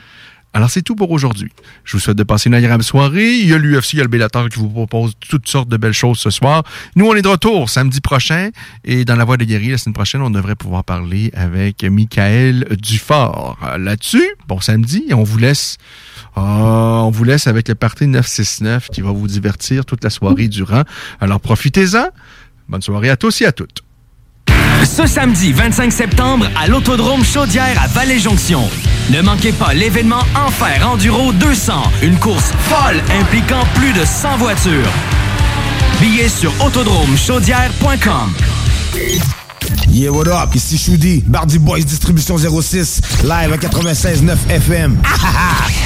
Alors, 0.56 0.70
c'est 0.70 0.84
tout 0.84 0.96
pour 0.96 1.12
aujourd'hui. 1.12 1.52
Je 1.84 1.98
vous 1.98 2.00
souhaite 2.00 2.16
de 2.18 2.24
passer 2.24 2.48
une 2.48 2.56
agréable 2.56 2.82
soirée. 2.82 3.40
Il 3.40 3.50
y 3.50 3.54
a 3.54 3.58
l'UFC, 3.58 3.92
il 3.92 3.98
y 3.98 4.00
a 4.00 4.04
le 4.04 4.10
Bellator 4.10 4.48
qui 4.48 4.58
vous 4.58 4.70
propose 4.70 5.12
toutes 5.20 5.50
sortes 5.50 5.68
de 5.68 5.76
belles 5.76 5.92
choses 5.92 6.18
ce 6.18 6.30
soir. 6.30 6.64
Nous, 6.96 7.06
on 7.06 7.14
est 7.14 7.22
de 7.22 7.28
retour 7.28 7.70
samedi 7.70 8.00
prochain. 8.00 8.52
Et 8.86 9.04
dans 9.04 9.18
la 9.18 9.26
Voix 9.26 9.36
des 9.36 9.46
guerriers, 9.46 9.72
la 9.72 9.78
semaine 9.78 9.94
prochaine, 9.94 10.22
on 10.22 10.30
devrait 10.30 10.56
pouvoir 10.56 10.86
parler 10.86 11.30
avec 11.34 11.84
Michael 11.84 12.68
Dufort. 12.82 13.58
Euh, 13.64 13.78
Là-dessus, 13.78 14.26
bon 14.48 14.62
samedi, 14.62 15.04
on 15.12 15.24
vous 15.24 15.38
laisse... 15.38 15.76
Ah, 16.38 17.02
on 17.04 17.10
vous 17.12 17.26
laisse 17.26 17.48
avec 17.48 17.68
le 17.68 17.76
Parti 17.76 18.08
969 18.08 18.88
qui 18.92 19.02
va 19.02 19.12
vous 19.12 19.28
divertir 19.28 19.84
toute 19.84 20.06
la 20.06 20.10
soirée 20.10 20.48
durant. 20.48 20.84
Alors, 21.20 21.42
profitez-en. 21.42 22.08
Bonne 22.70 22.82
soirée 22.82 23.10
à 23.10 23.18
tous 23.18 23.42
et 23.42 23.46
à 23.46 23.52
toutes. 23.52 23.84
Ce 24.86 25.08
samedi 25.08 25.52
25 25.52 25.92
septembre 25.92 26.46
à 26.56 26.68
l'Autodrome 26.68 27.24
Chaudière 27.26 27.82
à 27.82 27.88
Vallée-Jonction. 27.88 28.70
Ne 29.10 29.22
manquez 29.22 29.52
pas 29.52 29.74
l'événement 29.74 30.22
Enfer 30.36 30.88
Enduro 30.88 31.34
200, 31.34 31.74
une 32.04 32.18
course 32.18 32.52
folle 32.60 33.02
impliquant 33.20 33.64
plus 33.74 33.92
de 33.94 34.06
100 34.06 34.38
voitures. 34.38 34.92
Billets 36.00 36.30
sur 36.30 36.54
autodromechaudière.com. 36.64 38.34
Yeah, 39.90 40.12
what 40.12 40.28
up? 40.28 40.54
Ici 40.54 40.78
Choudi, 40.78 41.24
Bardy 41.26 41.58
Boys 41.58 41.84
Distribution 41.84 42.38
06, 42.38 43.02
live 43.24 43.54
à 43.54 43.58
96.9 43.58 44.36
FM. 44.50 44.98
Ah, 45.06 45.18
ah, 45.24 45.68
ah. 45.68 45.86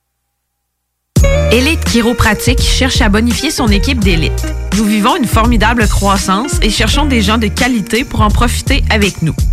Élite 1.51 1.83
Chiropratique 1.83 2.61
cherche 2.61 3.01
à 3.01 3.09
bonifier 3.09 3.51
son 3.51 3.67
équipe 3.67 3.99
d'élite. 3.99 4.53
Nous 4.77 4.85
vivons 4.85 5.17
une 5.17 5.25
formidable 5.25 5.85
croissance 5.89 6.57
et 6.61 6.69
cherchons 6.69 7.05
des 7.05 7.21
gens 7.21 7.37
de 7.37 7.47
qualité 7.47 8.05
pour 8.05 8.21
en 8.21 8.29
profiter 8.29 8.85
avec 8.89 9.21
nous. 9.21 9.35